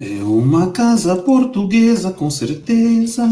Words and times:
É 0.00 0.22
uma 0.22 0.70
casa 0.70 1.16
portuguesa, 1.16 2.12
com 2.12 2.30
certeza. 2.30 3.24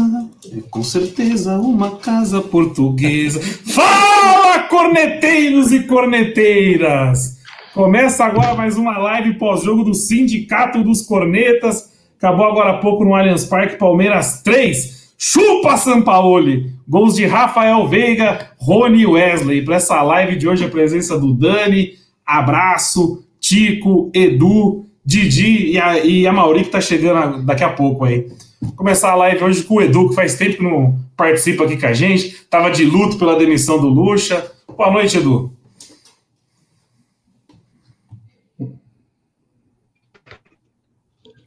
É 0.51 0.59
com 0.69 0.83
certeza 0.83 1.57
uma 1.57 1.95
casa 1.95 2.41
portuguesa. 2.41 3.39
Fala, 3.73 4.63
corneteiros 4.63 5.71
e 5.71 5.83
corneteiras! 5.83 7.37
Começa 7.73 8.25
agora 8.25 8.53
mais 8.53 8.75
uma 8.75 8.97
live 8.97 9.35
pós-jogo 9.35 9.81
do 9.81 9.93
Sindicato 9.93 10.83
dos 10.83 11.03
Cornetas. 11.03 11.89
Acabou 12.17 12.45
agora 12.45 12.71
há 12.71 12.77
pouco 12.79 13.05
no 13.05 13.15
Allianz 13.15 13.45
Parque, 13.45 13.77
Palmeiras 13.77 14.41
3. 14.41 15.13
Chupa 15.17 15.77
Sampaoli! 15.77 16.73
Gols 16.85 17.15
de 17.15 17.25
Rafael 17.25 17.87
Veiga, 17.87 18.49
Rony 18.57 19.05
Wesley. 19.05 19.63
Para 19.63 19.77
essa 19.77 20.01
live 20.01 20.35
de 20.35 20.49
hoje, 20.49 20.65
a 20.65 20.69
presença 20.69 21.17
do 21.17 21.33
Dani, 21.33 21.93
Abraço, 22.25 23.23
Tico, 23.39 24.11
Edu, 24.13 24.86
Didi 25.07 25.71
e 25.71 25.79
a, 25.79 26.03
e 26.03 26.27
a 26.27 26.33
Mauri, 26.33 26.65
que 26.65 26.69
tá 26.69 26.81
chegando 26.81 27.41
daqui 27.41 27.63
a 27.63 27.69
pouco 27.69 28.03
aí. 28.03 28.29
Vou 28.61 28.73
começar 28.73 29.11
a 29.11 29.15
live 29.15 29.41
hoje 29.41 29.63
com 29.63 29.75
o 29.75 29.81
Edu, 29.81 30.09
que 30.09 30.15
faz 30.15 30.35
tempo 30.35 30.57
que 30.57 30.63
não 30.63 30.99
participa 31.15 31.63
aqui 31.63 31.77
com 31.77 31.87
a 31.87 31.93
gente. 31.93 32.45
Tava 32.49 32.69
de 32.69 32.83
luto 32.83 33.17
pela 33.17 33.39
demissão 33.39 33.79
do 33.79 33.87
Lucha. 33.87 34.51
Boa 34.67 34.91
noite, 34.91 35.17
Edu. 35.17 35.53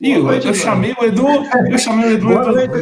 Ih, 0.00 0.12
eu, 0.12 0.32
eu 0.32 0.54
chamei 0.54 0.94
o 0.98 1.04
Edu, 1.04 1.26
eu 1.70 1.78
chamei 1.78 2.06
o 2.06 2.12
Edu. 2.12 2.28
Boa 2.28 2.52
noite, 2.52 2.72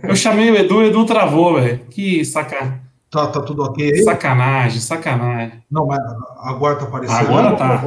eu, 0.00 0.08
eu 0.08 0.16
chamei 0.16 0.50
o 0.50 0.56
Edu, 0.56 0.76
o 0.78 0.82
Edu 0.82 1.04
travou, 1.04 1.60
velho. 1.60 1.80
Que 1.90 2.24
sacanagem. 2.24 2.83
Tá, 3.14 3.28
tá 3.28 3.40
tudo 3.40 3.62
ok 3.62 3.92
aí? 3.92 4.02
Sacanagem, 4.02 4.80
sacanagem. 4.80 5.62
Não, 5.70 5.86
mas 5.86 6.00
agora 6.38 6.74
tá 6.74 6.84
aparecendo. 6.84 7.16
Agora 7.16 7.56
tá. 7.56 7.86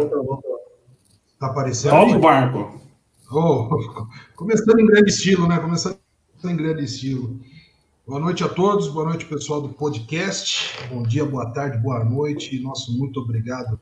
Tá 1.38 1.48
aparecendo. 1.48 1.92
Toca 1.92 2.16
o 2.16 2.20
barco. 2.20 2.82
Oh, 3.30 3.68
começando 4.38 4.80
em 4.80 4.86
grande 4.86 5.10
estilo, 5.12 5.46
né? 5.46 5.60
Começando 5.60 5.98
em 6.46 6.56
grande 6.56 6.86
estilo. 6.86 7.42
Boa 8.08 8.22
noite 8.22 8.42
a 8.42 8.48
todos, 8.48 8.88
boa 8.88 9.04
noite, 9.04 9.26
pessoal 9.26 9.60
do 9.60 9.68
podcast. 9.68 10.74
Bom 10.88 11.04
dia, 11.04 11.26
boa 11.26 11.52
tarde, 11.52 11.78
boa 11.78 12.06
noite. 12.06 12.58
Nosso 12.62 12.98
muito 12.98 13.20
obrigado 13.20 13.78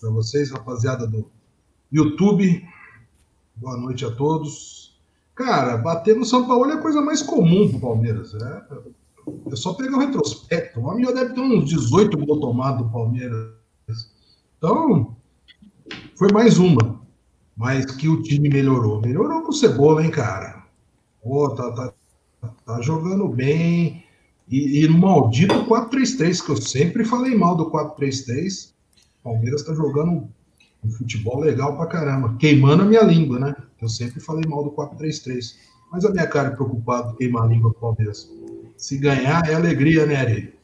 para 0.00 0.10
vocês, 0.10 0.50
rapaziada 0.50 1.06
do 1.06 1.30
YouTube. 1.92 2.68
Boa 3.54 3.76
noite 3.76 4.04
a 4.04 4.10
todos. 4.10 4.98
Cara, 5.36 5.76
bater 5.76 6.16
no 6.16 6.24
São 6.24 6.48
Paulo 6.48 6.68
é 6.72 6.74
a 6.74 6.82
coisa 6.82 7.00
mais 7.00 7.22
comum 7.22 7.70
pro 7.70 7.78
Palmeiras. 7.78 8.34
É, 8.34 8.62
é 9.50 9.56
só 9.56 9.74
pegar 9.74 9.96
o 9.96 10.00
retrospecto. 10.00 10.80
O 10.80 10.84
homem 10.84 11.04
já 11.04 11.12
deve 11.12 11.34
ter 11.34 11.40
uns 11.40 11.68
18 11.68 12.16
gols 12.24 12.40
tomados 12.40 12.86
do 12.86 12.92
Palmeiras. 12.92 13.52
Então, 14.56 15.16
foi 16.16 16.28
mais 16.32 16.58
uma. 16.58 17.00
Mas 17.56 17.86
que 17.86 18.08
o 18.08 18.22
time 18.22 18.48
melhorou. 18.48 19.00
Melhorou 19.00 19.42
com 19.42 19.50
o 19.50 19.52
Cebola, 19.52 20.04
hein, 20.04 20.10
cara? 20.10 20.64
Pô, 21.22 21.50
tá, 21.50 21.72
tá, 21.72 21.92
tá 22.64 22.80
jogando 22.80 23.28
bem. 23.28 24.04
E, 24.48 24.84
e 24.84 24.88
no 24.88 24.98
maldito 24.98 25.54
4-3-3, 25.66 26.44
que 26.44 26.50
eu 26.50 26.56
sempre 26.56 27.04
falei 27.04 27.36
mal 27.36 27.56
do 27.56 27.70
4-3-3. 27.70 28.72
Palmeiras 29.22 29.62
tá 29.62 29.74
jogando 29.74 30.28
um 30.84 30.90
futebol 30.90 31.40
legal 31.40 31.76
pra 31.76 31.86
caramba. 31.86 32.36
Queimando 32.38 32.82
a 32.82 32.86
minha 32.86 33.02
língua, 33.02 33.38
né? 33.38 33.56
Eu 33.80 33.88
sempre 33.88 34.20
falei 34.20 34.44
mal 34.48 34.64
do 34.64 34.70
4-3-3. 34.70 35.56
Mas 35.90 36.04
a 36.04 36.10
minha 36.10 36.26
cara 36.26 36.48
é 36.48 36.50
preocupada 36.52 37.14
queimar 37.16 37.44
a 37.44 37.46
língua 37.46 37.70
do 37.70 37.76
Palmeiras. 37.76 38.30
Se 38.78 38.96
ganhar 38.96 39.42
é 39.50 39.54
alegria, 39.54 40.06
né, 40.06 40.16
Ari? 40.16 40.54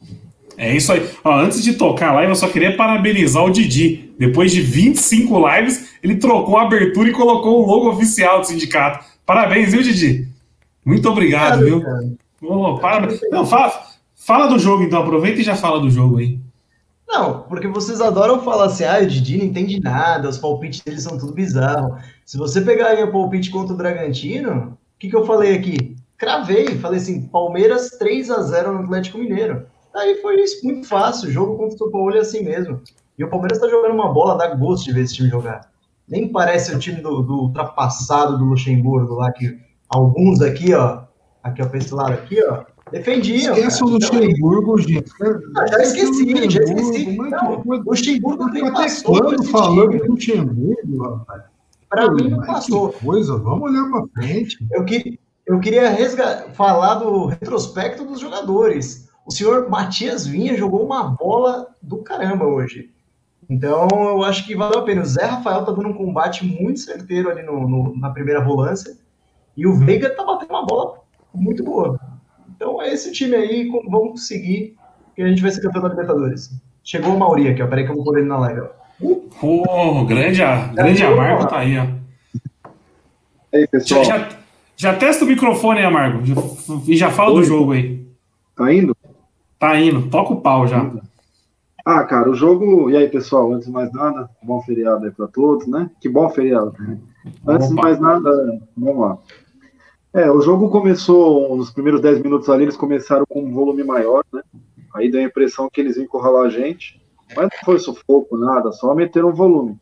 É 0.57 0.73
isso 0.73 0.91
aí. 0.93 1.07
Ó, 1.21 1.37
antes 1.37 1.61
de 1.61 1.73
tocar 1.73 2.09
a 2.09 2.13
live, 2.13 2.31
eu 2.31 2.35
só 2.35 2.47
queria 2.47 2.77
parabenizar 2.77 3.43
o 3.43 3.49
Didi. 3.49 4.13
Depois 4.17 4.53
de 4.53 4.61
25 4.61 5.49
lives, 5.49 5.89
ele 6.01 6.15
trocou 6.15 6.57
a 6.57 6.63
abertura 6.63 7.09
e 7.09 7.11
colocou 7.11 7.61
o 7.61 7.67
logo 7.67 7.89
oficial 7.89 8.39
do 8.39 8.47
sindicato. 8.47 9.05
Parabéns, 9.25 9.73
viu, 9.73 9.83
Didi? 9.83 10.29
Muito 10.85 11.09
obrigado, 11.09 11.65
viu? 11.65 11.83
Oh, 12.41 12.79
parabéns. 12.79 13.19
Não, 13.29 13.45
fala, 13.45 13.73
fala 14.15 14.47
do 14.47 14.57
jogo, 14.57 14.83
então. 14.83 15.01
Aproveita 15.01 15.41
e 15.41 15.43
já 15.43 15.57
fala 15.57 15.81
do 15.81 15.89
jogo 15.89 16.19
aí. 16.19 16.39
Não, 17.05 17.41
porque 17.41 17.67
vocês 17.67 17.99
adoram 17.99 18.41
falar 18.41 18.67
assim, 18.67 18.85
ah, 18.85 18.99
o 19.01 19.05
Didi 19.05 19.37
não 19.37 19.45
entende 19.45 19.79
nada, 19.81 20.29
os 20.29 20.37
palpites 20.37 20.79
dele 20.79 21.01
são 21.01 21.17
tudo 21.17 21.33
bizarro. 21.33 21.97
Se 22.25 22.37
você 22.37 22.61
pegar 22.61 22.97
o 23.03 23.11
palpite 23.11 23.51
contra 23.51 23.73
o 23.73 23.77
Bragantino, 23.77 24.77
o 24.95 24.99
que, 24.99 25.09
que 25.09 25.15
eu 25.15 25.25
falei 25.25 25.53
aqui? 25.53 25.97
Cravei, 26.17 26.77
falei 26.77 26.99
assim, 26.99 27.27
Palmeiras 27.27 27.91
3 27.91 28.31
a 28.31 28.41
0 28.41 28.73
no 28.73 28.83
Atlético 28.83 29.17
Mineiro. 29.17 29.65
Aí 29.93 30.15
foi 30.21 30.41
isso, 30.41 30.65
muito 30.65 30.87
fácil, 30.87 31.29
o 31.29 31.31
jogo 31.31 31.57
contra 31.57 31.75
o 31.75 31.77
São 31.77 31.91
Paulo 31.91 32.15
é 32.15 32.19
assim 32.19 32.43
mesmo. 32.43 32.81
E 33.17 33.23
o 33.23 33.29
Palmeiras 33.29 33.59
tá 33.59 33.67
jogando 33.69 33.93
uma 33.93 34.13
bola, 34.13 34.37
dá 34.37 34.53
gosto 34.53 34.85
de 34.85 34.93
ver 34.93 35.03
esse 35.03 35.15
time 35.15 35.29
jogar. 35.29 35.69
Nem 36.07 36.27
parece 36.27 36.75
o 36.75 36.79
time 36.79 37.01
do, 37.01 37.21
do 37.21 37.33
ultrapassado 37.43 38.37
do 38.37 38.45
Luxemburgo 38.45 39.15
lá, 39.15 39.31
que 39.31 39.57
alguns 39.89 40.41
aqui, 40.41 40.73
ó, 40.73 41.03
aqui 41.41 41.61
ó, 41.61 41.65
pra 41.65 41.77
esse 41.77 41.93
lado 41.93 42.13
aqui, 42.13 42.43
ó, 42.43 42.65
defendiam. 42.91 43.53
Esquece 43.53 43.83
o 43.83 43.87
Luxemburgo, 43.87 44.77
gente. 44.79 45.11
Ah, 45.57 45.67
já 45.67 45.81
esqueci, 45.81 46.49
já 46.49 46.61
esqueci. 46.61 47.17
Não, 47.17 47.61
o 47.65 47.75
Luxemburgo 47.83 48.45
nem 48.49 48.71
passou. 48.71 49.17
Quando 49.17 49.43
falando 49.45 49.97
do 49.97 50.11
Luxemburgo, 50.11 51.03
rapaz? 51.03 51.43
Pra 51.89 52.11
mim 52.11 52.29
não 52.29 52.41
passou. 52.41 52.91
Coisa, 52.91 53.37
vamos 53.37 53.69
olhar 53.69 53.89
pra 53.89 54.03
frente. 54.13 54.57
Eu, 54.71 54.83
que, 54.83 55.17
eu 55.45 55.59
queria 55.59 55.95
falar 56.53 56.95
do 56.95 57.27
retrospecto 57.27 58.03
dos 58.03 58.19
jogadores. 58.19 59.09
O 59.25 59.31
senhor 59.31 59.69
Matias 59.69 60.25
Vinha 60.25 60.57
jogou 60.57 60.83
uma 60.85 61.03
bola 61.03 61.67
do 61.81 61.97
caramba 61.97 62.45
hoje. 62.45 62.91
Então, 63.49 63.87
eu 63.91 64.23
acho 64.23 64.45
que 64.45 64.55
valeu 64.55 64.79
a 64.79 64.83
pena. 64.83 65.01
O 65.01 65.05
Zé 65.05 65.25
Rafael 65.25 65.63
tá 65.63 65.71
dando 65.71 65.89
um 65.89 65.93
combate 65.93 66.43
muito 66.45 66.79
certeiro 66.79 67.29
ali 67.29 67.43
no, 67.43 67.67
no, 67.67 67.97
na 67.97 68.09
primeira 68.09 68.41
volância. 68.41 68.97
E 69.55 69.67
o 69.67 69.73
Veiga 69.75 70.09
tá 70.09 70.23
batendo 70.23 70.49
uma 70.49 70.65
bola 70.65 70.99
muito 71.33 71.63
boa. 71.63 71.99
Então, 72.55 72.81
é 72.81 72.91
esse 72.91 73.11
time 73.11 73.35
aí. 73.35 73.69
Vamos 73.87 74.11
conseguir 74.11 74.75
que 75.15 75.21
a 75.21 75.27
gente 75.27 75.41
vai 75.41 75.51
ser 75.51 75.61
campeão 75.61 75.83
da 75.83 75.89
Libertadores. 75.89 76.49
Chegou 76.83 77.15
o 77.15 77.19
Mauri 77.19 77.49
aqui, 77.49 77.61
ó. 77.61 77.67
Peraí 77.67 77.85
que 77.85 77.91
eu 77.91 77.95
vou 77.95 78.03
pôr 78.03 78.17
ele 78.17 78.27
na 78.27 78.39
live. 78.39 78.67
Pô, 79.39 80.05
grande, 80.05 80.41
grande 80.73 81.03
Amargo 81.03 81.47
tá 81.47 81.59
aí, 81.59 81.77
ó. 81.77 81.85
E 83.53 83.57
aí, 83.57 83.67
pessoal. 83.67 84.03
Já, 84.03 84.17
já, 84.17 84.44
já 84.75 84.95
testa 84.95 85.25
o 85.25 85.27
microfone 85.27 85.79
aí, 85.79 85.85
Amargo. 85.85 86.21
E 86.87 86.95
já 86.95 87.11
fala 87.11 87.33
Oi. 87.33 87.41
do 87.41 87.47
jogo 87.47 87.71
aí. 87.71 88.05
Tá 88.55 88.73
indo? 88.73 88.95
Tá 89.59 89.79
indo. 89.79 90.09
Toca 90.09 90.33
o 90.33 90.41
pau 90.41 90.67
já. 90.67 90.91
Ah, 91.85 92.03
cara, 92.03 92.29
o 92.29 92.35
jogo. 92.35 92.89
E 92.89 92.97
aí, 92.97 93.07
pessoal, 93.07 93.53
antes 93.53 93.67
de 93.67 93.73
mais 93.73 93.91
nada, 93.93 94.29
bom 94.41 94.61
feriado 94.61 95.05
aí 95.05 95.11
pra 95.11 95.27
todos, 95.27 95.67
né? 95.67 95.89
Que 96.01 96.09
bom 96.09 96.29
feriado. 96.29 96.73
Antes 97.47 97.69
de 97.69 97.75
mais 97.75 97.99
nada, 97.99 98.31
vamos 98.75 99.01
lá. 99.01 99.17
É, 100.13 100.31
o 100.31 100.41
jogo 100.41 100.69
começou, 100.69 101.57
nos 101.57 101.71
primeiros 101.71 102.01
10 102.01 102.21
minutos 102.21 102.49
ali, 102.49 102.63
eles 102.63 102.77
começaram 102.77 103.25
com 103.27 103.43
um 103.43 103.53
volume 103.53 103.83
maior, 103.83 104.23
né? 104.33 104.41
Aí 104.95 105.11
deu 105.11 105.19
a 105.19 105.25
impressão 105.25 105.69
que 105.71 105.81
eles 105.81 105.97
iam 105.97 106.05
encurralar 106.05 106.45
a 106.45 106.49
gente. 106.49 107.01
Mas 107.35 107.49
não 107.51 107.65
foi 107.65 107.79
sufoco, 107.79 108.37
nada, 108.37 108.71
só 108.71 108.95
meteram 108.95 109.33
volume. 109.33 109.77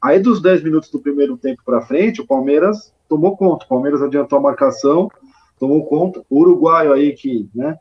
Aí 0.00 0.18
dos 0.20 0.40
10 0.40 0.62
minutos 0.62 0.90
do 0.90 1.00
primeiro 1.00 1.36
tempo 1.36 1.62
para 1.64 1.82
frente, 1.82 2.20
o 2.20 2.26
Palmeiras 2.26 2.92
tomou 3.08 3.36
conta. 3.36 3.64
O 3.64 3.68
Palmeiras 3.68 4.02
adiantou 4.02 4.38
a 4.38 4.42
marcação, 4.42 5.10
tomou 5.58 5.86
conta. 5.86 6.22
O 6.28 6.40
uruguaio 6.40 6.92
aí 6.92 7.12
que, 7.12 7.48
né, 7.54 7.78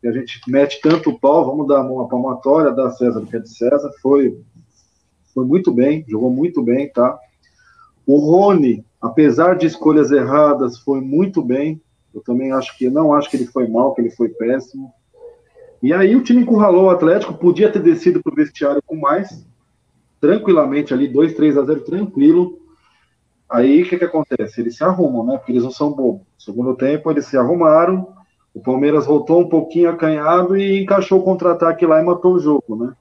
que 0.00 0.06
a 0.06 0.12
gente 0.12 0.40
mete 0.46 0.80
tanto 0.80 1.10
o 1.10 1.18
pau, 1.18 1.44
vamos 1.44 1.66
dar 1.66 1.82
uma 1.82 2.08
palmatória, 2.08 2.72
dar 2.72 2.90
César 2.90 3.24
que 3.24 3.36
é 3.36 3.40
de 3.40 3.48
César, 3.48 3.90
foi, 4.00 4.40
foi 5.34 5.44
muito 5.44 5.72
bem, 5.72 6.04
jogou 6.08 6.30
muito 6.30 6.62
bem, 6.62 6.90
tá? 6.92 7.18
O 8.06 8.18
Rony, 8.18 8.84
apesar 9.00 9.56
de 9.56 9.66
escolhas 9.66 10.10
erradas, 10.10 10.78
foi 10.78 11.00
muito 11.00 11.42
bem. 11.42 11.80
Eu 12.14 12.22
também 12.22 12.52
acho 12.52 12.76
que, 12.78 12.88
não 12.88 13.12
acho 13.12 13.30
que 13.30 13.36
ele 13.36 13.46
foi 13.46 13.68
mal, 13.68 13.94
que 13.94 14.00
ele 14.00 14.10
foi 14.10 14.28
péssimo. 14.30 14.92
E 15.82 15.92
aí 15.92 16.16
o 16.16 16.22
time 16.22 16.42
encurralou 16.42 16.86
o 16.86 16.90
Atlético, 16.90 17.34
podia 17.34 17.70
ter 17.70 17.82
descido 17.82 18.22
para 18.22 18.32
o 18.32 18.36
vestiário 18.36 18.82
com 18.84 18.96
mais, 18.96 19.46
tranquilamente 20.20 20.92
ali, 20.92 21.08
2, 21.08 21.34
3 21.34 21.58
a 21.58 21.64
0, 21.64 21.80
tranquilo. 21.80 22.58
Aí 23.48 23.82
o 23.82 23.88
que, 23.88 23.98
que 23.98 24.04
acontece? 24.04 24.60
Eles 24.60 24.76
se 24.76 24.84
arrumam, 24.84 25.24
né? 25.24 25.38
Porque 25.38 25.52
eles 25.52 25.64
não 25.64 25.70
são 25.70 25.92
bobos. 25.92 26.26
Segundo 26.38 26.76
tempo, 26.76 27.10
eles 27.10 27.26
se 27.26 27.36
arrumaram. 27.36 28.08
O 28.54 28.60
Palmeiras 28.60 29.06
voltou 29.06 29.40
um 29.40 29.48
pouquinho 29.48 29.90
acanhado 29.90 30.56
e 30.56 30.82
encaixou 30.82 31.20
o 31.20 31.22
contra-ataque 31.22 31.86
lá 31.86 32.00
e 32.00 32.04
matou 32.04 32.34
o 32.34 32.40
jogo, 32.40 32.76
né? 32.76 32.92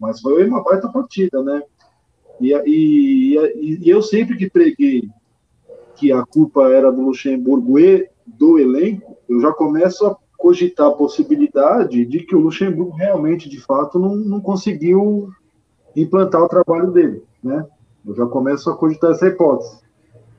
Mas 0.00 0.20
foi 0.20 0.48
uma 0.48 0.62
baita 0.62 0.88
partida, 0.88 1.42
né? 1.42 1.62
E, 2.40 2.52
e, 2.66 3.38
e, 3.38 3.78
e 3.86 3.90
eu 3.90 4.02
sempre 4.02 4.36
que 4.36 4.50
preguei 4.50 5.08
que 5.94 6.10
a 6.10 6.24
culpa 6.24 6.68
era 6.68 6.90
do 6.90 7.02
Luxemburgo 7.02 7.78
e 7.78 8.08
do 8.26 8.58
elenco, 8.58 9.16
eu 9.28 9.40
já 9.40 9.52
começo 9.52 10.06
a 10.06 10.16
cogitar 10.36 10.88
a 10.88 10.94
possibilidade 10.94 12.04
de 12.04 12.20
que 12.20 12.34
o 12.34 12.40
Luxemburgo 12.40 12.96
realmente, 12.96 13.48
de 13.48 13.60
fato, 13.60 13.98
não, 13.98 14.16
não 14.16 14.40
conseguiu 14.40 15.28
implantar 15.96 16.42
o 16.42 16.48
trabalho 16.48 16.90
dele, 16.90 17.22
né? 17.42 17.66
Eu 18.06 18.14
já 18.14 18.26
começo 18.26 18.70
a 18.70 18.76
cogitar 18.76 19.12
essa 19.12 19.28
hipótese. 19.28 19.80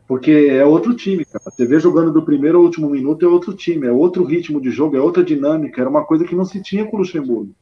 Porque 0.08 0.32
é 0.32 0.66
outro 0.66 0.94
time, 0.96 1.24
cara. 1.24 1.44
Você 1.46 1.66
vê 1.66 1.80
jogando 1.80 2.12
do 2.12 2.24
primeiro 2.24 2.58
ao 2.58 2.64
último 2.64 2.90
minuto 2.90 3.26
é 3.26 3.30
outro 3.30 3.54
time, 3.54 3.88
é 3.88 3.92
outro 3.92 4.24
ritmo 4.24 4.60
de 4.60 4.70
jogo, 4.70 4.98
é 4.98 5.02
outra 5.02 5.24
dinâmica, 5.24 5.80
era 5.80 5.90
uma 5.90 6.04
coisa 6.04 6.26
que 6.26 6.36
não 6.36 6.46
se 6.46 6.62
tinha 6.62 6.86
com 6.86 6.98
o 6.98 7.00
Luxemburgo. 7.00 7.54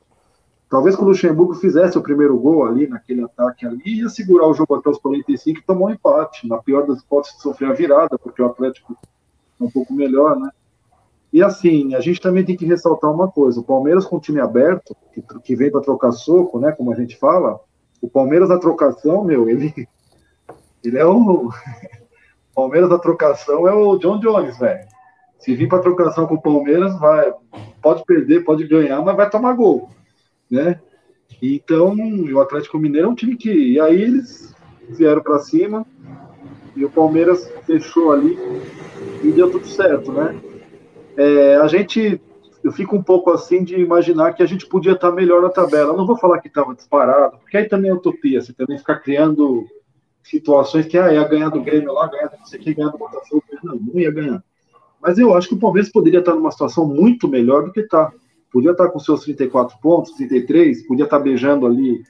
Talvez 0.70 0.96
que 0.96 1.04
o 1.04 1.06
Luxemburgo 1.06 1.54
fizesse 1.54 1.98
o 1.98 2.02
primeiro 2.02 2.38
gol 2.40 2.66
ali, 2.66 2.88
naquele 2.88 3.24
ataque 3.24 3.66
ali, 3.66 3.82
ia 3.86 4.10
segurar 4.10 4.48
o 4.48 4.54
jogo 4.54 4.76
até 4.76 4.90
os 4.90 4.98
45 5.00 5.60
e 5.60 5.64
tomou 5.64 5.90
um 5.90 5.92
empate. 5.92 6.48
Na 6.48 6.58
pior 6.58 6.88
das 6.88 7.02
hipóteses, 7.02 7.42
sofrer 7.42 7.70
a 7.70 7.74
virada, 7.74 8.18
porque 8.18 8.42
o 8.42 8.46
Atlético 8.46 8.98
é 9.60 9.64
um 9.64 9.70
pouco 9.70 9.94
melhor, 9.94 10.40
né? 10.40 10.50
E 11.34 11.42
assim, 11.44 11.94
a 11.94 12.00
gente 12.00 12.20
também 12.20 12.44
tem 12.44 12.58
que 12.58 12.66
ressaltar 12.66 13.12
uma 13.12 13.30
coisa: 13.30 13.60
o 13.60 13.64
Palmeiras 13.64 14.06
com 14.06 14.16
o 14.16 14.20
time 14.20 14.40
aberto, 14.40 14.96
que, 15.14 15.22
que 15.44 15.56
vem 15.56 15.70
para 15.70 15.82
trocar 15.82 16.12
soco, 16.12 16.60
né? 16.60 16.72
Como 16.72 16.92
a 16.92 16.96
gente 16.96 17.18
fala, 17.18 17.60
o 18.02 18.10
Palmeiras 18.10 18.50
na 18.50 18.58
trocação, 18.58 19.24
meu, 19.24 19.48
ele, 19.50 19.88
ele 20.84 20.98
é 20.98 21.06
o. 21.06 21.50
Palmeiras 22.54 22.90
da 22.90 23.00
trocação 23.00 23.66
é 23.66 23.74
o 23.74 23.98
John 23.98 24.20
Jones, 24.20 24.58
velho. 24.58 24.86
Se 25.40 25.56
vir 25.56 25.70
para 25.70 25.82
trocação 25.82 26.28
com 26.28 26.36
o 26.36 26.42
Palmeiras, 26.42 27.00
vai, 27.00 27.34
pode 27.82 28.04
perder, 28.04 28.44
pode 28.44 28.68
ganhar, 28.68 29.02
mas 29.02 29.16
vai 29.16 29.30
tomar 29.30 29.54
gol 29.54 29.90
né? 30.52 30.80
Então, 31.42 31.96
o 31.96 32.40
Atlético 32.42 32.78
Mineiro 32.78 33.08
é 33.08 33.10
um 33.10 33.16
time 33.16 33.38
que. 33.38 33.50
E 33.50 33.80
aí 33.80 34.02
eles 34.02 34.54
vieram 34.90 35.24
para 35.24 35.40
cima 35.40 35.86
e 36.76 36.84
o 36.84 36.90
Palmeiras 36.90 37.50
fechou 37.66 38.12
ali 38.12 38.38
e 39.24 39.32
deu 39.32 39.50
tudo 39.50 39.66
certo, 39.66 40.12
né? 40.12 40.36
É, 41.16 41.56
a 41.56 41.68
gente. 41.68 42.22
Eu 42.64 42.72
fico 42.72 42.96
um 42.96 43.04
pouco 43.04 43.32
assim 43.32 43.64
de 43.64 43.76
imaginar 43.76 44.34
que 44.34 44.44
a 44.44 44.46
gente 44.46 44.68
podia 44.68 44.94
estar 44.94 45.12
melhor 45.12 45.42
na 45.42 45.50
tabela. 45.50 45.94
Eu 45.94 45.98
não 45.98 46.06
vou 46.06 46.18
falar 46.18 46.40
que 46.40 46.48
estava 46.48 46.76
disparado, 46.76 47.38
porque 47.40 47.58
aí 47.58 47.68
também 47.68 47.90
é 47.90 47.94
utopia, 47.94 48.42
você 48.42 48.54
também 48.54 48.78
ficar 48.78 49.00
criando 49.00 49.66
situações 50.24 50.86
que 50.86 50.98
ah, 50.98 51.12
ia 51.12 51.28
ganhar 51.28 51.50
do 51.50 51.62
Grêmio 51.62 51.94
lá, 51.94 52.08
ganhar 52.08 52.32
não 52.38 52.46
sei 52.46 52.60
quem, 52.60 52.76
ganhar 52.76 52.90
do 52.90 52.98
Botafogo. 52.98 53.44
Não, 53.64 53.76
não 53.76 54.00
ia 54.00 54.12
ganhar. 54.12 54.44
Mas 55.02 55.18
eu 55.18 55.34
acho 55.34 55.50
que 55.50 55.56
o 55.56 55.60
Palmeiras 55.60 55.92
poderia 55.92 56.20
estar 56.20 56.36
numa 56.36 56.52
situação 56.52 56.86
muito 56.86 57.28
melhor 57.28 57.66
do 57.66 57.72
que 57.72 57.80
está 57.80 58.12
podia 58.52 58.72
estar 58.72 58.90
com 58.90 59.00
seus 59.00 59.24
34 59.24 59.78
pontos, 59.80 60.12
33, 60.12 60.86
podia 60.86 61.06
estar 61.06 61.20
beijando 61.20 61.66
ali, 61.66 62.04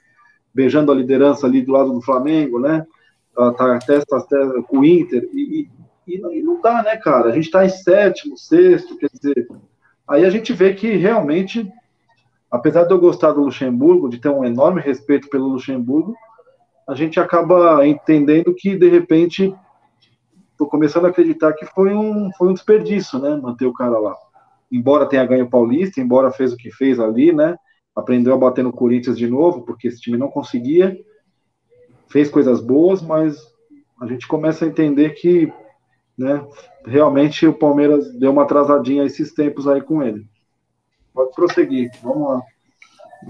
beijando 0.53 0.92
a 0.92 0.95
liderança 0.95 1.45
ali 1.45 1.62
do 1.62 1.71
lado 1.71 1.94
do 1.94 2.01
Flamengo, 2.01 2.59
né? 2.59 2.86
Tá, 3.33 3.53
tá 3.53 3.80
testa 3.80 4.25
com 4.68 4.80
o 4.80 4.86
Inter, 4.86 5.30
e, 5.31 5.69
e, 6.07 6.15
e, 6.15 6.42
não 6.42 6.59
dá, 6.59 6.83
né, 6.83 6.98
cara? 6.98 7.30
A 7.30 7.31
gente 7.31 7.45
está 7.45 7.63
em 7.63 7.69
sétimo, 7.69 8.38
sexto, 8.38 8.98
quer 8.98 9.09
dizer, 9.13 9.48
aí 10.12 10.25
a 10.25 10.30
gente 10.30 10.54
vê 10.54 10.74
que 10.74 10.96
realmente, 10.96 11.72
apesar 12.50 12.84
de 12.84 12.94
eu 12.94 13.00
gostar 13.00 13.31
do 13.31 13.42
Luxemburgo, 13.42 14.10
de 14.10 14.19
ter 14.19 14.30
um 14.30 14.46
enorme 14.46 14.81
respeito 14.81 15.30
pelo 15.30 15.48
Luxemburgo, 15.48 16.16
a 16.88 16.96
gente 16.96 17.19
acaba 17.19 17.86
entendendo 17.88 18.54
que, 18.54 18.75
de 18.75 18.90
repente, 18.90 19.56
estou 20.52 20.68
começando 20.68 21.06
a 21.06 21.10
acreditar 21.10 21.54
que 21.54 21.66
foi 21.66 21.94
um, 21.94 22.30
foi 22.38 22.50
um 22.50 22.54
desperdício, 22.54 23.18
né, 23.19 23.36
manter 23.36 23.66
o 23.66 23.74
cara 23.74 23.98
lá 23.98 24.16
embora 24.72 25.06
tenha 25.06 25.25
ganho 25.25 25.46
o 25.46 25.50
Paulista, 25.50 26.00
embora 26.00 26.31
fez 26.31 26.54
o 26.54 26.58
que 26.58 26.72
fez 26.72 27.00
ali, 27.00 27.34
né? 27.34 27.58
Aprendeu 27.94 28.34
a 28.34 28.38
bater 28.38 28.63
no 28.63 28.72
Corinthians 28.72 29.18
de 29.18 29.28
novo, 29.28 29.63
porque 29.63 29.90
esse 29.90 30.00
time 30.00 30.18
não 30.18 30.30
conseguia. 30.30 30.98
Fez 32.08 32.30
coisas 32.30 32.62
boas, 32.62 33.02
mas 33.02 33.38
a 34.00 34.08
gente 34.08 34.28
começa 34.28 34.63
a 34.63 34.68
entender 34.68 35.10
que, 35.12 35.52
né, 36.22 36.42
realmente 36.86 37.46
o 37.46 37.54
Palmeiras 37.54 38.14
deu 38.18 38.32
uma 38.32 38.44
atrasadinha 38.44 39.04
esses 39.04 39.34
tempos 39.34 39.68
aí 39.68 39.82
com 39.82 40.02
ele. 40.02 40.26
Pode 41.14 41.34
prosseguir, 41.36 41.92
vamos 42.02 42.30
lá. 42.30 42.42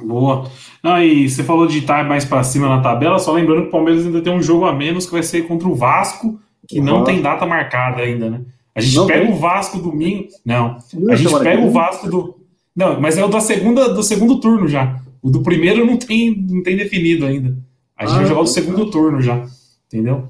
Boa. 0.03 0.49
Ah, 0.81 1.03
e 1.03 1.29
você 1.29 1.43
falou 1.43 1.67
de 1.67 1.79
estar 1.79 2.07
mais 2.07 2.23
para 2.23 2.43
cima 2.43 2.69
na 2.69 2.81
tabela, 2.81 3.19
só 3.19 3.33
lembrando 3.33 3.63
que 3.63 3.67
o 3.67 3.71
Palmeiras 3.71 4.05
ainda 4.05 4.21
tem 4.21 4.33
um 4.33 4.41
jogo 4.41 4.65
a 4.65 4.73
menos 4.73 5.05
que 5.05 5.11
vai 5.11 5.23
ser 5.23 5.47
contra 5.47 5.67
o 5.67 5.75
Vasco, 5.75 6.39
que 6.67 6.79
o 6.79 6.83
não 6.83 7.03
tem 7.03 7.21
data 7.21 7.45
marcada 7.45 8.01
ainda, 8.01 8.29
né? 8.29 8.41
A 8.73 8.79
gente 8.79 8.95
não 8.95 9.07
pega 9.07 9.25
tem? 9.25 9.33
o 9.33 9.37
Vasco 9.37 9.79
domingo. 9.79 10.29
Não. 10.45 10.77
não 10.93 11.13
a 11.13 11.15
gente 11.15 11.39
pega 11.39 11.61
o 11.61 11.71
Vasco 11.71 12.09
do. 12.09 12.37
Não, 12.73 13.01
mas 13.01 13.17
é 13.17 13.25
o 13.25 13.27
da 13.27 13.41
segunda, 13.41 13.93
do 13.93 14.01
segundo 14.01 14.39
turno 14.39 14.67
já. 14.67 14.97
O 15.21 15.29
do 15.29 15.41
primeiro 15.41 15.85
não 15.85 15.97
tem, 15.97 16.35
não 16.49 16.63
tem 16.63 16.77
definido 16.77 17.25
ainda. 17.25 17.57
A 17.97 18.05
gente 18.05 18.15
ah, 18.15 18.19
vai 18.19 18.27
jogar 18.27 18.41
o 18.41 18.47
segundo 18.47 18.89
turno 18.89 19.21
já. 19.21 19.45
Entendeu? 19.87 20.29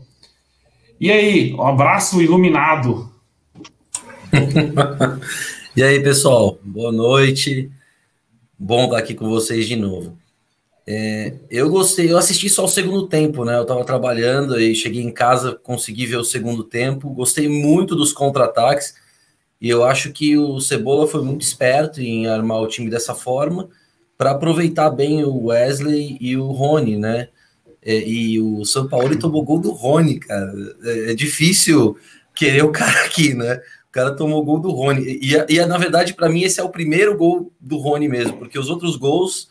E 1.02 1.12
aí, 1.12 1.52
um 1.56 1.66
abraço 1.66 2.22
iluminado. 2.22 3.12
e 5.76 5.82
aí, 5.82 6.00
pessoal, 6.00 6.60
boa 6.64 6.92
noite. 6.92 7.72
Bom 8.56 8.84
estar 8.84 9.00
aqui 9.00 9.16
com 9.16 9.28
vocês 9.28 9.68
de 9.68 9.76
novo. 9.76 10.16
É, 10.86 11.34
eu 11.50 11.72
gostei, 11.72 12.12
eu 12.12 12.20
assisti 12.20 12.48
só 12.48 12.66
o 12.66 12.68
segundo 12.68 13.08
tempo, 13.08 13.44
né? 13.44 13.58
Eu 13.58 13.66
tava 13.66 13.84
trabalhando 13.84 14.62
e 14.62 14.76
cheguei 14.76 15.02
em 15.02 15.12
casa, 15.12 15.56
consegui 15.64 16.06
ver 16.06 16.18
o 16.18 16.24
segundo 16.24 16.64
tempo. 16.64 17.10
Gostei 17.10 17.50
muito 17.50 17.96
dos 17.96 18.14
contra-ataques 18.14 18.94
e 19.60 19.68
eu 19.68 19.84
acho 19.84 20.12
que 20.12 20.38
o 20.38 20.60
Cebola 20.60 21.08
foi 21.08 21.24
muito 21.24 21.42
esperto 21.42 22.00
em 22.00 22.28
armar 22.28 22.62
o 22.62 22.68
time 22.68 22.92
dessa 22.92 23.16
forma 23.16 23.70
para 24.20 24.30
aproveitar 24.30 24.92
bem 24.92 25.24
o 25.24 25.46
Wesley 25.46 26.20
e 26.22 26.38
o 26.38 26.52
Rony, 26.52 26.96
né? 26.96 27.30
É, 27.84 28.08
e 28.08 28.40
o 28.40 28.64
São 28.64 28.88
Paulo 28.88 29.18
tomou 29.18 29.44
gol 29.44 29.60
do 29.60 29.72
Rony, 29.72 30.20
cara. 30.20 30.54
É, 30.84 31.12
é, 31.12 31.14
difícil 31.14 31.98
querer 32.36 32.64
o 32.64 32.72
cara 32.72 33.06
aqui, 33.06 33.34
né? 33.34 33.56
O 33.90 33.92
cara 33.92 34.16
tomou 34.16 34.44
gol 34.44 34.60
do 34.60 34.72
Rony. 34.72 35.20
E, 35.22 35.34
e 35.50 35.66
na 35.66 35.78
verdade, 35.78 36.14
para 36.14 36.30
mim, 36.30 36.44
esse 36.44 36.60
é 36.60 36.64
o 36.64 36.70
primeiro 36.70 37.18
gol 37.18 37.52
do 37.60 37.78
Rony 37.78 38.08
mesmo, 38.08 38.38
porque 38.38 38.58
os 38.58 38.70
outros 38.70 38.96
gols 38.96 39.50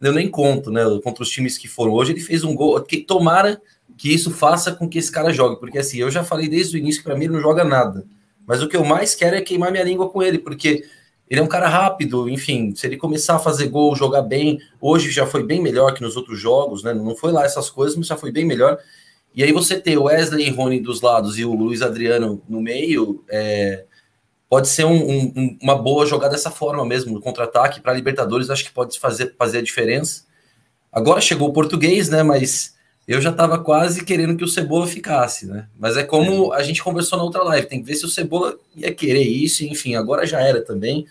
eu 0.00 0.12
nem 0.12 0.28
conto, 0.28 0.70
né? 0.70 0.82
Contra 1.02 1.22
os 1.22 1.30
times 1.30 1.58
que 1.58 1.68
foram. 1.68 1.92
Hoje 1.92 2.12
ele 2.12 2.20
fez 2.20 2.44
um 2.44 2.54
gol. 2.54 2.80
Que 2.82 2.98
tomara 2.98 3.60
que 3.96 4.12
isso 4.12 4.30
faça 4.30 4.72
com 4.72 4.88
que 4.88 4.98
esse 4.98 5.10
cara 5.10 5.32
jogue, 5.32 5.60
porque 5.60 5.78
assim, 5.78 5.98
eu 5.98 6.10
já 6.10 6.24
falei 6.24 6.48
desde 6.48 6.76
o 6.76 6.78
início 6.78 7.02
que 7.02 7.08
para 7.08 7.16
mim 7.16 7.24
ele 7.24 7.34
não 7.34 7.40
joga 7.40 7.64
nada. 7.64 8.06
Mas 8.46 8.62
o 8.62 8.68
que 8.68 8.76
eu 8.76 8.84
mais 8.84 9.14
quero 9.14 9.36
é 9.36 9.42
queimar 9.42 9.70
minha 9.70 9.84
língua 9.84 10.08
com 10.08 10.22
ele, 10.22 10.38
porque 10.38 10.84
ele 11.30 11.38
é 11.38 11.42
um 11.42 11.46
cara 11.46 11.68
rápido, 11.68 12.28
enfim, 12.28 12.74
se 12.74 12.84
ele 12.84 12.96
começar 12.96 13.36
a 13.36 13.38
fazer 13.38 13.68
gol, 13.68 13.94
jogar 13.94 14.22
bem, 14.22 14.58
hoje 14.80 15.12
já 15.12 15.24
foi 15.24 15.44
bem 15.44 15.62
melhor 15.62 15.94
que 15.94 16.02
nos 16.02 16.16
outros 16.16 16.40
jogos, 16.40 16.82
né? 16.82 16.92
Não 16.92 17.14
foi 17.14 17.30
lá 17.30 17.44
essas 17.44 17.70
coisas, 17.70 17.96
mas 17.96 18.08
já 18.08 18.16
foi 18.16 18.32
bem 18.32 18.44
melhor. 18.44 18.76
E 19.32 19.44
aí 19.44 19.52
você 19.52 19.80
ter 19.80 19.96
o 19.96 20.04
Wesley 20.04 20.48
e 20.48 20.50
Rony 20.50 20.80
dos 20.80 21.00
lados 21.00 21.38
e 21.38 21.44
o 21.44 21.54
Luiz 21.54 21.82
Adriano 21.82 22.42
no 22.48 22.60
meio, 22.60 23.24
é, 23.30 23.84
pode 24.48 24.66
ser 24.66 24.84
um, 24.84 25.08
um, 25.08 25.58
uma 25.62 25.76
boa 25.76 26.04
jogada 26.04 26.32
dessa 26.32 26.50
forma 26.50 26.84
mesmo, 26.84 27.14
no 27.14 27.20
contra-ataque 27.20 27.80
para 27.80 27.94
Libertadores, 27.94 28.50
acho 28.50 28.64
que 28.64 28.72
pode 28.72 28.98
fazer, 28.98 29.32
fazer 29.38 29.58
a 29.58 29.62
diferença. 29.62 30.24
Agora 30.92 31.20
chegou 31.20 31.48
o 31.48 31.52
português, 31.52 32.08
né? 32.08 32.24
Mas 32.24 32.74
eu 33.06 33.20
já 33.20 33.30
estava 33.30 33.58
quase 33.58 34.04
querendo 34.04 34.36
que 34.36 34.44
o 34.44 34.48
Cebola 34.48 34.86
ficasse, 34.86 35.46
né? 35.46 35.68
Mas 35.78 35.96
é 35.96 36.02
como 36.02 36.52
a 36.52 36.62
gente 36.62 36.82
conversou 36.82 37.18
na 37.18 37.24
outra 37.24 37.42
live, 37.42 37.66
tem 37.66 37.80
que 37.80 37.86
ver 37.86 37.94
se 37.94 38.04
o 38.04 38.08
Cebola 38.08 38.56
ia 38.76 38.92
querer 38.92 39.24
isso, 39.24 39.64
enfim, 39.64 39.94
agora 39.94 40.26
já 40.26 40.40
era 40.40 40.64
também. 40.64 41.06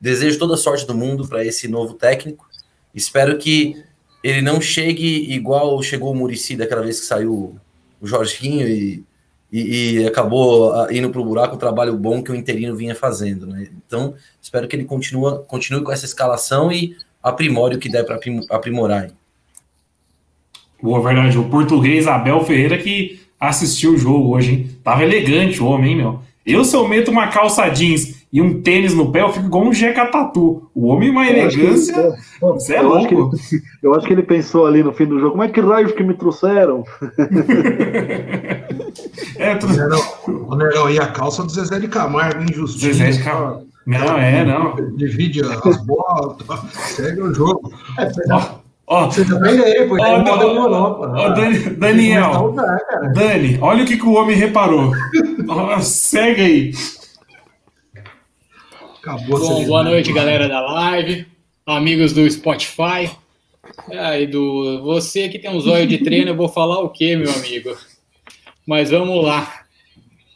Desejo 0.00 0.38
toda 0.38 0.54
a 0.54 0.58
sorte 0.58 0.86
do 0.86 0.94
mundo 0.94 1.26
para 1.26 1.44
esse 1.44 1.68
novo 1.68 1.94
técnico. 1.94 2.48
Espero 2.94 3.38
que 3.38 3.82
ele 4.22 4.42
não 4.42 4.60
chegue 4.60 5.32
igual 5.32 5.82
chegou 5.82 6.12
o 6.12 6.14
Murici 6.14 6.56
daquela 6.56 6.82
vez 6.82 7.00
que 7.00 7.06
saiu 7.06 7.58
o 8.00 8.06
Jorginho 8.06 8.66
e 8.68 9.04
e, 9.50 10.00
e 10.00 10.06
acabou 10.06 10.72
ah, 10.74 10.88
indo 10.90 11.10
para 11.10 11.20
o 11.20 11.24
buraco 11.24 11.54
o 11.54 11.58
trabalho 11.58 11.96
bom 11.96 12.22
que 12.22 12.30
o 12.30 12.34
interino 12.34 12.74
vinha 12.74 12.94
fazendo. 12.94 13.46
Né? 13.46 13.68
Então, 13.86 14.14
espero 14.40 14.66
que 14.66 14.74
ele 14.74 14.84
continue, 14.84 15.44
continue 15.46 15.82
com 15.82 15.92
essa 15.92 16.04
escalação 16.04 16.70
e 16.72 16.96
aprimore 17.22 17.76
o 17.76 17.78
que 17.78 17.88
der 17.88 18.04
para 18.04 18.18
aprimorar. 18.50 19.10
Boa, 20.82 21.02
verdade. 21.02 21.38
O 21.38 21.48
português 21.48 22.06
Abel 22.06 22.44
Ferreira 22.44 22.76
que 22.78 23.20
assistiu 23.40 23.94
o 23.94 23.98
jogo 23.98 24.34
hoje, 24.34 24.52
hein? 24.52 24.78
Tava 24.84 25.02
elegante 25.04 25.62
o 25.62 25.66
homem, 25.66 25.92
hein, 25.92 25.96
meu? 25.96 26.22
Eu, 26.44 26.64
se 26.64 26.76
eu 26.76 26.86
meto 26.86 27.10
uma 27.10 27.28
calça 27.28 27.68
jeans 27.70 28.15
e 28.36 28.42
um 28.42 28.60
tênis 28.60 28.92
no 28.92 29.10
pé, 29.10 29.22
eu 29.22 29.32
fico 29.32 29.46
igual 29.46 29.64
um 29.64 29.72
Jeca 29.72 30.10
Tatu. 30.10 30.68
O 30.74 30.88
homem, 30.88 31.08
uma 31.08 31.26
elegância. 31.26 31.98
Ele, 31.98 32.14
você 32.38 32.74
é 32.74 32.82
louco. 32.82 33.30
Acho 33.32 33.54
ele, 33.54 33.62
eu 33.82 33.94
acho 33.94 34.06
que 34.06 34.12
ele 34.12 34.24
pensou 34.24 34.66
ali 34.66 34.82
no 34.82 34.92
fim 34.92 35.06
do 35.06 35.18
jogo: 35.18 35.30
como 35.30 35.42
é 35.42 35.48
que 35.48 35.58
raios 35.58 35.92
que 35.92 36.02
me 36.02 36.12
trouxeram? 36.12 36.84
é, 39.38 39.54
tu... 39.54 39.66
Nerão, 39.68 40.02
Nerão, 40.54 40.90
e 40.90 41.00
a 41.00 41.06
calça 41.06 41.44
do 41.44 41.50
Zezé 41.50 41.78
de 41.78 41.88
Camargo, 41.88 42.42
injustiça. 42.42 42.92
Zezé 42.92 43.12
de 43.12 43.24
Camargo. 43.24 43.66
Não, 43.86 44.18
é, 44.18 44.44
não. 44.44 44.76
Divide 44.96 45.40
as 45.40 45.86
bolas, 45.86 46.36
segue 46.74 47.22
o 47.22 47.32
jogo. 47.32 47.72
É, 47.98 48.10
Ó, 48.86 49.06
Você 49.06 49.24
também 49.24 49.58
aí, 49.58 49.88
porque 49.88 50.04
ó, 50.04 50.22
não 50.22 50.38
demorou. 50.38 51.00
Ó, 51.00 51.28
Dani, 51.30 51.58
Daniel, 51.70 52.54
Dani, 53.14 53.58
olha 53.62 53.82
o 53.82 53.86
que, 53.86 53.96
que 53.96 54.06
o 54.06 54.12
homem 54.12 54.36
reparou. 54.36 54.92
ó, 55.48 55.80
segue 55.80 56.42
aí. 56.42 56.72
Acabou 59.06 59.38
Bom, 59.38 59.64
boa 59.66 59.84
noite, 59.84 60.12
galera 60.12 60.48
da 60.48 60.60
live, 60.60 61.24
amigos 61.64 62.12
do 62.12 62.28
Spotify. 62.28 63.08
Ah, 63.92 64.18
Edu, 64.18 64.82
você 64.82 65.28
que 65.28 65.38
tem 65.38 65.48
um 65.48 65.60
zóio 65.60 65.86
de 65.86 65.98
treino, 65.98 66.30
eu 66.30 66.36
vou 66.36 66.48
falar 66.48 66.80
o 66.80 66.88
quê, 66.88 67.14
meu 67.14 67.32
amigo? 67.32 67.78
Mas 68.66 68.90
vamos 68.90 69.24
lá. 69.24 69.64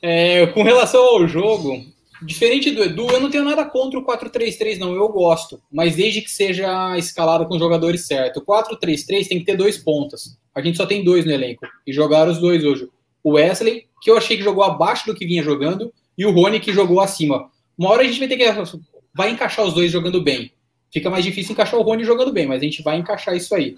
É, 0.01 0.47
com 0.47 0.63
relação 0.63 1.03
ao 1.03 1.27
jogo, 1.27 1.85
diferente 2.23 2.71
do 2.71 2.85
Edu, 2.85 3.09
eu 3.11 3.19
não 3.19 3.29
tenho 3.29 3.43
nada 3.43 3.65
contra 3.65 3.99
o 3.99 4.07
4-3-3, 4.07 4.79
não. 4.79 4.95
Eu 4.95 5.09
gosto, 5.09 5.61
mas 5.73 5.97
desde 5.97 6.21
que 6.21 6.31
seja 6.31 6.97
escalado 6.97 7.47
com 7.47 7.55
os 7.55 7.61
jogadores 7.61 8.07
certos. 8.07 8.41
O 8.41 8.47
4-3-3 8.47 9.27
tem 9.27 9.41
que 9.41 9.47
ter 9.47 9.57
dois 9.57 9.79
pontas. 9.79 10.39
A 10.55 10.63
gente 10.63 10.77
só 10.77 10.87
tem 10.87 11.03
dois 11.03 11.25
no 11.25 11.33
elenco. 11.33 11.67
E 11.85 11.93
jogaram 11.93 12.31
os 12.31 12.39
dois 12.39 12.65
hoje. 12.65 12.89
O 13.21 13.33
Wesley, 13.33 13.87
que 14.01 14.09
eu 14.09 14.17
achei 14.17 14.37
que 14.37 14.45
jogou 14.45 14.63
abaixo 14.63 15.07
do 15.07 15.15
que 15.17 15.27
vinha 15.27 15.43
jogando, 15.43 15.93
e 16.17 16.25
o 16.25 16.31
Rony, 16.31 16.61
que 16.61 16.73
jogou 16.73 17.01
acima. 17.01 17.51
Uma 17.81 17.93
hora 17.93 18.03
a 18.03 18.05
gente 18.05 18.19
vai 18.19 18.29
ter 18.29 18.37
que. 18.37 18.79
Vai 19.15 19.31
encaixar 19.31 19.65
os 19.65 19.73
dois 19.73 19.91
jogando 19.91 20.21
bem. 20.23 20.53
Fica 20.93 21.09
mais 21.09 21.25
difícil 21.25 21.53
encaixar 21.53 21.81
o 21.81 21.83
Rony 21.83 22.05
jogando 22.05 22.31
bem, 22.31 22.47
mas 22.47 22.61
a 22.61 22.65
gente 22.65 22.83
vai 22.83 22.99
encaixar 22.99 23.35
isso 23.35 23.55
aí. 23.55 23.75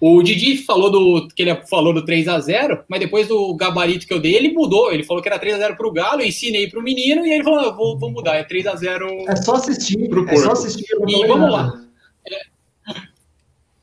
O 0.00 0.22
Didi 0.22 0.58
falou 0.58 0.90
do 0.90 1.26
que 1.34 1.42
ele 1.42 1.56
falou 1.66 1.92
do 1.92 2.04
3 2.04 2.28
a 2.28 2.38
0 2.38 2.84
mas 2.88 3.00
depois 3.00 3.26
do 3.26 3.52
gabarito 3.56 4.06
que 4.06 4.14
eu 4.14 4.20
dei, 4.20 4.36
ele 4.36 4.52
mudou. 4.52 4.92
Ele 4.92 5.02
falou 5.02 5.20
que 5.20 5.28
era 5.28 5.40
3 5.40 5.56
a 5.56 5.58
0 5.58 5.76
para 5.76 5.88
o 5.88 5.92
Galo, 5.92 6.22
eu 6.22 6.26
ensinei 6.28 6.68
para 6.68 6.78
o 6.78 6.82
menino, 6.84 7.26
e 7.26 7.30
aí 7.30 7.34
ele 7.38 7.44
falou: 7.44 7.62
eu 7.64 7.74
vou, 7.74 7.98
vou 7.98 8.12
mudar, 8.12 8.36
é 8.36 8.44
3 8.44 8.64
a 8.68 8.76
0 8.76 9.08
É 9.28 9.34
só 9.34 9.54
assistir, 9.56 10.08
pro 10.08 10.22
é 10.22 10.34
corpo. 10.34 10.40
só 10.40 10.52
assistir. 10.52 10.86
E 11.08 11.26
vamos 11.26 11.50
lá. 11.50 11.84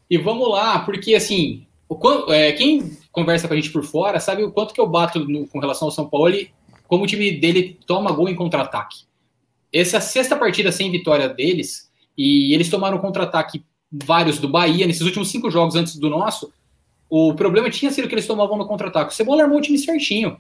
E 0.09 0.17
vamos 0.17 0.49
lá, 0.49 0.79
porque 0.79 1.15
assim, 1.15 1.67
o 1.89 1.97
é, 2.31 2.53
quem 2.53 2.97
conversa 3.11 3.45
com 3.45 3.53
a 3.53 3.57
gente 3.57 3.71
por 3.71 3.83
fora 3.83 4.21
sabe 4.21 4.41
o 4.41 4.51
quanto 4.51 4.73
que 4.73 4.79
eu 4.79 4.87
bato 4.87 5.19
no- 5.19 5.47
com 5.47 5.59
relação 5.59 5.89
ao 5.89 5.91
São 5.91 6.09
Paulo 6.09 6.33
e 6.33 6.49
como 6.87 7.03
o 7.03 7.07
time 7.07 7.31
dele 7.31 7.77
toma 7.85 8.11
gol 8.11 8.29
em 8.29 8.35
contra-ataque. 8.35 9.08
Essa 9.71 10.01
sexta 10.01 10.35
partida 10.35 10.71
sem 10.71 10.91
vitória 10.91 11.29
deles, 11.29 11.89
e 12.17 12.53
eles 12.53 12.69
tomaram 12.69 12.97
contra-ataque 12.97 13.63
vários 13.91 14.39
do 14.39 14.47
Bahia 14.47 14.85
nesses 14.85 15.01
últimos 15.03 15.29
cinco 15.29 15.49
jogos 15.49 15.75
antes 15.75 15.95
do 15.95 16.09
nosso. 16.09 16.51
O 17.09 17.33
problema 17.33 17.69
tinha 17.69 17.91
sido 17.91 18.07
que 18.07 18.13
eles 18.13 18.27
tomavam 18.27 18.57
no 18.57 18.67
contra-ataque. 18.67 19.11
O 19.11 19.15
Cebola 19.15 19.43
armou 19.43 19.57
o 19.57 19.61
time 19.61 19.77
certinho. 19.77 20.37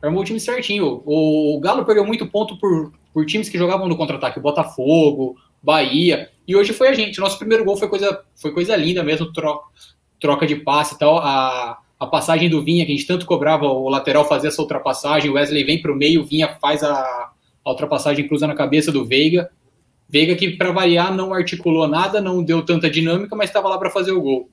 Armou 0.00 0.22
o 0.22 0.24
time 0.24 0.38
certinho. 0.38 1.02
O 1.04 1.58
Galo 1.60 1.84
perdeu 1.84 2.04
muito 2.06 2.26
ponto 2.28 2.56
por, 2.58 2.92
por 3.12 3.26
times 3.26 3.48
que 3.48 3.58
jogavam 3.58 3.88
no 3.88 3.96
contra-ataque. 3.96 4.38
O 4.38 4.42
Botafogo, 4.42 5.36
Bahia. 5.60 6.30
E 6.46 6.54
hoje 6.54 6.72
foi 6.72 6.88
a 6.88 6.92
gente. 6.92 7.18
Nosso 7.18 7.38
primeiro 7.38 7.64
gol 7.64 7.76
foi 7.76 7.88
coisa, 7.88 8.22
foi 8.36 8.52
coisa 8.52 8.76
linda 8.76 9.02
mesmo, 9.02 9.32
tro- 9.32 9.62
troca 10.20 10.46
de 10.46 10.56
passe 10.56 10.94
e 10.94 10.98
tal. 10.98 11.18
A, 11.18 11.78
a 11.98 12.06
passagem 12.06 12.48
do 12.48 12.62
Vinha, 12.62 12.86
que 12.86 12.92
a 12.92 12.94
gente 12.94 13.06
tanto 13.06 13.26
cobrava 13.26 13.66
o 13.66 13.88
lateral 13.88 14.28
fazer 14.28 14.48
essa 14.48 14.62
ultrapassagem. 14.62 15.28
O 15.28 15.34
Wesley 15.34 15.64
vem 15.64 15.82
para 15.82 15.90
o 15.90 15.96
meio, 15.96 16.22
o 16.22 16.24
Vinha 16.24 16.56
faz 16.60 16.84
a, 16.84 17.31
a 17.64 17.70
ultrapassagem 17.70 18.26
cruzando 18.26 18.50
a 18.50 18.56
cabeça 18.56 18.90
do 18.90 19.04
Veiga. 19.04 19.50
Veiga 20.08 20.34
que, 20.34 20.50
para 20.50 20.72
variar, 20.72 21.14
não 21.14 21.32
articulou 21.32 21.88
nada, 21.88 22.20
não 22.20 22.42
deu 22.42 22.62
tanta 22.64 22.90
dinâmica, 22.90 23.34
mas 23.34 23.48
estava 23.48 23.68
lá 23.68 23.78
para 23.78 23.90
fazer 23.90 24.12
o 24.12 24.20
gol. 24.20 24.50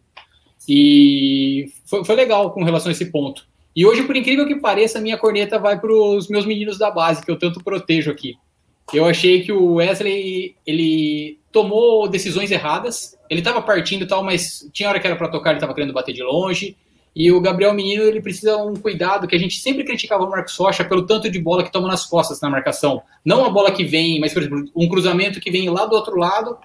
E 0.67 1.71
foi, 1.85 2.05
foi 2.05 2.15
legal 2.15 2.51
com 2.51 2.63
relação 2.63 2.89
a 2.89 2.91
esse 2.91 3.05
ponto. 3.05 3.47
E 3.75 3.85
hoje, 3.85 4.03
por 4.03 4.15
incrível 4.15 4.47
que 4.47 4.55
pareça, 4.55 4.99
a 4.99 5.01
minha 5.01 5.17
corneta 5.17 5.59
vai 5.59 5.79
para 5.79 5.93
os 5.93 6.27
meus 6.27 6.45
meninos 6.45 6.77
da 6.77 6.91
base, 6.91 7.23
que 7.23 7.31
eu 7.31 7.37
tanto 7.37 7.63
protejo 7.63 8.11
aqui. 8.11 8.35
Eu 8.93 9.05
achei 9.05 9.41
que 9.43 9.51
o 9.51 9.75
Wesley 9.75 10.55
ele 10.65 11.39
tomou 11.51 12.07
decisões 12.07 12.51
erradas. 12.51 13.17
Ele 13.29 13.41
estava 13.41 13.61
partindo 13.61 14.03
e 14.03 14.07
tal, 14.07 14.23
mas 14.23 14.67
tinha 14.73 14.89
hora 14.89 14.99
que 14.99 15.07
era 15.07 15.15
para 15.15 15.29
tocar, 15.29 15.51
ele 15.51 15.57
estava 15.57 15.73
querendo 15.73 15.93
bater 15.93 16.13
de 16.13 16.23
longe. 16.23 16.75
E 17.15 17.31
o 17.31 17.41
Gabriel 17.41 17.73
Menino 17.73 18.03
ele 18.03 18.21
precisa 18.21 18.57
um 18.57 18.75
cuidado 18.75 19.27
que 19.27 19.35
a 19.35 19.39
gente 19.39 19.59
sempre 19.59 19.83
criticava 19.83 20.23
o 20.23 20.29
Marcos 20.29 20.55
Rocha 20.55 20.85
pelo 20.85 21.05
tanto 21.05 21.29
de 21.29 21.39
bola 21.39 21.63
que 21.63 21.71
toma 21.71 21.87
nas 21.87 22.05
costas 22.05 22.39
na 22.39 22.49
marcação. 22.49 23.01
Não 23.25 23.43
a 23.43 23.49
bola 23.49 23.71
que 23.71 23.83
vem, 23.83 24.19
mas 24.19 24.33
por 24.33 24.41
exemplo, 24.41 24.69
um 24.75 24.87
cruzamento 24.87 25.39
que 25.39 25.51
vem 25.51 25.69
lá 25.69 25.85
do 25.85 25.95
outro 25.95 26.17
lado, 26.17 26.57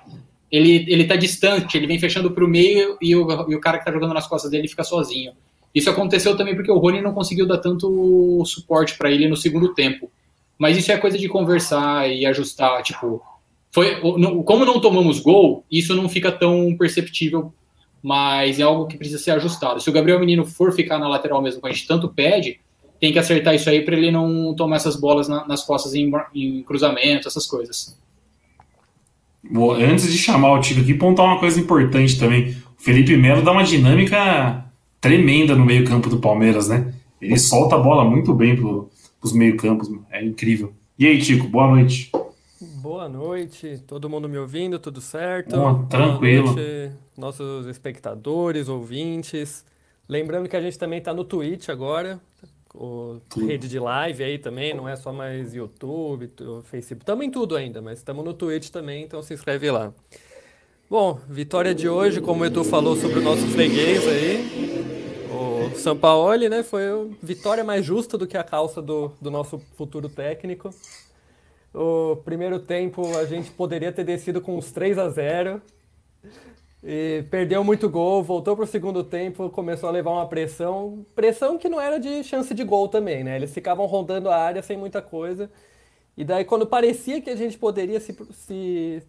ele 0.50 0.84
ele 0.88 1.04
tá 1.04 1.16
distante, 1.16 1.76
ele 1.76 1.86
vem 1.86 1.98
fechando 1.98 2.30
para 2.30 2.44
o 2.44 2.48
meio 2.48 2.96
e 3.00 3.16
o, 3.16 3.50
e 3.50 3.54
o 3.56 3.60
cara 3.60 3.78
que 3.78 3.84
tá 3.84 3.92
jogando 3.92 4.14
nas 4.14 4.26
costas 4.26 4.50
dele 4.50 4.68
fica 4.68 4.84
sozinho. 4.84 5.32
Isso 5.74 5.90
aconteceu 5.90 6.36
também 6.36 6.54
porque 6.54 6.70
o 6.70 6.78
Rony 6.78 7.00
não 7.00 7.12
conseguiu 7.12 7.46
dar 7.46 7.58
tanto 7.58 8.42
suporte 8.46 8.96
para 8.96 9.10
ele 9.10 9.28
no 9.28 9.36
segundo 9.36 9.74
tempo. 9.74 10.10
Mas 10.56 10.76
isso 10.76 10.92
é 10.92 10.96
coisa 10.96 11.18
de 11.18 11.28
conversar 11.28 12.08
e 12.08 12.24
ajustar, 12.24 12.80
tipo, 12.82 13.20
foi 13.72 13.96
como 14.44 14.64
não 14.64 14.80
tomamos 14.80 15.18
gol, 15.18 15.64
isso 15.68 15.96
não 15.96 16.08
fica 16.08 16.30
tão 16.30 16.76
perceptível, 16.78 17.52
mas 18.06 18.60
é 18.60 18.62
algo 18.62 18.86
que 18.86 18.98
precisa 18.98 19.18
ser 19.18 19.30
ajustado. 19.30 19.80
Se 19.80 19.88
o 19.88 19.92
Gabriel 19.92 20.20
Menino 20.20 20.44
for 20.44 20.70
ficar 20.74 20.98
na 20.98 21.08
lateral 21.08 21.40
mesmo, 21.40 21.62
que 21.62 21.66
a 21.66 21.72
gente 21.72 21.86
tanto 21.86 22.06
pede, 22.06 22.60
tem 23.00 23.10
que 23.10 23.18
acertar 23.18 23.54
isso 23.54 23.70
aí 23.70 23.80
para 23.82 23.96
ele 23.96 24.10
não 24.10 24.54
tomar 24.54 24.76
essas 24.76 24.94
bolas 24.94 25.26
na, 25.26 25.48
nas 25.48 25.64
costas 25.64 25.94
em, 25.94 26.12
em 26.34 26.62
cruzamento, 26.62 27.26
essas 27.26 27.46
coisas. 27.46 27.98
Vou- 29.50 29.72
Antes 29.72 30.12
de 30.12 30.18
chamar 30.18 30.52
o 30.52 30.60
Tico 30.60 30.82
aqui, 30.82 30.92
pontar 30.92 31.22
uma 31.24 31.38
coisa 31.40 31.58
importante 31.58 32.18
também. 32.18 32.50
O 32.78 32.82
Felipe 32.82 33.16
Melo 33.16 33.40
dá 33.42 33.52
uma 33.52 33.64
dinâmica 33.64 34.66
tremenda 35.00 35.54
no 35.54 35.64
meio-campo 35.64 36.10
do 36.10 36.18
Palmeiras, 36.18 36.68
né? 36.68 36.92
Ele 37.22 37.38
solta 37.38 37.76
a 37.76 37.78
bola 37.78 38.04
muito 38.04 38.34
bem 38.34 38.54
pro, 38.54 38.90
pros 39.18 39.32
meio-campos, 39.32 39.90
é 40.10 40.22
incrível. 40.22 40.74
E 40.98 41.06
aí, 41.06 41.18
Tico, 41.22 41.48
boa 41.48 41.68
noite. 41.68 42.10
Boa 42.84 43.08
noite, 43.08 43.82
todo 43.86 44.10
mundo 44.10 44.28
me 44.28 44.36
ouvindo, 44.36 44.78
tudo 44.78 45.00
certo? 45.00 45.56
Boa, 45.56 45.86
tranquilo. 45.88 46.48
noite, 46.54 46.92
nossos 47.16 47.66
espectadores, 47.66 48.68
ouvintes. 48.68 49.64
Lembrando 50.06 50.50
que 50.50 50.54
a 50.54 50.60
gente 50.60 50.78
também 50.78 50.98
está 50.98 51.14
no 51.14 51.24
Twitch 51.24 51.70
agora, 51.70 52.20
o 52.74 53.22
rede 53.38 53.70
de 53.70 53.78
live 53.78 54.22
aí 54.22 54.36
também, 54.38 54.74
não 54.74 54.86
é 54.86 54.96
só 54.96 55.14
mais 55.14 55.54
YouTube, 55.54 56.26
tu- 56.26 56.62
Facebook, 56.66 57.00
estamos 57.04 57.24
em 57.24 57.30
tudo 57.30 57.56
ainda, 57.56 57.80
mas 57.80 58.00
estamos 58.00 58.22
no 58.22 58.34
Twitch 58.34 58.68
também, 58.68 59.02
então 59.02 59.22
se 59.22 59.32
inscreve 59.32 59.70
lá. 59.70 59.90
Bom, 60.90 61.18
vitória 61.26 61.74
de 61.74 61.88
hoje, 61.88 62.20
como 62.20 62.42
o 62.42 62.44
Edu 62.46 62.64
falou 62.64 62.96
sobre 62.96 63.18
o 63.18 63.22
nosso 63.22 63.46
freguês 63.46 64.06
aí, 64.06 65.24
o 65.32 65.74
Sampaoli, 65.78 66.50
né, 66.50 66.62
foi 66.62 66.86
a 66.86 67.06
vitória 67.22 67.64
mais 67.64 67.82
justa 67.82 68.18
do 68.18 68.26
que 68.26 68.36
a 68.36 68.44
calça 68.44 68.82
do, 68.82 69.10
do 69.22 69.30
nosso 69.30 69.58
futuro 69.74 70.06
técnico. 70.10 70.68
O 71.74 72.16
primeiro 72.24 72.60
tempo 72.60 73.16
a 73.16 73.24
gente 73.24 73.50
poderia 73.50 73.90
ter 73.90 74.04
descido 74.04 74.40
com 74.40 74.56
uns 74.56 74.70
3 74.70 74.96
a 74.96 75.08
0 75.08 75.60
e 76.84 77.24
perdeu 77.30 77.64
muito 77.64 77.88
gol, 77.88 78.22
voltou 78.22 78.54
para 78.54 78.64
o 78.64 78.66
segundo 78.66 79.02
tempo, 79.02 79.50
começou 79.50 79.88
a 79.88 79.92
levar 79.92 80.12
uma 80.12 80.28
pressão, 80.28 81.04
pressão 81.16 81.58
que 81.58 81.68
não 81.68 81.80
era 81.80 81.98
de 81.98 82.22
chance 82.22 82.54
de 82.54 82.62
gol 82.62 82.86
também, 82.86 83.24
né? 83.24 83.34
Eles 83.34 83.52
ficavam 83.52 83.86
rondando 83.86 84.30
a 84.30 84.36
área 84.36 84.62
sem 84.62 84.76
muita 84.76 85.02
coisa. 85.02 85.50
E 86.16 86.24
daí 86.24 86.44
quando 86.44 86.64
parecia 86.64 87.20
que 87.20 87.30
a 87.30 87.34
gente 87.34 87.58
poderia 87.58 87.98
se, 87.98 88.16
se 88.30 89.02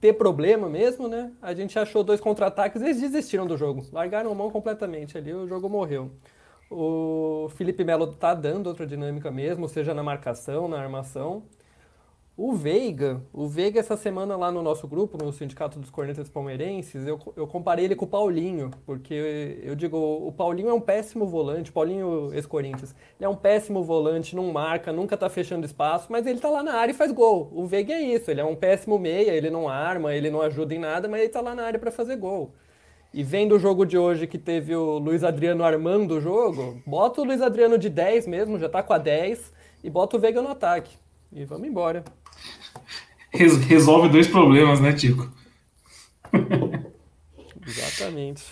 ter 0.00 0.14
problema 0.14 0.70
mesmo, 0.70 1.08
né? 1.08 1.32
A 1.42 1.52
gente 1.52 1.78
achou 1.78 2.02
dois 2.02 2.20
contra-ataques, 2.20 2.80
eles 2.80 2.98
desistiram 2.98 3.46
do 3.46 3.58
jogo, 3.58 3.84
largaram 3.92 4.30
a 4.32 4.34
mão 4.34 4.50
completamente 4.50 5.18
ali, 5.18 5.34
o 5.34 5.46
jogo 5.46 5.68
morreu. 5.68 6.10
O 6.70 7.50
Felipe 7.56 7.84
Melo 7.84 8.06
tá 8.14 8.32
dando 8.32 8.68
outra 8.68 8.86
dinâmica 8.86 9.30
mesmo, 9.30 9.68
seja 9.68 9.92
na 9.92 10.02
marcação, 10.02 10.66
na 10.66 10.80
armação. 10.80 11.42
O 12.38 12.52
Veiga, 12.52 13.22
o 13.32 13.48
Veiga 13.48 13.80
essa 13.80 13.96
semana 13.96 14.36
lá 14.36 14.52
no 14.52 14.62
nosso 14.62 14.86
grupo, 14.86 15.16
no 15.16 15.32
Sindicato 15.32 15.78
dos 15.78 15.88
Cornetas 15.88 16.28
Palmeirenses, 16.28 17.06
eu, 17.06 17.18
eu 17.34 17.46
comparei 17.46 17.86
ele 17.86 17.96
com 17.96 18.04
o 18.04 18.08
Paulinho, 18.08 18.70
porque 18.84 19.58
eu 19.62 19.74
digo, 19.74 19.96
o 19.96 20.30
Paulinho 20.30 20.68
é 20.68 20.72
um 20.74 20.80
péssimo 20.80 21.26
volante, 21.26 21.72
Paulinho 21.72 22.30
ex-Corinthians, 22.34 22.94
ele 23.18 23.24
é 23.24 23.28
um 23.28 23.34
péssimo 23.34 23.82
volante, 23.82 24.36
não 24.36 24.52
marca, 24.52 24.92
nunca 24.92 25.16
tá 25.16 25.30
fechando 25.30 25.64
espaço, 25.64 26.08
mas 26.10 26.26
ele 26.26 26.38
tá 26.38 26.50
lá 26.50 26.62
na 26.62 26.74
área 26.74 26.92
e 26.92 26.94
faz 26.94 27.10
gol. 27.10 27.50
O 27.54 27.64
Veiga 27.64 27.94
é 27.94 28.02
isso, 28.02 28.30
ele 28.30 28.42
é 28.42 28.44
um 28.44 28.54
péssimo 28.54 28.98
meia, 28.98 29.30
ele 29.30 29.48
não 29.48 29.66
arma, 29.66 30.14
ele 30.14 30.28
não 30.28 30.42
ajuda 30.42 30.74
em 30.74 30.78
nada, 30.78 31.08
mas 31.08 31.22
ele 31.22 31.30
tá 31.30 31.40
lá 31.40 31.54
na 31.54 31.64
área 31.64 31.80
para 31.80 31.90
fazer 31.90 32.16
gol. 32.16 32.52
E 33.14 33.22
vendo 33.22 33.54
o 33.54 33.58
jogo 33.58 33.86
de 33.86 33.96
hoje 33.96 34.26
que 34.26 34.36
teve 34.36 34.76
o 34.76 34.98
Luiz 34.98 35.24
Adriano 35.24 35.64
armando 35.64 36.16
o 36.16 36.20
jogo, 36.20 36.82
bota 36.86 37.22
o 37.22 37.24
Luiz 37.24 37.40
Adriano 37.40 37.78
de 37.78 37.88
10 37.88 38.26
mesmo, 38.26 38.58
já 38.58 38.68
tá 38.68 38.82
com 38.82 38.92
a 38.92 38.98
10, 38.98 39.54
e 39.82 39.88
bota 39.88 40.18
o 40.18 40.20
Veiga 40.20 40.42
no 40.42 40.50
ataque. 40.50 40.98
E 41.32 41.42
vamos 41.46 41.66
embora. 41.66 42.04
Res- 43.32 43.56
resolve 43.64 44.08
dois 44.08 44.26
problemas, 44.26 44.80
né, 44.80 44.92
Tico? 44.92 45.30
Exatamente. 47.66 48.44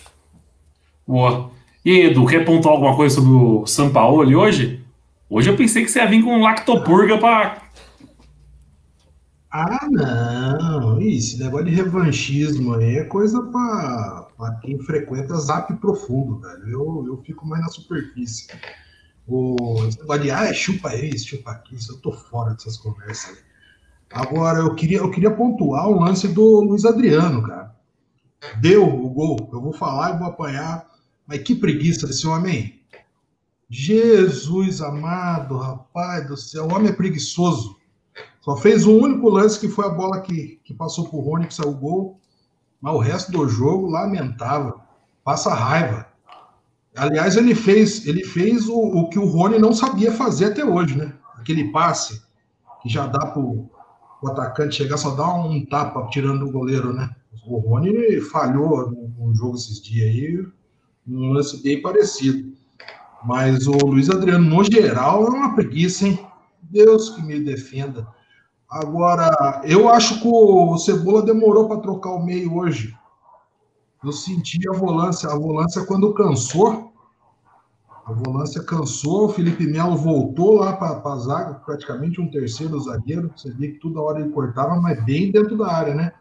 Boa. 1.07 1.51
E 1.83 2.01
Edu, 2.07 2.25
quer 2.25 2.43
pontuar 2.45 2.73
alguma 2.75 2.95
coisa 2.95 3.15
sobre 3.15 3.31
o 3.31 3.65
Sampaoli 3.65 4.35
hoje? 4.35 4.83
Hoje 5.29 5.49
eu 5.49 5.55
pensei 5.57 5.83
que 5.83 5.89
você 5.91 5.99
ia 5.99 6.07
vir 6.07 6.23
com 6.23 6.41
lactopurga 6.41 7.17
pra. 7.17 7.61
Ah, 9.51 9.87
não. 9.89 11.01
Esse 11.01 11.39
negócio 11.39 11.67
de 11.67 11.75
revanchismo 11.75 12.73
aí 12.73 12.97
é 12.97 13.03
coisa 13.05 13.41
pra, 13.43 14.27
pra 14.37 14.55
quem 14.55 14.77
frequenta 14.79 15.35
zap 15.37 15.73
profundo, 15.75 16.39
velho. 16.39 16.67
Eu, 16.69 17.03
eu 17.07 17.17
fico 17.23 17.47
mais 17.47 17.61
na 17.61 17.69
superfície. 17.69 18.47
O 19.27 19.85
esse 19.87 19.97
negócio 19.99 20.23
de, 20.23 20.31
ah, 20.31 20.45
é 20.45 20.53
chupa 20.53 20.93
isso, 20.95 21.27
chupa 21.29 21.51
aquilo, 21.51 21.79
eu 21.89 21.97
tô 22.01 22.11
fora 22.11 22.53
dessas 22.53 22.77
conversas 22.77 23.29
aí. 23.37 23.43
Agora, 24.11 24.59
eu 24.59 24.75
queria, 24.75 24.99
eu 24.99 25.11
queria 25.11 25.31
pontuar 25.31 25.87
o 25.87 25.99
lance 25.99 26.27
do 26.27 26.61
Luiz 26.61 26.85
Adriano, 26.85 27.43
cara. 27.43 27.75
Deu 28.59 28.83
o 28.83 29.09
gol, 29.09 29.49
eu 29.51 29.61
vou 29.61 29.73
falar 29.73 30.15
e 30.15 30.19
vou 30.19 30.27
apanhar. 30.27 30.85
Mas 31.27 31.39
que 31.39 31.55
preguiça 31.55 32.05
desse 32.05 32.27
homem. 32.27 32.79
Jesus 33.67 34.79
amado, 34.79 35.57
rapaz 35.57 36.27
do 36.27 36.37
céu, 36.37 36.65
o 36.65 36.73
homem 36.73 36.89
é 36.89 36.93
preguiçoso. 36.93 37.75
Só 38.41 38.55
fez 38.55 38.85
um 38.85 38.95
único 38.99 39.27
lance 39.27 39.59
que 39.59 39.67
foi 39.67 39.85
a 39.85 39.89
bola 39.89 40.21
que, 40.21 40.59
que 40.63 40.73
passou 40.73 41.09
pro 41.09 41.19
Rony, 41.19 41.47
que 41.47 41.53
saiu 41.53 41.71
o 41.71 41.75
gol. 41.75 42.19
Mas 42.79 42.93
o 42.93 42.99
resto 42.99 43.31
do 43.31 43.49
jogo, 43.49 43.89
lamentável. 43.89 44.79
passa 45.23 45.51
raiva. 45.53 46.07
Aliás, 46.95 47.35
ele 47.35 47.55
fez, 47.55 48.05
ele 48.05 48.23
fez 48.23 48.69
o, 48.69 48.77
o 48.77 49.09
que 49.09 49.17
o 49.17 49.25
Rony 49.25 49.57
não 49.57 49.73
sabia 49.73 50.11
fazer 50.11 50.45
até 50.45 50.63
hoje, 50.63 50.95
né? 50.95 51.11
Aquele 51.37 51.71
passe 51.71 52.21
que 52.81 52.87
já 52.87 53.07
dá 53.07 53.25
para 53.25 53.41
o 54.25 54.31
atacante 54.31 54.75
chegar, 54.75 54.97
só 54.97 55.11
dá 55.11 55.31
um 55.33 55.63
tapa 55.65 56.07
tirando 56.07 56.47
o 56.47 56.51
goleiro, 56.51 56.91
né? 56.91 57.09
O 57.45 57.59
Rony 57.59 58.19
falhou 58.21 58.89
no 59.17 59.35
jogo 59.35 59.55
esses 59.55 59.79
dias 59.79 60.07
aí, 60.09 60.47
um 61.07 61.31
lance 61.31 61.61
bem 61.61 61.79
parecido. 61.79 62.53
Mas 63.23 63.67
o 63.67 63.73
Luiz 63.73 64.09
Adriano, 64.09 64.49
no 64.49 64.63
geral, 64.63 65.25
é 65.25 65.29
uma 65.29 65.53
preguiça, 65.53 66.07
hein? 66.07 66.19
Deus 66.63 67.11
que 67.11 67.21
me 67.21 67.39
defenda. 67.39 68.07
Agora, 68.67 69.61
eu 69.63 69.89
acho 69.89 70.19
que 70.19 70.27
o 70.27 70.75
Cebola 70.79 71.21
demorou 71.21 71.67
para 71.67 71.81
trocar 71.81 72.09
o 72.09 72.25
meio 72.25 72.55
hoje. 72.55 72.95
Eu 74.03 74.11
senti 74.11 74.67
a 74.67 74.73
volância. 74.73 75.29
A 75.29 75.37
volância, 75.37 75.85
quando 75.85 76.13
cansou, 76.13 76.84
a 78.05 78.13
volância 78.13 78.63
cansou. 78.63 79.25
O 79.25 79.29
Felipe 79.29 79.65
Melo 79.65 79.97
voltou 79.97 80.53
lá 80.59 80.73
para 80.73 81.01
a 81.03 81.17
zaga, 81.17 81.53
praticamente 81.55 82.21
um 82.21 82.29
terceiro 82.29 82.79
zagueiro. 82.79 83.31
Você 83.35 83.51
vê 83.51 83.69
que 83.69 83.79
toda 83.79 83.99
hora 83.99 84.19
ele 84.19 84.29
cortava, 84.29 84.79
mas 84.79 85.03
bem 85.03 85.31
dentro 85.31 85.57
da 85.57 85.71
área, 85.71 85.95
né? 85.95 86.11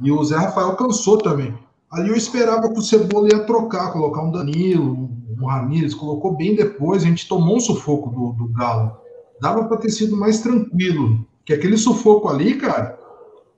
E 0.00 0.10
o 0.10 0.24
Zé 0.24 0.36
Rafael 0.36 0.74
cansou 0.74 1.18
também. 1.18 1.56
Ali 1.88 2.08
eu 2.08 2.16
esperava 2.16 2.68
que 2.72 2.78
o 2.78 2.82
Cebola 2.82 3.28
ia 3.28 3.44
trocar, 3.44 3.92
colocar 3.92 4.22
um 4.22 4.32
Danilo, 4.32 5.08
um 5.40 5.46
Ramires, 5.46 5.94
colocou 5.94 6.36
bem 6.36 6.56
depois. 6.56 7.04
A 7.04 7.06
gente 7.06 7.28
tomou 7.28 7.56
um 7.56 7.60
sufoco 7.60 8.10
do, 8.10 8.32
do 8.32 8.52
Galo. 8.52 8.96
Dava 9.40 9.64
para 9.68 9.76
ter 9.76 9.90
sido 9.90 10.16
mais 10.16 10.40
tranquilo. 10.40 11.24
Que 11.44 11.54
aquele 11.54 11.76
sufoco 11.76 12.28
ali, 12.28 12.56
cara, 12.56 12.98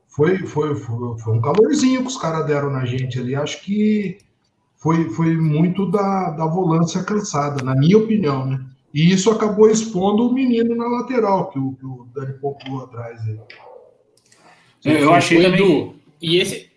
foi, 0.06 0.38
foi, 0.38 0.74
foi, 0.74 1.18
foi 1.18 1.34
um 1.34 1.40
calorzinho 1.40 2.02
que 2.02 2.08
os 2.08 2.18
caras 2.18 2.46
deram 2.46 2.68
na 2.68 2.84
gente 2.84 3.18
ali. 3.18 3.34
Acho 3.34 3.62
que 3.64 4.18
foi, 4.76 5.08
foi 5.10 5.36
muito 5.36 5.90
da, 5.90 6.30
da 6.30 6.46
volância 6.46 7.02
cansada, 7.02 7.62
na 7.64 7.74
minha 7.74 7.98
opinião, 7.98 8.46
né? 8.46 8.64
E 8.94 9.12
isso 9.12 9.30
acabou 9.30 9.68
expondo 9.68 10.26
o 10.26 10.32
menino 10.32 10.74
na 10.74 10.86
lateral, 10.86 11.50
que 11.50 11.58
o, 11.58 11.72
que 11.72 11.84
o 11.84 12.08
Dani 12.14 12.34
pontuou 12.34 12.84
atrás. 12.84 13.20
Aí. 13.22 13.38
Eu, 14.84 14.98
eu 15.00 15.14
achei 15.14 15.42
também... 15.42 15.60
Edu, 15.60 15.94
e 16.20 16.38
esse, 16.38 16.70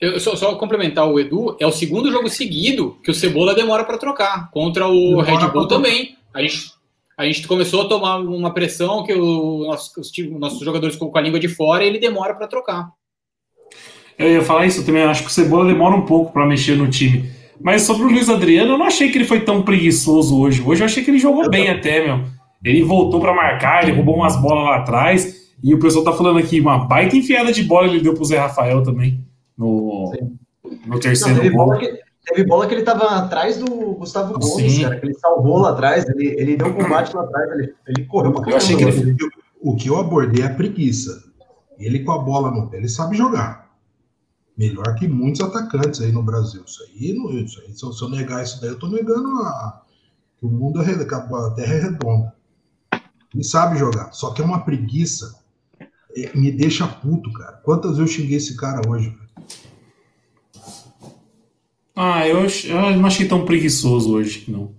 eu 0.00 0.20
só, 0.20 0.36
só, 0.36 0.54
complementar 0.56 1.08
o 1.08 1.18
Edu, 1.18 1.56
é 1.58 1.66
o 1.66 1.72
segundo 1.72 2.10
jogo 2.10 2.28
seguido 2.28 2.98
que 3.02 3.10
o 3.10 3.14
Cebola 3.14 3.54
demora 3.54 3.84
para 3.84 3.96
trocar. 3.96 4.50
Contra 4.50 4.86
o 4.86 5.22
demora 5.22 5.38
Red 5.38 5.50
Bull 5.52 5.68
também. 5.68 6.16
A 6.34 6.42
gente, 6.42 6.72
a 7.16 7.24
gente 7.24 7.48
começou 7.48 7.82
a 7.82 7.88
tomar 7.88 8.18
uma 8.18 8.52
pressão 8.52 9.04
que 9.04 9.14
o 9.14 9.66
nosso, 9.66 9.98
os 10.00 10.12
nossos 10.38 10.60
jogadores 10.60 10.96
com 10.96 11.16
a 11.16 11.20
língua 11.20 11.40
de 11.40 11.48
fora 11.48 11.82
e 11.82 11.86
ele 11.86 11.98
demora 11.98 12.34
para 12.34 12.46
trocar. 12.46 12.92
Eu 14.18 14.30
ia 14.30 14.42
falar 14.42 14.66
isso 14.66 14.84
também. 14.84 15.02
Acho 15.02 15.22
que 15.22 15.28
o 15.28 15.32
Cebola 15.32 15.66
demora 15.66 15.94
um 15.94 16.02
pouco 16.02 16.32
para 16.32 16.46
mexer 16.46 16.76
no 16.76 16.88
time. 16.88 17.30
Mas 17.60 17.82
sobre 17.82 18.04
o 18.04 18.08
Luiz 18.08 18.28
Adriano, 18.28 18.72
eu 18.72 18.78
não 18.78 18.86
achei 18.86 19.10
que 19.10 19.18
ele 19.18 19.24
foi 19.24 19.40
tão 19.40 19.62
preguiçoso 19.62 20.38
hoje. 20.38 20.62
Hoje 20.64 20.82
eu 20.82 20.86
achei 20.86 21.02
que 21.02 21.10
ele 21.10 21.18
jogou 21.18 21.44
eu 21.44 21.50
bem 21.50 21.66
tô... 21.66 21.72
até, 21.72 22.04
meu. 22.04 22.24
Ele 22.64 22.82
voltou 22.82 23.20
para 23.20 23.34
marcar, 23.34 23.82
ele 23.82 23.92
roubou 23.92 24.16
umas 24.16 24.36
bolas 24.36 24.64
lá 24.64 24.76
atrás. 24.76 25.46
E 25.62 25.74
o 25.74 25.78
pessoal 25.78 26.04
tá 26.04 26.12
falando 26.12 26.38
aqui, 26.38 26.60
uma 26.60 26.78
baita 26.86 27.16
enfiada 27.16 27.52
de 27.52 27.62
bola 27.62 27.86
ele 27.86 28.00
deu 28.00 28.14
pro 28.14 28.24
Zé 28.24 28.38
Rafael 28.38 28.82
também 28.82 29.24
no, 29.56 30.12
no 30.86 31.00
terceiro 31.00 31.34
não, 31.34 31.42
teve 31.42 31.54
gol. 31.54 31.66
Bola 31.66 31.78
que, 31.78 32.00
teve 32.26 32.44
bola 32.44 32.66
que 32.66 32.74
ele 32.74 32.82
tava 32.82 33.04
atrás 33.16 33.56
do 33.56 33.94
Gustavo 33.94 34.38
Gomes, 34.38 34.72
Sim. 34.72 34.82
cara, 34.82 35.00
que 35.00 35.06
ele 35.06 35.14
salvou 35.14 35.58
lá 35.58 35.70
atrás, 35.70 36.08
ele, 36.08 36.28
ele 36.38 36.56
deu 36.56 36.66
um 36.66 36.72
combate 36.74 37.14
lá 37.14 37.22
atrás, 37.22 37.50
ele, 37.52 37.74
ele 37.86 38.04
correu 38.04 38.32
pra 38.32 38.50
eu 38.50 38.56
achei 38.56 38.76
que 38.76 38.84
ele... 38.84 39.16
O 39.60 39.74
que 39.74 39.88
eu 39.88 39.98
abordei 39.98 40.44
é 40.44 40.46
a 40.46 40.54
preguiça. 40.54 41.24
Ele 41.78 42.00
com 42.00 42.12
a 42.12 42.18
bola 42.18 42.50
no 42.50 42.68
pé, 42.68 42.76
ele 42.76 42.88
sabe 42.88 43.16
jogar. 43.16 43.65
Melhor 44.56 44.94
que 44.94 45.06
muitos 45.06 45.42
atacantes 45.42 46.00
aí 46.00 46.10
no 46.10 46.22
Brasil. 46.22 46.62
Isso 46.66 46.82
aí, 46.82 47.12
não, 47.12 47.30
isso 47.30 47.60
aí 47.60 47.72
se, 47.74 47.84
eu, 47.84 47.92
se 47.92 48.02
eu 48.02 48.08
negar 48.08 48.42
isso 48.42 48.60
daí, 48.60 48.70
eu 48.70 48.78
tô 48.78 48.88
negando 48.88 49.28
a, 49.42 49.82
que 50.38 50.46
o 50.46 50.48
mundo 50.48 50.80
é 50.80 50.84
a 50.84 51.50
terra 51.50 51.74
é 51.74 51.80
redonda. 51.80 52.34
Ele 53.34 53.44
sabe 53.44 53.78
jogar, 53.78 54.12
só 54.12 54.32
que 54.32 54.40
é 54.40 54.44
uma 54.44 54.64
preguiça. 54.64 55.38
É, 56.16 56.34
me 56.34 56.50
deixa 56.50 56.86
puto, 56.86 57.30
cara. 57.32 57.60
Quantas 57.62 57.98
vezes 57.98 58.10
eu 58.10 58.16
xinguei 58.22 58.38
esse 58.38 58.56
cara 58.56 58.80
hoje? 58.88 59.14
Ah, 61.94 62.26
eu, 62.26 62.46
eu 62.64 62.96
não 62.96 63.06
achei 63.06 63.28
tão 63.28 63.44
preguiçoso 63.44 64.14
hoje, 64.14 64.44
não. 64.48 64.74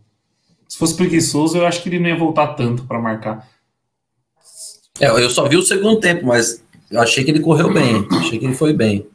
Se 0.68 0.78
fosse 0.78 0.96
preguiçoso, 0.96 1.58
eu 1.58 1.66
acho 1.66 1.82
que 1.82 1.90
ele 1.90 2.00
não 2.00 2.10
ia 2.10 2.18
voltar 2.18 2.48
tanto 2.56 2.84
para 2.84 3.00
marcar. 3.00 3.48
É, 5.00 5.08
eu 5.08 5.30
só 5.30 5.48
vi 5.48 5.56
o 5.56 5.62
segundo 5.62 6.00
tempo, 6.00 6.26
mas 6.26 6.64
eu 6.90 7.00
achei 7.00 7.24
que 7.24 7.32
ele 7.32 7.40
correu 7.40 7.72
bem. 7.72 8.08
Achei 8.12 8.40
que 8.40 8.46
ele 8.46 8.56
foi 8.56 8.74
bem. 8.74 9.08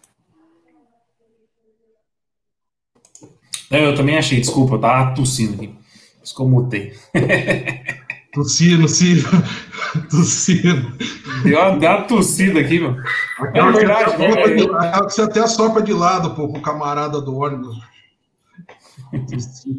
É, 3.72 3.86
eu 3.86 3.94
também 3.94 4.18
achei, 4.18 4.38
desculpa, 4.38 4.74
eu 4.74 4.78
tava 4.78 5.14
tossindo 5.14 5.54
aqui. 5.54 5.74
Isso 6.22 6.36
que 6.36 6.42
eu 6.42 6.48
mutei. 6.48 6.92
tossindo, 8.32 8.82
tossindo, 8.82 9.28
tossindo. 10.10 10.96
Deu 11.42 11.58
uma, 11.58 11.78
deu 11.78 11.90
uma 11.90 12.02
tossida 12.02 12.60
aqui, 12.60 12.78
meu. 12.78 12.96
É 13.54 13.72
verdade, 13.72 14.22
é, 14.22 14.96
é, 14.96 15.02
você 15.02 15.22
até 15.22 15.46
sopra 15.46 15.82
de 15.82 15.92
lado, 15.92 16.34
pô, 16.34 16.48
com 16.48 16.58
o 16.58 16.62
camarada 16.62 17.20
do 17.20 17.34
ônibus. 17.34 17.76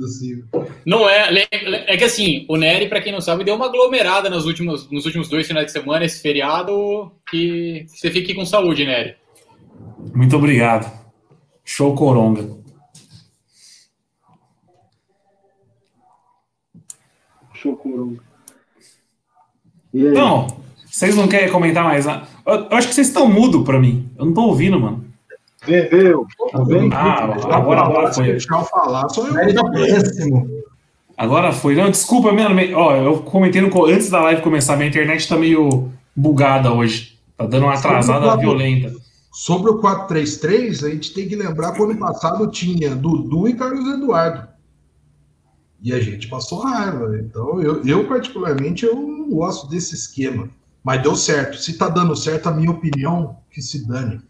Assim. 0.05 0.43
Não 0.85 1.09
é, 1.09 1.47
é 1.87 1.97
que 1.97 2.03
assim, 2.03 2.45
o 2.47 2.55
Nery, 2.55 2.87
para 2.87 3.01
quem 3.01 3.11
não 3.11 3.21
sabe, 3.21 3.43
deu 3.43 3.55
uma 3.55 3.65
aglomerada 3.65 4.29
nos 4.29 4.45
últimos, 4.45 4.89
nos 4.91 5.05
últimos 5.05 5.27
dois 5.27 5.47
finais 5.47 5.67
de 5.67 5.71
semana, 5.71 6.05
esse 6.05 6.21
feriado, 6.21 7.11
que 7.29 7.85
você 7.87 8.11
fique 8.11 8.35
com 8.35 8.45
saúde, 8.45 8.85
Nery. 8.85 9.15
Muito 10.13 10.35
obrigado. 10.35 10.91
Show 11.63 11.95
Coronga. 11.95 12.62
Não, 19.93 20.47
vocês 20.85 21.15
não 21.15 21.27
querem 21.27 21.51
comentar 21.51 21.83
mais? 21.83 22.05
Eu, 22.05 22.13
eu 22.45 22.67
acho 22.71 22.87
que 22.87 22.95
vocês 22.95 23.07
estão 23.07 23.27
mudo 23.27 23.63
para 23.63 23.79
mim. 23.79 24.09
Eu 24.17 24.25
não 24.25 24.33
tô 24.33 24.41
ouvindo, 24.43 24.79
mano. 24.79 25.05
Bebeu. 25.65 26.25
Ah, 26.91 27.23
agora, 27.55 27.81
agora 27.81 28.13
foi. 28.13 28.31
Deixa 28.31 28.53
eu 28.53 28.65
falar, 28.65 29.07
só 29.09 29.27
eu. 29.27 29.39
Ele 29.39 29.53
tá 29.53 29.69
péssimo. 29.69 30.47
Agora 31.17 31.51
foi. 31.51 31.75
Não, 31.75 31.89
desculpa, 31.89 32.31
minha, 32.31 32.77
ó, 32.77 32.95
eu 32.95 33.19
comentei 33.19 33.61
no, 33.61 33.85
antes 33.85 34.09
da 34.09 34.21
live 34.21 34.41
começar, 34.41 34.75
minha 34.75 34.89
internet 34.89 35.27
tá 35.27 35.37
meio 35.37 35.89
bugada 36.15 36.73
hoje. 36.73 37.17
Tá 37.37 37.45
dando 37.45 37.63
uma 37.63 37.73
atrasada 37.73 38.25
sobre 38.25 38.45
violenta. 38.45 38.93
Sobre 39.31 39.71
o 39.71 39.79
433, 39.79 40.83
a 40.83 40.89
gente 40.89 41.13
tem 41.13 41.27
que 41.27 41.35
lembrar 41.35 41.71
que 41.71 41.81
ano 41.81 41.97
passado 41.97 42.49
tinha 42.51 42.95
Dudu 42.95 43.47
e 43.47 43.55
Carlos 43.55 43.87
Eduardo. 43.87 44.52
E 45.83 45.91
a 45.91 45.99
gente 45.99 46.27
passou 46.29 46.59
raiva. 46.59 47.19
Então, 47.19 47.61
eu, 47.61 47.85
eu 47.85 48.07
particularmente, 48.07 48.85
eu 48.85 48.95
não 48.95 49.29
gosto 49.29 49.67
desse 49.67 49.93
esquema. 49.93 50.49
Mas 50.81 51.03
deu 51.03 51.15
certo. 51.15 51.57
Se 51.57 51.77
tá 51.77 51.89
dando 51.89 52.15
certo, 52.15 52.47
a 52.47 52.53
minha 52.53 52.71
opinião, 52.71 53.37
que 53.51 53.61
se 53.61 53.85
dane. 53.85 54.21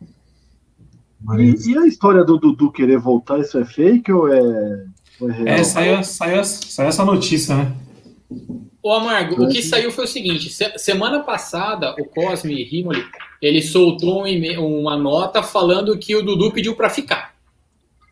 Mas... 1.22 1.66
E, 1.66 1.72
e, 1.72 1.78
a 1.78 1.86
história 1.86 2.24
do 2.24 2.38
Dudu 2.38 2.72
querer 2.72 2.98
voltar, 2.98 3.40
isso 3.40 3.58
é 3.58 3.66
fake 3.66 4.12
ou 4.12 4.28
é, 4.28 4.86
ou 5.20 5.30
é 5.30 5.34
real? 5.34 5.48
É, 5.48 5.64
saiu, 5.64 6.04
saiu, 6.04 6.44
saiu 6.44 6.90
essa 6.90 7.06
notícia, 7.06 7.56
né? 7.56 7.72
Ô 8.82 8.92
Amargo, 8.92 9.46
o 9.46 9.48
que 9.48 9.62
saiu 9.62 9.92
foi 9.92 10.04
o 10.04 10.08
seguinte: 10.08 10.50
se, 10.50 10.78
semana 10.78 11.22
passada 11.22 11.96
o 11.98 12.06
Cosme 12.06 12.64
Rimoli 12.64 13.06
ele 13.42 13.62
soltou 13.62 14.26
um 14.26 14.80
uma 14.82 14.98
nota 14.98 15.44
falando 15.44 15.98
que 15.98 16.16
o 16.16 16.24
Dudu 16.24 16.52
pediu 16.52 16.76
para 16.76 16.90
ficar. 16.90 17.33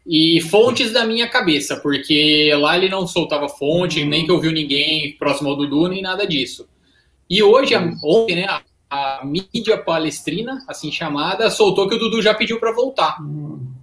E 0.06 0.42
fontes 0.42 0.92
da 0.92 1.06
minha 1.06 1.30
cabeça, 1.30 1.78
porque 1.78 2.52
lá 2.56 2.76
ele 2.76 2.90
não 2.90 3.06
soltava 3.06 3.48
fonte, 3.48 4.04
nem 4.04 4.26
que 4.26 4.32
ouviu 4.32 4.52
ninguém 4.52 5.16
próximo 5.18 5.50
ao 5.50 5.56
Dudu, 5.56 5.88
nem 5.88 6.02
nada 6.02 6.26
disso. 6.26 6.68
E 7.30 7.42
hoje, 7.42 7.74
ontem, 8.04 8.36
né, 8.36 8.48
a 8.90 9.22
mídia 9.24 9.78
palestrina, 9.78 10.64
assim 10.68 10.92
chamada, 10.92 11.50
soltou 11.50 11.88
que 11.88 11.96
o 11.96 12.00
Dudu 12.00 12.22
já 12.22 12.34
pediu 12.34 12.60
para 12.60 12.74
voltar. 12.74 13.18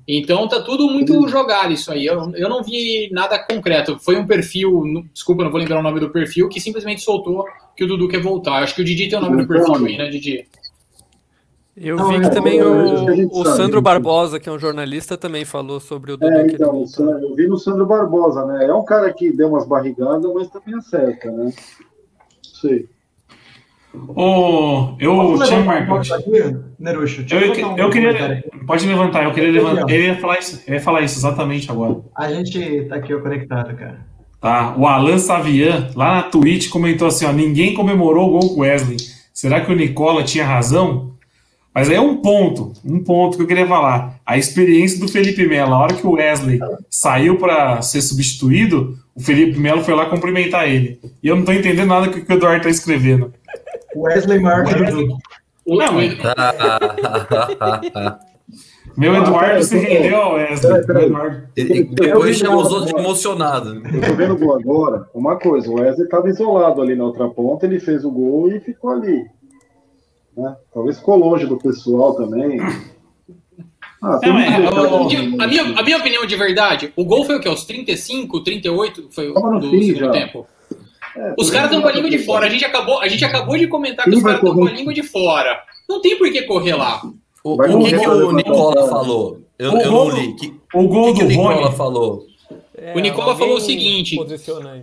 Então 0.06 0.48
tá 0.48 0.60
tudo 0.60 0.88
muito 0.88 1.26
jogado 1.28 1.72
isso 1.72 1.90
aí. 1.90 2.04
Eu, 2.04 2.32
eu 2.34 2.48
não 2.48 2.62
vi 2.62 3.08
nada 3.10 3.38
concreto. 3.38 3.98
Foi 3.98 4.16
um 4.16 4.26
perfil, 4.26 4.82
desculpa, 5.12 5.44
não 5.44 5.50
vou 5.50 5.60
lembrar 5.60 5.78
o 5.78 5.82
nome 5.82 6.00
do 6.00 6.10
perfil, 6.10 6.48
que 6.48 6.60
simplesmente 6.60 7.02
soltou 7.02 7.44
que 7.76 7.84
o 7.84 7.86
Dudu 7.86 8.08
quer 8.08 8.20
voltar. 8.20 8.62
Acho 8.62 8.74
que 8.74 8.82
o 8.82 8.84
Didi 8.84 9.08
tem 9.08 9.18
o 9.18 9.22
nome 9.22 9.42
do 9.42 9.48
perfil 9.48 9.86
aí, 9.86 9.96
né, 9.96 10.08
Didi? 10.10 10.46
Eu 11.80 11.96
não, 11.96 12.08
vi 12.08 12.20
que 12.20 12.26
é, 12.26 12.30
também 12.30 12.62
o, 12.62 13.28
o 13.30 13.44
Sandro 13.44 13.80
Barbosa, 13.80 14.40
que 14.40 14.48
é 14.48 14.52
um 14.52 14.58
jornalista, 14.58 15.16
também 15.16 15.44
falou 15.44 15.78
sobre 15.78 16.12
o 16.12 16.16
Dudu. 16.16 16.32
É, 16.32 16.46
então, 16.46 16.84
eu 17.22 17.34
vi 17.34 17.46
no 17.46 17.56
Sandro 17.56 17.86
Barbosa, 17.86 18.44
né? 18.46 18.66
É 18.66 18.74
um 18.74 18.84
cara 18.84 19.12
que 19.12 19.30
deu 19.30 19.48
umas 19.48 19.66
barrigadas, 19.66 20.32
mas 20.34 20.48
também 20.48 20.74
acerta, 20.74 21.30
né? 21.30 21.52
Sei. 22.42 22.88
Oh, 24.14 24.94
eu 24.98 25.38
tinha 25.44 25.60
marcado. 25.60 26.02
Neruxo, 26.78 27.24
eu, 27.30 27.40
eu, 27.40 27.76
eu 27.76 27.90
queria. 27.90 28.44
Pode 28.66 28.86
levantar, 28.86 29.24
eu 29.24 29.32
queria 29.32 29.50
levantar. 29.50 29.90
Eu 29.90 30.00
ia 30.00 30.16
falar 30.16 30.38
isso, 30.38 30.62
ia 30.70 30.80
falar 30.80 31.02
isso 31.02 31.18
exatamente 31.18 31.70
agora. 31.70 32.00
A 32.16 32.32
gente 32.32 32.84
tá 32.84 32.96
aqui 32.96 33.14
ó, 33.14 33.20
conectado, 33.20 33.74
cara. 33.76 34.06
Tá. 34.40 34.74
O 34.76 34.86
Alan 34.86 35.18
Savian, 35.18 35.90
lá 35.96 36.16
na 36.16 36.22
Twitch, 36.22 36.68
comentou 36.68 37.08
assim: 37.08 37.24
ó, 37.24 37.32
ninguém 37.32 37.74
comemorou 37.74 38.28
o 38.28 38.38
gol 38.38 38.54
com 38.54 38.60
Wesley. 38.60 38.98
Será 39.32 39.60
que 39.60 39.72
o 39.72 39.76
Nicola 39.76 40.22
tinha 40.22 40.44
razão? 40.44 41.12
Mas 41.74 41.88
aí 41.88 41.96
é 41.96 42.00
um 42.00 42.16
ponto, 42.16 42.72
um 42.84 43.02
ponto 43.02 43.36
que 43.36 43.42
eu 43.42 43.46
queria 43.46 43.66
falar. 43.66 44.18
A 44.26 44.36
experiência 44.36 44.98
do 44.98 45.08
Felipe 45.08 45.46
Melo. 45.46 45.74
A 45.74 45.78
hora 45.78 45.94
que 45.94 46.06
o 46.06 46.12
Wesley 46.12 46.58
saiu 46.90 47.38
para 47.38 47.80
ser 47.82 48.02
substituído, 48.02 48.98
o 49.14 49.20
Felipe 49.20 49.58
Melo 49.58 49.84
foi 49.84 49.94
lá 49.94 50.06
cumprimentar 50.06 50.68
ele. 50.68 51.00
E 51.22 51.28
eu 51.28 51.36
não 51.36 51.44
tô 51.44 51.52
entendendo 51.52 51.88
nada 51.88 52.06
do 52.06 52.12
que 52.12 52.32
o 52.32 52.34
Eduardo 52.34 52.64
tá 52.64 52.70
escrevendo. 52.70 53.32
Wesley 53.94 54.40
Marques. 54.40 54.74
Não, 55.66 55.92
mas... 55.92 56.18
Meu 58.98 59.14
Eduardo 59.14 59.62
se 59.62 59.78
rendeu 59.78 60.16
ao 60.16 60.34
Wesley. 60.34 60.82
Depois 61.92 62.36
chamou 62.36 62.62
os 62.62 62.72
outros 62.72 62.92
de 62.92 62.98
emocionado. 62.98 63.80
Eu 63.94 64.00
tô 64.00 64.16
vendo 64.16 64.34
o 64.34 64.38
gol 64.38 64.56
agora. 64.56 65.06
Uma 65.14 65.38
coisa, 65.38 65.70
o 65.70 65.74
Wesley 65.74 66.04
estava 66.04 66.28
isolado 66.28 66.82
ali 66.82 66.96
na 66.96 67.04
outra 67.04 67.28
ponta, 67.28 67.64
ele 67.64 67.78
fez 67.78 68.04
o 68.04 68.10
gol 68.10 68.50
e 68.50 68.58
ficou 68.58 68.90
ali. 68.90 69.24
Né? 70.38 70.56
Talvez 70.72 70.98
ficou 70.98 71.16
longe 71.16 71.46
do 71.46 71.56
pessoal 71.58 72.14
também. 72.14 72.60
Ah, 74.00 74.20
Não, 74.22 74.38
é, 74.38 74.46
a, 74.48 75.44
a 75.44 75.46
minha, 75.48 75.62
a 75.76 75.82
minha 75.82 75.96
opinião 75.98 76.24
de 76.24 76.36
verdade, 76.36 76.92
o 76.94 77.04
gol 77.04 77.24
foi 77.24 77.36
o 77.36 77.40
quê? 77.40 77.48
Os 77.48 77.64
35, 77.64 78.44
38 78.44 79.08
foi 79.10 79.32
Tava 79.32 79.58
do 79.58 79.68
fim 79.70 79.82
segundo 79.82 79.98
já. 79.98 80.10
tempo. 80.12 80.46
É, 81.16 81.34
Os 81.36 81.50
caras 81.50 81.66
estão 81.68 81.82
com 81.82 81.88
a 81.88 81.92
língua 81.92 82.08
de 82.08 82.18
fora. 82.20 82.46
A 82.46 82.48
gente 82.48 82.64
acabou, 82.64 83.00
a 83.00 83.08
gente 83.08 83.24
acabou 83.24 83.58
de 83.58 83.66
comentar 83.66 84.04
que 84.04 84.14
os 84.14 84.22
caras 84.22 84.38
estão 84.38 84.54
com 84.54 84.66
a 84.66 84.70
língua 84.70 84.94
de 84.94 85.02
fora. 85.02 85.60
Não 85.88 86.00
tem 86.00 86.16
por 86.16 86.30
que 86.30 86.42
correr 86.42 86.74
lá. 86.76 87.02
O, 87.42 87.54
o 87.54 87.84
que, 87.84 87.98
que 87.98 88.08
o 88.08 88.30
Nicola 88.32 88.88
falou? 88.88 89.40
Eu, 89.58 89.72
O 89.72 89.80
eu 89.80 89.90
gol 89.90 90.08
não 90.10 90.16
li. 90.16 90.36
Que- 90.36 90.54
O 90.74 90.86
gol 90.86 91.06
que, 91.14 91.14
que 91.14 91.18
do 91.20 91.24
o 91.24 91.28
Nicola 91.30 91.62
Rony. 91.64 91.76
falou? 91.76 92.26
É, 92.76 92.94
O 92.94 93.00
Nicola 93.00 93.32
alguém 93.32 93.38
falou 93.40 93.56
o 93.56 93.60
seguinte- 93.60 94.14
Posiciona 94.14 94.72
aí. 94.72 94.82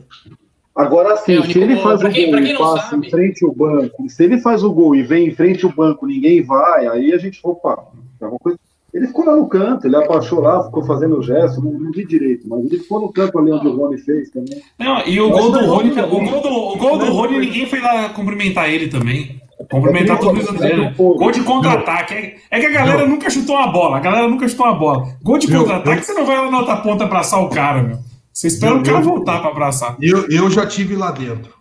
Agora 0.75 1.15
sim, 1.17 1.35
É, 1.35 1.39
o 1.39 1.43
se 1.45 1.57
ele 1.59 1.77
faz 1.77 2.01
o 2.03 2.09
quem- 2.09 2.29
gol 2.31 2.39
e 2.39 2.53
não 2.53 2.59
passa 2.59 2.89
sabe- 2.89 3.07
em 3.07 3.09
frente 3.09 3.45
ao 3.45 3.53
banco, 3.53 4.09
se 4.09 4.23
ele 4.23 4.39
faz 4.39 4.61
o 4.63 4.71
gol 4.71 4.93
e 4.95 5.03
vem 5.03 5.27
em 5.27 5.31
frente 5.31 5.63
ao 5.65 5.71
banco, 5.71 6.05
ninguém 6.05 6.41
vai, 6.43 6.85
aí 6.87 7.13
a 7.13 7.17
gente, 7.17 7.39
opa, 7.43 7.81
é 8.21 8.25
uma 8.25 8.37
coisa. 8.37 8.59
Ele 8.93 9.07
ficou 9.07 9.25
lá 9.25 9.35
no 9.35 9.47
canto, 9.47 9.87
ele 9.87 9.95
abaixou 9.95 10.39
lá, 10.41 10.63
ficou 10.65 10.83
fazendo 10.85 11.17
o 11.17 11.21
gesto, 11.21 11.61
não, 11.61 11.71
não 11.71 11.91
vi 11.91 12.05
direito, 12.05 12.47
mas 12.47 12.65
ele 12.65 12.77
ficou 12.79 12.99
no 13.01 13.11
canto 13.11 13.37
ali 13.39 13.51
onde 13.51 13.67
o 13.67 13.75
Rony 13.75 13.97
fez 13.97 14.29
também. 14.29 14.61
Não, 14.79 15.01
e 15.05 15.19
o 15.19 15.29
Mas 15.29 15.39
gol 15.41 15.51
do 15.51 15.61
não, 15.61 15.67
Rony, 15.75 15.91
não, 15.95 16.05
o 16.05 16.09
gol 16.09 16.41
do, 16.41 16.49
o 16.49 16.77
gol 16.77 16.97
do 16.97 17.05
Rony, 17.11 17.39
ninguém 17.39 17.65
foi 17.65 17.79
lá 17.81 18.09
cumprimentar 18.09 18.69
ele 18.69 18.87
também. 18.87 19.41
Cumprimentar 19.71 20.17
É 20.17 20.19
todo 20.19 20.35
mundo. 20.35 20.59
dele. 20.59 20.93
Gol 20.97 21.31
de 21.31 21.41
contra-ataque. 21.41 22.13
É, 22.13 22.35
é 22.51 22.59
que 22.59 22.65
a 22.67 22.71
galera 22.71 23.05
nunca 23.07 23.29
chutou 23.29 23.55
uma 23.55 23.67
bola. 23.71 23.97
A 23.97 23.99
galera 24.01 24.27
nunca 24.27 24.47
chutou 24.47 24.65
uma 24.65 24.75
bola. 24.75 25.07
Gol 25.23 25.37
de 25.37 25.47
contra-ataque, 25.51 26.03
você 26.05 26.13
não 26.13 26.25
vai 26.25 26.37
lá 26.37 26.51
na 26.51 26.59
outra 26.59 26.77
ponta 26.77 27.05
abraçar 27.05 27.41
o 27.41 27.49
cara, 27.49 27.81
meu. 27.81 27.97
Você 28.35 28.47
espera 28.47 28.75
o 28.75 28.83
cara 28.83 28.97
eu- 28.97 29.03
voltar 29.03 29.39
pra 29.39 29.49
abraçar. 29.49 29.95
Eu, 30.01 30.29
eu 30.29 30.51
já 30.51 30.67
tive 30.67 30.93
lá 30.97 31.09
dentro. 31.09 31.53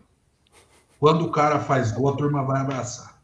Quando 0.98 1.24
o 1.24 1.30
cara 1.30 1.60
faz 1.60 1.92
gol, 1.92 2.08
a 2.08 2.16
turma 2.16 2.42
vai 2.42 2.60
abraçar. 2.60 3.14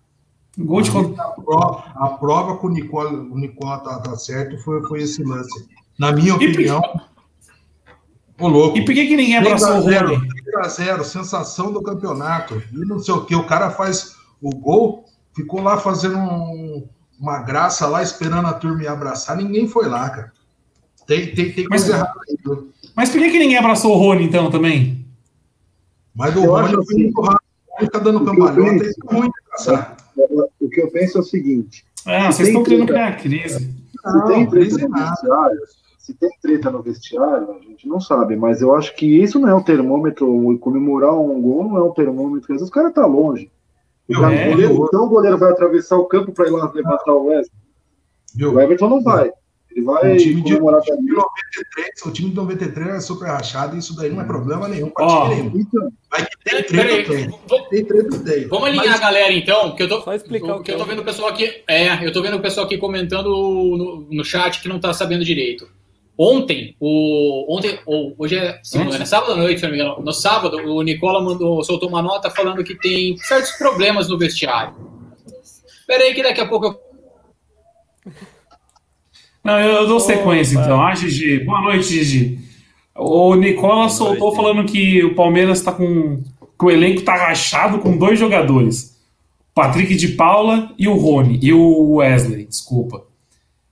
Gol 0.57 0.81
de 0.83 0.91
contra 0.91 1.25
A 1.25 1.31
prova, 1.31 1.85
a 1.97 2.09
prova 2.11 2.57
que 2.59 2.67
o 2.67 2.69
Nicola, 2.69 3.11
o 3.11 3.37
Nicola 3.37 3.79
tá, 3.79 3.99
tá 3.99 4.17
certo 4.17 4.57
foi, 4.63 4.81
foi 4.87 5.03
esse 5.03 5.25
lance. 5.25 5.69
Na 5.99 6.13
minha 6.13 6.35
opinião, 6.37 6.81
o 8.39 8.47
louco. 8.49 8.79
E 8.79 8.85
por 8.85 8.95
que, 8.95 9.07
que 9.07 9.17
ninguém 9.17 9.41
3 9.43 9.63
abraçou 9.63 9.79
o 9.81 9.91
0, 9.91 10.15
Rony? 10.15 10.29
3 10.29 10.57
a 10.57 10.69
0, 10.69 11.05
sensação 11.05 11.73
do 11.73 11.83
campeonato. 11.83 12.63
E 12.73 12.79
não 12.87 12.99
sei 13.01 13.15
o 13.15 13.25
que, 13.25 13.35
o 13.35 13.47
cara 13.47 13.71
faz 13.71 14.15
o 14.41 14.51
gol, 14.51 15.05
ficou 15.35 15.61
lá 15.61 15.77
fazendo 15.77 16.19
um- 16.19 16.89
uma 17.19 17.39
graça 17.43 17.87
lá, 17.87 18.01
esperando 18.03 18.47
a 18.47 18.53
turma 18.53 18.83
ir 18.83 18.89
abraçar. 18.89 19.37
Ninguém 19.37 19.67
foi 19.69 19.89
lá, 19.89 20.09
cara. 20.09 20.33
Tem, 21.11 21.35
tem, 21.35 21.51
tem 21.53 21.67
Mas- 21.69 21.83
coisa 21.83 21.97
errada 21.99 22.21
aí. 22.29 22.37
viu? 22.45 22.69
Mas 22.97 23.11
por 23.11 23.19
que, 23.21 23.31
que 23.31 23.39
ninguém 23.41 23.57
abraçou 23.57 23.93
o 23.97 23.99
Rony, 23.99 24.25
então, 24.25 24.49
também? 24.49 25.05
Mas 26.15 26.37
o 26.37 26.45
Eu 26.45 26.51
Rony 26.53 26.65
acho 26.67 26.75
foi 26.75 26.83
assim, 26.85 27.03
muito 27.03 27.21
rápido. 27.21 27.41
Fica 27.81 27.99
dando 28.01 28.17
o 28.19 28.25
que 28.25 28.31
eu 28.31 28.35
cambalhota, 28.35 28.71
penso- 28.71 28.85
isso 28.91 29.01
é 29.11 29.15
ruim 29.17 29.29
de 29.29 29.33
abraçar. 29.47 29.97
O 30.61 30.69
que 30.69 30.81
eu 30.81 30.91
penso 30.91 31.19
é 31.19 31.21
o 31.21 31.25
seguinte: 31.25 31.85
Ah, 32.07 32.31
Se 32.31 32.37
vocês 32.39 32.49
estão 32.49 32.63
querendo 32.63 32.87
criar 32.87 33.17
crise. 33.17 33.59
se 33.59 34.27
tem 34.29 34.47
treta 34.47 34.51
crise 34.51 34.83
no 34.83 34.89
nada. 34.91 35.11
vestiário, 35.11 35.61
se 35.99 36.15
tem 36.15 36.31
treta 36.41 36.71
no 36.71 36.83
vestiário, 36.83 37.51
a 37.51 37.59
gente 37.69 37.89
não 37.89 38.01
sabe, 38.01 38.37
mas 38.37 38.61
eu 38.63 38.75
acho 38.77 38.95
que 38.95 39.07
isso 39.21 39.39
não 39.41 39.49
é 39.49 39.55
um 39.55 39.63
termômetro, 39.63 40.59
comemorar 40.61 41.13
um 41.19 41.41
gol 41.43 41.65
não 41.65 41.77
é 41.77 41.83
um 41.83 41.93
termômetro, 41.93 42.53
às 42.53 42.61
vezes 42.61 42.69
o 42.69 42.73
cara 42.73 42.91
tá 42.93 43.05
longe. 43.07 43.51
O 44.09 44.13
cara- 44.15 44.35
É, 44.35 44.51
goleiro- 44.51 44.85
então 44.87 45.05
o 45.05 45.09
goleiro 45.09 45.39
vai 45.39 45.51
atravessar 45.51 45.97
o 45.97 46.05
campo 46.05 46.33
para 46.33 46.47
ir 46.49 46.51
lá 46.51 46.71
levantar 46.73 47.13
o 47.13 47.27
Wesley. 47.27 47.51
Viu? 48.35 48.55
O 48.55 48.61
Everton 48.61 48.89
não 48.89 49.03
vai. 49.03 49.33
Ele 49.75 49.85
vai 49.85 50.15
O 50.15 50.17
time 50.17 50.43
de, 50.43 50.43
comemorar 50.55 50.81
o 50.81 50.83
time 50.83 50.97
de 50.99 51.07
também. 51.07 51.17
93, 51.17 52.03
o 52.07 52.11
time 52.13 52.31
de 52.31 52.37
93 52.37 52.89
é 52.89 53.01
super 53.01 53.27
rachado 53.29 53.77
e 53.77 53.79
isso 53.79 53.95
daí 53.95 54.11
não 54.11 54.21
é 54.21 54.25
problema 54.25 54.67
nenhum 54.67 54.91
pra 54.91 55.07
Ó. 55.07 55.29
time 55.29 55.43
nenhum. 55.43 55.59
Então, 55.61 55.93
Mas 56.11 56.25
que 56.25 56.37
tem 56.45 56.63
treta, 56.65 57.13
tem. 57.13 57.31
vamos- 57.49 57.69
Tem 57.69 57.85
treta, 57.85 58.19
tem. 58.25 58.49
Vamos 58.49 58.67
alinhar 58.69 58.87
Mas- 58.87 58.97
a 58.97 58.99
galera 59.01 59.33
então, 59.33 59.75
que 59.77 59.83
eu 59.85 59.89
tô, 59.89 60.01
Só 60.03 60.13
explicar 60.15 60.57
o 60.57 60.63
que 60.63 60.73
eu 60.73 60.77
tô 60.77 60.83
é. 60.83 60.87
vendo 60.87 61.03
o 61.03 61.05
pessoal 61.05 61.29
aqui. 61.29 61.63
É, 61.69 62.05
eu 62.05 62.13
tô 62.13 62.21
vendo 62.21 62.37
o 62.37 62.41
pessoal 62.41 62.67
aqui 62.67 62.77
comentando 62.79 63.29
no, 63.29 64.07
no 64.11 64.25
chat 64.25 64.61
que 64.61 64.69
não 64.69 64.81
tá 64.81 64.93
sabendo 64.93 65.25
direito. 65.25 65.69
Ontem, 66.19 66.77
o 66.79 67.47
ontem 67.57 67.79
ou 67.87 68.15
hoje 68.19 68.37
é 68.37 68.61
segunda, 68.63 68.99
né? 68.99 69.07
sábado 69.07 69.33
à 69.33 69.37
noite, 69.37 69.59
se 69.61 69.65
não 69.67 69.73
me 69.73 69.79
engano. 69.81 70.03
No 70.03 70.13
sábado, 70.13 70.57
o 70.59 70.83
Nicola 70.83 71.23
mandou, 71.23 71.63
soltou 71.65 71.89
uma 71.89 72.03
nota 72.03 72.29
falando 72.29 72.63
que 72.63 72.75
tem 72.75 73.17
certos 73.19 73.53
problemas 73.53 74.09
no 74.09 74.19
vestiário. 74.19 74.75
Espera 75.43 76.03
aí 76.05 76.13
que 76.13 76.23
daqui 76.23 76.41
a 76.43 76.47
pouco 76.49 76.67
eu 76.67 76.81
Não, 79.43 79.59
eu, 79.59 79.83
eu 79.83 79.87
dou 79.87 80.01
sequência, 80.01 80.59
então. 80.59 80.83
Ah, 80.83 80.95
Gigi. 80.95 81.41
Boa 81.45 81.63
noite, 81.63 81.85
Gigi. 81.89 82.39
O 82.95 83.35
Nicola 83.35 83.89
soltou 83.89 84.35
falando 84.35 84.65
que 84.65 85.03
o 85.03 85.15
Palmeiras 85.15 85.63
tá 85.63 85.73
com. 85.73 86.23
que 86.59 86.65
o 86.65 86.71
elenco 86.71 87.03
tá 87.03 87.15
rachado 87.15 87.79
com 87.79 87.97
dois 87.97 88.19
jogadores. 88.19 88.99
Patrick 89.55 89.95
de 89.95 90.09
Paula 90.09 90.73
e 90.79 90.87
o 90.87 90.95
Rony. 90.95 91.39
E 91.43 91.53
o 91.53 91.95
Wesley, 91.97 92.47
desculpa. 92.47 93.05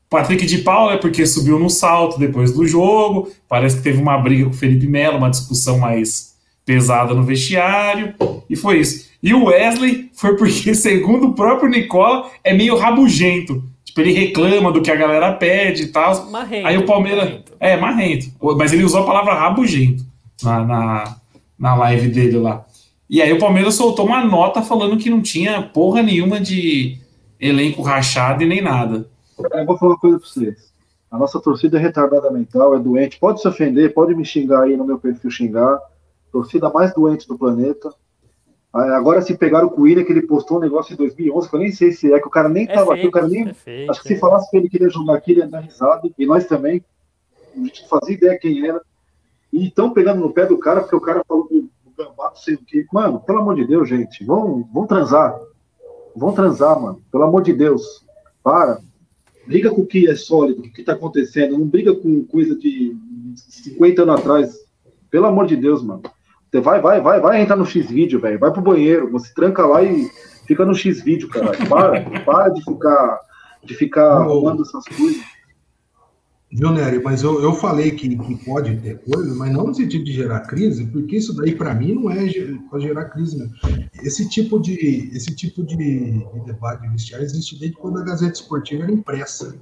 Patrick 0.08 0.46
de 0.46 0.58
Paula 0.58 0.94
é 0.94 0.96
porque 0.96 1.26
subiu 1.26 1.58
no 1.58 1.68
salto 1.68 2.18
depois 2.18 2.52
do 2.52 2.66
jogo. 2.66 3.30
Parece 3.46 3.76
que 3.76 3.82
teve 3.82 4.00
uma 4.00 4.16
briga 4.16 4.44
com 4.44 4.50
o 4.50 4.54
Felipe 4.54 4.86
Melo, 4.86 5.18
uma 5.18 5.30
discussão 5.30 5.78
mais 5.78 6.34
pesada 6.64 7.14
no 7.14 7.22
vestiário. 7.22 8.14
E 8.48 8.56
foi 8.56 8.80
isso. 8.80 9.08
E 9.22 9.34
o 9.34 9.44
Wesley 9.44 10.10
foi 10.14 10.36
porque, 10.36 10.72
segundo 10.74 11.28
o 11.28 11.34
próprio 11.34 11.68
Nicola, 11.68 12.30
é 12.42 12.54
meio 12.54 12.76
rabugento. 12.76 13.62
Tipo, 13.98 14.00
ele 14.00 14.12
reclama 14.12 14.70
do 14.70 14.80
que 14.80 14.90
a 14.90 14.96
galera 14.96 15.32
pede 15.32 15.84
e 15.84 15.86
tal. 15.88 16.30
Marrento. 16.30 16.66
Aí 16.66 16.78
o 16.78 16.86
Palmeiras. 16.86 17.24
marrento. 17.24 17.52
É, 17.58 17.76
marrento. 17.76 18.26
Mas 18.56 18.72
ele 18.72 18.84
usou 18.84 19.02
a 19.02 19.06
palavra 19.06 19.34
rabugento 19.34 20.04
na, 20.42 20.64
na, 20.64 21.16
na 21.58 21.74
live 21.74 22.08
dele 22.08 22.38
lá. 22.38 22.64
E 23.10 23.20
aí 23.20 23.32
o 23.32 23.38
Palmeiras 23.38 23.74
soltou 23.74 24.06
uma 24.06 24.24
nota 24.24 24.62
falando 24.62 24.96
que 24.98 25.10
não 25.10 25.20
tinha 25.20 25.62
porra 25.62 26.02
nenhuma 26.02 26.38
de 26.38 26.98
elenco 27.40 27.82
rachado 27.82 28.42
e 28.42 28.46
nem 28.46 28.60
nada. 28.60 29.08
eu 29.38 29.66
vou 29.66 29.78
falar 29.78 29.92
uma 29.92 29.98
coisa 29.98 30.18
para 30.18 30.28
vocês. 30.28 30.68
A 31.10 31.18
nossa 31.18 31.40
torcida 31.40 31.78
é 31.78 31.80
retardada 31.80 32.30
mental, 32.30 32.76
é 32.76 32.78
doente. 32.78 33.18
Pode 33.18 33.40
se 33.40 33.48
ofender, 33.48 33.94
pode 33.94 34.14
me 34.14 34.24
xingar 34.24 34.64
aí 34.64 34.76
no 34.76 34.84
meu 34.84 34.98
perfil 34.98 35.30
xingar. 35.30 35.78
Torcida 36.30 36.70
mais 36.70 36.92
doente 36.94 37.26
do 37.26 37.38
planeta. 37.38 37.90
Ah, 38.72 38.96
Agora 38.96 39.22
se 39.22 39.36
pegaram 39.36 39.68
com 39.68 39.80
o 39.80 39.84
William, 39.84 40.04
que 40.04 40.12
ele 40.12 40.26
postou 40.26 40.58
um 40.58 40.60
negócio 40.60 40.92
em 40.92 40.96
2011, 40.96 41.48
que 41.48 41.54
eu 41.54 41.60
nem 41.60 41.72
sei 41.72 41.92
se 41.92 42.12
é, 42.12 42.20
que 42.20 42.26
o 42.26 42.30
cara 42.30 42.48
nem 42.48 42.64
É 42.64 42.74
tava 42.74 42.94
aqui, 42.94 43.06
o 43.06 43.10
cara 43.10 43.28
nem 43.28 43.48
é 43.48 43.86
Acho 43.88 44.02
que 44.02 44.08
se 44.08 44.18
falasse 44.18 44.50
que 44.50 44.56
ele 44.56 44.68
queria 44.68 44.90
jogar 44.90 45.16
aqui, 45.16 45.32
ele 45.32 45.40
ia 45.40 45.48
dar 45.48 45.60
risada, 45.60 46.08
e 46.18 46.26
nós 46.26 46.46
também. 46.46 46.84
A 47.54 47.58
gente 47.58 47.82
não 47.82 47.88
fazia 47.88 48.14
ideia 48.14 48.38
quem 48.38 48.66
era. 48.66 48.80
E 49.52 49.66
estão 49.66 49.92
pegando 49.92 50.20
no 50.20 50.32
pé 50.32 50.46
do 50.46 50.58
cara, 50.58 50.82
porque 50.82 50.96
o 50.96 51.00
cara 51.00 51.24
falou 51.26 51.48
do, 51.48 51.62
do 51.62 51.90
gambá, 51.96 52.28
não 52.28 52.36
sei 52.36 52.54
o 52.54 52.58
quê. 52.58 52.86
Mano, 52.92 53.20
pelo 53.20 53.38
amor 53.38 53.56
de 53.56 53.66
Deus, 53.66 53.88
gente, 53.88 54.24
vão, 54.24 54.68
vão 54.72 54.86
transar. 54.86 55.38
Vão 56.14 56.32
transar, 56.32 56.78
mano. 56.80 57.02
Pelo 57.10 57.24
amor 57.24 57.42
de 57.42 57.52
Deus. 57.52 58.04
Para. 58.42 58.80
Briga 59.46 59.70
com 59.70 59.80
o 59.80 59.86
que 59.86 60.08
é 60.08 60.14
sólido, 60.14 60.60
o 60.60 60.70
que 60.70 60.82
tá 60.82 60.92
acontecendo. 60.92 61.56
Não 61.56 61.66
briga 61.66 61.94
com 61.94 62.22
coisa 62.24 62.54
de 62.54 62.94
50 63.34 64.02
anos 64.02 64.20
atrás. 64.20 64.58
Pelo 65.10 65.26
amor 65.26 65.46
de 65.46 65.56
Deus, 65.56 65.82
mano. 65.82 66.02
Você 66.50 66.60
vai, 66.60 66.80
vai, 66.80 67.00
vai, 67.00 67.20
vai 67.20 67.42
entrar 67.42 67.56
no 67.56 67.66
X-Vídeo, 67.66 68.20
velho. 68.20 68.38
Vai 68.38 68.50
pro 68.50 68.62
banheiro. 68.62 69.10
Você 69.12 69.32
tranca 69.34 69.66
lá 69.66 69.82
e 69.82 70.10
fica 70.46 70.64
no 70.64 70.74
X-Vídeo, 70.74 71.28
caralho. 71.28 71.68
Para, 71.68 72.00
para 72.24 72.48
de 72.48 72.64
ficar, 72.64 73.20
de 73.64 73.74
ficar 73.74 74.12
arrumando 74.12 74.62
essas 74.62 74.84
coisas. 74.84 75.22
Viu, 76.50 76.72
Nery? 76.72 77.02
Mas 77.02 77.22
eu, 77.22 77.42
eu 77.42 77.52
falei 77.52 77.90
que, 77.90 78.16
que 78.16 78.44
pode 78.44 78.74
ter 78.78 78.98
coisa, 79.02 79.34
mas 79.34 79.52
não 79.52 79.66
no 79.66 79.74
sentido 79.74 80.02
de 80.02 80.12
gerar 80.12 80.40
crise, 80.40 80.86
porque 80.86 81.16
isso 81.16 81.36
daí, 81.36 81.54
para 81.54 81.74
mim, 81.74 81.94
não 81.94 82.10
é 82.10 82.24
para 82.70 82.80
gerar 82.80 83.04
crise. 83.06 83.38
Mesmo. 83.38 83.54
Esse 84.02 84.26
tipo 84.30 84.58
de, 84.58 85.10
esse 85.14 85.36
tipo 85.36 85.62
de, 85.62 85.76
de 85.76 86.40
debate 86.46 86.82
de 86.82 86.88
vestiário 86.88 87.26
existe 87.26 87.58
desde 87.58 87.76
quando 87.76 87.98
a 87.98 88.02
Gazeta 88.02 88.32
Esportiva 88.32 88.84
era 88.84 88.92
impressa. 88.92 89.58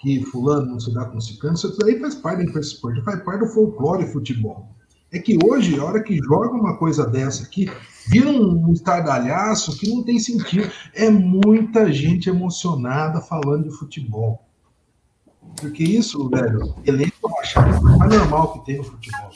Que 0.00 0.24
fulano 0.24 0.64
não 0.64 0.80
se 0.80 0.94
dá 0.94 1.04
com 1.04 1.20
ciclano, 1.20 1.56
isso 1.56 1.76
daí 1.78 2.00
faz 2.00 2.14
parte 2.14 2.38
da 2.38 2.44
imprensa 2.44 2.70
esportiva, 2.70 3.04
faz 3.04 3.22
parte 3.22 3.40
do 3.40 3.52
folclore 3.52 4.06
futebol. 4.06 4.66
É 5.12 5.18
que 5.18 5.36
hoje, 5.44 5.78
a 5.78 5.84
hora 5.84 6.02
que 6.02 6.16
joga 6.18 6.54
uma 6.54 6.76
coisa 6.76 7.04
dessa 7.06 7.42
aqui, 7.42 7.70
vira 8.06 8.28
um 8.28 8.72
estardalhaço 8.72 9.76
que 9.78 9.88
não 9.88 10.02
tem 10.02 10.18
sentido. 10.18 10.70
É 10.94 11.10
muita 11.10 11.92
gente 11.92 12.28
emocionada 12.28 13.20
falando 13.20 13.64
de 13.64 13.76
futebol. 13.76 14.44
Porque 15.60 15.82
isso, 15.82 16.28
velho, 16.28 16.74
elenco 16.86 17.28
rachado 17.28 17.74
é 17.74 17.96
mais 17.98 18.14
normal 18.14 18.52
que 18.52 18.66
tem 18.66 18.78
no 18.78 18.84
futebol. 18.84 19.30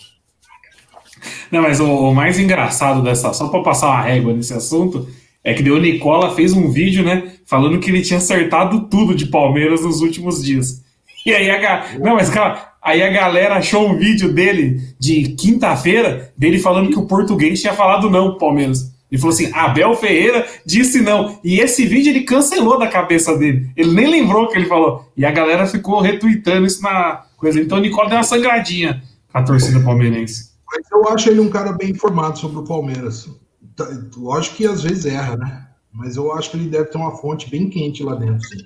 Não, 1.51 1.63
mas 1.63 1.81
o, 1.81 1.87
o 1.87 2.15
mais 2.15 2.39
engraçado 2.39 3.03
dessa, 3.03 3.33
só 3.33 3.49
para 3.49 3.63
passar 3.63 3.89
uma 3.89 4.03
régua 4.03 4.33
nesse 4.33 4.55
assunto, 4.55 5.09
É 5.43 5.53
que 5.53 5.71
o 5.71 5.79
Nicola 5.79 6.35
fez 6.35 6.55
um 6.55 6.71
vídeo, 6.71 7.05
né? 7.05 7.35
Falando 7.45 7.79
que 7.79 7.91
ele 7.91 8.01
tinha 8.01 8.19
acertado 8.19 8.89
tudo 8.89 9.15
de 9.15 9.27
Palmeiras 9.27 9.83
nos 9.83 10.01
últimos 10.01 10.43
dias. 10.43 10.83
E 11.27 11.35
aí 11.35 11.51
a. 11.51 11.99
Não, 11.99 12.15
mas 12.15 12.31
calma. 12.31 12.74
Aí 12.85 13.03
a 13.03 13.11
galera 13.11 13.55
achou 13.55 13.88
um 13.88 13.97
vídeo 13.97 14.33
dele 14.33 14.81
de 14.99 15.31
quinta-feira, 15.31 16.33
dele 16.37 16.59
falando 16.59 16.90
que 16.90 16.99
o 16.99 17.07
português 17.07 17.61
tinha 17.61 17.73
falado 17.73 18.11
não 18.11 18.31
pro 18.31 18.40
Palmeiras. 18.40 18.92
Ele 19.11 19.20
falou 19.20 19.33
assim: 19.33 19.51
Abel 19.55 19.94
Ferreira 19.94 20.47
disse 20.66 21.01
não. 21.01 21.38
E 21.42 21.61
esse 21.61 21.87
vídeo 21.87 22.11
ele 22.11 22.25
cancelou 22.25 22.79
da 22.79 22.87
cabeça 22.87 23.38
dele. 23.38 23.70
Ele 23.77 23.92
nem 23.92 24.11
lembrou 24.11 24.49
que 24.49 24.59
ele 24.59 24.66
falou. 24.66 25.11
E 25.16 25.25
a 25.25 25.31
galera 25.31 25.66
ficou 25.66 26.01
retweetando 26.01 26.66
isso 26.66 26.83
na 26.83 27.25
coisa. 27.38 27.61
Então 27.61 27.79
o 27.79 27.81
Nicola 27.81 28.09
deu 28.09 28.18
uma 28.18 28.25
sangradinha 28.25 29.03
com 29.33 29.38
a 29.38 29.42
torcida 29.42 29.81
palmeirense. 29.81 30.51
Mas 30.66 30.90
eu 30.90 31.09
acho 31.09 31.31
ele 31.31 31.40
um 31.40 31.49
cara 31.49 31.73
bem 31.73 31.90
informado 31.90 32.38
sobre 32.38 32.59
o 32.59 32.64
Palmeiras. 32.64 33.31
Tá, 33.77 33.88
Lógico 34.16 34.57
que 34.57 34.66
às 34.66 34.83
vezes 34.83 35.07
erra, 35.07 35.37
né? 35.37 35.66
Mas 35.92 36.16
eu 36.16 36.33
acho 36.33 36.51
que 36.51 36.57
ele 36.57 36.68
deve 36.68 36.87
ter 36.87 36.99
uma 36.99 37.16
fonte 37.16 37.49
bem 37.49 37.70
quente 37.70 38.03
lá 38.03 38.16
dentro. 38.16 38.47
Sim. 38.49 38.64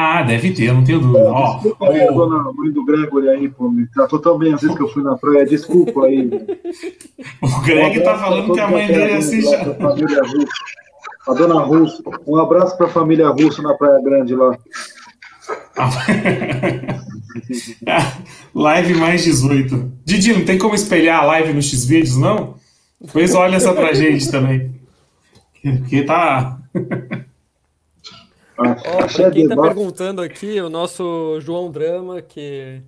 Ah, 0.00 0.22
deve 0.22 0.52
ter, 0.52 0.72
não 0.72 0.84
tenho 0.84 1.00
dúvida. 1.00 1.28
Ó, 1.28 1.54
Desculpa 1.54 1.88
aí, 1.88 2.06
a 2.06 2.12
ó, 2.12 2.14
dona 2.14 2.52
mãe 2.52 2.70
do 2.70 2.84
Gregory 2.84 3.30
aí, 3.30 3.48
pô, 3.48 3.68
me 3.68 3.84
tratou 3.88 4.20
tão 4.20 4.38
bem 4.38 4.54
às 4.54 4.60
vezes 4.60 4.76
que 4.76 4.82
eu 4.84 4.88
fui 4.88 5.02
na 5.02 5.18
praia. 5.18 5.44
Desculpa 5.44 6.06
aí. 6.06 6.30
o 7.42 7.60
Greg 7.62 8.00
tá 8.04 8.16
falando 8.16 8.54
que 8.54 8.60
a 8.60 8.68
mãe 8.68 8.86
dele 8.86 9.14
assiste. 9.14 9.56
Família 9.80 10.22
Russo. 10.22 10.46
A 11.26 11.34
dona 11.34 11.60
Russo. 11.62 12.00
Um 12.24 12.36
abraço 12.36 12.76
pra 12.76 12.86
família 12.86 13.28
Russo 13.28 13.60
na 13.60 13.74
Praia 13.74 14.00
Grande 14.00 14.36
lá. 14.36 14.56
live 18.54 18.94
mais 18.94 19.24
18. 19.24 19.92
Didi, 20.04 20.32
não 20.32 20.44
tem 20.44 20.58
como 20.58 20.76
espelhar 20.76 21.24
a 21.24 21.26
live 21.26 21.52
no 21.52 21.60
X-Vídeos, 21.60 22.16
não? 22.16 22.54
Depois 23.00 23.34
olha 23.34 23.56
essa 23.56 23.72
pra 23.72 23.92
gente 23.92 24.30
também. 24.30 24.70
Porque 25.60 26.04
tá. 26.04 26.56
Ó, 28.58 28.74
pra 29.06 29.30
quem 29.30 29.48
tá 29.48 29.54
debate. 29.54 29.74
perguntando 29.74 30.20
aqui, 30.20 30.60
o 30.60 30.68
nosso 30.68 31.38
João 31.40 31.70
Drama, 31.70 32.20
que 32.20 32.80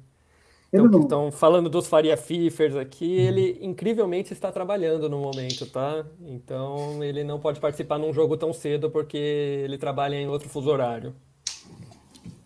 não- 0.73 1.01
estão 1.01 1.31
falando 1.33 1.69
dos 1.69 1.87
Faria 1.87 2.17
Fifers 2.17 2.75
aqui, 2.77 3.13
ele 3.21 3.59
incrivelmente 3.61 4.33
está 4.33 4.51
trabalhando 4.51 5.09
no 5.09 5.19
momento, 5.19 5.67
tá? 5.67 6.05
Então 6.27 7.03
ele 7.05 7.23
não 7.25 7.39
pode 7.39 7.61
participar 7.61 7.99
num 7.99 8.13
jogo 8.13 8.37
tão 8.37 8.53
cedo 8.53 8.91
porque 8.91 9.17
ele 9.17 9.79
trabalha 9.79 10.17
em 10.17 10.29
outro 10.29 10.49
fuso 10.49 10.71
horário. 10.71 11.15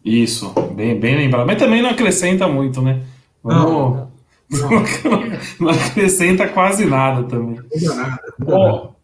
Isso, 0.04 0.52
bem, 0.74 0.98
bem 1.00 1.16
lembrado. 1.16 1.46
Mas 1.46 1.58
também 1.58 1.80
não 1.80 1.90
acrescenta 1.90 2.46
muito, 2.46 2.82
né? 2.82 3.02
Vamos- 3.42 4.08
não 5.58 5.70
acrescenta 5.70 6.46
quase 6.48 6.84
nada 6.84 7.22
também. 7.26 7.58
Não 7.82 7.96
nada. 7.96 8.22
não 8.38 8.94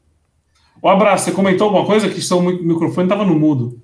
o 0.83 0.89
abraço, 0.89 1.27
você 1.27 1.33
comentou 1.33 1.67
alguma 1.67 1.85
coisa 1.85 2.09
que 2.09 2.23
seu 2.23 2.41
mi- 2.41 2.63
microfone 2.63 3.07
tava 3.09 3.25
no 3.25 3.39
mudo. 3.39 3.79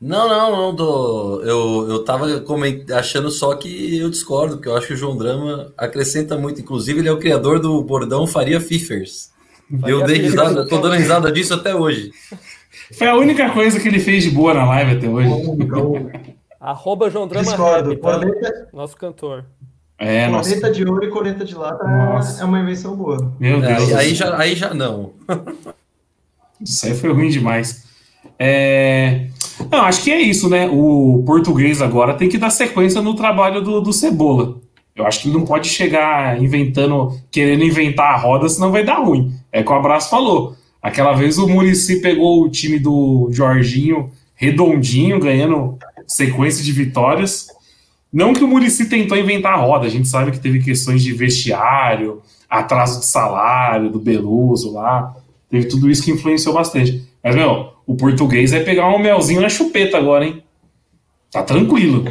Não, 0.00 0.28
não, 0.28 0.50
não, 0.56 0.76
tô, 0.76 1.40
eu, 1.42 1.88
eu 1.90 2.04
tava 2.04 2.40
coment- 2.42 2.88
achando 2.92 3.30
só 3.30 3.54
que 3.56 3.98
eu 3.98 4.08
discordo, 4.08 4.54
porque 4.56 4.68
eu 4.68 4.76
acho 4.76 4.86
que 4.86 4.92
o 4.92 4.96
João 4.96 5.16
Drama 5.16 5.72
acrescenta 5.76 6.38
muito. 6.38 6.60
Inclusive, 6.60 7.00
ele 7.00 7.08
é 7.08 7.12
o 7.12 7.18
criador 7.18 7.58
do 7.58 7.82
bordão 7.82 8.26
Faria 8.26 8.60
Fifers. 8.60 9.30
Eu 9.86 10.04
dei 10.04 10.18
risada, 10.18 10.66
tô 10.66 10.78
dando 10.78 10.94
risada 10.94 11.32
disso 11.32 11.52
até 11.52 11.74
hoje. 11.74 12.10
Foi 12.96 13.08
a 13.08 13.16
única 13.16 13.50
coisa 13.50 13.78
que 13.80 13.88
ele 13.88 13.98
fez 13.98 14.22
de 14.24 14.30
boa 14.30 14.54
na 14.54 14.64
live 14.66 14.96
até 14.96 15.08
hoje. 15.08 15.28
Arroba 16.60 17.10
João 17.10 17.26
Drama 17.28 17.44
Discordo. 17.50 17.90
Rap, 17.90 18.00
tá? 18.00 18.12
Corneta, 18.18 18.68
Nosso 18.72 18.96
cantor. 18.96 19.44
É, 19.98 20.28
nossa. 20.28 20.70
de 20.70 20.84
ouro 20.84 21.04
e 21.04 21.10
corneta 21.10 21.44
de 21.44 21.56
lata 21.56 21.82
Nossa. 21.84 22.40
é 22.40 22.44
uma 22.44 22.60
invenção 22.60 22.94
boa. 22.94 23.34
Meu 23.40 23.62
É, 23.64 23.74
Deus. 23.74 23.88
aí, 23.88 23.94
aí 23.94 24.14
já, 24.14 24.38
aí 24.38 24.54
já 24.54 24.72
não. 24.72 25.12
Isso 26.60 26.86
aí 26.86 26.94
foi 26.94 27.12
ruim 27.12 27.28
demais. 27.28 27.84
É... 28.38 29.26
Não, 29.70 29.80
acho 29.80 30.02
que 30.02 30.10
é 30.10 30.20
isso, 30.20 30.48
né? 30.48 30.68
O 30.68 31.22
português 31.26 31.82
agora 31.82 32.14
tem 32.14 32.28
que 32.28 32.38
dar 32.38 32.50
sequência 32.50 33.02
no 33.02 33.14
trabalho 33.14 33.62
do, 33.62 33.80
do 33.80 33.92
Cebola. 33.92 34.56
Eu 34.94 35.06
acho 35.06 35.22
que 35.22 35.28
não 35.28 35.44
pode 35.44 35.68
chegar 35.68 36.42
inventando, 36.42 37.16
querendo 37.30 37.64
inventar 37.64 38.14
a 38.14 38.16
roda, 38.16 38.48
senão 38.48 38.72
vai 38.72 38.84
dar 38.84 38.98
ruim. 38.98 39.32
É 39.52 39.62
que 39.62 39.70
o 39.70 39.74
Abraço 39.74 40.10
falou. 40.10 40.54
Aquela 40.82 41.12
vez 41.12 41.38
o 41.38 41.48
Murici 41.48 42.00
pegou 42.00 42.42
o 42.42 42.48
time 42.48 42.78
do 42.78 43.28
Jorginho 43.30 44.10
redondinho, 44.38 45.18
ganhando 45.18 45.76
sequência 46.06 46.64
de 46.64 46.72
vitórias. 46.72 47.48
Não 48.10 48.32
que 48.32 48.42
o 48.42 48.48
Murici 48.48 48.88
tentou 48.88 49.18
inventar 49.18 49.54
a 49.54 49.56
roda, 49.56 49.86
a 49.86 49.90
gente 49.90 50.08
sabe 50.08 50.30
que 50.30 50.40
teve 50.40 50.62
questões 50.62 51.02
de 51.02 51.12
vestiário, 51.12 52.22
atraso 52.48 53.00
de 53.00 53.06
salário 53.06 53.90
do 53.90 53.98
Beluso 53.98 54.72
lá. 54.72 55.14
Teve 55.50 55.66
tudo 55.66 55.90
isso 55.90 56.04
que 56.04 56.12
influenciou 56.12 56.54
bastante. 56.54 57.04
Mas, 57.22 57.34
meu, 57.34 57.72
o 57.88 57.96
português 57.96 58.50
vai 58.50 58.62
pegar 58.62 58.94
um 58.94 58.98
melzinho 58.98 59.40
na 59.40 59.48
chupeta 59.48 59.96
agora, 59.96 60.26
hein? 60.26 60.44
Tá 61.32 61.42
tranquilo. 61.42 62.04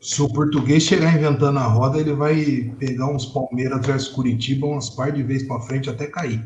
se 0.00 0.22
o 0.22 0.32
português 0.32 0.82
chegar 0.82 1.14
inventando 1.14 1.58
a 1.58 1.66
roda, 1.66 1.98
ele 1.98 2.14
vai 2.14 2.74
pegar 2.78 3.10
uns 3.10 3.26
Palmeiras 3.26 3.80
atrás 3.80 4.08
do 4.08 4.14
Curitiba 4.14 4.66
umas 4.66 4.88
par 4.88 5.12
de 5.12 5.22
vezes 5.22 5.46
para 5.46 5.60
frente 5.60 5.90
até 5.90 6.06
cair. 6.06 6.42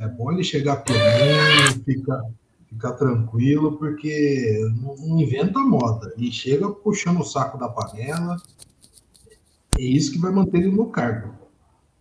É 0.00 0.08
bom 0.08 0.32
ele 0.32 0.42
chegar 0.42 0.82
comendo, 0.82 1.84
ficar, 1.84 2.22
ficar 2.70 2.92
tranquilo, 2.92 3.76
porque 3.76 4.58
não, 4.80 5.20
inventa 5.20 5.60
moda. 5.60 6.10
Ele 6.16 6.32
chega 6.32 6.70
puxando 6.70 7.20
o 7.20 7.24
saco 7.24 7.58
da 7.58 7.68
panela. 7.68 8.38
É 9.78 9.82
isso 9.82 10.10
que 10.10 10.18
vai 10.18 10.32
manter 10.32 10.56
ele 10.56 10.70
no 10.70 10.86
cargo. 10.86 11.34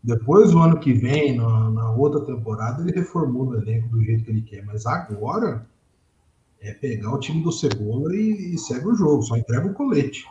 Depois, 0.04 0.54
o 0.54 0.60
ano 0.60 0.80
que 0.80 0.94
vem, 0.94 1.36
na, 1.38 1.70
na 1.70 1.92
outra 1.92 2.22
temporada, 2.22 2.82
ele 2.82 2.92
reformula 2.92 3.58
o 3.58 3.62
elenco 3.62 3.88
do 3.90 4.04
jeito 4.04 4.24
que 4.24 4.32
ele 4.32 4.42
quer. 4.42 4.66
Mas 4.66 4.86
agora 4.86 5.66
é 6.60 6.74
pegar 6.74 7.14
o 7.14 7.20
time 7.20 7.44
do 7.44 7.52
Cebola 7.52 8.16
e, 8.16 8.54
e 8.56 8.58
segue 8.58 8.88
o 8.88 8.96
jogo, 8.96 9.22
só 9.22 9.38
entrega 9.38 9.68
o 9.68 9.74
colete. 9.74 10.26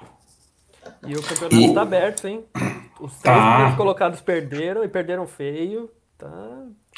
E 1.06 1.14
o 1.14 1.22
campeonato 1.22 1.54
E- 1.56 1.74
tá 1.74 1.82
aberto, 1.82 2.26
hein? 2.26 2.44
Os 3.00 3.12
três 3.14 3.22
Tá. 3.22 3.50
primeiros 3.52 3.76
colocados 3.76 4.20
perderam 4.20 4.84
e 4.84 4.88
perderam 4.88 5.26
feio. 5.26 5.88
Tá 6.18 6.28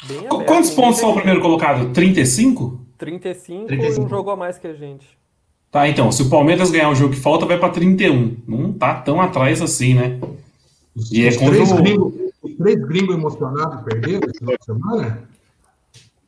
bem 0.07 0.17
aberto. 0.27 0.45
Quantos 0.45 0.69
pontos 0.71 0.99
são 0.99 1.11
o 1.11 1.15
primeiro 1.15 1.41
colocado? 1.41 1.91
35? 1.93 2.81
35, 2.97 3.67
35. 3.67 4.01
e 4.01 4.05
um 4.05 4.09
jogo 4.09 4.29
a 4.31 4.35
mais 4.35 4.57
que 4.57 4.67
a 4.67 4.73
gente. 4.73 5.07
Tá, 5.71 5.87
então, 5.87 6.11
se 6.11 6.21
o 6.23 6.29
Palmeiras 6.29 6.69
ganhar 6.71 6.89
o 6.89 6.95
jogo 6.95 7.13
que 7.13 7.19
falta, 7.19 7.45
vai 7.45 7.57
pra 7.57 7.69
31. 7.69 8.37
Não 8.47 8.71
tá 8.73 8.95
tão 8.95 9.19
atrás 9.21 9.61
assim, 9.61 9.93
né? 9.95 10.19
Os, 10.95 11.11
E 11.11 11.25
é 11.25 11.35
contra 11.37 11.63
o- 11.63 11.75
gringos, 11.81 12.13
os 12.43 12.53
três 12.55 12.79
gringos 12.85 13.15
emocionados 13.15 13.81
perderam 13.83 14.29
esse 14.29 14.39
final 14.39 14.57
de 14.57 14.65
semana? 14.65 15.29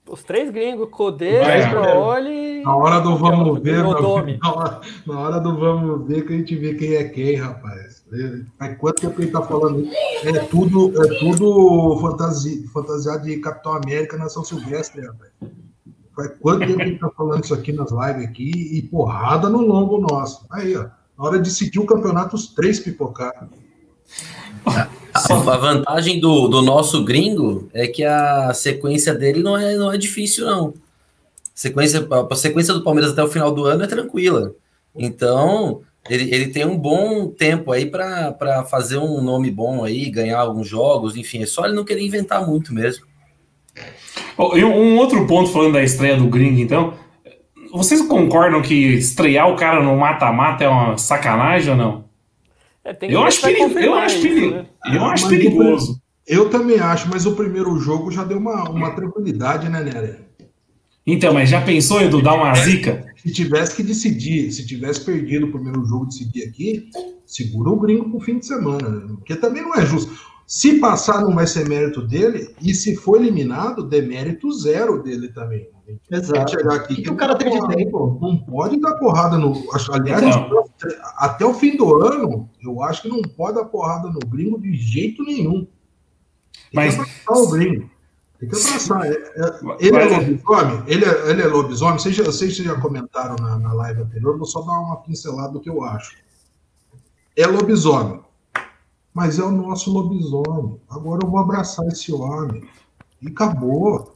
Os 0.08 0.23
três 0.23 0.51
gringos, 0.51 0.89
Codê, 0.91 1.39
Vai, 1.39 1.63
Strooli 1.63 2.62
Na 2.62 2.75
hora 2.75 2.99
do 2.99 3.17
vamos 3.17 3.60
ver, 3.62 3.84
o 3.84 3.91
na, 4.39 4.54
hora, 4.54 4.82
na 5.06 5.19
hora 5.19 5.39
do 5.39 5.58
vamos 5.58 6.08
ver 6.08 6.25
que 6.25 6.34
a 6.34 6.38
gente 6.38 6.56
vê 6.56 6.75
quem 6.75 6.93
é 6.93 7.04
quem, 7.06 7.36
rapaz. 7.36 8.06
É, 8.13 8.41
Faz 8.58 8.78
quanto 8.78 9.01
tempo 9.01 9.19
ele 9.19 9.32
tá 9.32 9.41
falando 9.41 9.82
isso? 9.82 9.95
É 10.23 10.39
tudo, 10.45 11.04
é 11.04 11.19
tudo 11.19 11.99
fantasi, 11.99 12.67
fantasiado 12.67 13.25
de 13.25 13.38
Capitão 13.38 13.73
América 13.73 14.15
na 14.15 14.30
São 14.30 14.43
Silvestre, 14.43 15.01
rapaz. 15.01 15.32
Faz 16.15 16.32
quanto 16.39 16.67
tempo 16.67 16.82
ele 16.82 16.99
tá 16.99 17.10
falando 17.10 17.43
isso 17.43 17.54
aqui 17.54 17.73
nas 17.73 17.91
lives 17.91 18.30
aqui 18.30 18.78
e 18.78 18.84
porrada 18.84 19.49
no 19.49 19.62
longo 19.62 19.99
nosso. 19.99 20.45
Aí, 20.51 20.78
ó. 20.78 20.86
Na 21.17 21.25
hora 21.25 21.38
de 21.38 21.49
decidir 21.49 21.80
o 21.80 21.86
campeonato, 21.86 22.36
os 22.36 22.54
três 22.54 22.80
pipocaram. 22.80 23.49
A, 25.29 25.33
a 25.33 25.57
vantagem 25.57 26.19
do, 26.19 26.47
do 26.47 26.61
nosso 26.61 27.03
gringo 27.03 27.69
é 27.73 27.88
que 27.88 28.03
a 28.03 28.53
sequência 28.53 29.13
dele 29.13 29.41
não 29.41 29.57
é, 29.57 29.75
não 29.75 29.91
é 29.91 29.97
difícil, 29.97 30.45
não. 30.45 30.73
Sequência, 31.53 32.05
a 32.29 32.35
sequência 32.35 32.73
do 32.73 32.83
Palmeiras 32.83 33.11
até 33.11 33.23
o 33.23 33.29
final 33.29 33.51
do 33.51 33.65
ano 33.65 33.83
é 33.83 33.88
tranquila. 33.88 34.53
Então, 34.95 35.81
ele, 36.09 36.33
ele 36.33 36.47
tem 36.47 36.65
um 36.65 36.77
bom 36.77 37.27
tempo 37.27 37.71
aí 37.71 37.85
para 37.85 38.65
fazer 38.69 38.97
um 38.97 39.21
nome 39.21 39.49
bom 39.49 39.83
aí, 39.83 40.09
ganhar 40.09 40.39
alguns 40.39 40.67
jogos, 40.67 41.15
enfim, 41.15 41.43
é 41.43 41.45
só 41.45 41.65
ele 41.65 41.73
não 41.73 41.85
querer 41.85 42.05
inventar 42.05 42.45
muito 42.45 42.73
mesmo. 42.73 43.05
Ó, 44.38 44.55
e 44.55 44.63
um 44.63 44.97
outro 44.97 45.25
ponto 45.25 45.51
falando 45.51 45.73
da 45.73 45.83
estreia 45.83 46.17
do 46.17 46.27
Gringo, 46.27 46.59
então. 46.59 46.93
Vocês 47.73 48.01
concordam 48.01 48.61
que 48.61 48.73
estrear 48.73 49.49
o 49.49 49.55
cara 49.55 49.83
no 49.83 49.97
mata-mata 49.97 50.63
é 50.63 50.69
uma 50.69 50.97
sacanagem 50.97 51.71
ou 51.71 51.77
não? 51.77 52.04
É, 52.86 52.95
Eu 53.02 53.24
acho, 53.24 53.41
perigo, 53.41 53.80
eu 53.80 53.95
acho, 53.95 54.15
isso, 54.15 54.28
perigo, 54.28 54.52
né? 54.52 54.65
eu 54.93 55.04
Ah, 55.04 55.13
acho 55.13 55.28
perigoso. 55.28 56.00
Eu 56.28 56.50
também 56.50 56.80
acho, 56.80 57.10
mas 57.10 57.26
o 57.26 57.36
primeiro 57.36 57.76
jogo 57.80 58.12
já 58.12 58.24
deu 58.24 58.38
uma, 58.38 58.69
uma 58.69 58.91
tranquilidade, 58.91 59.67
né, 59.69 59.84
Nery? 59.84 60.17
Então, 61.06 61.34
mas 61.34 61.50
já 61.50 61.62
pensou, 61.62 62.02
Edu, 62.02 62.21
dar 62.21 62.34
uma 62.36 62.54
zica? 62.56 63.06
Se 63.17 63.32
tivesse 63.32 63.76
que 63.76 63.84
decidir, 63.84 64.52
se 64.52 64.65
tivesse 64.65 65.04
perdido 65.04 65.48
o 65.48 65.52
primeiro 65.52 65.84
jogo, 65.86 66.06
decidir 66.06 66.43
aqui, 66.48 66.89
segura 67.26 67.69
o 67.71 67.80
gringo 67.80 68.10
pro 68.10 68.19
fim 68.19 68.38
de 68.39 68.45
semana, 68.45 68.89
né? 68.89 69.06
porque 69.15 69.36
também 69.36 69.63
não 69.63 69.76
é 69.76 69.86
justo. 69.86 70.12
Se 70.47 70.79
passar, 70.79 71.21
não 71.21 71.34
vai 71.34 71.47
ser 71.47 71.67
mérito 71.67 72.01
dele, 72.05 72.53
e 72.62 72.73
se 72.75 72.95
for 72.95 73.19
eliminado, 73.19 73.84
demérito 73.84 74.51
zero 74.51 75.01
dele 75.01 75.29
também. 75.29 75.67
Exato. 76.12 76.51
Chegar 76.51 76.75
aqui, 76.75 76.93
O 76.93 77.03
que 77.03 77.12
o 77.12 77.15
cara 77.15 77.36
tem 77.36 77.49
de 77.49 77.75
tempo? 77.75 78.17
Não 78.21 78.38
pode 78.38 78.79
dar 78.79 78.95
porrada 78.95 79.38
no. 79.38 79.53
Aliás, 79.91 80.23
até 81.17 81.45
o 81.45 81.53
fim 81.53 81.75
do 81.77 81.95
ano, 81.95 82.49
eu 82.63 82.81
acho 82.81 83.03
que 83.03 83.08
não 83.10 83.21
pode 83.21 83.55
dar 83.55 83.65
porrada 83.65 84.10
no 84.10 84.19
gringo 84.19 84.60
de 84.60 84.75
jeito 84.75 85.23
nenhum. 85.23 85.67
Tem 86.71 86.73
Mas- 86.73 86.95
que 86.95 87.01
abraçar 87.01 87.38
o 87.38 87.49
gringo. 87.49 87.89
Tem 88.39 88.49
Tem 88.49 88.49
que 88.49 88.67
abraçar. 88.67 89.05
É, 89.05 89.12
é, 89.12 89.60
ele 89.79 89.97
é 89.97 90.05
lobisomem? 90.05 90.84
Ele 90.88 91.05
é, 91.05 91.29
ele 91.29 91.41
é 91.41 91.47
lobisomem? 91.47 91.99
Vocês 91.99 92.15
já, 92.15 92.23
vocês 92.23 92.55
já 92.55 92.79
comentaram 92.79 93.36
na, 93.39 93.58
na 93.58 93.73
live 93.73 94.01
anterior, 94.01 94.38
vou 94.38 94.45
só 94.47 94.62
dar 94.62 94.79
uma 94.79 94.97
pincelada 94.97 95.53
do 95.53 95.60
que 95.60 95.69
eu 95.69 95.84
acho. 95.84 96.15
É 97.36 97.45
lobisomem. 97.47 98.24
Mas 99.15 99.39
é 99.39 99.43
o 99.43 99.49
nosso 99.49 99.93
lobisomem. 99.93 100.78
Agora 100.89 101.21
eu 101.23 101.32
vou 101.32 101.39
abraçar 101.39 101.88
esse 101.88 102.12
homem. 102.12 102.62
E 103.21 103.30
acabou. 103.30 104.13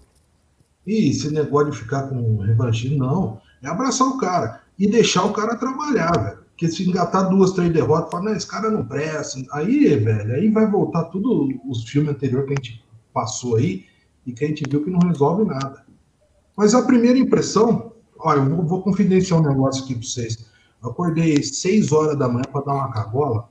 E 0.85 1.09
esse 1.09 1.31
negócio 1.31 1.71
de 1.71 1.77
ficar 1.77 2.09
com 2.09 2.39
revanchismo, 2.39 2.97
não. 2.97 3.41
É 3.63 3.69
abraçar 3.69 4.09
o 4.09 4.17
cara 4.17 4.61
e 4.77 4.91
deixar 4.91 5.23
o 5.23 5.31
cara 5.31 5.55
trabalhar, 5.55 6.11
velho. 6.11 6.39
Porque 6.49 6.67
se 6.67 6.87
engatar 6.87 7.29
duas, 7.29 7.53
três 7.53 7.71
derrotas, 7.71 8.11
fala, 8.11 8.25
não, 8.25 8.33
esse 8.33 8.45
cara 8.45 8.69
não 8.69 8.85
presta. 8.85 9.39
Aí, 9.53 9.95
velho, 9.95 10.35
aí 10.35 10.51
vai 10.51 10.69
voltar 10.69 11.05
tudo 11.05 11.47
os 11.65 11.85
filmes 11.85 12.11
anteriores 12.11 12.47
que 12.47 12.53
a 12.53 12.55
gente 12.57 12.85
passou 13.13 13.55
aí 13.55 13.85
e 14.25 14.33
que 14.33 14.43
a 14.43 14.47
gente 14.49 14.65
viu 14.69 14.83
que 14.83 14.91
não 14.91 14.99
resolve 15.07 15.45
nada. 15.45 15.85
Mas 16.57 16.75
a 16.75 16.81
primeira 16.81 17.17
impressão, 17.17 17.93
olha, 18.17 18.39
eu 18.39 18.65
vou, 18.65 18.81
confidenciar 18.81 19.39
um 19.39 19.47
negócio 19.47 19.85
aqui 19.85 19.93
para 19.95 20.03
vocês. 20.03 20.45
Eu 20.83 20.89
acordei 20.89 21.41
seis 21.41 21.93
horas 21.93 22.19
da 22.19 22.27
manhã 22.27 22.43
para 22.51 22.65
dar 22.65 22.73
uma 22.73 22.91
cagola 22.91 23.49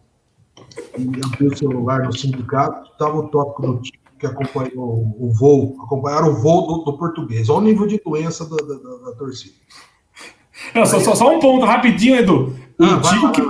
e 0.99 1.21
abri 1.25 1.47
o 1.47 1.57
celular 1.57 2.03
no 2.03 2.17
sindicato, 2.17 2.91
estava 2.93 3.19
o 3.19 3.29
tópico 3.29 3.63
do 3.63 3.81
tipo 3.81 3.99
que 4.19 4.27
acompanhou 4.27 5.17
o 5.19 5.31
voo, 5.33 5.77
acompanharam 5.83 6.31
o 6.31 6.35
voo 6.35 6.67
do, 6.67 6.85
do 6.85 6.99
português. 6.99 7.49
Olha 7.49 7.59
o 7.59 7.65
nível 7.65 7.87
de 7.87 8.01
doença 8.05 8.45
da, 8.45 8.57
da, 8.57 8.75
da, 8.75 9.11
da 9.11 9.17
torcida. 9.17 9.55
Não, 10.75 10.85
só, 10.85 10.99
só, 11.01 11.15
só, 11.15 11.37
um 11.37 11.39
ponto 11.39 11.65
rapidinho, 11.65 12.17
Edu. 12.17 12.57
O, 12.79 12.85
ah, 12.85 13.01
Tico 13.01 13.33
que, 13.33 13.43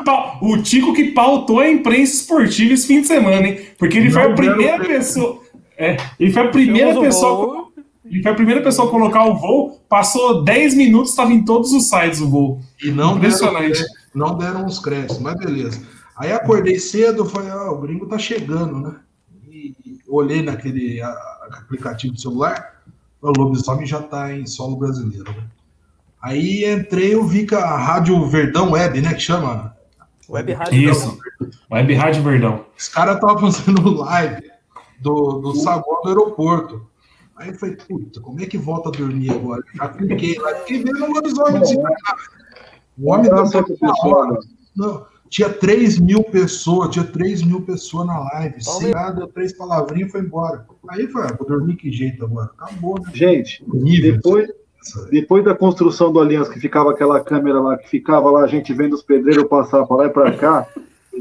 o 0.42 0.62
Tico 0.62 0.92
que 0.92 1.04
pautou 1.12 1.60
a 1.60 1.70
imprensa 1.70 2.14
esportiva 2.14 2.74
esse 2.74 2.86
fim 2.86 3.00
de 3.00 3.06
semana, 3.06 3.48
hein? 3.48 3.60
Porque 3.78 3.98
ele 3.98 4.06
não, 4.06 4.12
foi 4.12 4.22
a 4.22 4.34
primeira 4.34 4.84
pessoa. 4.84 5.40
É, 5.76 5.96
ele 6.18 6.32
foi 6.32 6.42
a 6.42 6.48
primeira 6.48 7.00
pessoa. 7.00 7.68
Ele 8.04 8.22
foi 8.22 8.32
a 8.32 8.34
primeira 8.34 8.62
pessoa 8.62 8.88
a 8.88 8.90
colocar 8.90 9.24
o 9.24 9.36
voo, 9.36 9.80
passou 9.88 10.42
10 10.42 10.74
minutos, 10.74 11.10
estava 11.10 11.30
em 11.32 11.44
todos 11.44 11.72
os 11.72 11.88
sites 11.88 12.20
o 12.20 12.28
voo. 12.28 12.60
E 12.82 12.90
não 12.90 13.16
Impressionante. 13.16 13.78
Deram, 13.78 13.88
não 14.14 14.38
deram 14.38 14.66
os 14.66 14.78
créditos, 14.78 15.18
mas 15.18 15.34
beleza. 15.36 15.82
Aí 16.18 16.32
acordei 16.32 16.80
cedo, 16.80 17.24
falei, 17.24 17.50
ah, 17.50 17.70
o 17.70 17.80
gringo 17.80 18.06
tá 18.06 18.18
chegando, 18.18 18.80
né? 18.80 18.96
E 19.48 19.72
olhei 20.08 20.42
naquele 20.42 21.00
aplicativo 21.00 22.14
do 22.14 22.20
celular, 22.20 22.82
o 23.22 23.30
lobisomem 23.30 23.86
já 23.86 24.02
tá 24.02 24.32
em 24.34 24.44
solo 24.44 24.76
brasileiro, 24.76 25.30
né? 25.30 25.44
Aí 26.20 26.64
entrei, 26.64 27.14
eu 27.14 27.24
vi 27.24 27.46
que 27.46 27.54
a 27.54 27.76
Rádio 27.76 28.26
Verdão 28.26 28.72
Web, 28.72 29.00
né, 29.00 29.14
que 29.14 29.20
chama? 29.20 29.76
Web 30.28 30.52
Rádio 30.52 30.90
Isso, 30.90 31.18
Web 31.70 31.94
Rádio 31.94 32.22
Verdão. 32.24 32.66
Os 32.76 32.88
caras 32.88 33.14
estavam 33.14 33.52
fazendo 33.52 33.94
live 33.94 34.50
do, 35.00 35.38
do 35.38 35.54
saguão 35.54 36.02
do 36.02 36.08
aeroporto. 36.08 36.86
Aí 37.36 37.50
eu 37.50 37.54
falei, 37.54 37.76
puta, 37.76 38.20
como 38.20 38.40
é 38.40 38.46
que 38.46 38.58
volta 38.58 38.88
a 38.88 38.92
dormir 38.92 39.30
agora? 39.30 39.62
Já 39.72 39.88
cliquei 39.90 40.36
lá, 40.40 40.54
fiquei 40.56 40.82
vendo 40.82 41.04
o 41.04 41.12
lobisomem 41.14 41.62
O 42.98 43.12
homem 43.12 43.30
hora. 44.02 44.38
Não, 44.74 45.06
tinha 45.28 45.48
3 45.48 45.98
mil 45.98 46.22
pessoas, 46.24 46.90
tinha 46.90 47.04
3 47.04 47.42
mil 47.42 47.62
pessoas 47.62 48.06
na 48.06 48.18
live. 48.18 48.62
Sem 48.62 48.90
nada, 48.90 49.28
três 49.28 49.52
palavrinhas 49.52 50.08
e 50.08 50.12
foi 50.12 50.20
embora. 50.20 50.66
Aí 50.88 51.06
foi, 51.08 51.22
ah, 51.22 51.36
vou 51.38 51.46
dormir 51.46 51.76
que 51.76 51.92
jeito 51.92 52.24
agora? 52.24 52.50
Acabou, 52.58 52.98
né? 52.98 53.10
Gente, 53.12 53.62
depois, 54.00 54.48
depois 55.10 55.44
da 55.44 55.54
construção 55.54 56.12
do 56.12 56.20
Aliança, 56.20 56.52
que 56.52 56.60
ficava 56.60 56.90
aquela 56.90 57.20
câmera 57.20 57.60
lá, 57.60 57.76
que 57.76 57.88
ficava 57.88 58.30
lá 58.30 58.42
a 58.42 58.46
gente 58.46 58.72
vendo 58.72 58.94
os 58.94 59.02
pedreiros 59.02 59.44
passar 59.44 59.84
para 59.86 59.96
lá 59.96 60.06
e 60.06 60.10
para 60.10 60.32
cá, 60.32 60.66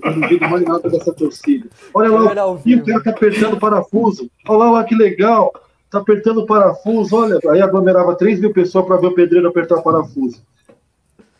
eu 0.03 0.15
não 0.15 0.27
digo 0.27 0.47
mais 0.47 0.63
nada 0.63 0.89
dessa 0.89 1.11
torcida. 1.13 1.67
Olha 1.93 2.11
lá, 2.11 2.23
o 2.23 2.59
cara 2.85 3.03
tá 3.03 3.09
apertando 3.09 3.53
o 3.53 3.59
parafuso. 3.59 4.29
Olha 4.47 4.71
lá, 4.71 4.83
que 4.83 4.95
legal. 4.95 5.51
Tá 5.89 5.99
apertando 5.99 6.41
o 6.41 6.45
parafuso. 6.45 7.15
Olha, 7.15 7.39
aí 7.49 7.61
aglomerava 7.61 8.15
3 8.15 8.39
mil 8.39 8.53
pessoas 8.53 8.85
para 8.85 8.97
ver 8.97 9.07
o 9.07 9.15
pedreiro 9.15 9.47
apertar 9.47 9.77
o 9.77 9.83
parafuso. 9.83 10.41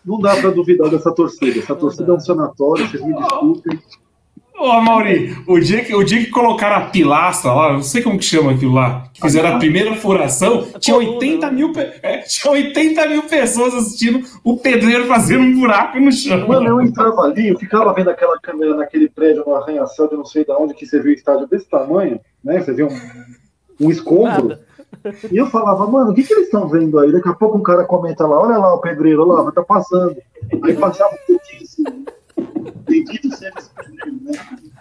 Não 0.08 0.18
dá 0.20 0.38
para 0.38 0.52
duvidar 0.52 0.90
dessa 0.90 1.14
torcida. 1.14 1.60
Essa 1.60 1.76
torcida 1.76 2.10
é 2.10 2.16
um 2.16 2.20
sanatório, 2.20 2.88
vocês 2.88 3.04
me 3.04 3.14
desculpem. 3.14 3.78
Ô, 4.58 4.82
Mauri, 4.82 5.38
o 5.46 5.60
dia, 5.60 5.84
que, 5.84 5.94
o 5.94 6.04
dia 6.04 6.20
que 6.20 6.32
colocaram 6.32 6.78
a 6.78 6.90
pilastra 6.90 7.52
lá, 7.52 7.74
não 7.74 7.84
sei 7.84 8.02
como 8.02 8.18
que 8.18 8.26
chama 8.26 8.54
aquilo 8.54 8.74
lá, 8.74 9.04
que 9.14 9.22
fizeram 9.22 9.56
a 9.56 9.60
primeira 9.60 9.94
furação, 9.96 10.66
tinha 10.80 10.98
80 10.98 11.52
mil, 11.52 11.72
é, 12.02 12.20
tinha 12.20 12.52
80 12.54 13.08
mil 13.08 13.24
pessoas 13.24 13.76
assistindo 13.76 14.26
o 14.44 14.58
pedreiro 14.58 15.06
fazendo 15.06 15.44
um 15.44 15.60
buraco 15.60 16.00
no 16.00 16.12
chão. 16.12 16.48
Mano, 16.48 16.70
eu 16.70 16.82
entrava 16.82 17.22
ali, 17.22 17.50
eu 17.50 17.60
ficava 17.60 17.94
vendo 17.94 18.10
aquela 18.10 18.40
câmera 18.40 18.76
naquele 18.76 19.10
prédio 19.10 19.44
no 19.46 19.54
arranha-céu 19.54 20.10
de 20.10 20.16
não 20.16 20.26
sei 20.26 20.44
de 20.44 20.52
onde, 20.52 20.74
que 20.74 20.88
você 20.88 21.00
viu 21.00 21.12
o 21.12 21.16
estádio 21.16 21.46
desse 21.46 21.70
tamanho, 21.70 22.20
né? 22.44 22.60
Você 22.60 22.74
viu 22.74 22.88
um, 22.88 23.86
um 23.86 23.92
escombro. 23.92 24.48
Nada. 24.48 24.67
E 25.32 25.38
eu 25.38 25.48
falava, 25.48 25.88
mano, 25.88 26.12
o 26.12 26.14
que, 26.14 26.24
que 26.24 26.34
eles 26.34 26.46
estão 26.46 26.68
vendo 26.68 27.00
aí? 27.00 27.12
Daqui 27.12 27.30
a 27.30 27.34
pouco 27.34 27.58
um 27.58 27.64
cara 27.64 27.84
comenta 27.86 28.26
lá, 28.26 28.40
olha 28.40 28.58
lá 28.58 28.74
o 28.74 28.82
pedreiro, 28.82 29.28
olha 29.28 29.44
lá, 29.44 29.52
tá 29.52 29.64
passando. 29.64 30.16
Aí 30.64 30.76
passava 30.76 31.16
pouquinho 31.28 31.64
assim. 31.64 31.84
Bendito 32.88 33.36
seja 33.36 33.54
esse 33.58 33.70
pedreiro, 33.70 34.20
né? 34.24 34.32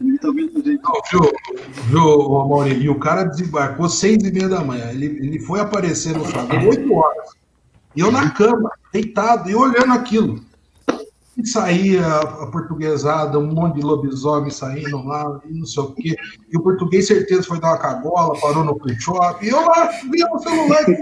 Ele 0.01 0.19
tá 0.19 0.31
vendo 0.31 0.63
Amaury, 2.41 2.75
e 2.75 2.89
o 2.89 2.99
cara 2.99 3.25
desembarcou 3.25 3.89
seis 3.89 4.23
e 4.23 4.33
meia 4.33 4.49
da 4.49 4.63
manhã. 4.63 4.91
Ele, 4.91 5.07
ele 5.07 5.39
foi 5.41 5.61
aparecer 5.61 6.17
no 6.17 6.25
Flamengo 6.25 6.71
oito 6.71 6.95
horas. 6.95 7.31
E 7.95 8.01
eu 8.01 8.13
na 8.13 8.31
cama, 8.31 8.71
deitado, 8.93 9.49
e 9.49 9.55
olhando 9.55 9.93
aquilo. 9.93 10.41
E 11.37 11.47
saía 11.47 12.07
a 12.07 12.47
portuguesada, 12.47 13.39
um 13.39 13.53
monte 13.53 13.77
de 13.77 13.83
lobisomem 13.83 14.51
saindo 14.51 15.05
lá, 15.05 15.41
e 15.49 15.59
não 15.59 15.67
sei 15.67 15.83
o 15.83 15.93
quê. 15.93 16.17
E 16.51 16.57
o 16.57 16.63
português, 16.63 17.07
certeza, 17.07 17.43
foi 17.43 17.61
dar 17.61 17.73
uma 17.73 17.79
cagola, 17.79 18.39
parou 18.41 18.65
no 18.65 18.79
free 18.79 18.99
shop. 18.99 19.45
E 19.45 19.51
eu 19.51 19.61
lá, 19.61 19.91
via 20.11 20.27
no 20.29 20.39
celular, 20.39 20.85
que 20.85 20.97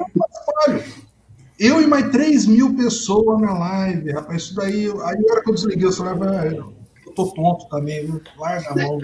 Eu 1.58 1.80
e 1.80 1.86
mais 1.86 2.10
3 2.10 2.46
mil 2.46 2.74
pessoas 2.74 3.40
na 3.40 3.56
live, 3.56 4.10
rapaz. 4.10 4.42
Isso 4.42 4.56
daí, 4.56 4.86
aí 4.86 4.90
a 4.90 5.32
hora 5.32 5.42
que 5.42 5.50
eu 5.50 5.54
desliguei 5.54 5.86
o 5.86 5.92
celular, 5.92 6.18
ah, 6.22 6.46
eu 6.46 7.12
tô 7.14 7.26
tonto 7.26 7.68
também, 7.68 8.04
viu? 8.04 8.20
Larga 8.36 8.70
a 8.70 8.74
mão. 8.74 8.98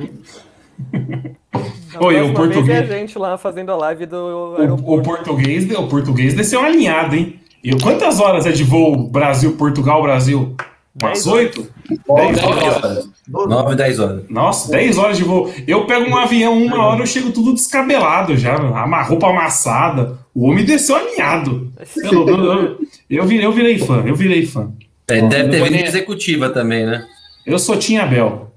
Oi, 2.00 2.20
o 2.22 2.34
português. 2.34 2.90
a 2.90 2.94
gente 2.94 3.18
lá 3.18 3.36
fazendo 3.36 3.70
a 3.70 3.76
live 3.76 4.06
do 4.06 4.16
o, 4.16 4.96
o, 4.96 5.02
português, 5.02 5.70
o 5.70 5.88
português 5.88 6.34
desceu 6.34 6.60
alinhado, 6.60 7.14
hein? 7.14 7.40
E 7.62 7.78
quantas 7.78 8.20
horas 8.20 8.46
é 8.46 8.52
de 8.52 8.64
voo 8.64 9.08
Brasil, 9.08 9.56
Portugal, 9.56 10.02
Brasil? 10.02 10.56
Umas 11.00 11.26
oito? 11.26 11.68
Dez 11.88 12.42
horas. 12.42 13.10
Nove, 13.28 13.76
dez 13.76 14.00
horas. 14.00 14.24
Nossa, 14.28 14.70
dez 14.70 14.98
horas 14.98 15.16
de 15.16 15.24
voo. 15.24 15.52
Eu 15.66 15.86
pego 15.86 16.10
um 16.10 16.16
avião, 16.16 16.56
uma 16.60 16.84
hora 16.84 17.02
eu 17.02 17.06
chego 17.06 17.30
tudo 17.30 17.54
descabelado 17.54 18.36
já, 18.36 18.56
uma 18.56 19.02
roupa 19.02 19.28
amassada. 19.28 20.18
O 20.34 20.48
homem 20.48 20.64
desceu 20.64 20.96
alinhado. 20.96 21.72
Eu, 21.96 22.28
eu, 22.28 22.78
eu, 23.08 23.24
virei, 23.24 23.46
eu 23.46 23.52
virei 23.52 23.78
fã, 23.78 24.02
eu 24.04 24.14
virei 24.14 24.44
fã. 24.44 24.72
É, 25.08 25.20
deve 25.22 25.50
ter 25.50 25.62
vindo 25.62 25.76
executiva 25.76 26.50
também, 26.50 26.86
né? 26.86 27.06
Eu 27.46 27.58
sou 27.58 27.76
Tinha 27.76 28.06
Bel. 28.06 28.50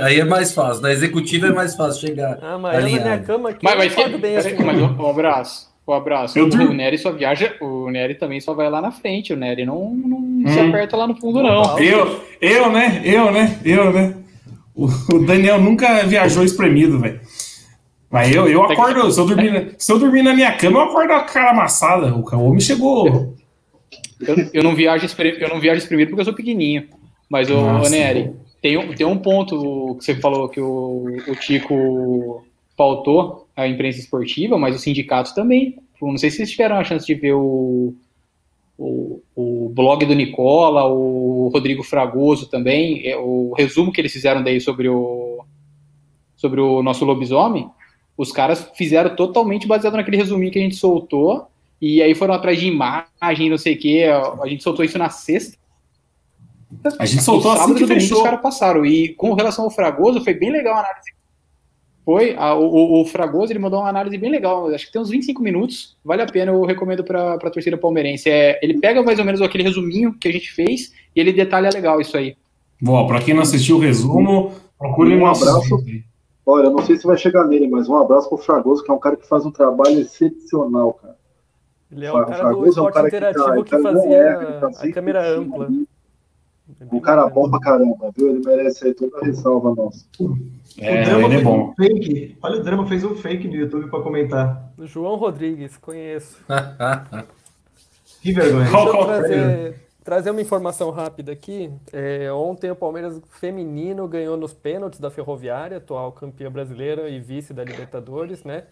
Aí 0.00 0.18
é 0.18 0.24
mais 0.24 0.52
fácil, 0.52 0.82
na 0.82 0.90
executiva 0.90 1.48
é 1.48 1.52
mais 1.52 1.74
fácil 1.76 2.06
chegar. 2.06 2.38
Ah, 2.42 2.58
mas 2.58 2.82
na 2.82 2.88
minha 2.88 3.18
cama 3.20 3.50
aqui, 3.50 3.60
mas, 3.62 3.94
mas, 3.94 4.20
bem 4.20 4.36
assim. 4.36 4.56
Mas 4.62 4.80
um 4.80 5.06
abraço. 5.08 5.72
O 5.86 5.92
abraço. 5.92 6.38
Eu 6.38 6.46
o 6.46 6.72
Nery 6.72 6.96
só 6.96 7.12
viaja, 7.12 7.54
o 7.60 7.90
Nery 7.90 8.14
também 8.14 8.40
só 8.40 8.54
vai 8.54 8.70
lá 8.70 8.80
na 8.80 8.90
frente. 8.90 9.34
O 9.34 9.36
Nery 9.36 9.66
não, 9.66 9.94
não 9.94 10.13
hum. 10.44 10.52
se 10.52 10.60
aperta 10.60 10.96
lá 10.96 11.06
no 11.06 11.16
fundo, 11.16 11.42
não. 11.42 11.78
Eu, 11.78 12.20
eu, 12.40 12.70
né? 12.70 13.00
Eu, 13.04 13.32
né? 13.32 13.58
Eu, 13.64 13.92
né? 13.92 14.14
O, 14.74 14.86
o 14.86 15.24
Daniel 15.24 15.60
nunca 15.60 16.04
viajou 16.06 16.44
espremido, 16.44 16.98
velho. 16.98 17.20
Mas 18.10 18.32
eu, 18.32 18.46
eu 18.48 18.62
acordo, 18.62 19.10
se 19.10 19.18
eu, 19.18 19.26
dormir, 19.26 19.74
se 19.76 19.90
eu 19.90 19.98
dormir 19.98 20.22
na 20.22 20.34
minha 20.34 20.52
cama, 20.52 20.78
eu 20.78 20.82
acordo 20.84 21.12
a 21.12 21.24
cara 21.24 21.50
amassada. 21.50 22.14
O 22.14 22.44
homem 22.44 22.60
chegou. 22.60 23.34
Eu, 24.20 24.50
eu, 24.52 24.62
não 24.62 24.74
viajo, 24.74 25.06
eu 25.18 25.48
não 25.48 25.60
viajo 25.60 25.78
espremido 25.78 26.10
porque 26.10 26.20
eu 26.20 26.24
sou 26.24 26.34
pequenininho. 26.34 26.86
Mas, 27.28 27.50
o, 27.50 27.54
Nossa, 27.54 27.90
Nery, 27.90 28.32
tem 28.62 28.76
um, 28.76 28.94
tem 28.94 29.06
um 29.06 29.18
ponto 29.18 29.96
que 29.98 30.04
você 30.04 30.14
falou 30.14 30.48
que 30.48 30.60
o, 30.60 31.06
o 31.26 31.36
Tico 31.36 32.44
pautou 32.76 33.48
a 33.56 33.66
imprensa 33.66 33.98
esportiva, 33.98 34.56
mas 34.58 34.76
o 34.76 34.78
sindicato 34.78 35.34
também. 35.34 35.76
Não 36.00 36.18
sei 36.18 36.30
se 36.30 36.36
vocês 36.36 36.50
tiveram 36.50 36.76
a 36.76 36.84
chance 36.84 37.06
de 37.06 37.14
ver 37.14 37.32
o, 37.32 37.94
o, 38.78 39.22
o 39.34 39.68
blog 39.70 40.04
do 40.04 40.14
Nicola, 40.14 40.84
o 40.84 41.48
Rodrigo 41.52 41.82
Fragoso 41.82 42.48
também, 42.48 43.06
é, 43.06 43.16
o 43.16 43.52
resumo 43.56 43.92
que 43.92 44.00
eles 44.00 44.12
fizeram 44.12 44.42
daí 44.42 44.60
sobre 44.60 44.88
o, 44.88 45.44
sobre 46.36 46.60
o 46.60 46.82
nosso 46.82 47.04
lobisomem. 47.04 47.68
Os 48.16 48.32
caras 48.32 48.70
fizeram 48.74 49.14
totalmente 49.14 49.66
baseado 49.66 49.94
naquele 49.94 50.16
resuminho 50.16 50.52
que 50.52 50.58
a 50.58 50.62
gente 50.62 50.76
soltou, 50.76 51.46
e 51.80 52.02
aí 52.02 52.14
foram 52.14 52.34
atrás 52.34 52.58
de 52.58 52.66
imagem, 52.66 53.50
não 53.50 53.58
sei 53.58 53.74
o 53.74 53.78
que. 53.78 54.04
A 54.04 54.46
gente 54.46 54.62
soltou 54.62 54.84
isso 54.84 54.98
na 54.98 55.10
sexta. 55.10 55.56
A 56.98 57.06
gente 57.06 57.22
soltou 57.22 57.52
assim 57.52 57.74
que 57.74 57.86
fechou. 57.86 58.18
Os 58.18 58.24
caras 58.24 58.40
passaram. 58.40 58.84
E 58.84 59.10
com 59.14 59.34
relação 59.34 59.64
ao 59.64 59.70
Fragoso, 59.70 60.22
foi 60.22 60.34
bem 60.34 60.50
legal 60.50 60.74
a 60.74 60.80
análise 60.80 61.13
foi, 62.04 62.34
a, 62.36 62.54
o, 62.54 63.00
o, 63.00 63.04
Fragoso 63.06 63.50
ele 63.50 63.58
mandou 63.58 63.80
uma 63.80 63.88
análise 63.88 64.18
bem 64.18 64.30
legal, 64.30 64.68
acho 64.68 64.86
que 64.86 64.92
tem 64.92 65.00
uns 65.00 65.08
25 65.08 65.42
minutos, 65.42 65.96
vale 66.04 66.20
a 66.20 66.26
pena, 66.26 66.52
eu 66.52 66.62
recomendo 66.62 67.02
para 67.02 67.34
a 67.34 67.50
torcida 67.50 67.78
palmeirense. 67.78 68.28
É, 68.28 68.60
ele 68.62 68.78
pega 68.78 69.02
mais 69.02 69.18
ou 69.18 69.24
menos 69.24 69.40
aquele 69.40 69.64
resuminho 69.64 70.12
que 70.12 70.28
a 70.28 70.32
gente 70.32 70.52
fez 70.52 70.92
e 71.16 71.20
ele 71.20 71.32
detalha 71.32 71.70
legal 71.72 72.00
isso 72.00 72.16
aí. 72.16 72.36
Bom, 72.80 73.06
para 73.06 73.22
quem 73.22 73.32
não 73.32 73.42
assistiu 73.42 73.76
o 73.76 73.80
resumo, 73.80 74.52
procure 74.78 75.16
um 75.16 75.24
abraço. 75.24 75.82
Olha, 76.44 76.66
eu 76.66 76.70
não 76.70 76.84
sei 76.84 76.96
se 76.96 77.06
vai 77.06 77.16
chegar 77.16 77.46
nele, 77.46 77.68
mas 77.68 77.88
um 77.88 77.96
abraço 77.96 78.28
pro 78.28 78.36
Fragoso, 78.36 78.84
que 78.84 78.90
é 78.90 78.94
um 78.94 78.98
cara 78.98 79.16
que 79.16 79.26
faz 79.26 79.46
um 79.46 79.50
trabalho 79.50 79.98
excepcional, 79.98 80.92
cara. 80.92 81.16
Ele 81.90 82.04
é 82.04 82.12
o 82.12 82.14
cara 82.14 82.26
do 82.26 82.36
Fragoso 82.36 82.80
é 82.80 82.82
um 82.82 82.88
esporte 82.88 82.94
cara 82.94 83.10
que 83.10 83.10
tá- 83.10 83.30
interativo 83.30 83.64
que 83.64 83.70
tá 83.70 83.76
no 83.78 83.82
fazia 83.82 84.16
F, 84.18 84.44
ele 84.44 84.60
tá 84.60 84.66
a 84.66 84.92
câmera 84.92 85.38
ampla. 85.38 85.66
ali. 85.66 85.88
Um 86.90 87.00
cara 87.00 87.28
bom 87.28 87.50
pra 87.50 87.60
caramba, 87.60 88.10
viu? 88.16 88.30
Ele 88.30 88.40
merece 88.44 88.86
aí 88.86 88.94
toda 88.94 89.18
a 89.18 89.24
ressalva 89.24 89.74
nossa. 89.74 90.06
É, 90.78 91.02
o 91.02 91.04
Drama 91.04 91.24
ele 91.26 91.36
é 91.36 91.42
bom. 91.42 91.68
um 91.68 91.74
fake. 91.74 92.38
Olha, 92.42 92.60
o 92.60 92.62
Drama 92.62 92.86
fez 92.86 93.04
um 93.04 93.14
fake 93.14 93.48
no 93.48 93.54
YouTube 93.54 93.90
pra 93.90 94.00
comentar. 94.00 94.72
João 94.78 95.16
Rodrigues, 95.16 95.76
conheço. 95.76 96.38
Que 98.24 98.32
vergonha. 98.32 98.64
Deixa 98.64 98.78
eu 98.78 99.04
trazer, 99.04 99.74
trazer 100.02 100.30
uma 100.30 100.40
informação 100.40 100.90
rápida 100.90 101.30
aqui. 101.30 101.70
É, 101.92 102.32
ontem 102.32 102.70
o 102.70 102.74
Palmeiras 102.74 103.20
feminino 103.38 104.08
ganhou 104.08 104.34
nos 104.34 104.54
pênaltis 104.54 104.98
da 104.98 105.10
Ferroviária, 105.10 105.76
atual 105.76 106.10
campeã 106.10 106.50
brasileira 106.50 107.10
e 107.10 107.20
vice 107.20 107.52
da 107.52 107.62
Libertadores, 107.62 108.42
né? 108.42 108.64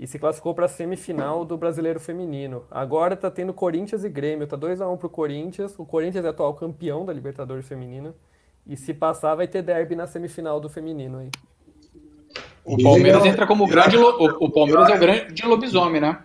E 0.00 0.06
se 0.06 0.18
classificou 0.18 0.54
para 0.54 0.64
a 0.64 0.68
semifinal 0.68 1.44
do 1.44 1.58
Brasileiro 1.58 2.00
Feminino. 2.00 2.62
Agora 2.70 3.14
tá 3.14 3.30
tendo 3.30 3.52
Corinthians 3.52 4.02
e 4.02 4.08
Grêmio, 4.08 4.46
tá 4.46 4.56
2 4.56 4.80
a 4.80 4.88
1 4.88 4.96
pro 4.96 5.10
Corinthians. 5.10 5.78
O 5.78 5.84
Corinthians 5.84 6.24
é 6.24 6.28
atual 6.28 6.54
campeão 6.54 7.04
da 7.04 7.12
Libertadores 7.12 7.68
Feminina. 7.68 8.14
E 8.66 8.78
se 8.78 8.94
passar, 8.94 9.34
vai 9.34 9.46
ter 9.46 9.60
derby 9.60 9.94
na 9.94 10.06
semifinal 10.06 10.58
do 10.58 10.70
feminino 10.70 11.18
aí. 11.18 11.28
O 12.64 12.82
Palmeiras 12.82 13.26
entra 13.26 13.46
como 13.46 13.66
grande. 13.66 13.98
O, 13.98 14.46
o 14.46 14.50
Palmeiras 14.50 14.88
é 14.88 14.94
o 14.94 14.98
grande 14.98 15.44
lobisomem, 15.44 16.00
né? 16.00 16.18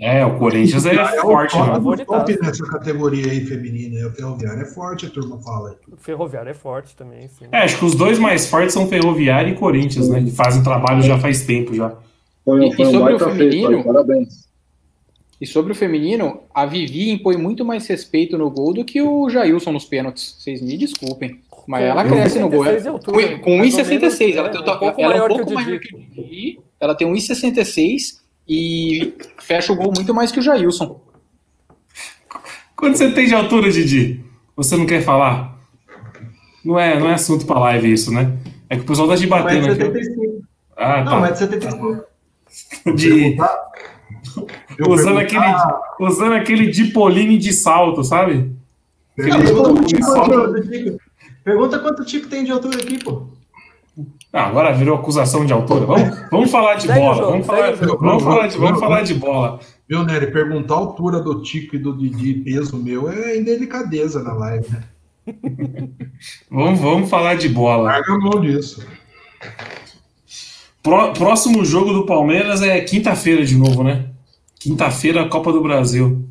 É, 0.00 0.24
o 0.24 0.38
Corinthians 0.38 0.86
é 0.86 0.94
É 0.94 1.02
o 1.02 1.22
forte, 1.22 1.58
né? 1.58 1.66
né? 1.66 1.78
o 1.78 2.06
top 2.06 2.38
nessa 2.40 2.64
categoria 2.64 3.32
aí 3.32 3.44
feminina. 3.44 3.98
É 3.98 4.06
o 4.06 4.12
Ferroviário 4.12 4.62
é 4.62 4.66
forte, 4.66 5.06
a 5.06 5.10
turma 5.10 5.36
fala. 5.42 5.70
aí. 5.70 5.76
O 5.92 5.96
Ferroviário 5.96 6.50
é 6.50 6.54
forte 6.54 6.94
também, 6.94 7.26
sim. 7.26 7.46
É, 7.50 7.58
acho 7.58 7.76
que 7.76 7.84
os 7.84 7.96
dois 7.96 8.20
mais 8.20 8.48
fortes 8.48 8.72
são 8.72 8.86
Ferroviário 8.86 9.52
e 9.52 9.56
Corinthians, 9.56 10.08
né? 10.08 10.22
Que 10.22 10.30
fazem 10.30 10.62
trabalho 10.62 11.02
já 11.02 11.18
faz 11.18 11.44
tempo 11.44 11.74
já. 11.74 11.92
Foi, 12.50 12.66
e, 12.66 12.72
foi 12.74 12.86
e 12.86 12.90
sobre 12.90 13.12
um 13.12 13.16
o 13.16 13.18
feminino, 13.18 13.68
feito, 13.68 13.84
parabéns. 13.84 14.50
E 15.40 15.46
sobre 15.46 15.72
o 15.72 15.74
feminino, 15.74 16.42
a 16.54 16.66
Vivi 16.66 17.10
impõe 17.10 17.36
muito 17.36 17.64
mais 17.64 17.86
respeito 17.86 18.36
no 18.36 18.50
gol 18.50 18.74
do 18.74 18.84
que 18.84 19.00
o 19.00 19.30
Jailson 19.30 19.72
nos 19.72 19.84
pênaltis. 19.86 20.36
Vocês 20.38 20.60
me 20.60 20.76
desculpem. 20.76 21.40
Mas 21.66 21.84
ela 21.84 22.04
cresce 22.04 22.38
no 22.38 22.50
gol. 22.50 22.64
Com 23.42 23.58
1,66. 23.58 24.34
Ela 24.34 24.48
tem 24.50 24.60
um 24.60 24.64
é 24.64 24.76
pouco, 24.76 25.00
ela 25.00 25.16
é 25.16 25.22
um 25.22 25.28
pouco 25.28 25.52
maior 25.52 25.78
que 25.78 25.94
o 25.94 26.62
Ela 26.78 26.94
tem 26.94 27.10
1,66 27.10 28.18
e 28.46 29.14
fecha 29.38 29.72
o 29.72 29.76
gol 29.76 29.92
muito 29.94 30.12
mais 30.12 30.30
que 30.30 30.40
o 30.40 30.42
Jailson. 30.42 31.00
Quando 32.76 32.96
você 32.96 33.10
tem 33.12 33.26
de 33.26 33.34
altura, 33.34 33.70
Didi? 33.70 34.24
Você 34.56 34.76
não 34.76 34.84
quer 34.84 35.02
falar? 35.02 35.58
Não 36.64 36.78
é, 36.78 36.98
não 36.98 37.08
é 37.08 37.14
assunto 37.14 37.46
pra 37.46 37.58
live 37.60 37.92
isso, 37.92 38.12
né? 38.12 38.36
É 38.68 38.76
que 38.76 38.82
o 38.82 38.86
pessoal 38.86 39.08
tá 39.08 39.16
te 39.16 39.26
batendo 39.26 39.70
aqui. 39.70 39.82
Ah, 40.76 41.02
tá. 41.02 41.20
Não, 41.20 41.22
1,75. 41.22 42.09
De, 42.94 43.36
Eu 44.78 44.90
usando, 44.90 45.18
aquele, 45.18 45.44
usando 46.00 46.32
aquele 46.34 46.70
Dipoline 46.70 47.38
de 47.38 47.52
salto, 47.52 48.02
sabe? 48.04 48.52
Pergunta, 49.16 49.44
Pergunta- 49.44 49.72
quanto 49.72 49.86
Tico- 49.86 50.46
do 50.46 50.68
Tico. 50.68 50.98
Pergunta 51.44 51.78
quanto 51.78 52.02
o 52.02 52.04
Tico 52.04 52.28
tem 52.28 52.44
de 52.44 52.52
altura 52.52 52.78
aqui, 52.78 52.98
pô. 53.02 53.28
Ah, 54.32 54.46
agora 54.46 54.72
virou 54.72 54.96
acusação 54.96 55.44
de 55.44 55.52
altura. 55.52 55.84
Vamos, 55.86 56.18
vamos 56.30 56.50
falar 56.50 56.76
de 56.76 56.86
bola. 56.86 57.26
Vamos 57.30 57.46
falar, 57.46 57.72
vamos, 57.74 58.22
falar 58.22 58.46
de, 58.46 58.58
vamos 58.58 58.80
falar 58.80 59.02
de 59.02 59.14
bola. 59.14 59.58
Viu, 59.88 60.04
Nery? 60.04 60.30
Perguntar 60.30 60.74
a 60.74 60.78
altura 60.78 61.20
do 61.20 61.42
Tico 61.42 61.74
e 61.74 61.78
do 61.78 61.96
Didi, 61.96 62.34
peso 62.34 62.76
meu, 62.76 63.10
é 63.10 63.36
indelicadeza 63.36 64.22
na 64.22 64.32
live, 64.34 64.66
né? 64.70 64.84
Vamos, 66.50 66.80
vamos 66.80 67.10
falar 67.10 67.34
de 67.36 67.48
bola. 67.48 67.84
Larga 67.84 68.12
a 68.14 68.18
mão 68.18 68.40
disso. 68.40 68.86
Pró- 70.82 71.12
próximo 71.12 71.64
jogo 71.64 71.92
do 71.92 72.06
Palmeiras 72.06 72.62
é 72.62 72.80
quinta-feira 72.80 73.44
de 73.44 73.56
novo, 73.56 73.82
né? 73.82 74.06
Quinta-feira, 74.58 75.28
Copa 75.28 75.52
do 75.52 75.62
Brasil. 75.62 76.24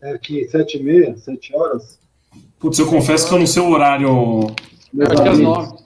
É 0.00 0.12
aqui, 0.12 0.46
sete 0.48 0.78
e 0.78 0.82
meia, 0.82 1.16
sete 1.16 1.54
horas. 1.56 1.98
Putz, 2.58 2.78
eu 2.78 2.86
confesso 2.86 3.28
que 3.28 3.34
eu 3.34 3.38
não 3.38 3.46
sei 3.46 3.62
o 3.62 3.70
horário. 3.70 4.46
Meus 4.92 5.10
Acho 5.10 5.22
que 5.22 5.28
é 5.28 5.30
às 5.30 5.36
amigos, 5.36 5.56
9. 5.58 5.78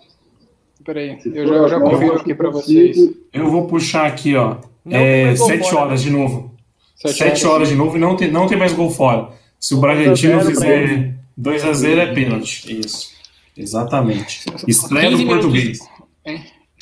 Peraí, 0.84 1.20
se 1.20 1.28
eu 1.28 1.46
já, 1.46 1.55
eu 1.55 1.64
às 1.64 1.70
já 1.70 1.78
nove, 1.78 1.90
confiro 1.94 2.14
aqui 2.20 2.34
pra 2.34 2.50
consigo. 2.50 2.94
vocês. 2.94 3.11
Eu 3.32 3.50
vou 3.50 3.66
puxar 3.66 4.07
aqui, 4.07 4.34
ó. 4.36 4.57
Não 4.84 4.96
É 4.96 5.36
7 5.36 5.70
fora, 5.70 5.76
horas 5.84 6.00
né? 6.00 6.07
de 6.11 6.12
novo. 6.16 6.55
Sete 6.96 7.18
7 7.18 7.46
horas 7.46 7.68
de 7.68 7.74
novo 7.74 7.96
e 7.96 8.00
não 8.00 8.16
tem, 8.16 8.30
não 8.30 8.46
tem 8.46 8.59
mais 8.59 8.72
gol 8.72 8.90
fora. 8.90 9.28
Se 9.61 9.74
o 9.74 9.78
Bragantino 9.78 10.34
2 10.42 10.46
a 10.46 10.53
0 10.53 10.55
pra 10.55 10.61
fizer 10.61 11.14
2x0 11.40 11.98
é 11.98 12.14
pênalti. 12.14 12.80
Isso. 12.80 13.11
Exatamente. 13.57 14.44
Estreia 14.66 15.11
do 15.11 15.16
15 15.16 15.24
minutos. 15.24 15.46
português. 15.46 15.78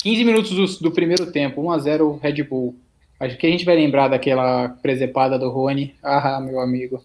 15 0.03 0.25
minutos 0.25 0.51
do, 0.51 0.89
do 0.89 0.91
primeiro 0.91 1.31
tempo, 1.31 1.63
1x0 1.63 2.21
Red 2.21 2.43
Bull. 2.45 2.77
Acho 3.19 3.37
que 3.37 3.47
a 3.47 3.51
gente 3.51 3.65
vai 3.65 3.77
lembrar 3.77 4.09
daquela 4.09 4.71
presepada 4.83 5.39
do 5.39 5.51
Rony. 5.51 5.95
Ah, 6.03 6.41
meu 6.41 6.59
amigo. 6.59 7.03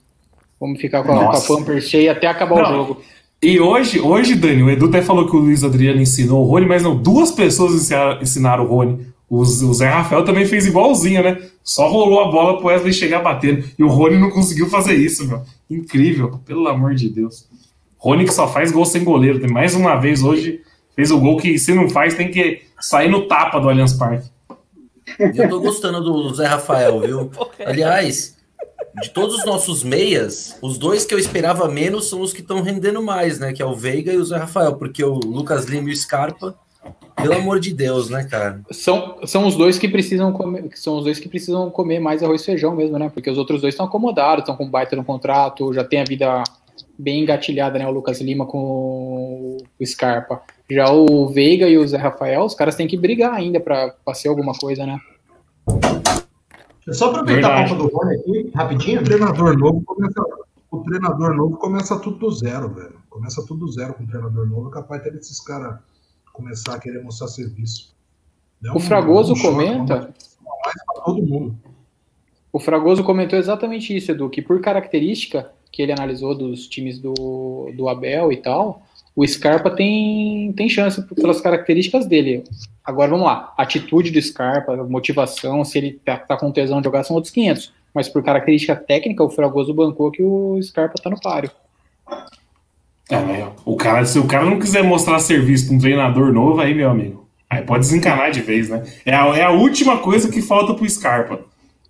Vamos 0.60 0.80
ficar 0.80 1.04
com 1.04 1.12
a, 1.12 1.26
com 1.26 1.38
a 1.38 1.42
pumper 1.42 1.82
cheia 1.82 2.14
até 2.14 2.28
acabar 2.28 2.64
Não. 2.64 2.64
o 2.64 2.74
jogo. 2.74 3.02
E 3.44 3.60
hoje, 3.60 4.00
hoje, 4.00 4.34
Dani, 4.34 4.64
o 4.64 4.70
Edu 4.70 4.86
até 4.86 5.02
falou 5.02 5.30
que 5.30 5.36
o 5.36 5.40
Luiz 5.40 5.64
Adriano 5.64 6.02
ensinou 6.02 6.44
o 6.44 6.48
Rony, 6.48 6.66
mas 6.66 6.82
não, 6.82 6.96
duas 6.96 7.32
pessoas 7.32 7.76
ensinaram, 7.76 8.22
ensinaram 8.22 8.64
o 8.64 8.68
Rony. 8.68 9.06
O, 9.30 9.42
o 9.42 9.74
Zé 9.74 9.90
Rafael 9.90 10.24
também 10.24 10.46
fez 10.46 10.66
igualzinho, 10.66 11.22
né? 11.22 11.38
Só 11.64 11.90
rolou 11.90 12.22
a 12.22 12.32
bola 12.32 12.58
pro 12.58 12.68
Wesley 12.68 12.94
chegar 12.94 13.22
batendo. 13.22 13.66
E 13.78 13.84
o 13.84 13.88
Rony 13.88 14.18
não 14.18 14.30
conseguiu 14.30 14.70
fazer 14.70 14.96
isso, 14.96 15.28
meu. 15.28 15.42
Incrível, 15.70 16.40
pelo 16.46 16.68
amor 16.68 16.96
de 16.96 17.10
Deus. 17.10 17.46
Rony 17.98 18.24
que 18.24 18.34
só 18.34 18.48
faz 18.48 18.72
gol 18.72 18.86
sem 18.86 19.04
goleiro. 19.04 19.52
Mais 19.52 19.76
uma 19.76 19.96
vez 19.96 20.24
hoje 20.24 20.62
fez 20.96 21.12
o 21.12 21.20
gol 21.20 21.38
que 21.38 21.60
se 21.60 21.74
não 21.74 21.90
faz 21.90 22.14
tem 22.14 22.32
que 22.32 22.62
sair 22.80 23.10
no 23.10 23.28
tapa 23.28 23.60
do 23.60 23.70
Allianz 23.70 23.94
Parque. 23.94 24.30
Eu 25.20 25.50
tô 25.50 25.60
gostando 25.60 26.02
do 26.02 26.34
Zé 26.34 26.48
Rafael, 26.48 27.00
viu? 27.00 27.32
Aliás, 27.66 28.36
de 29.02 29.10
todos 29.10 29.38
os 29.38 29.46
nossos 29.46 29.84
meias, 29.84 30.58
os 30.62 30.78
dois 30.78 31.06
que 31.06 31.14
eu 31.14 31.20
esperava 31.20 31.68
menos 31.68 32.10
são 32.10 32.22
os 32.22 32.34
que 32.34 32.42
estão 32.42 32.62
rendendo 32.62 33.02
mais, 33.02 33.40
né? 33.40 33.54
Que 33.54 33.62
é 33.62 33.66
o 33.66 33.76
Veiga 33.76 34.12
e 34.12 34.18
o 34.18 34.26
Zé 34.26 34.38
Rafael, 34.38 34.76
porque 34.76 35.04
o 35.04 35.14
Lucas 35.14 35.66
Lima 35.66 35.90
e 35.90 35.94
o 35.94 35.96
Scarpa, 35.96 36.56
pelo 37.16 37.34
amor 37.34 37.60
de 37.60 37.74
Deus, 37.74 38.10
né, 38.10 38.24
cara? 38.24 38.62
São, 38.72 39.18
são 39.26 39.48
os 39.48 39.56
dois 39.56 39.78
que 39.78 39.88
precisam 39.88 40.32
comer, 40.32 40.70
são 40.76 40.98
os 40.98 41.04
dois 41.04 41.20
que 41.20 41.30
precisam 41.30 41.70
comer 41.70 42.00
mais 42.00 42.24
arroz 42.24 42.42
e 42.42 42.46
feijão 42.46 42.76
mesmo, 42.76 42.98
né? 42.98 43.10
Porque 43.14 43.30
os 43.30 43.38
outros 43.38 43.62
dois 43.62 43.74
estão 43.74 43.86
acomodados, 43.86 44.44
estão 44.44 44.56
com 44.56 44.70
baita 44.70 44.96
no 44.96 45.04
contrato, 45.04 45.74
já 45.74 45.84
tem 45.84 46.02
a 46.02 46.06
vida 46.06 46.44
bem 46.98 47.22
engatilhada, 47.22 47.78
né? 47.80 47.88
O 47.88 47.92
Lucas 47.92 48.22
Lima 48.22 48.46
com 48.46 49.58
o 49.80 49.86
Scarpa. 49.86 50.42
Já 50.70 50.92
o 50.92 51.28
Veiga 51.28 51.68
e 51.68 51.78
o 51.78 51.88
Zé 51.88 51.98
Rafael, 51.98 52.44
os 52.44 52.56
caras 52.56 52.76
têm 52.76 52.88
que 52.88 52.98
brigar 52.98 53.34
ainda 53.34 53.60
pra, 53.60 53.94
pra 54.04 54.14
ser 54.14 54.30
alguma 54.30 54.54
coisa, 54.54 54.86
né? 54.86 55.00
É 56.88 56.94
só 56.94 57.10
aproveitar 57.10 57.50
Verdade. 57.50 57.74
a 57.74 57.78
Copa 57.78 57.90
do 57.90 57.96
Rony 57.96 58.16
aqui, 58.16 58.52
rapidinho. 58.54 59.02
O 59.02 59.04
treinador 59.04 59.58
novo 59.58 59.84
começa, 59.84 60.22
o 60.72 60.78
treinador 60.84 61.36
novo 61.36 61.58
começa 61.58 62.00
tudo 62.00 62.18
do 62.18 62.32
zero, 62.32 62.70
velho. 62.74 62.96
Começa 63.10 63.44
tudo 63.46 63.66
do 63.66 63.72
zero 63.72 63.94
com 63.94 64.04
o 64.04 64.08
treinador 64.08 64.48
novo. 64.48 64.70
É 64.70 64.72
capaz 64.72 65.02
até 65.02 65.12
desses 65.12 65.40
caras 65.40 65.80
começar 66.34 66.76
a 66.76 66.80
querer 66.80 67.04
mostrar 67.04 67.28
serviço. 67.28 67.96
O 68.74 68.78
um- 68.78 68.80
Fragoso 68.80 69.34
um 69.34 69.36
choque, 69.36 69.54
comenta. 69.56 70.14
pra 70.94 71.04
todo 71.04 71.22
mundo. 71.22 71.56
O 72.52 72.60
Fragoso 72.60 73.04
comentou 73.04 73.38
exatamente 73.38 73.96
isso, 73.96 74.12
Edu, 74.12 74.30
que 74.30 74.42
por 74.42 74.60
característica 74.62 75.52
que 75.72 75.82
ele 75.82 75.92
analisou 75.92 76.36
dos 76.36 76.68
times 76.68 77.00
do, 77.00 77.70
do 77.76 77.90
Abel 77.90 78.32
e 78.32 78.38
tal, 78.38 78.82
o 79.16 79.26
Scarpa 79.26 79.70
tem, 79.72 80.52
tem 80.54 80.68
chance 80.68 81.02
pelas 81.16 81.40
características 81.42 82.06
dele. 82.06 82.44
Agora 82.84 83.10
vamos 83.10 83.26
lá, 83.26 83.54
atitude 83.58 84.12
do 84.12 84.22
Scarpa, 84.22 84.76
motivação, 84.76 85.64
se 85.64 85.78
ele 85.78 86.00
tá, 86.04 86.18
tá 86.18 86.38
com 86.38 86.52
tesão 86.52 86.80
de 86.82 86.86
jogar, 86.86 87.04
são 87.04 87.16
outros 87.16 87.34
500. 87.34 87.74
Mas 87.94 88.10
por 88.10 88.22
característica 88.24 88.76
técnica, 88.76 89.24
o 89.24 89.30
Fragoso 89.30 89.74
bancou 89.74 90.12
que 90.12 90.22
o 90.22 90.60
Scarpa 90.62 90.96
tá 91.02 91.10
no 91.10 91.20
páreo. 91.20 91.50
É, 93.10 93.20
mas 93.20 93.54
o 93.64 93.76
cara, 93.76 94.06
se 94.06 94.18
o 94.20 94.26
cara 94.28 94.46
não 94.46 94.60
quiser 94.60 94.84
mostrar 94.84 95.20
serviço 95.20 95.68
para 95.68 95.76
um 95.76 95.80
treinador 95.80 96.34
novo, 96.34 96.60
aí, 96.60 96.74
meu 96.74 96.90
amigo, 96.90 97.28
aí 97.50 97.62
pode 97.62 97.82
desencanar 97.86 98.32
de 98.32 98.42
vez, 98.42 98.68
né? 98.70 98.84
É 99.06 99.16
a, 99.16 99.28
é 99.38 99.44
a 99.44 99.52
última 99.52 100.00
coisa 100.00 100.30
que 100.30 100.42
falta 100.42 100.74
pro 100.74 100.90
Scarpa. 100.90 101.40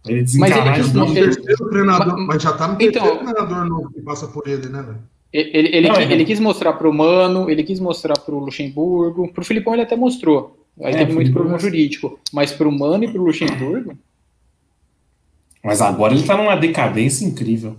Ele 0.05 0.21
desencanar 0.21 0.75
quis 0.75 0.91
de 0.91 0.97
mostrar- 0.97 1.23
vez. 1.23 1.37
ele- 1.37 1.69
treinador, 1.69 2.17
Mas- 2.17 2.27
mas 2.27 2.43
já 2.43 2.53
tá 2.53 2.67
no 2.67 2.73
então- 2.75 3.01
terceiro 3.01 3.17
treinador 3.25 3.65
novo 3.65 3.89
que 3.91 4.01
passa 4.01 4.27
por 4.27 4.47
ele, 4.47 4.67
né, 4.69 4.81
velho? 4.81 4.99
Ele, 5.37 5.75
ele, 5.75 5.87
Não, 5.89 5.95
é- 5.95 6.11
ele 6.11 6.23
quis 6.23 6.39
mostrar 6.39 6.71
pro 6.73 6.93
Mano, 6.93 7.49
ele 7.49 7.61
quis 7.63 7.79
mostrar 7.79 8.17
pro 8.17 8.39
Luxemburgo, 8.39 9.27
pro 9.33 9.43
Filipão 9.43 9.73
ele 9.73 9.81
até 9.83 9.95
mostrou. 9.95 10.57
Aí 10.81 10.93
É, 10.93 10.97
teve 10.99 11.13
muito 11.13 11.31
problema 11.33 11.59
jurídico. 11.59 12.17
Mas 12.31 12.51
pro 12.53 12.71
Mano 12.71 13.03
e 13.03 13.07
pro 13.11 13.21
Luxemburgo, 13.23 13.97
Mas 15.63 15.81
agora 15.81 16.13
ele 16.13 16.23
tá 16.23 16.37
numa 16.37 16.55
decadência 16.55 17.25
incrível. 17.25 17.75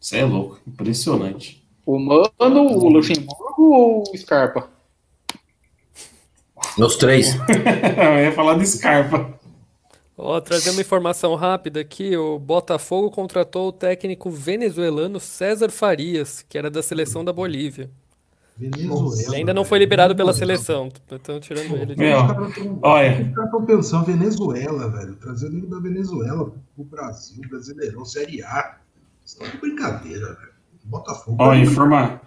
Você 0.00 0.18
é 0.18 0.24
louco, 0.24 0.60
impressionante. 0.66 1.62
o 1.86 1.98
Mano, 1.98 2.62
o 2.76 2.88
Luxemburgo 2.88 3.62
ou 3.62 4.02
o 4.12 4.16
Scarpa? 4.16 4.68
Meus 6.76 6.96
três. 6.96 7.34
Eu 7.96 8.24
ia 8.24 8.32
falar 8.32 8.54
do 8.54 8.66
Scarpa. 8.66 9.37
Ó, 10.20 10.40
trazer 10.40 10.70
uma 10.70 10.80
informação 10.80 11.36
rápida 11.36 11.78
aqui, 11.78 12.16
o 12.16 12.40
Botafogo 12.40 13.08
contratou 13.08 13.68
o 13.68 13.72
técnico 13.72 14.28
venezuelano 14.28 15.20
César 15.20 15.70
Farias, 15.70 16.44
que 16.48 16.58
era 16.58 16.68
da 16.68 16.82
seleção 16.82 17.24
da 17.24 17.32
Bolívia. 17.32 17.88
Venezuela. 18.56 19.22
Ele 19.28 19.36
ainda 19.36 19.54
não 19.54 19.64
foi 19.64 19.78
liberado 19.78 20.16
pela 20.16 20.32
seleção. 20.32 20.88
Estão 21.08 21.38
tirando 21.38 21.76
ele 21.76 21.94
de 21.94 22.00
Meu, 22.00 22.18
olha. 22.82 23.28
Os 23.28 23.32
caras 23.32 23.44
estão 23.44 23.64
pensando 23.64 24.06
Venezuela, 24.06 24.90
velho. 24.90 25.14
Trazendo 25.14 25.56
ele 25.56 25.68
da 25.68 25.78
Venezuela 25.78 26.52
pro 26.74 26.84
Brasil, 26.84 27.40
Brasileirão, 27.48 28.04
Série 28.04 28.42
A. 28.42 28.78
Isso 29.24 29.38
tá 29.38 29.46
de 29.46 29.56
brincadeira, 29.58 30.26
velho. 30.34 30.52
Botafogo. 30.82 31.36
Ó, 31.38 31.54
informa... 31.54 32.20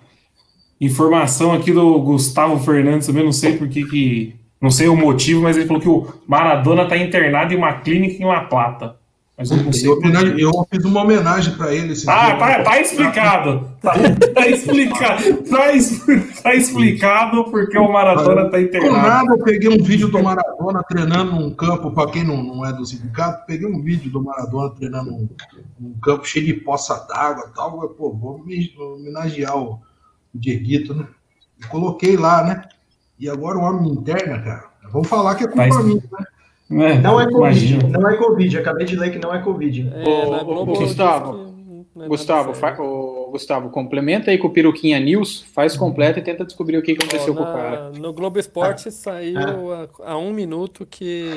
informação 0.79 1.51
aqui 1.51 1.73
do 1.73 1.99
Gustavo 1.99 2.57
Fernandes, 2.63 3.07
também 3.07 3.25
não 3.25 3.33
sei 3.33 3.57
por 3.57 3.67
que 3.67 3.83
que... 3.83 4.40
Não 4.61 4.69
sei 4.69 4.87
o 4.87 4.95
motivo, 4.95 5.41
mas 5.41 5.57
ele 5.57 5.65
falou 5.65 5.81
que 5.81 5.89
o 5.89 6.07
Maradona 6.27 6.87
tá 6.87 6.95
internado 6.95 7.53
em 7.53 7.57
uma 7.57 7.73
clínica 7.79 8.21
em 8.21 8.25
La 8.27 8.41
Plata. 8.41 8.95
Mas 9.37 9.49
eu 9.49 9.57
não 9.57 9.73
sei 9.73 9.89
Eu, 9.89 9.99
por 9.99 10.39
eu 10.39 10.51
fiz 10.71 10.85
uma 10.85 11.01
homenagem 11.01 11.55
pra 11.55 11.73
ele. 11.73 11.93
esse 11.93 12.07
Ah, 12.07 12.35
tá, 12.35 12.61
tá 12.63 12.79
explicado. 12.79 13.71
Tá, 13.81 13.93
tá 14.35 14.47
explicado. 14.47 15.23
Tá, 15.49 15.57
tá 16.43 16.53
explicado 16.55 17.45
porque 17.45 17.75
o 17.75 17.91
Maradona 17.91 18.43
tá 18.51 18.57
Do 18.57 18.63
internado. 18.63 18.97
nada, 19.07 19.33
eu 19.33 19.43
peguei 19.43 19.67
um 19.69 19.81
vídeo 19.83 20.09
do 20.09 20.21
Maradona 20.21 20.83
treinando 20.83 21.31
num 21.31 21.49
campo, 21.55 21.89
para 21.89 22.11
quem 22.11 22.23
não, 22.23 22.43
não 22.43 22.63
é 22.63 22.71
do 22.71 22.85
sindicato, 22.85 23.45
peguei 23.47 23.65
um 23.67 23.81
vídeo 23.81 24.11
do 24.11 24.21
Maradona 24.23 24.69
treinando 24.75 25.09
num, 25.09 25.29
num 25.79 25.93
campo 26.03 26.23
cheio 26.27 26.45
de 26.45 26.53
poça 26.53 26.93
d'água 27.09 27.45
e 27.51 27.55
tal. 27.55 27.81
Eu, 27.81 27.89
Pô, 27.89 28.13
vou 28.13 28.37
me- 28.45 28.71
homenagear 28.77 29.57
o, 29.57 29.71
o 30.35 30.37
Dieguito, 30.37 30.93
né? 30.93 31.07
Coloquei 31.67 32.15
lá, 32.15 32.43
né? 32.43 32.61
E 33.21 33.29
agora 33.29 33.57
o 33.57 33.61
homem 33.61 33.91
interna, 33.91 34.39
cara. 34.41 34.63
Vamos 34.91 35.07
falar 35.07 35.35
que 35.35 35.43
é 35.43 35.47
culpa 35.47 35.67
Mas- 35.67 35.85
minha, 35.85 35.95
né? 36.11 36.25
Né? 36.69 36.93
Não 37.01 37.19
é 37.19 37.25
Covid, 37.25 37.37
Imagina. 37.75 37.99
não 37.99 38.09
é 38.09 38.17
Covid. 38.17 38.57
Acabei 38.57 38.85
de 38.85 38.95
ler 38.95 39.11
que 39.11 39.19
não 39.19 39.33
é 39.35 39.39
Covid. 39.41 39.91
É, 39.93 40.07
Ô, 40.09 40.31
na 40.31 40.41
ô, 40.41 40.65
Gustavo, 40.65 41.53
é 41.99 42.07
Gustavo, 42.07 42.53
fa- 42.53 42.81
ô, 42.81 43.29
Gustavo, 43.29 43.69
complementa 43.69 44.31
aí 44.31 44.37
com 44.37 44.47
o 44.47 44.51
Peruquinha 44.51 44.97
News, 44.97 45.45
faz 45.53 45.75
completo 45.75 46.19
e 46.19 46.21
tenta 46.21 46.45
descobrir 46.45 46.77
o 46.77 46.81
que 46.81 46.93
aconteceu 46.93 47.33
Ó, 47.33 47.35
com 47.35 47.43
o 47.43 47.45
na- 47.45 47.51
cara. 47.53 47.89
No 47.91 48.13
Globo 48.13 48.39
Esporte 48.39 48.89
saiu 48.89 49.73
Ah. 49.73 49.89
há, 50.05 50.11
há 50.13 50.17
um 50.17 50.31
minuto 50.31 50.87
que 50.89 51.29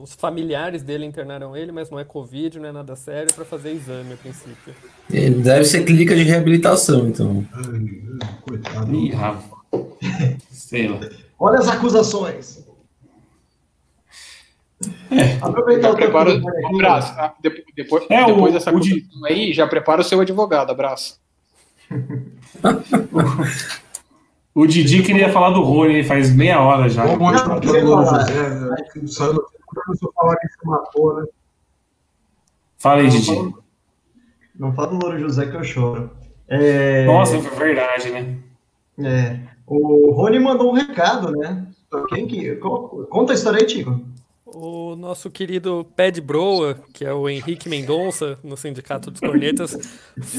os 0.00 0.14
familiares 0.14 0.84
dele 0.84 1.04
internaram 1.04 1.56
ele, 1.56 1.72
mas 1.72 1.90
não 1.90 1.98
é 1.98 2.04
Covid, 2.04 2.60
não 2.60 2.68
é 2.68 2.72
nada 2.72 2.94
sério, 2.94 3.34
para 3.34 3.44
fazer 3.44 3.72
exame 3.72 4.12
a 4.12 4.16
princípio. 4.16 4.72
Ele 5.12 5.42
deve 5.42 5.64
ser 5.64 5.84
clínica 5.84 6.14
de 6.14 6.22
reabilitação, 6.22 7.08
então. 7.08 7.44
Ai, 7.52 7.62
ai, 8.22 8.28
Coitado. 8.46 8.94
Ih, 8.94 9.10
Rafa. 9.10 9.56
Sei 10.50 10.88
lá. 10.88 11.00
Olha 11.38 11.58
as 11.58 11.68
acusações. 11.68 12.64
É. 15.10 15.38
Aproveitar 15.40 15.90
o 15.90 15.96
tempo 15.96 16.12
bonequinho. 16.12 16.68
abraço. 16.74 17.12
Ah, 17.16 17.34
de- 17.42 17.64
depois, 17.74 18.04
É, 18.10 18.22
o- 18.24 18.26
depois 18.26 18.52
dessa 18.54 18.70
o 18.74 18.78
de- 18.80 18.98
acusação 18.98 19.24
aí, 19.24 19.52
já 19.52 19.66
prepara 19.66 20.00
o 20.00 20.04
seu 20.04 20.20
advogado. 20.20 20.70
Abraço. 20.70 21.18
O 24.54 24.66
Didi 24.66 25.02
queria 25.02 25.30
falar 25.32 25.50
do 25.50 25.62
Rony 25.62 26.02
faz 26.02 26.34
meia 26.34 26.60
hora 26.60 26.88
já. 26.88 27.06
Bom, 27.06 27.30
noite 27.30 27.38
Não, 27.40 27.44
pra 27.44 27.54
não 27.54 27.60
todo 27.60 28.04
falar. 28.04 28.20
José. 28.26 28.50
né? 28.50 28.76
Que 28.92 29.06
Saiu, 29.08 29.44
começou 29.66 30.10
a 30.10 30.20
falar 30.20 30.36
que 30.36 30.48
se 30.48 30.56
matou, 30.66 31.20
né? 31.20 31.26
Fala 32.78 33.00
aí, 33.02 33.08
Didi. 33.08 33.54
Não 34.58 34.72
fala 34.74 34.88
do 34.88 34.96
Louro 34.96 35.18
José 35.18 35.46
que 35.46 35.56
eu 35.56 35.64
choro. 35.64 36.10
É, 36.48 37.04
Nossa, 37.04 37.36
é 37.36 37.40
verdade, 37.40 38.10
né? 38.10 38.38
é, 39.00 39.40
o 39.66 40.12
Rony 40.12 40.38
mandou 40.38 40.70
um 40.70 40.74
recado, 40.74 41.32
né? 41.32 41.66
Quem 42.08 42.26
que. 42.26 42.56
co- 42.56 43.06
Conta 43.10 43.32
a 43.32 43.34
história 43.34 43.60
aí, 43.60 43.66
Tico. 43.66 44.00
O 44.44 44.94
nosso 44.96 45.28
querido 45.30 45.86
Ped 45.96 46.20
Broa, 46.20 46.76
que 46.94 47.04
é 47.04 47.12
o 47.12 47.28
Henrique 47.28 47.68
Mendonça, 47.68 48.38
no 48.44 48.56
Sindicato 48.56 49.10
dos 49.10 49.20
Cornetas, 49.20 49.76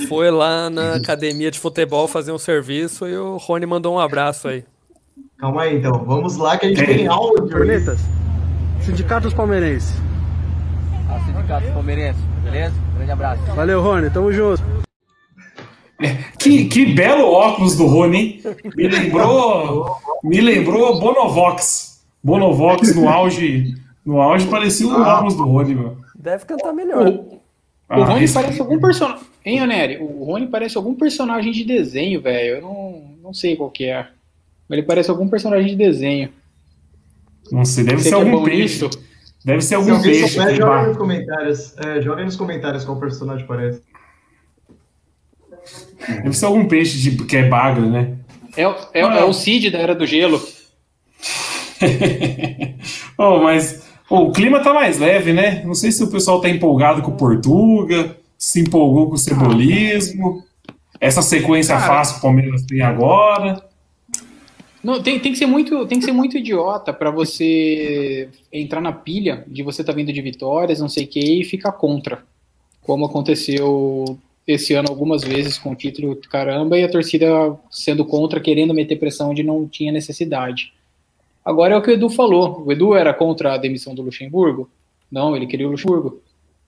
foi 0.07 0.31
lá 0.31 0.69
na 0.69 0.95
academia 0.95 1.51
de 1.51 1.59
futebol 1.59 2.07
fazer 2.07 2.31
um 2.31 2.37
serviço 2.37 3.05
e 3.05 3.15
o 3.17 3.37
Rony 3.37 3.65
mandou 3.65 3.93
um 3.95 3.99
abraço 3.99 4.47
aí. 4.47 4.63
Calma 5.37 5.63
aí, 5.63 5.77
então. 5.77 6.03
Vamos 6.05 6.35
lá 6.37 6.57
que 6.57 6.65
a 6.65 6.69
gente 6.69 6.81
É. 6.81 6.85
tem 6.85 7.07
áudio. 7.07 7.49
Cornetas, 7.49 7.99
Sindicatos 8.81 9.33
Palmeirenses. 9.33 9.93
ao 11.09 11.19
Sindicato 11.25 11.71
Palmeirense, 11.73 12.19
beleza? 12.43 12.73
Grande 12.95 13.11
abraço. 13.11 13.43
Valeu, 13.55 13.81
Rony, 13.81 14.09
tamo 14.09 14.31
junto. 14.31 14.63
Que, 16.37 16.65
que 16.65 16.93
belo 16.93 17.25
óculos 17.31 17.75
do 17.75 17.85
Rony, 17.87 18.17
hein? 18.17 18.41
Me 18.75 18.87
lembrou, 18.87 19.97
me 20.23 20.39
lembrou 20.41 20.99
Bonovox. 20.99 22.03
Bonovox 22.23 22.95
no 22.95 23.09
auge, 23.09 23.73
no 24.05 24.21
auge 24.21 24.45
parecia 24.47 24.87
o 24.87 24.91
óculos 25.01 25.35
do 25.35 25.43
Rony, 25.45 25.73
meu. 25.75 25.97
Deve 26.15 26.45
cantar 26.45 26.73
melhor. 26.73 27.07
O, 27.07 27.37
Ah, 27.89 27.99
o 27.99 28.03
Rony 28.03 28.25
esse- 28.25 28.33
parece 28.33 28.59
algum 28.61 28.79
personagem. 28.79 29.23
Hein, 29.45 29.59
Aneri? 29.61 29.97
O 29.97 30.23
Rony 30.25 30.47
parece 30.47 30.77
algum 30.77 30.93
personagem 30.93 31.51
de 31.53 31.63
desenho, 31.63 32.21
velho. 32.21 32.55
Eu 32.57 32.61
não, 32.61 33.01
não 33.23 33.33
sei 33.33 33.55
qual 33.55 33.71
que 33.71 33.85
é. 33.85 34.05
Mas 34.69 34.77
ele 34.79 34.85
parece 34.87 35.09
algum 35.09 35.27
personagem 35.29 35.67
de 35.69 35.75
desenho. 35.77 36.29
Não 37.51 37.63
sei, 37.63 37.85
deve 37.85 38.01
Você 38.01 38.09
ser 38.09 38.15
é 38.15 38.17
algum 38.17 38.31
bom 38.31 38.43
peixe. 38.43 38.61
nisso? 38.83 38.89
Deve 39.45 39.61
ser 39.61 39.67
Se 39.69 39.75
algum 39.75 39.93
alguém 39.95 40.11
peixe. 40.11 40.27
souber, 40.35 40.55
joga 40.55 40.87
nos 40.87 40.97
comentários. 40.97 41.75
É, 41.77 42.01
joga 42.01 42.19
aí 42.19 42.25
nos 42.25 42.35
comentários 42.35 42.83
qual 42.83 42.99
personagem 42.99 43.47
parece. 43.47 43.81
Deve 46.07 46.33
ser 46.33 46.45
algum 46.45 46.67
peixe 46.67 46.97
de, 46.97 47.25
que 47.25 47.37
é 47.37 47.47
bagre, 47.47 47.87
né? 47.87 48.15
É, 48.55 48.67
o- 48.67 48.75
é, 48.93 49.01
é 49.01 49.23
o 49.23 49.33
Cid 49.33 49.69
da 49.69 49.79
Era 49.79 49.95
do 49.95 50.05
Gelo. 50.05 50.41
oh, 53.17 53.39
mas 53.39 53.83
oh, 54.09 54.23
o 54.23 54.31
clima 54.31 54.59
tá 54.61 54.73
mais 54.73 54.99
leve, 54.99 55.33
né? 55.33 55.63
Não 55.65 55.73
sei 55.73 55.91
se 55.91 56.03
o 56.03 56.09
pessoal 56.09 56.41
tá 56.41 56.49
empolgado 56.49 57.01
com 57.01 57.11
o 57.11 57.17
Portuga, 57.17 58.17
se 58.37 58.61
empolgou 58.61 59.07
com 59.09 59.15
o 59.15 59.17
cebolismo. 59.17 60.43
Essa 60.99 61.21
sequência 61.21 61.75
Cara. 61.75 61.87
fácil 61.87 62.15
que 62.15 62.19
o 62.19 62.23
Palmeiras 62.23 62.63
tem 62.63 62.81
agora. 62.81 63.63
Não, 64.83 65.01
tem, 65.01 65.19
tem, 65.19 65.31
que 65.31 65.37
ser 65.37 65.45
muito, 65.45 65.85
tem 65.85 65.99
que 65.99 66.05
ser 66.05 66.11
muito 66.11 66.37
idiota 66.37 66.93
pra 66.93 67.11
você 67.11 68.29
entrar 68.51 68.79
na 68.79 68.93
pilha 68.93 69.43
de 69.47 69.61
você 69.61 69.83
tá 69.83 69.91
vindo 69.91 70.13
de 70.13 70.21
vitórias, 70.21 70.79
não 70.79 70.87
sei 70.87 71.03
o 71.03 71.07
que, 71.07 71.19
e 71.19 71.43
ficar 71.43 71.73
contra. 71.73 72.23
Como 72.81 73.05
aconteceu 73.05 74.17
esse 74.47 74.73
ano 74.73 74.87
algumas 74.89 75.23
vezes 75.23 75.57
com 75.57 75.71
o 75.71 75.75
título 75.75 76.15
caramba 76.29 76.79
e 76.79 76.83
a 76.83 76.89
torcida 76.89 77.27
sendo 77.69 78.05
contra, 78.05 78.39
querendo 78.39 78.73
meter 78.73 78.95
pressão 78.95 79.31
onde 79.31 79.43
não 79.43 79.67
tinha 79.67 79.91
necessidade. 79.91 80.73
Agora 81.43 81.73
é 81.73 81.77
o 81.77 81.81
que 81.81 81.91
o 81.91 81.93
Edu 81.93 82.09
falou. 82.09 82.63
O 82.65 82.71
Edu 82.71 82.95
era 82.95 83.13
contra 83.13 83.53
a 83.53 83.57
demissão 83.57 83.93
do 83.93 84.01
Luxemburgo? 84.01 84.69
Não, 85.11 85.35
ele 85.35 85.47
queria 85.47 85.67
o 85.67 85.71
Luxemburgo. 85.71 86.21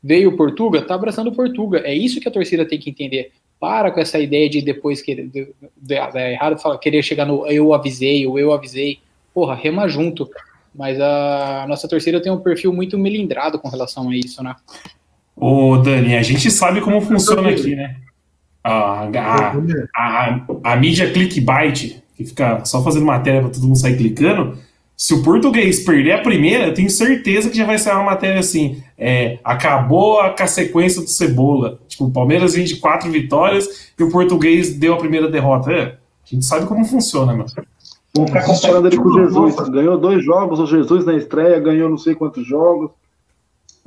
Veio 0.03 0.30
o 0.30 0.38
Portuga, 0.38 0.82
tá 0.82 0.95
abraçando 0.95 1.27
o 1.27 1.36
Portuga. 1.36 1.82
É 1.86 1.93
isso 1.93 2.19
que 2.19 2.27
a 2.27 2.32
torcida 2.32 2.65
tem 2.65 2.80
que 2.80 2.89
entender. 2.89 3.32
Para 3.59 3.91
com 3.91 3.99
essa 3.99 4.19
ideia 4.19 4.49
de 4.49 4.61
depois 4.61 5.01
querer 5.01 5.27
de, 5.27 5.53
errado, 5.93 6.57
fala, 6.57 6.77
querer 6.77 7.03
chegar 7.03 7.25
no 7.25 7.45
eu 7.47 7.73
avisei, 7.73 8.25
ou 8.25 8.39
eu 8.39 8.53
avisei. 8.53 8.99
Porra, 9.34 9.55
rema 9.55 9.88
junto. 9.88 10.30
Mas 10.73 10.99
a 10.99 11.65
nossa 11.67 11.88
torcida 11.88 12.21
tem 12.21 12.32
um 12.32 12.39
perfil 12.39 12.71
muito 12.71 12.97
melindrado 12.97 13.59
com 13.59 13.67
relação 13.67 14.09
a 14.09 14.15
isso, 14.15 14.41
né? 14.41 14.55
Ô, 15.39 15.77
Dani, 15.77 16.17
a 16.17 16.21
gente 16.21 16.51
sabe 16.51 16.81
como 16.81 16.99
funciona 16.99 17.49
aqui, 17.49 17.75
né? 17.75 17.95
A, 18.61 19.07
a, 19.07 19.53
a, 19.95 20.39
a 20.63 20.75
mídia 20.75 21.09
clickbait, 21.11 22.01
que 22.15 22.25
fica 22.25 22.65
só 22.65 22.83
fazendo 22.83 23.05
matéria 23.05 23.41
para 23.41 23.49
todo 23.49 23.65
mundo 23.65 23.77
sair 23.77 23.95
clicando. 23.95 24.57
Se 24.97 25.13
o 25.13 25.23
português 25.23 25.79
perder 25.79 26.11
a 26.11 26.21
primeira, 26.21 26.65
eu 26.65 26.73
tenho 26.73 26.89
certeza 26.89 27.49
que 27.49 27.55
já 27.55 27.65
vai 27.65 27.77
sair 27.77 27.95
uma 27.95 28.03
matéria 28.03 28.39
assim: 28.39 28.83
é, 28.97 29.39
acabou 29.45 30.19
a, 30.19 30.35
a 30.37 30.47
sequência 30.47 31.01
do 31.01 31.07
Cebola. 31.07 31.79
Tipo, 31.87 32.05
o 32.05 32.11
Palmeiras 32.11 32.53
vem 32.53 32.65
de 32.65 32.75
quatro 32.75 33.09
vitórias 33.09 33.93
e 33.97 34.03
o 34.03 34.11
português 34.11 34.73
deu 34.73 34.95
a 34.95 34.97
primeira 34.97 35.31
derrota. 35.31 35.71
É, 35.71 35.83
a 35.83 35.95
gente 36.25 36.43
sabe 36.43 36.65
como 36.65 36.83
funciona, 36.83 37.31
mano. 37.31 37.49
Vamos 38.13 38.31
ficar 38.31 38.43
comparando 38.43 38.87
ele 38.87 38.97
com 38.97 39.07
o 39.07 39.23
Jesus. 39.23 39.69
Ganhou 39.69 39.97
dois 39.97 40.21
jogos, 40.23 40.59
o 40.59 40.65
Jesus 40.65 41.05
na 41.05 41.15
estreia 41.15 41.59
ganhou 41.61 41.89
não 41.89 41.97
sei 41.97 42.13
quantos 42.13 42.45
jogos. 42.45 42.91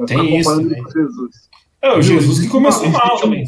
Vai 0.06 0.16
Tem 0.16 0.38
isso 0.40 0.56
também. 0.56 0.82
o 0.82 0.90
Jesus. 0.90 1.50
É, 1.80 1.98
o 1.98 2.02
Jesus 2.02 2.40
que 2.40 2.48
começou 2.48 2.84
Existe 2.84 3.02
mal 3.06 3.16
um- 3.16 3.20
também. 3.20 3.44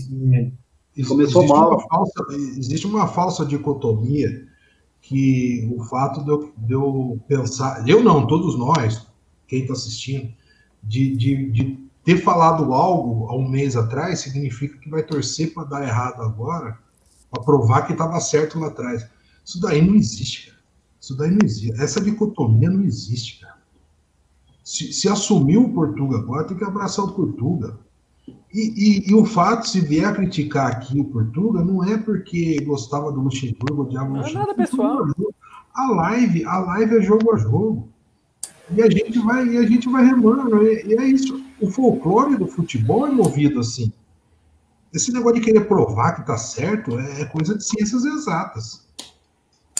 Começou 1.09 1.42
existe 1.42 1.46
mal. 1.48 1.70
Uma 1.70 1.80
falsa, 1.88 2.24
existe 2.30 2.86
uma 2.86 3.07
falsa 3.09 3.44
dicotomia 3.46 4.46
que 5.00 5.68
o 5.76 5.82
fato 5.84 6.24
de 6.24 6.30
eu, 6.30 6.52
de 6.57 6.72
eu 6.72 7.20
pensar, 7.28 7.86
eu 7.88 8.02
não, 8.02 8.26
todos 8.26 8.59
nós, 8.59 9.07
quem 9.46 9.61
está 9.62 9.72
assistindo, 9.74 10.32
de, 10.82 11.14
de, 11.16 11.50
de 11.50 11.78
ter 12.05 12.18
falado 12.18 12.72
algo 12.72 13.26
há 13.28 13.36
um 13.36 13.48
mês 13.48 13.76
atrás, 13.76 14.20
significa 14.20 14.78
que 14.78 14.88
vai 14.88 15.02
torcer 15.02 15.52
para 15.52 15.64
dar 15.64 15.82
errado 15.82 16.22
agora, 16.22 16.78
para 17.30 17.42
provar 17.42 17.82
que 17.86 17.92
estava 17.92 18.18
certo 18.20 18.59
lá 18.59 18.68
atrás. 18.68 19.07
Isso 19.44 19.61
daí 19.61 19.82
não 19.82 19.94
existe, 19.94 20.46
cara. 20.48 20.59
Isso 21.00 21.16
daí 21.16 21.30
não 21.30 21.38
existe. 21.44 21.72
Essa 21.82 22.00
dicotomia 22.00 22.70
não 22.70 22.82
existe, 22.82 23.40
cara. 23.40 23.53
Se, 24.64 24.92
se 24.92 25.08
assumiu 25.08 25.64
o 25.64 25.74
Portuga 25.74 26.16
agora, 26.16 26.44
tem 26.46 26.56
que 26.56 26.64
abraçar 26.64 27.04
o 27.04 27.12
Portuga. 27.12 27.78
E, 28.52 29.04
e, 29.06 29.10
e 29.10 29.14
o 29.14 29.24
fato, 29.26 29.68
se 29.68 29.80
vier 29.80 30.06
a 30.06 30.14
criticar 30.14 30.68
aqui 30.68 30.98
o 30.98 31.04
Portuga, 31.04 31.62
não 31.62 31.84
é 31.84 31.98
porque 31.98 32.56
gostava 32.64 33.12
do 33.12 33.20
Luxemburgo, 33.20 33.82
odiava 33.82 34.06
o 34.06 34.12
Não 34.12 34.20
é 34.20 34.22
Luxemburgo. 34.22 34.46
nada 34.48 34.54
pessoal. 34.54 35.06
A 35.74 35.90
live, 35.90 36.44
a 36.46 36.58
live 36.60 36.96
é 36.96 37.02
jogo 37.02 37.34
a 37.34 37.36
jogo. 37.36 37.88
E 38.70 38.80
a 38.80 38.88
gente 38.88 39.18
vai, 39.18 39.46
e 39.46 39.58
a 39.58 39.66
gente 39.66 39.88
vai 39.88 40.06
remando. 40.06 40.66
E, 40.66 40.86
e 40.86 40.94
é 40.94 41.04
isso. 41.04 41.44
O 41.60 41.70
folclore 41.70 42.38
do 42.38 42.46
futebol 42.46 43.06
é 43.06 43.10
movido 43.10 43.60
assim. 43.60 43.92
Esse 44.92 45.12
negócio 45.12 45.40
de 45.40 45.44
querer 45.44 45.66
provar 45.66 46.12
que 46.12 46.26
tá 46.26 46.38
certo 46.38 46.98
é, 46.98 47.22
é 47.22 47.24
coisa 47.26 47.58
de 47.58 47.64
ciências 47.64 48.04
exatas. 48.04 48.86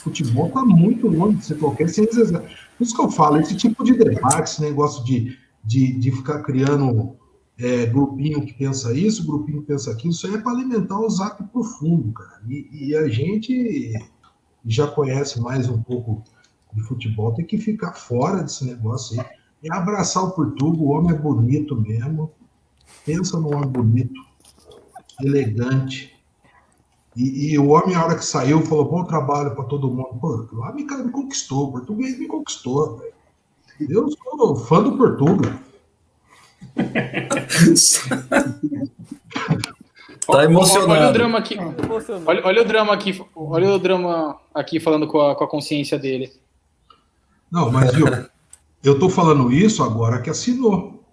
Futebol 0.05 0.49
está 0.49 0.65
muito 0.65 1.09
longe 1.09 1.39
de 1.39 1.47
ser 1.47 1.59
qualquer 1.59 1.89
Zezé. 1.89 2.39
Por 2.39 2.85
isso 2.85 2.95
que 2.95 3.03
eu 3.03 3.11
falo, 3.11 3.39
esse 3.39 3.57
tipo 3.57 3.83
de 3.83 3.95
debate, 3.97 4.51
esse 4.51 4.61
negócio 4.61 5.03
de, 5.05 5.37
de, 5.65 5.99
de 5.99 6.13
ficar 6.13 6.43
criando 6.43 7.17
é, 7.59 7.87
grupinho 7.87 8.45
que 8.45 8.53
pensa 8.53 8.93
isso, 8.93 9.27
grupinho 9.27 9.63
que 9.63 9.69
pensa 9.69 9.91
aquilo, 9.91 10.13
isso 10.13 10.27
aí 10.27 10.35
é 10.35 10.39
para 10.39 10.53
alimentar 10.53 10.99
o 10.99 11.09
zap 11.09 11.43
profundo, 11.45 12.13
cara. 12.13 12.43
E, 12.47 12.89
e, 12.89 12.97
a 12.97 13.09
gente 13.09 13.93
já 14.67 14.87
conhece 14.87 15.41
mais 15.41 15.69
um 15.69 15.81
pouco 15.83 16.23
de 16.73 16.83
futebol, 16.83 17.33
tem 17.33 17.47
que 17.47 17.57
ficar 17.57 17.95
fora 17.95 18.43
desse 18.43 18.65
negócio 18.65 19.19
aí. 19.19 19.27
É 19.63 19.73
abraçar 19.73 20.25
o 20.25 20.33
Portugal, 20.33 20.75
o 20.79 20.91
homem 20.91 21.15
é 21.15 21.19
bonito 21.19 21.75
mesmo. 21.81 22.31
Pensa 23.07 23.41
no 23.41 23.55
homem 23.55 23.69
bonito, 23.69 24.21
elegante. 25.23 26.14
E, 27.17 27.53
e, 27.53 27.59
o 27.59 27.69
homem, 27.69 27.95
a 27.95 28.05
hora 28.05 28.17
que 28.17 28.25
saiu, 28.25 28.63
falou: 28.63 28.85
bom 28.87 29.05
trabalho 29.05 29.55
para 29.55 29.65
todo 29.65 29.91
mundo. 29.91 30.19
Pô, 30.21 30.49
lá 30.53 30.73
me, 30.73 30.85
me 30.85 31.11
conquistou, 31.11 31.69
o 31.69 31.73
português 31.73 32.19
me 32.19 32.27
conquistou. 32.27 32.97
Véio. 32.97 33.15
Eu 33.81 34.09
sou 34.11 34.57
fã 34.57 34.83
do 34.83 34.97
Portugal. 34.97 35.53
tá 40.27 40.45
emocionado. 40.45 40.93
Olha 40.93 41.11
o 41.11 41.13
drama 41.13 41.39
aqui. 41.39 41.57
Olha, 42.27 42.41
olha, 42.45 42.63
o 42.63 42.65
drama 42.65 42.93
aqui. 42.93 43.25
Olha 43.35 43.71
o 43.71 43.79
drama 43.79 44.41
aqui 44.55 44.81
falando 44.81 45.07
com 45.07 45.21
a, 45.21 45.37
com 45.37 45.45
a 45.45 45.49
consciência 45.49 45.99
dele. 45.99 46.33
Não, 47.51 47.71
mas 47.71 47.93
viu, 47.95 48.07
eu 48.83 48.99
tô 48.99 49.09
falando 49.09 49.53
isso 49.53 49.83
agora 49.83 50.21
que 50.21 50.31
assinou. 50.31 51.05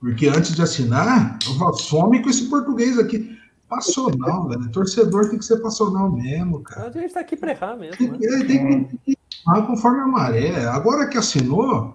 Porque 0.00 0.28
antes 0.28 0.54
de 0.54 0.62
assinar, 0.62 1.38
eu 1.44 1.74
some 1.74 2.22
com 2.22 2.30
esse 2.30 2.48
português 2.48 2.98
aqui. 2.98 3.37
Passional, 3.68 4.48
velho. 4.48 4.70
Torcedor 4.70 5.28
tem 5.28 5.38
que 5.38 5.44
ser 5.44 5.58
passional 5.58 6.10
mesmo, 6.10 6.60
cara. 6.60 6.88
A 6.88 6.90
gente 6.90 7.12
tá 7.12 7.20
aqui 7.20 7.36
pra 7.36 7.50
errar 7.50 7.76
mesmo. 7.76 7.96
Tem, 7.96 8.08
né? 8.10 8.18
tem, 8.18 8.46
tem, 8.46 8.84
tem 8.84 8.98
que 9.04 9.18
errar 9.46 9.66
conforme 9.66 10.00
a 10.00 10.06
maré. 10.06 10.66
Agora 10.66 11.06
que 11.06 11.18
assinou, 11.18 11.94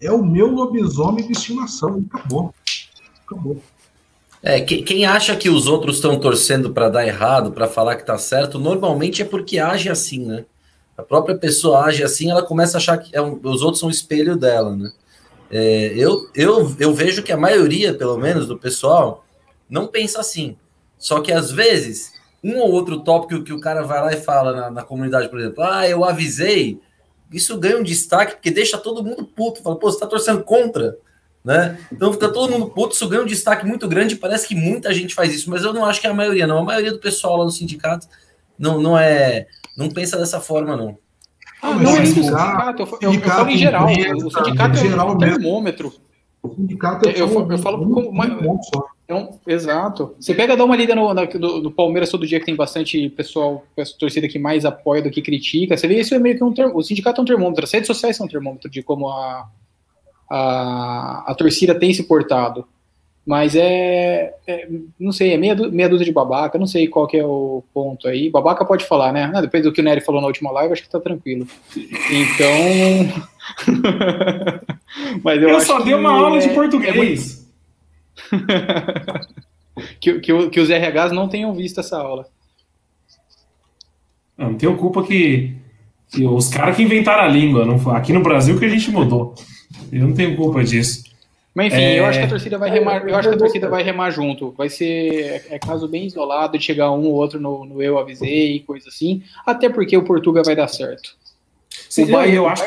é 0.00 0.12
o 0.12 0.22
meu 0.22 0.48
lobisomem 0.48 1.26
de 1.26 1.32
estimação. 1.32 2.04
Acabou. 2.12 2.54
Acabou. 3.24 3.62
É, 4.42 4.60
quem 4.60 5.06
acha 5.06 5.34
que 5.34 5.48
os 5.48 5.66
outros 5.66 5.96
estão 5.96 6.20
torcendo 6.20 6.72
para 6.72 6.88
dar 6.88 7.06
errado, 7.06 7.50
para 7.50 7.66
falar 7.66 7.96
que 7.96 8.06
tá 8.06 8.18
certo, 8.18 8.58
normalmente 8.58 9.22
é 9.22 9.24
porque 9.24 9.58
age 9.58 9.88
assim, 9.88 10.24
né? 10.24 10.44
A 10.96 11.02
própria 11.02 11.36
pessoa 11.36 11.84
age 11.84 12.04
assim, 12.04 12.30
ela 12.30 12.42
começa 12.42 12.76
a 12.76 12.78
achar 12.78 12.98
que 12.98 13.16
é 13.16 13.20
um, 13.20 13.40
os 13.42 13.62
outros 13.62 13.80
são 13.80 13.88
um 13.88 13.92
espelho 13.92 14.36
dela, 14.36 14.76
né? 14.76 14.92
É, 15.50 15.92
eu, 15.96 16.28
eu, 16.34 16.76
eu 16.78 16.94
vejo 16.94 17.22
que 17.22 17.32
a 17.32 17.36
maioria, 17.36 17.94
pelo 17.94 18.18
menos, 18.18 18.46
do 18.46 18.58
pessoal 18.58 19.24
não 19.68 19.86
pensa 19.86 20.20
assim. 20.20 20.56
Só 20.98 21.20
que 21.20 21.32
às 21.32 21.50
vezes, 21.50 22.12
um 22.42 22.58
ou 22.58 22.70
outro 22.70 23.00
tópico 23.00 23.42
que 23.42 23.52
o 23.52 23.60
cara 23.60 23.82
vai 23.82 24.00
lá 24.00 24.12
e 24.12 24.20
fala 24.20 24.52
na, 24.52 24.70
na 24.70 24.82
comunidade, 24.82 25.28
por 25.28 25.38
exemplo, 25.38 25.62
ah, 25.64 25.88
eu 25.88 26.04
avisei, 26.04 26.80
isso 27.32 27.58
ganha 27.58 27.78
um 27.78 27.82
destaque, 27.82 28.34
porque 28.34 28.50
deixa 28.50 28.78
todo 28.78 29.04
mundo 29.04 29.24
puto. 29.24 29.62
Fala, 29.62 29.76
pô, 29.76 29.90
você 29.90 29.98
tá 29.98 30.06
torcendo 30.06 30.42
contra, 30.44 30.96
né? 31.44 31.78
Então 31.92 32.12
fica 32.12 32.28
todo 32.28 32.50
mundo 32.50 32.68
puto, 32.68 32.94
isso 32.94 33.08
ganha 33.08 33.22
um 33.22 33.26
destaque 33.26 33.66
muito 33.66 33.88
grande. 33.88 34.16
Parece 34.16 34.46
que 34.46 34.54
muita 34.54 34.92
gente 34.94 35.14
faz 35.14 35.34
isso, 35.34 35.50
mas 35.50 35.62
eu 35.62 35.72
não 35.72 35.84
acho 35.84 36.00
que 36.00 36.06
é 36.06 36.10
a 36.10 36.14
maioria, 36.14 36.46
não. 36.46 36.58
A 36.58 36.64
maioria 36.64 36.92
do 36.92 36.98
pessoal 36.98 37.38
lá 37.38 37.44
no 37.44 37.50
sindicato 37.50 38.06
não, 38.58 38.80
não 38.80 38.98
é. 38.98 39.46
Não 39.76 39.90
pensa 39.90 40.16
dessa 40.16 40.40
forma, 40.40 40.76
não. 40.76 40.96
Ah, 41.60 41.70
não, 41.70 41.80
não 41.80 41.96
é 41.96 42.02
isso, 42.04 42.14
sindicato. 42.14 42.82
Eu, 42.82 42.98
eu, 43.02 43.14
eu 43.14 43.20
falo 43.20 43.50
em 43.50 43.58
geral. 43.58 43.86
O 43.86 44.30
sindicato 44.30 44.78
é 44.78 45.02
um 45.02 45.18
termômetro. 45.18 45.92
O 46.42 46.54
sindicato 46.54 47.08
é 47.08 47.12
eu, 47.12 47.28
eu, 47.28 47.50
eu 47.50 47.58
falo 47.58 47.78
como. 47.78 48.12
Então, 49.06 49.38
exato. 49.46 50.16
Você 50.18 50.34
pega, 50.34 50.56
dá 50.56 50.64
uma 50.64 50.74
lida 50.74 50.92
no, 50.92 51.14
no, 51.14 51.62
no, 51.62 51.70
Palmeiras 51.70 52.10
todo 52.10 52.26
dia 52.26 52.40
que 52.40 52.46
tem 52.46 52.56
bastante 52.56 53.08
pessoal, 53.10 53.64
torcida 54.00 54.26
que 54.26 54.36
mais 54.36 54.64
apoia 54.64 55.00
do 55.00 55.10
que 55.10 55.22
critica. 55.22 55.76
Você 55.76 55.86
vê 55.86 56.00
isso 56.00 56.12
é 56.12 56.18
meio 56.18 56.36
que 56.36 56.42
um 56.42 56.52
termômetro. 56.52 56.80
O 56.80 56.82
sindicato 56.82 57.20
é 57.20 57.22
um 57.22 57.26
termômetro, 57.26 57.62
as 57.62 57.72
redes 57.72 57.86
sociais 57.86 58.16
são 58.16 58.26
um 58.26 58.28
termômetro 58.28 58.68
de 58.68 58.82
como 58.82 59.08
a, 59.08 59.48
a, 60.28 61.24
a 61.28 61.34
torcida 61.36 61.72
tem 61.72 61.94
se 61.94 62.02
portado. 62.02 62.66
Mas 63.24 63.54
é, 63.54 64.34
é, 64.46 64.68
não 64.98 65.12
sei, 65.12 65.32
é 65.32 65.36
meia, 65.36 65.54
meia 65.54 65.88
dúzia 65.88 66.04
de 66.04 66.12
babaca, 66.12 66.58
não 66.58 66.66
sei 66.66 66.88
qual 66.88 67.06
que 67.08 67.16
é 67.16 67.24
o 67.24 67.62
ponto 67.72 68.06
aí. 68.06 68.30
Babaca 68.30 68.64
pode 68.64 68.84
falar, 68.84 69.12
né? 69.12 69.30
Ah, 69.34 69.40
depois 69.40 69.64
do 69.64 69.72
que 69.72 69.80
o 69.80 69.84
Nery 69.84 70.00
falou 70.00 70.20
na 70.20 70.28
última 70.28 70.52
live, 70.52 70.72
acho 70.72 70.82
que 70.82 70.90
tá 70.90 71.00
tranquilo. 71.00 71.46
Então. 71.76 73.24
Mas 75.24 75.42
eu, 75.42 75.48
eu 75.48 75.60
só 75.60 75.80
dei 75.80 75.94
uma 75.94 76.10
aula 76.10 76.38
de 76.38 76.48
é, 76.48 76.50
é 76.50 76.54
português. 76.54 77.35
que, 80.00 80.20
que, 80.20 80.50
que 80.50 80.60
os 80.60 80.68
RHs 80.68 81.12
não 81.12 81.28
tenham 81.28 81.54
visto 81.54 81.80
essa 81.80 81.98
aula. 81.98 82.26
Não, 84.36 84.50
não 84.50 84.58
tenho 84.58 84.76
culpa 84.76 85.02
que, 85.02 85.54
que 86.10 86.24
os 86.24 86.48
caras 86.48 86.76
que 86.76 86.82
inventaram 86.82 87.22
a 87.22 87.28
língua. 87.28 87.64
Não, 87.64 87.90
aqui 87.94 88.12
no 88.12 88.22
Brasil 88.22 88.58
que 88.58 88.64
a 88.64 88.68
gente 88.68 88.90
mudou. 88.90 89.34
Eu 89.92 90.06
não 90.06 90.14
tenho 90.14 90.36
culpa 90.36 90.62
disso. 90.62 91.04
Mas 91.54 91.72
enfim, 91.72 91.82
é... 91.82 91.98
eu 91.98 92.04
acho 92.04 92.18
que 92.18 92.24
a 92.26 92.28
torcida 92.28 92.58
vai 92.58 92.70
remar, 92.70 93.08
eu 93.08 93.16
acho 93.16 93.30
que 93.30 93.34
a 93.34 93.38
torcida 93.38 93.68
vai 93.68 93.82
remar 93.82 94.10
junto. 94.10 94.52
Vai 94.52 94.68
ser 94.68 95.46
é, 95.48 95.58
caso 95.58 95.88
bem 95.88 96.04
isolado 96.04 96.58
de 96.58 96.62
chegar 96.64 96.92
um 96.92 97.06
ou 97.06 97.14
outro 97.14 97.40
no, 97.40 97.64
no 97.64 97.82
eu 97.82 97.98
avisei, 97.98 98.60
coisa 98.60 98.90
assim. 98.90 99.22
Até 99.46 99.70
porque 99.70 99.96
o 99.96 100.04
Portugal 100.04 100.44
vai 100.44 100.54
dar 100.54 100.68
certo. 100.68 101.16
Sim, 101.88 102.04
o 102.04 102.08
Bayern, 102.08 102.36
eu 102.36 102.48
acho 102.48 102.64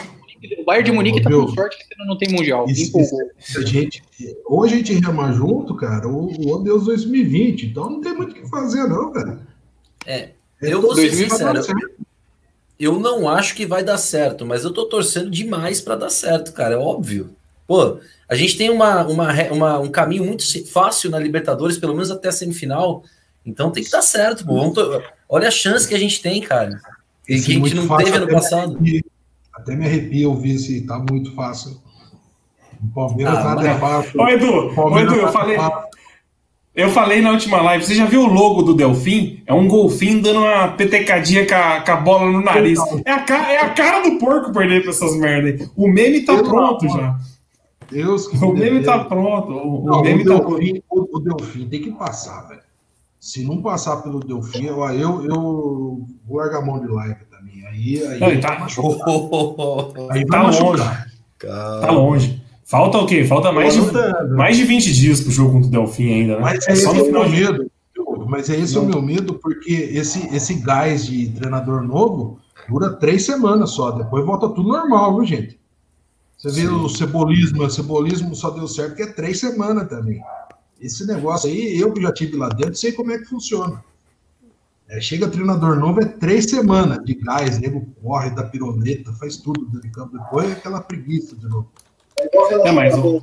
o 0.59 0.63
Bayern 0.63 0.85
de 0.85 0.91
Munique 0.91 1.21
tá 1.21 1.29
com 1.29 1.47
sorte 1.49 1.77
que 1.77 1.83
você 1.83 2.05
não 2.05 2.17
tem 2.17 2.29
mundial. 2.29 2.65
Isso, 2.67 2.97
isso, 2.97 3.59
a 3.59 3.65
gente, 3.65 4.01
ou 4.45 4.63
a 4.63 4.67
gente 4.67 4.93
rema 4.93 5.31
junto, 5.31 5.75
cara, 5.75 6.07
ou, 6.07 6.31
ou 6.47 6.63
Deus 6.63 6.85
2020. 6.85 7.67
Então 7.67 7.89
não 7.89 8.01
tem 8.01 8.13
muito 8.13 8.31
o 8.31 8.33
que 8.35 8.49
fazer, 8.49 8.87
não, 8.87 9.11
cara. 9.11 9.39
É, 10.05 10.29
é 10.61 10.73
eu 10.73 10.81
vou 10.81 10.95
ser 10.95 11.11
sincero. 11.11 11.61
Eu 12.79 12.97
não 12.97 13.27
acho 13.27 13.55
que 13.55 13.65
vai 13.65 13.83
dar 13.83 13.97
certo, 13.97 14.45
mas 14.45 14.63
eu 14.63 14.71
tô 14.71 14.85
torcendo 14.85 15.29
demais 15.29 15.81
para 15.81 15.97
dar 15.97 16.09
certo, 16.09 16.53
cara. 16.53 16.75
É 16.75 16.77
óbvio. 16.77 17.35
Pô, 17.67 17.99
a 18.27 18.35
gente 18.35 18.57
tem 18.57 18.69
uma, 18.69 19.05
uma, 19.05 19.33
uma, 19.51 19.79
um 19.79 19.89
caminho 19.89 20.23
muito 20.23 20.43
fácil 20.67 21.11
na 21.11 21.19
Libertadores, 21.19 21.77
pelo 21.77 21.93
menos 21.93 22.09
até 22.09 22.29
a 22.29 22.31
semifinal. 22.31 23.03
Então 23.45 23.71
tem 23.71 23.83
que 23.83 23.91
dar 23.91 24.01
certo, 24.01 24.45
pô. 24.45 24.73
Olha 25.27 25.49
a 25.49 25.51
chance 25.51 25.87
que 25.87 25.93
a 25.93 25.99
gente 25.99 26.21
tem, 26.21 26.39
cara. 26.41 26.79
E 27.27 27.39
que 27.41 27.51
a 27.51 27.55
gente 27.55 27.75
não 27.75 27.97
teve 27.97 28.15
ano 28.15 28.27
passado. 28.27 28.79
Até 29.59 29.75
me 29.75 29.85
arrepia 29.85 30.29
ouvir 30.29 30.55
esse, 30.55 30.81
tá 30.85 30.97
muito 31.09 31.33
fácil. 31.35 31.77
O 32.81 32.93
Palmeiras 32.93 33.37
ah, 33.39 33.55
tá 33.55 33.55
debaixo. 33.55 34.19
Ô, 34.19 34.27
Edu, 34.27 34.79
ô, 34.79 34.99
Edu, 34.99 35.15
eu 35.15 35.25
tá 35.25 35.31
falei. 35.31 35.57
Eu 36.73 36.89
falei 36.89 37.21
na 37.21 37.31
última 37.31 37.61
live, 37.61 37.83
você 37.83 37.93
já 37.93 38.05
viu 38.05 38.21
o 38.21 38.27
logo 38.27 38.61
do 38.61 38.73
Delfim? 38.73 39.43
É 39.45 39.53
um 39.53 39.67
golfinho 39.67 40.21
dando 40.21 40.39
uma 40.39 40.69
petecadinha 40.69 41.45
com 41.45 41.55
a, 41.55 41.81
com 41.81 41.91
a 41.91 41.95
bola 41.97 42.31
no 42.31 42.41
nariz. 42.41 42.79
É 43.03 43.11
a, 43.11 43.19
cara, 43.19 43.51
é 43.51 43.57
a 43.59 43.69
cara 43.71 44.07
do 44.07 44.17
porco 44.17 44.53
perder 44.53 44.81
pra 44.81 44.91
essas 44.91 45.13
merdas. 45.17 45.69
O 45.75 45.89
meme 45.89 46.21
tá 46.21 46.41
pronto 46.41 46.87
já. 46.87 47.17
Deus 47.91 48.27
que 48.27 48.37
O 48.37 48.53
meme 48.53 48.81
tá 48.83 49.03
pronto. 49.03 49.51
O, 49.51 49.85
não, 49.85 50.01
meme 50.01 50.21
o 50.21 50.25
tá 50.25 50.35
Delfim, 50.35 50.81
pronto. 50.87 51.09
O, 51.11 51.19
Delfim 51.19 51.67
tem 51.67 51.81
que 51.81 51.91
passar, 51.91 52.47
velho. 52.47 52.61
Se 53.19 53.43
não 53.43 53.61
passar 53.61 53.97
pelo 53.97 54.21
Delfim, 54.21 54.67
eu, 54.67 54.81
eu, 54.91 55.25
eu 55.25 56.07
vou 56.25 56.37
largar 56.37 56.59
a 56.59 56.65
mão 56.65 56.79
de 56.79 56.87
live. 56.87 57.28
Aí, 57.79 58.03
aí, 58.07 58.19
não, 58.19 58.41
tá, 58.41 58.67
aí 60.11 60.25
tá 60.25 60.43
longe. 60.43 60.83
Tá 61.39 61.91
longe. 61.91 62.43
Falta 62.65 62.97
o 62.97 63.05
quê? 63.05 63.23
Falta 63.23 63.51
mais 63.51 63.73
de, 63.73 63.81
mais 64.35 64.57
de 64.57 64.63
20 64.63 64.93
dias 64.93 65.21
pro 65.21 65.31
jogo 65.31 65.53
contra 65.53 65.67
o 65.69 65.71
Delfim 65.71 66.11
ainda, 66.13 66.35
né? 66.35 66.41
Mas 66.41 66.67
é, 66.67 66.73
esse 66.73 66.85
é 66.85 66.89
o 66.89 67.11
meu 67.11 67.29
medo. 67.29 67.71
Mas 68.27 68.49
é 68.49 68.57
esse 68.57 68.75
não. 68.75 68.83
o 68.83 68.85
meu 68.85 69.01
medo, 69.01 69.35
porque 69.35 69.71
esse, 69.71 70.27
esse 70.35 70.55
gás 70.55 71.05
de 71.05 71.29
treinador 71.29 71.81
novo 71.81 72.37
dura 72.67 72.91
três 72.91 73.25
semanas 73.25 73.71
só. 73.71 73.91
Depois 73.91 74.25
volta 74.25 74.49
tudo 74.49 74.69
normal, 74.69 75.15
viu, 75.15 75.25
gente? 75.25 75.59
Você 76.37 76.49
vê 76.49 76.67
Sim. 76.67 76.75
o 76.75 76.87
cebolismo, 76.87 77.63
o 77.63 77.69
cebolismo 77.69 78.35
só 78.35 78.49
deu 78.51 78.67
certo 78.67 78.95
que 78.95 79.01
é 79.01 79.07
três 79.07 79.39
semanas 79.39 79.89
também. 79.89 80.21
Esse 80.79 81.07
negócio 81.07 81.49
aí, 81.49 81.77
eu 81.77 81.91
que 81.91 82.01
já 82.01 82.13
tive 82.13 82.37
lá 82.37 82.49
dentro, 82.49 82.75
sei 82.75 82.91
como 82.91 83.11
é 83.11 83.17
que 83.17 83.25
funciona. 83.25 83.83
É, 84.89 84.99
chega 84.99 85.27
treinador 85.27 85.75
novo, 85.75 86.01
é 86.01 86.05
três 86.05 86.45
semanas 86.45 87.05
de 87.05 87.13
gás, 87.13 87.59
nego 87.59 87.85
corre, 88.01 88.31
da 88.31 88.43
piroleta, 88.43 89.13
faz 89.13 89.37
tudo 89.37 89.65
dentro 89.65 89.81
de 89.81 89.91
campo. 89.91 90.17
Depois 90.17 90.49
é 90.49 90.53
aquela 90.53 90.81
preguiça 90.81 91.35
de 91.35 91.47
novo. 91.47 91.69
É, 92.65 92.71
mais 92.71 92.97
o... 92.97 93.21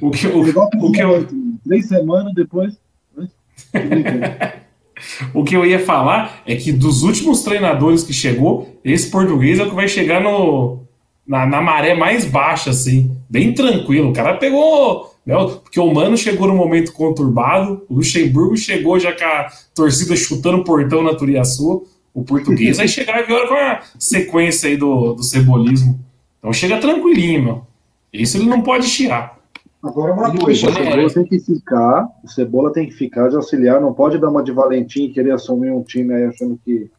o 0.00 0.10
que, 0.10 0.26
o, 0.26 0.86
o 0.86 0.92
que 0.92 1.00
eu... 1.02 1.26
Três 1.64 1.86
semanas 1.86 2.32
depois... 2.34 2.80
Né? 3.14 3.28
o 5.34 5.44
que 5.44 5.54
eu 5.54 5.66
ia 5.66 5.84
falar 5.84 6.40
é 6.46 6.56
que 6.56 6.72
dos 6.72 7.02
últimos 7.02 7.42
treinadores 7.42 8.04
que 8.04 8.14
chegou, 8.14 8.80
esse 8.82 9.10
português 9.10 9.58
é 9.58 9.64
o 9.64 9.68
que 9.68 9.74
vai 9.74 9.86
chegar 9.86 10.22
no, 10.22 10.80
na, 11.26 11.44
na 11.44 11.60
maré 11.60 11.94
mais 11.94 12.24
baixa, 12.24 12.70
assim, 12.70 13.14
bem 13.28 13.52
tranquilo. 13.52 14.08
O 14.08 14.14
cara 14.14 14.38
pegou 14.38 15.14
né? 15.26 15.34
Porque 15.62 15.80
o 15.80 15.92
Mano 15.92 16.16
chegou 16.16 16.46
num 16.46 16.56
momento 16.56 16.92
conturbado, 16.92 17.84
o 17.88 17.94
Luxemburgo 17.96 18.56
chegou 18.56 18.98
já 18.98 19.12
com 19.12 19.24
a 19.24 19.48
torcida 19.74 20.14
chutando 20.14 20.58
o 20.58 20.64
portão 20.64 21.02
na 21.02 21.14
Turiaçu, 21.14 21.84
o 22.14 22.22
português 22.22 22.76
vai 22.76 22.86
chegar 22.88 23.18
agora 23.18 23.48
com 23.48 23.54
a 23.54 23.80
sequência 23.98 24.70
aí 24.70 24.76
do, 24.76 25.14
do 25.14 25.22
cebolismo. 25.22 25.98
Então 26.38 26.52
chega 26.52 26.78
tranquilinho, 26.78 27.42
meu. 27.42 27.62
Isso 28.12 28.36
ele 28.38 28.46
não 28.46 28.62
pode 28.62 28.86
chiar. 28.86 29.36
Agora 29.82 30.12
uma 30.12 30.30
O 30.30 30.38
coisa. 30.38 30.72
Cebola 30.72 31.10
tem 31.12 31.24
que 31.24 31.38
ficar, 31.38 32.08
o 32.24 32.28
Cebola 32.28 32.72
tem 32.72 32.86
que 32.86 32.92
ficar 32.92 33.28
de 33.28 33.36
auxiliar, 33.36 33.80
não 33.80 33.92
pode 33.92 34.18
dar 34.18 34.30
uma 34.30 34.42
de 34.42 34.52
Valentim 34.52 35.04
e 35.04 35.12
querer 35.12 35.32
assumir 35.32 35.70
um 35.70 35.82
time 35.82 36.14
aí 36.14 36.24
achando 36.24 36.58
que, 36.64 36.90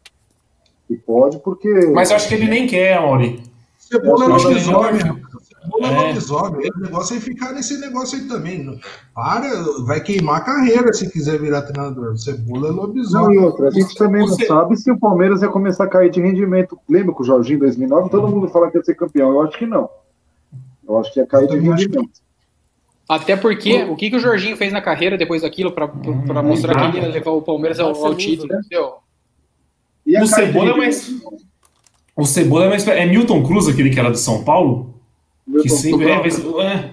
que 0.86 0.96
pode, 0.96 1.38
porque. 1.38 1.68
Mas 1.92 2.10
eu 2.10 2.16
acho 2.16 2.28
que 2.28 2.34
ele 2.34 2.46
nem 2.46 2.66
quer, 2.66 2.98
Amaury. 2.98 3.42
Cebola 3.78 4.24
é 4.24 4.54
que 4.54 5.27
não- 5.66 5.86
é 5.88 5.92
É. 5.92 6.08
lobisomem. 6.08 6.70
O 6.76 6.80
negócio 6.80 7.16
é 7.16 7.20
ficar 7.20 7.52
nesse 7.52 7.78
negócio 7.78 8.18
aí 8.18 8.26
também. 8.26 8.80
Para, 9.14 9.48
vai 9.84 10.00
queimar 10.00 10.36
a 10.36 10.40
carreira 10.40 10.92
se 10.92 11.10
quiser 11.10 11.38
virar 11.40 11.62
treinador. 11.62 12.16
Cebola 12.18 12.68
é 12.68 12.70
Não, 12.70 12.76
lobisomem. 12.78 13.36
e 13.36 13.38
outra, 13.38 13.68
a 13.68 13.70
gente 13.70 13.94
também 13.94 14.20
não 14.20 14.28
Você- 14.28 14.46
sabe 14.46 14.76
se 14.76 14.90
o 14.90 14.98
Palmeiras 14.98 15.42
ia 15.42 15.48
começar 15.48 15.84
a 15.84 15.88
cair 15.88 16.10
de 16.10 16.20
rendimento. 16.20 16.78
Lembra 16.88 17.14
que 17.14 17.22
o 17.22 17.24
Jorginho 17.24 17.56
em 17.56 17.60
2009, 17.60 18.10
todo 18.10 18.28
mundo 18.28 18.48
fala 18.48 18.70
que 18.70 18.78
ia 18.78 18.84
ser 18.84 18.94
campeão. 18.94 19.30
Eu 19.32 19.42
acho 19.42 19.58
que 19.58 19.66
não. 19.66 19.88
Eu 20.88 20.98
acho 20.98 21.12
que 21.12 21.20
ia 21.20 21.26
cair 21.26 21.48
de 21.48 21.58
rendimento. 21.58 22.10
Até 23.08 23.36
porque, 23.36 23.84
o 23.84 23.96
que, 23.96 24.10
que 24.10 24.16
o 24.16 24.20
Jorginho 24.20 24.56
fez 24.56 24.70
na 24.72 24.82
carreira 24.82 25.16
depois 25.16 25.40
daquilo 25.42 25.72
pra, 25.72 25.88
pra, 25.88 26.12
pra 26.26 26.42
mostrar 26.42 26.90
que 26.92 26.98
ele 26.98 27.06
ia 27.06 27.12
levar 27.12 27.30
o 27.30 27.40
Palmeiras 27.42 27.80
ao, 27.80 27.94
ao 28.04 28.14
título? 28.14 28.52
entendeu? 28.54 28.94
O 30.22 30.26
Cebola 30.26 30.70
é 30.72 30.76
mais. 30.76 31.10
O 32.16 32.24
Cebola 32.24 32.64
é 32.66 32.68
mais. 32.68 32.86
É 32.86 33.06
Milton 33.06 33.42
Cruz, 33.44 33.68
aquele 33.68 33.90
que 33.90 33.98
era 33.98 34.10
do 34.10 34.16
São 34.18 34.42
Paulo? 34.44 34.94
Que 35.50 35.68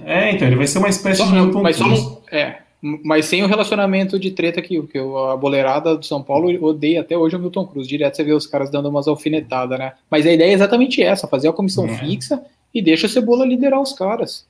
É, 0.05 0.29
é, 0.29 0.31
então, 0.31 0.47
ele 0.47 0.55
vai 0.55 0.65
ser 0.67 0.77
uma 0.79 0.87
espécie 0.89 1.17
Só- 1.21 1.25
de 1.27 1.33
Milton 1.33 1.61
mas, 1.61 1.75
só 1.75 2.21
é, 2.31 2.57
mas 3.03 3.25
sem 3.25 3.43
o 3.43 3.47
relacionamento 3.47 4.17
de 4.17 4.31
treta 4.31 4.61
que, 4.61 4.81
que 4.83 4.97
a 4.97 5.35
boleirada 5.35 5.97
do 5.97 6.05
São 6.05 6.21
Paulo 6.23 6.47
odeia 6.63 7.01
até 7.01 7.17
hoje 7.17 7.35
o 7.35 7.39
Milton 7.39 7.65
Cruz. 7.67 7.87
Direto 7.87 8.15
você 8.15 8.23
vê 8.23 8.31
os 8.33 8.47
caras 8.47 8.69
dando 8.71 8.87
umas 8.89 9.07
alfinetadas, 9.07 9.77
né? 9.77 9.93
Mas 10.09 10.25
a 10.25 10.31
ideia 10.31 10.51
é 10.51 10.53
exatamente 10.53 11.01
essa: 11.01 11.27
fazer 11.27 11.49
a 11.49 11.53
comissão 11.53 11.85
É. 11.85 11.97
fixa 11.97 12.41
e 12.73 12.81
deixa 12.81 13.07
o 13.07 13.09
Cebola 13.09 13.45
liderar 13.45 13.81
os 13.81 13.91
caras. 13.93 14.45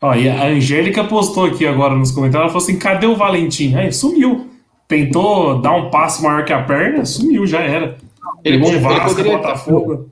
Ó, 0.00 0.14
e 0.14 0.28
a 0.28 0.46
Angélica 0.48 1.04
postou 1.04 1.44
aqui 1.46 1.64
agora 1.64 1.94
nos 1.94 2.10
comentários, 2.10 2.50
ela 2.50 2.52
falou 2.52 2.62
assim, 2.64 2.78
cadê 2.78 3.06
o 3.06 3.14
Valentim? 3.16 3.74
Aí, 3.76 3.92
sumiu. 3.92 4.48
Tentou 4.88 5.60
dar 5.60 5.72
um 5.74 5.90
passo 5.90 6.22
maior 6.22 6.44
que 6.44 6.52
a 6.52 6.60
perna, 6.62 7.04
sumiu, 7.04 7.46
já 7.46 7.60
era. 7.60 7.96
Ele, 8.44 8.58
Pegou 8.58 8.68
um 8.68 8.72
ele 8.72 8.80
Vasco, 8.80 9.08
poderia, 9.10 9.36
Botafogo. 9.38 10.10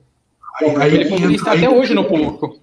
Aí, 0.59 0.75
aí 0.77 0.93
ele 0.95 1.05
poderia 1.09 1.35
estar 1.35 1.51
aí- 1.51 1.65
até 1.65 1.69
hoje 1.69 1.93
no 1.93 2.05
pouco. 2.05 2.55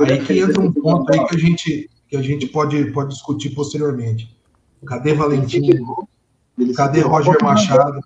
Aí 0.00 0.24
que 0.24 0.38
entra 0.38 0.60
um 0.60 0.72
ponto 0.72 1.12
aí 1.12 1.26
que 1.26 1.34
a 1.34 1.38
gente, 1.38 1.90
que 2.08 2.16
a 2.16 2.22
gente 2.22 2.46
pode, 2.46 2.90
pode 2.92 3.10
discutir 3.10 3.50
posteriormente. 3.54 4.36
Cadê 4.86 5.14
Valentim? 5.14 5.70
Ele 6.58 6.74
Cadê 6.74 7.00
Roger 7.00 7.36
Machado? 7.42 8.00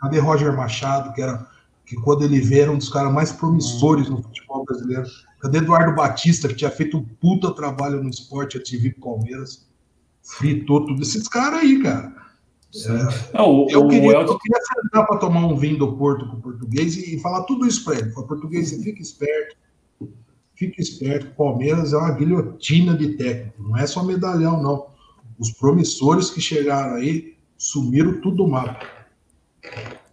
Cadê 0.00 0.18
Roger 0.18 0.56
Machado, 0.56 1.12
que 1.14 1.22
era 1.22 1.46
que 1.84 1.94
quando 1.96 2.24
ele 2.24 2.40
veio 2.40 2.62
era 2.62 2.72
um 2.72 2.78
dos 2.78 2.88
caras 2.88 3.12
mais 3.12 3.32
promissores 3.32 4.08
no 4.08 4.20
futebol 4.22 4.64
brasileiro? 4.64 5.04
Cadê 5.40 5.58
Eduardo 5.58 5.94
Batista, 5.94 6.48
que 6.48 6.54
tinha 6.54 6.70
feito 6.70 6.98
um 6.98 7.04
puta 7.04 7.52
trabalho 7.54 8.02
no 8.02 8.08
esporte 8.10 8.56
ativo 8.56 8.92
Palmeiras? 9.00 9.66
Fritou 10.22 10.84
tudo 10.84 11.00
esses 11.02 11.28
caras 11.28 11.60
aí, 11.60 11.80
cara. 11.82 12.12
É, 13.32 13.40
o, 13.40 13.68
Eu 13.70 13.84
o 13.86 13.88
queria, 13.88 14.10
Elton- 14.12 14.32
eu 14.32 14.38
queria 14.38 14.60
sentar 14.60 15.06
para 15.06 15.16
tomar 15.18 15.46
um 15.46 15.56
vinho 15.56 15.78
do 15.78 15.96
Porto 15.96 16.26
com 16.28 16.36
o 16.36 16.40
português 16.40 16.96
e, 16.96 17.14
e 17.14 17.20
falar 17.20 17.44
tudo 17.44 17.66
isso 17.66 17.84
para 17.84 17.98
ele. 17.98 18.10
Falar, 18.10 18.26
português, 18.26 18.68
você 18.70 18.82
fica 18.82 19.00
esperto. 19.00 19.56
Fica 20.56 20.80
esperto. 20.80 21.26
O 21.28 21.34
Palmeiras 21.34 21.92
é 21.92 21.96
uma 21.96 22.10
guilhotina 22.12 22.96
de 22.96 23.14
técnico. 23.14 23.62
Não 23.62 23.76
é 23.76 23.86
só 23.86 24.02
medalhão, 24.02 24.60
não. 24.62 24.86
Os 25.38 25.50
promissores 25.52 26.30
que 26.30 26.40
chegaram 26.40 26.96
aí 26.96 27.34
sumiram 27.58 28.20
tudo 28.20 28.36
do 28.38 28.48
mapa. 28.48 28.86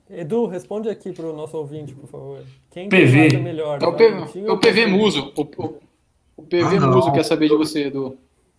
Edu, 0.09 0.45
responde 0.47 0.89
aqui 0.89 1.11
para 1.11 1.25
o 1.25 1.35
nosso 1.35 1.57
ouvinte, 1.57 1.93
por 1.95 2.07
favor. 2.07 2.43
Quem 2.69 2.87
PV. 2.89 3.29
que 3.29 3.37
melhor? 3.37 3.81
É 3.81 3.87
o, 3.87 3.93
P- 3.93 4.03
é 4.35 4.51
o 4.51 4.59
PV 4.59 4.85
Muso. 4.87 5.31
O, 5.35 5.41
o- 5.41 5.79
o 6.37 6.43
PV 6.43 6.77
Ah. 6.77 6.87
Muso 6.87 7.11
quer 7.13 7.23
saber 7.23 7.47
de 7.49 7.55
você, 7.55 7.87
Edu. 7.87 8.17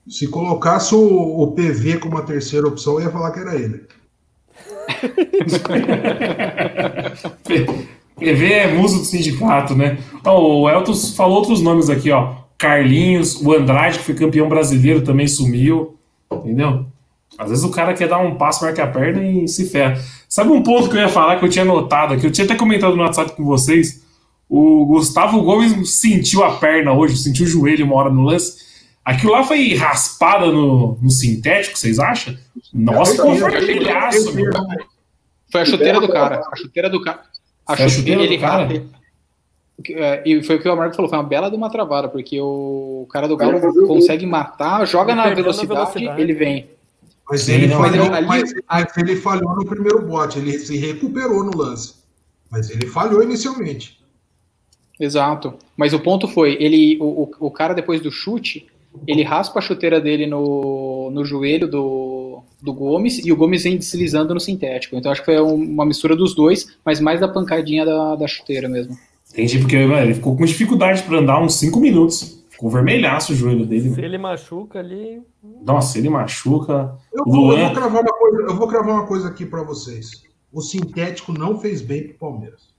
Se 0.08 0.26
colocasse 0.28 0.94
o, 0.94 1.42
o 1.42 1.52
PV 1.52 1.98
como 1.98 2.16
a 2.18 2.22
terceira 2.22 2.66
opção, 2.66 2.94
eu 2.94 3.02
ia 3.06 3.10
falar 3.10 3.30
que 3.32 3.40
era 3.40 3.54
ele. 3.54 3.86
PV 8.16 8.52
é 8.52 8.72
muso 8.72 8.98
do 8.98 9.04
sindicato, 9.04 9.74
né? 9.74 9.98
Ó, 10.24 10.62
o 10.62 10.70
Elton 10.70 10.94
falou 10.94 11.38
outros 11.38 11.60
nomes 11.60 11.90
aqui, 11.90 12.10
ó. 12.10 12.34
Carlinhos, 12.56 13.40
o 13.40 13.52
Andrade, 13.52 13.98
que 13.98 14.04
foi 14.04 14.14
campeão 14.14 14.48
brasileiro, 14.48 15.02
também 15.02 15.26
sumiu. 15.26 15.96
Entendeu? 16.32 16.86
Às 17.36 17.50
vezes 17.50 17.64
o 17.64 17.70
cara 17.70 17.94
quer 17.94 18.08
dar 18.08 18.18
um 18.18 18.36
passo 18.36 18.62
maior 18.62 18.74
que 18.74 18.80
a 18.80 18.86
perna 18.86 19.22
e 19.22 19.48
se 19.48 19.68
ferra. 19.68 20.00
Sabe 20.28 20.50
um 20.50 20.62
ponto 20.62 20.88
que 20.88 20.96
eu 20.96 21.00
ia 21.00 21.08
falar 21.08 21.38
que 21.38 21.44
eu 21.44 21.48
tinha 21.48 21.64
notado 21.64 22.14
aqui? 22.14 22.26
Eu 22.26 22.30
tinha 22.30 22.44
até 22.44 22.54
comentado 22.54 22.94
no 22.94 23.02
WhatsApp 23.02 23.32
com 23.32 23.44
vocês. 23.44 24.04
O 24.48 24.86
Gustavo 24.86 25.42
Gomes 25.42 25.90
sentiu 25.94 26.44
a 26.44 26.56
perna 26.56 26.92
hoje, 26.92 27.16
sentiu 27.16 27.44
o 27.44 27.48
joelho 27.48 27.84
uma 27.86 27.96
hora 27.96 28.10
no 28.10 28.22
lance. 28.22 28.62
Aquilo 29.04 29.32
lá 29.32 29.42
foi 29.42 29.74
raspada 29.74 30.46
no, 30.46 30.96
no 31.00 31.10
sintético, 31.10 31.76
vocês 31.76 31.98
acham? 31.98 32.34
Nossa, 32.72 33.22
vermelhaço, 33.34 34.32
meu. 34.34 34.52
Foi 35.50 35.60
a 35.60 35.64
chuteira 35.64 36.00
do 36.00 36.08
cara. 36.08 36.40
A 36.52 36.56
chuteira 36.56 36.88
do 36.88 37.02
cara. 37.02 37.22
A 37.66 37.72
a 37.72 37.88
chuteira, 37.88 38.20
do 38.20 38.24
ele 38.26 38.38
cara? 38.38 38.62
ele- 38.72 38.86
é, 39.90 40.22
e 40.24 40.42
foi 40.42 40.56
o 40.56 40.60
que 40.62 40.68
o 40.68 40.72
Amargo 40.72 40.94
falou, 40.94 41.08
foi 41.08 41.18
uma 41.18 41.24
bela 41.24 41.50
de 41.50 41.56
uma 41.56 41.68
travada, 41.70 42.08
porque 42.08 42.40
o 42.40 43.06
cara 43.10 43.26
do 43.26 43.36
Galo 43.36 43.60
consegue 43.86 44.24
matar, 44.26 44.86
joga 44.86 45.14
na 45.14 45.24
Perdeu 45.24 45.44
na 45.44 45.50
velocidade, 45.50 45.80
velocidade. 45.92 46.20
ele 46.22 46.32
vem. 46.32 46.66
Mas 47.28 47.40
Sim, 47.42 47.52
ele 47.54 47.66
não, 47.68 47.78
falhou, 47.78 48.06
mas 48.10 48.18
ele- 48.18 48.26
mas, 48.26 48.54
mas 48.68 48.96
ele 48.98 49.16
falhou 49.16 49.56
no 49.56 49.64
primeiro 49.64 50.02
bote. 50.06 50.38
Ele 50.38 50.58
se 50.58 50.76
recuperou 50.76 51.42
no 51.42 51.56
lance. 51.56 51.94
Mas 52.50 52.70
ele 52.70 52.86
falhou 52.86 53.22
inicialmente. 53.22 53.98
Exato. 55.00 55.54
Mas 55.76 55.92
o 55.92 55.98
ponto 56.00 56.28
foi, 56.28 56.56
ele, 56.60 56.98
o, 57.00 57.22
o, 57.22 57.46
o 57.46 57.50
cara 57.50 57.74
depois 57.74 58.00
do 58.00 58.12
chute, 58.12 58.66
ele 59.08 59.22
raspa 59.24 59.58
a 59.58 59.62
chuteira 59.62 60.00
dele 60.00 60.26
no, 60.26 61.10
no 61.10 61.24
joelho 61.24 61.66
do, 61.66 62.13
do 62.62 62.72
Gomes 62.72 63.24
e 63.24 63.30
o 63.32 63.36
Gomes 63.36 63.62
vem 63.64 63.76
deslizando 63.76 64.32
no 64.34 64.40
sintético. 64.40 64.96
Então 64.96 65.12
acho 65.12 65.20
que 65.20 65.26
foi 65.26 65.40
um- 65.40 65.54
uma 65.54 65.84
mistura 65.84 66.14
dos 66.16 66.34
dois, 66.34 66.76
mas 66.84 67.00
mais 67.00 67.20
da 67.20 67.28
pancadinha 67.28 67.84
da, 67.84 68.14
da 68.16 68.26
chuteira 68.26 68.68
mesmo. 68.68 68.96
Entendi, 69.32 69.58
porque 69.58 69.76
mano, 69.84 70.02
ele 70.04 70.14
ficou 70.14 70.36
com 70.36 70.44
dificuldade 70.44 71.02
pra 71.02 71.18
andar 71.18 71.42
uns 71.42 71.54
5 71.56 71.80
minutos. 71.80 72.44
Ficou 72.50 72.70
vermelhaço 72.70 73.32
o 73.32 73.36
joelho 73.36 73.66
dele. 73.66 73.90
Se 73.90 74.00
ele 74.00 74.16
machuca 74.16 74.78
ali. 74.78 75.20
Nossa, 75.64 75.98
ele 75.98 76.08
machuca. 76.08 76.96
Eu 77.12 77.24
vou, 77.24 77.34
eu 77.52 77.56
Luan. 77.58 77.64
vou 77.66 77.74
cravar 77.74 78.02
uma 78.02 78.12
coisa, 78.16 78.42
eu 78.42 78.56
vou 78.56 78.68
cravar 78.68 78.94
uma 78.94 79.06
coisa 79.06 79.28
aqui 79.28 79.44
para 79.44 79.62
vocês. 79.64 80.22
O 80.52 80.60
sintético 80.62 81.32
não 81.32 81.58
fez 81.58 81.82
bem 81.82 82.04
pro 82.08 82.14
Palmeiras. 82.18 82.72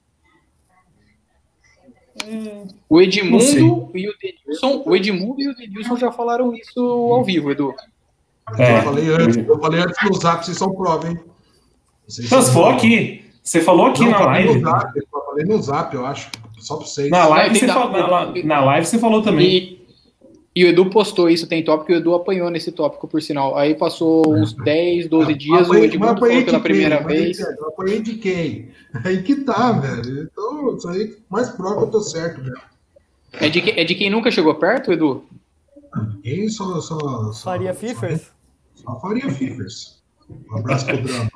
O 2.87 2.95
Não 2.95 3.01
Edmundo 3.01 3.91
e 3.93 4.07
o 4.09 4.13
Denilson, 4.17 4.83
o 4.85 4.95
Edmundo 4.95 5.41
e 5.41 5.49
o 5.49 5.55
Denilson 5.55 5.97
já 5.97 6.11
falaram 6.11 6.55
isso 6.55 6.79
ao 6.79 7.23
vivo, 7.25 7.51
Edu. 7.51 7.73
É. 8.57 8.77
Eu 8.77 8.83
falei 8.83 9.09
antes, 9.09 9.37
eu 9.37 9.59
falei 9.59 9.81
antes 9.81 9.95
no 10.09 10.13
zap, 10.19 10.45
vocês 10.45 10.57
são 10.57 10.73
prova, 10.75 11.07
hein? 11.09 11.19
Vocês 12.07 12.29
são 12.29 12.41
Você 12.41 12.51
falou 12.51 12.67
prova. 12.69 12.77
aqui. 12.77 13.25
Você 13.43 13.61
falou 13.61 13.85
aqui 13.87 14.03
Não, 14.03 14.11
na 14.11 14.17
falei 14.19 14.45
live. 14.45 14.59
No 14.61 14.69
zap, 14.69 14.99
eu 14.99 15.07
falei 15.25 15.45
no 15.45 15.61
zap, 15.61 15.95
eu 15.95 16.05
acho. 16.05 16.29
Só 16.59 16.77
para 16.77 16.85
vocês. 16.85 17.09
Na 17.09 17.27
live, 17.27 17.59
você 17.59 17.65
na, 17.65 18.33
na 18.43 18.65
live 18.65 18.87
você 18.87 18.99
falou 18.99 19.21
também. 19.21 19.47
E, 19.47 19.85
e 20.55 20.63
o 20.63 20.67
Edu 20.67 20.85
postou 20.89 21.29
isso, 21.29 21.47
tem 21.47 21.63
tópico, 21.63 21.91
e 21.91 21.95
o 21.95 21.97
Edu 21.97 22.13
apanhou 22.15 22.49
nesse 22.49 22.71
tópico, 22.71 23.07
por 23.07 23.21
sinal. 23.21 23.57
Aí 23.57 23.75
passou 23.75 24.23
uns 24.33 24.53
10, 24.63 25.07
12 25.09 25.33
dias, 25.33 25.61
o 25.61 25.71
Apanhei- 25.71 25.85
Edmundo 25.85 26.05
mas 26.05 26.17
apanhei 26.17 26.35
falou 26.35 26.45
pela 26.45 26.57
quem? 26.59 26.63
primeira 26.63 27.03
vez. 27.03 27.37
de- 27.37 27.43
Eu 27.43 27.67
apanhei 27.67 28.01
de 28.01 28.13
quem? 28.15 28.69
Aí 29.03 29.21
que 29.23 29.35
tá, 29.37 29.71
velho. 29.73 30.29
Então, 30.31 30.75
isso 30.77 30.87
aí, 30.89 31.15
mais 31.29 31.49
prova 31.49 31.77
que 31.77 31.83
eu 31.83 31.91
tô 31.91 31.99
certo, 32.01 32.41
velho. 32.41 32.57
É 33.33 33.49
de, 33.49 33.61
que- 33.61 33.71
é 33.79 33.83
de 33.83 33.95
quem 33.95 34.09
nunca 34.09 34.31
chegou 34.31 34.55
perto, 34.55 34.93
Edu? 34.93 35.25
Quem 36.23 36.47
só, 36.49 36.79
só, 36.81 36.97
só, 37.31 37.43
Faria 37.43 37.73
Fifers? 37.73 38.33
Só 38.75 38.99
faria 38.99 39.29
Fifers. 39.31 39.95
Um 40.51 40.57
abraço 40.57 40.85
pro 40.85 40.97
drama. 41.01 41.31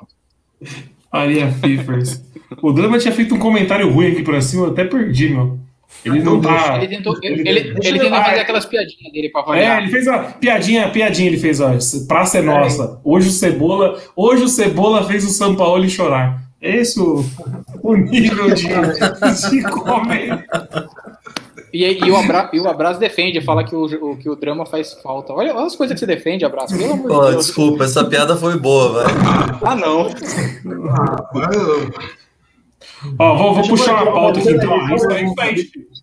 Maria 1.12 1.50
Fifers. 1.50 2.22
O 2.62 2.72
Drama 2.72 2.98
tinha 2.98 3.12
feito 3.12 3.34
um 3.34 3.38
comentário 3.38 3.90
ruim 3.92 4.12
aqui 4.12 4.22
pra 4.22 4.40
cima, 4.40 4.66
eu 4.66 4.70
até 4.70 4.84
perdi, 4.84 5.30
meu. 5.30 5.58
Ele 6.04 6.22
não 6.22 6.40
tá. 6.40 6.76
Ele 6.78 6.86
tentou, 6.96 7.16
ele, 7.20 7.40
Ele- 7.48 7.58
ele, 7.82 7.98
tentou 7.98 8.14
ah, 8.16 8.24
fazer 8.24 8.36
é. 8.36 8.40
aquelas 8.42 8.64
piadinhas 8.64 9.12
dele 9.12 9.28
pra 9.28 9.40
É, 9.40 9.44
variar. 9.44 9.82
ele 9.82 9.90
fez 9.90 10.06
a 10.06 10.18
piadinha, 10.20 10.88
piadinha 10.90 11.28
ele 11.28 11.36
fez, 11.38 11.60
ó. 11.60 11.72
Praça 12.06 12.38
é 12.38 12.42
nossa. 12.42 13.00
Hoje 13.02 13.28
o 13.28 13.32
Cebola, 13.32 14.00
hoje 14.14 14.44
o 14.44 14.48
Cebola 14.48 15.04
fez 15.04 15.24
o 15.24 15.30
São 15.30 15.56
Paulo 15.56 15.88
chorar. 15.88 16.40
Esse 16.62 17.00
o, 17.00 17.24
o 17.82 17.96
nível 17.96 18.54
de, 18.54 18.68
de 18.68 19.62
comentário. 19.70 20.44
E, 21.72 21.84
e 21.84 22.10
o 22.10 22.16
Abra, 22.16 22.50
e 22.52 22.58
o 22.60 22.68
Abraço 22.68 22.98
defende, 22.98 23.40
fala 23.40 23.62
que 23.64 23.74
o, 23.74 23.84
o- 23.84 24.16
que 24.16 24.28
o 24.28 24.34
drama 24.36 24.66
faz 24.66 24.94
falta. 25.02 25.32
Olha, 25.32 25.54
olha 25.54 25.66
as 25.66 25.76
coisas 25.76 25.94
que 25.94 26.00
você 26.00 26.06
defende, 26.06 26.44
Abraço. 26.44 26.76
Pelo 26.76 26.92
amor 26.94 27.10
Ó, 27.12 27.24
de 27.26 27.30
Deus. 27.32 27.46
desculpa, 27.46 27.84
essa 27.84 28.04
piada 28.04 28.36
foi 28.36 28.58
boa, 28.58 29.04
velho. 29.04 29.18
Ah, 29.64 29.76
não. 29.76 30.08
Mas, 31.34 31.56
eu- 31.56 31.90
Ó, 33.18 33.34
vou, 33.36 33.54
vou 33.54 33.68
puxar 33.68 34.02
uma 34.02 34.12
pauta 34.12 34.40
aqui 34.40 34.50
então. 34.50 34.72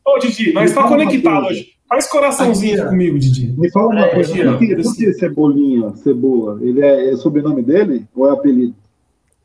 Ô, 0.06 0.18
Didi, 0.20 0.54
nós 0.54 0.74
tá 0.74 0.88
conectado 0.88 1.46
hoje. 1.48 1.74
Faz 1.88 2.08
coraçãozinho 2.10 2.82
aqui 2.82 2.90
comigo, 2.90 3.20
Didi. 3.20 3.54
Me 3.58 3.70
fala 3.72 3.88
uma 3.88 4.08
coisa, 4.10 4.32
aqui, 4.34 4.46
ó. 4.46 4.52
por 4.52 4.60
que, 4.60 4.76
por 4.76 4.96
que 4.96 5.14
Cebolinha, 5.14 5.96
Cebola? 5.96 6.60
Ele 6.62 6.82
é, 6.82 7.12
é 7.12 7.16
sobrenome 7.16 7.62
dele 7.62 8.06
ou 8.16 8.28
é 8.30 8.34
apelido? 8.34 8.76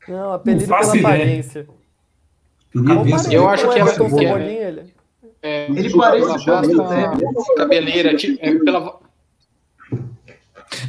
Não, 0.07 0.33
apelido 0.33 0.67
Não 0.67 0.77
pela 0.79 0.97
ideia. 0.97 1.07
aparência. 1.15 1.67
Cabeça- 2.85 3.33
Eu 3.33 3.47
acho 3.47 3.69
que 3.71 3.79
é- 3.79 3.81
é- 3.81 3.87
Cebolinha, 3.87 4.37
ele. 4.67 4.81
É, 5.43 5.69
Ele 5.69 5.93
parece 5.95 6.45
basta, 6.45 7.11
cabeleira, 7.57 8.15
ti- 8.15 8.37
é, 8.41 8.53
pela, 8.59 8.99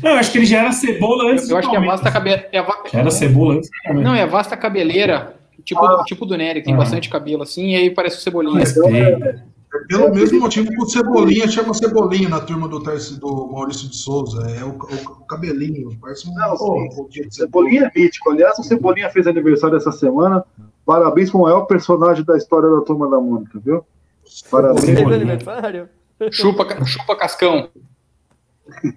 Não, 0.03 0.13
eu 0.13 0.17
acho 0.17 0.31
que 0.31 0.39
ele 0.39 0.47
já 0.47 0.61
era 0.61 0.73
cebola 0.73 1.33
antes 1.33 1.51
Eu 1.51 1.57
acho 1.57 1.69
que 1.69 1.75
é 1.77 1.79
a 1.79 1.85
vasta 1.85 2.11
cabeleira. 2.11 2.49
É 2.53 2.63
va- 2.63 2.85
Já 2.91 3.01
era 3.01 3.11
cebola 3.11 3.55
antes. 3.55 3.69
Não, 3.93 4.15
é 4.15 4.23
a 4.23 4.27
vasta 4.27 4.57
cabeleira, 4.57 5.35
tipo, 5.65 6.05
tipo 6.05 6.25
do 6.25 6.37
Nery, 6.37 6.61
que 6.61 6.67
tem 6.67 6.75
Ah. 6.75 6.79
bastante 6.79 7.09
cabelo 7.11 7.43
assim, 7.43 7.71
e 7.71 7.77
aí 7.77 7.91
parece 7.91 8.19
o 8.19 8.21
Cebolinha. 8.21 8.55
Mas. 8.61 8.77
É 8.77 9.87
pelo 9.89 10.15
mesmo 10.15 10.39
motivo 10.39 10.71
que 10.71 10.81
o 10.81 10.87
Cebolinha 10.87 11.49
chama 11.49 11.75
Cebolinha 11.75 12.29
na 12.29 12.39
turma 12.41 12.69
do, 12.69 12.79
do 12.79 13.49
Maurício 13.53 13.89
de 13.89 13.97
Souza. 13.97 14.49
É 14.49 14.63
o, 14.63 14.69
o- 14.69 15.13
o 15.23 15.27
cabelinho, 15.27 15.91
parece 16.01 16.29
um. 16.31 16.35
Não, 16.35 16.55
um 16.55 17.09
de 17.09 17.27
Cebolinha 17.35 17.91
é 17.93 17.99
mítico. 18.01 18.31
Aliás, 18.31 18.57
o 18.59 18.63
Cebolinha 18.63 19.11
fez 19.11 19.27
aniversário 19.27 19.77
essa 19.77 19.91
semana. 19.91 20.45
Parabéns 20.87 21.29
para 21.31 21.41
o 21.41 21.43
maior 21.43 21.63
personagem 21.63 22.25
da 22.25 22.37
história 22.37 22.71
da 22.71 22.83
Turma 22.83 23.11
da 23.11 23.19
Mônica, 23.19 23.59
viu? 23.65 23.85
Parabéns. 24.43 24.85
Cebolinha. 24.85 25.17
aniversário? 25.17 25.89
Chupa, 26.31 26.85
chupa 26.85 27.17
Cascão. 27.17 27.69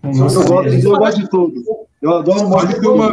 Eu 0.04 0.12
gosto, 0.14 0.68
eu 0.68 0.98
gosto 0.98 1.22
de 1.22 1.30
todos. 1.30 1.64
Eu 2.02 2.18
adoro 2.18 2.48
o 2.48 2.60
Sabe 2.60 2.80
que 2.80 2.88
uma, 2.88 3.10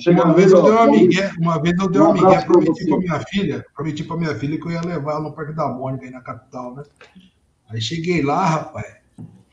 Chega 0.00 0.24
uma 0.24 0.34
vez 0.34 0.52
eu 0.52 0.62
dei 0.62 0.72
uma 0.72 0.86
migué, 0.86 1.32
uma 1.38 1.60
vez 1.60 1.78
eu 1.78 1.90
dei 1.90 2.00
uma 2.00 2.10
Um 2.10 2.14
migué, 2.14 2.40
prometi 2.42 2.86
pra 2.86 2.98
minha 2.98 3.20
filha, 3.20 3.66
prometi 3.74 4.04
pra 4.04 4.16
minha 4.16 4.34
filha 4.36 4.58
que 4.58 4.66
eu 4.66 4.70
ia 4.70 4.80
levar 4.80 5.12
ela 5.12 5.20
no 5.20 5.32
Parque 5.32 5.52
da 5.52 5.68
Mônica 5.68 6.04
aí 6.04 6.10
na 6.10 6.20
capital, 6.20 6.74
né? 6.74 6.84
Aí 7.68 7.80
cheguei 7.80 8.22
lá, 8.22 8.46
rapaz. 8.46 8.86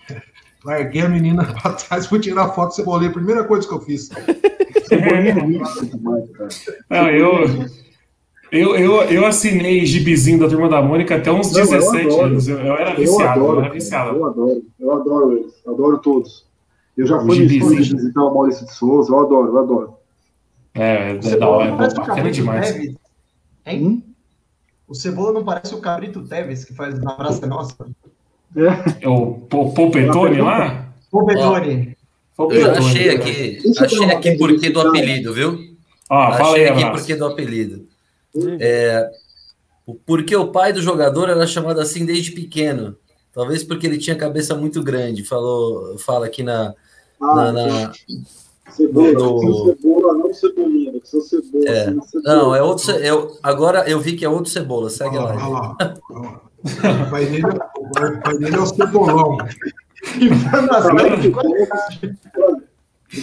Larguei 0.64 1.02
a 1.02 1.10
menina 1.10 1.44
pra 1.54 1.74
trás, 1.74 2.06
fui 2.06 2.20
tirar 2.20 2.50
foto 2.50 2.70
do 2.70 2.76
Cebolinha, 2.76 3.12
primeira 3.12 3.44
coisa 3.44 3.68
que 3.68 3.74
eu 3.74 3.82
fiz. 3.82 4.10
Cebolinha 4.88 5.32
é 5.32 5.44
mítico 5.44 5.86
demais, 5.86 6.30
cara. 6.32 6.50
Não, 6.90 7.10
eu, 7.10 7.68
eu, 8.52 8.76
eu, 8.76 9.02
eu 9.04 9.26
assinei 9.26 9.86
gibizinho 9.86 10.40
da 10.40 10.48
Turma 10.48 10.70
da 10.70 10.82
Mônica 10.82 11.16
até 11.16 11.32
uns 11.32 11.52
Não, 11.52 11.60
eu 11.62 11.68
17 11.68 12.06
adoro. 12.08 12.22
anos. 12.26 12.48
Eu, 12.48 12.58
eu 12.60 12.74
era 12.78 12.92
Eu 12.92 12.96
viciado, 12.98 13.22
eu, 13.40 13.44
adoro, 13.46 13.52
era 13.60 13.62
cara. 13.68 13.74
viciado. 13.74 14.10
eu 14.18 14.26
adoro, 14.26 14.64
eu 14.80 14.92
adoro 14.94 15.38
eles, 15.38 15.54
eu 15.66 15.74
adoro 15.74 15.98
todos. 16.00 16.46
Eu 16.96 17.06
já 17.06 17.18
O 17.18 17.20
fui 17.26 17.28
no 17.40 17.44
estúdio 17.46 17.70
gibizinho. 17.84 17.98
visitar 17.98 18.24
o 18.24 18.34
Maurício 18.34 18.66
de 18.66 18.74
Souza, 18.74 19.12
eu 19.12 19.20
adoro, 19.20 19.48
eu 19.50 19.58
adoro. 19.60 19.94
É, 20.74 21.12
é, 21.12 21.14
O 21.24 21.28
é 21.28 21.38
da 21.38 21.48
hora, 21.50 21.70
é 21.70 21.74
o 21.74 21.78
bacana 21.78 22.32
demais. 22.32 22.72
Teves, 22.72 22.96
hein? 23.66 23.84
Hum? 23.86 24.02
O 24.88 24.96
Cebola 24.96 25.34
não 25.34 25.44
parece 25.44 25.76
o 25.76 25.80
Cabrito 25.80 26.22
Teves, 26.22 26.64
que 26.64 26.74
faz 26.74 26.98
na 27.02 27.12
Praça 27.14 27.46
Nossa. 27.46 27.76
É 29.02 29.08
o 29.10 29.34
Po- 29.34 29.74
Polpetone 29.74 30.40
lá? 30.42 30.88
Betoni. 31.12 31.98
Eu 32.40 32.72
achei 32.72 33.10
aqui, 33.10 33.60
achei 33.80 34.06
aqui 34.06 34.38
porquê 34.38 34.70
do 34.70 34.80
apelido, 34.80 35.34
viu? 35.34 35.58
Fala 36.08 36.30
achei 36.52 36.68
aqui 36.68 36.84
abraço. 36.84 37.00
porquê 37.00 37.16
do 37.16 37.26
apelido. 37.26 37.87
É, 38.60 39.10
porque 40.06 40.36
o 40.36 40.52
pai 40.52 40.74
do 40.74 40.82
jogador 40.82 41.30
era 41.30 41.48
chamado 41.48 41.80
assim 41.80 42.06
desde 42.06 42.32
pequeno. 42.32 42.96
Talvez 43.34 43.64
porque 43.64 43.86
ele 43.88 43.98
tinha 43.98 44.16
cabeça 44.16 44.56
muito 44.56 44.84
grande. 44.84 45.24
Falou, 45.24 45.98
fala 46.00 46.26
aqui 46.26 46.44
na, 46.44 46.74
Ah, 47.22 47.36
na- 47.36 47.52
na- 47.52 47.92
cebola, 48.72 49.12
no- 49.14 49.66
cebola, 49.76 50.14
não 50.14 50.34
cebolinha, 50.34 50.94
ser 51.04 51.22
cebola. 51.22 51.66
É. 51.68 51.86
cebola. 51.86 52.06
Não, 52.26 52.56
é 52.56 52.62
outro. 52.62 52.92
Eu, 52.94 53.38
agora 53.44 53.88
eu 53.90 54.00
vi 54.00 54.16
que 54.16 54.26
é 54.26 54.30
outro 54.30 54.52
cebola. 54.52 54.90
Segue 54.90 55.18
Olha 55.18 55.34
lá, 55.36 55.48
lá. 55.48 55.78
olha 55.80 55.90
lá. 55.90 55.94
olha 56.10 56.30
lá. 56.30 56.42
O 57.08 57.12
pai 57.12 57.26
dele, 57.28 57.46
o 57.48 58.22
pai 58.22 58.38
dele 58.40 58.56
é 58.56 58.60
o 58.60 58.66
Cebolão. 58.66 59.38
O 59.38 59.40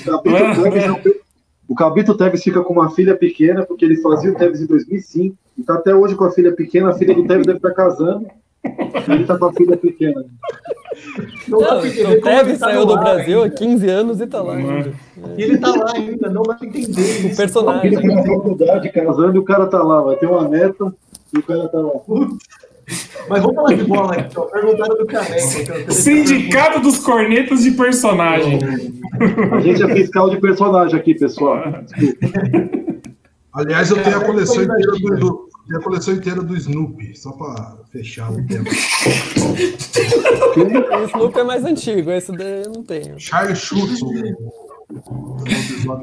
Cabito 0.04 1.23
É 1.68 1.72
O 1.72 1.74
Cabito 1.74 2.16
Teves 2.16 2.42
fica 2.42 2.62
com 2.62 2.74
uma 2.74 2.90
filha 2.90 3.16
pequena, 3.16 3.64
porque 3.64 3.84
ele 3.84 3.96
fazia 3.96 4.30
o 4.30 4.34
Teves 4.34 4.60
em 4.60 4.66
2005, 4.66 5.36
e 5.56 5.62
tá 5.62 5.74
até 5.74 5.94
hoje 5.94 6.14
com 6.14 6.24
a 6.24 6.30
filha 6.30 6.52
pequena, 6.52 6.90
a 6.90 6.94
filha 6.94 7.14
do 7.14 7.26
Teves 7.26 7.46
deve 7.46 7.58
estar 7.58 7.72
casando, 7.72 8.26
e 8.64 9.12
ele 9.12 9.24
tá 9.24 9.38
com 9.38 9.46
a 9.46 9.52
filha 9.52 9.76
pequena. 9.76 10.24
Não 11.48 11.58
dá 11.60 11.74
Não, 11.74 11.80
pra 11.80 11.82
o 11.82 11.86
ele 11.86 12.20
Tevez 12.20 12.58
tá 12.58 12.66
saiu 12.66 12.86
do 12.86 12.96
Brasil 12.96 13.40
há 13.40 13.44
ainda. 13.44 13.56
15 13.56 13.88
anos 13.88 14.20
e 14.20 14.26
tá 14.26 14.42
lá 14.42 14.54
ainda. 14.54 14.92
E 15.36 15.42
ele 15.42 15.58
tá 15.58 15.70
lá 15.70 15.92
ainda, 15.94 16.30
não 16.30 16.42
pra 16.42 16.56
entender. 16.62 17.32
O 17.32 17.36
personagem. 17.36 17.94
tá 17.94 18.02
na 18.02 18.22
faculdade, 18.22 18.88
casando, 18.90 19.36
e 19.36 19.38
o 19.38 19.44
cara 19.44 19.66
tá 19.66 19.82
lá, 19.82 20.02
vai 20.02 20.16
ter 20.16 20.26
uma 20.26 20.48
neta, 20.48 20.94
e 21.34 21.38
o 21.38 21.42
cara 21.42 21.68
tá 21.68 21.78
lá. 21.78 21.92
Mas 23.28 23.40
vamos 23.42 23.54
falar 23.56 23.74
de 23.74 23.84
bola 23.84 24.12
aqui, 24.14 24.38
ó. 24.38 24.42
Perguntaram 24.42 24.96
do 24.98 25.06
Caneca. 25.06 25.90
Sindicato 25.92 26.80
dos 26.80 26.98
Cornetas 26.98 27.62
de 27.62 27.70
Personagem. 27.72 28.58
A 29.52 29.60
gente 29.60 29.82
é 29.82 29.94
fiscal 29.94 30.28
de 30.30 30.38
personagem 30.40 30.98
aqui, 30.98 31.14
pessoal. 31.14 31.62
Aliás, 33.54 33.90
eu 33.90 34.02
tenho 34.02 34.18
a 34.18 34.22
É, 34.22 34.24
coleção 34.24 34.62
inteira 34.62 34.92
do, 34.92 34.98
do- 35.16 35.48
tenho 35.66 35.80
a 35.80 35.82
coleção 35.82 36.12
inteira 36.14 36.42
do 36.42 36.54
Snoopy, 36.56 37.16
só 37.16 37.32
para 37.32 37.76
fechar 37.90 38.30
o 38.30 38.44
tema. 38.46 38.64
O 40.96 41.04
Snoopy 41.06 41.38
é 41.38 41.44
mais 41.44 41.64
antigo, 41.64 42.10
esse 42.10 42.32
daí 42.32 42.64
eu 42.64 42.72
não 42.72 42.82
tenho. 42.82 43.18
Charlie 43.18 43.56
Schultz, 43.56 44.00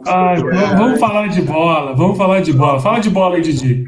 Ai, 0.07 0.38
vamos- 0.41 0.69
vamos 0.79 0.99
falar 0.99 1.27
de 1.27 1.41
bola, 1.41 1.93
vamos 1.95 2.17
falar 2.17 2.41
de 2.41 2.53
bola. 2.53 2.79
Fala 2.79 2.99
de 2.99 3.09
bola 3.09 3.36
aí, 3.36 3.41
Didi. 3.41 3.86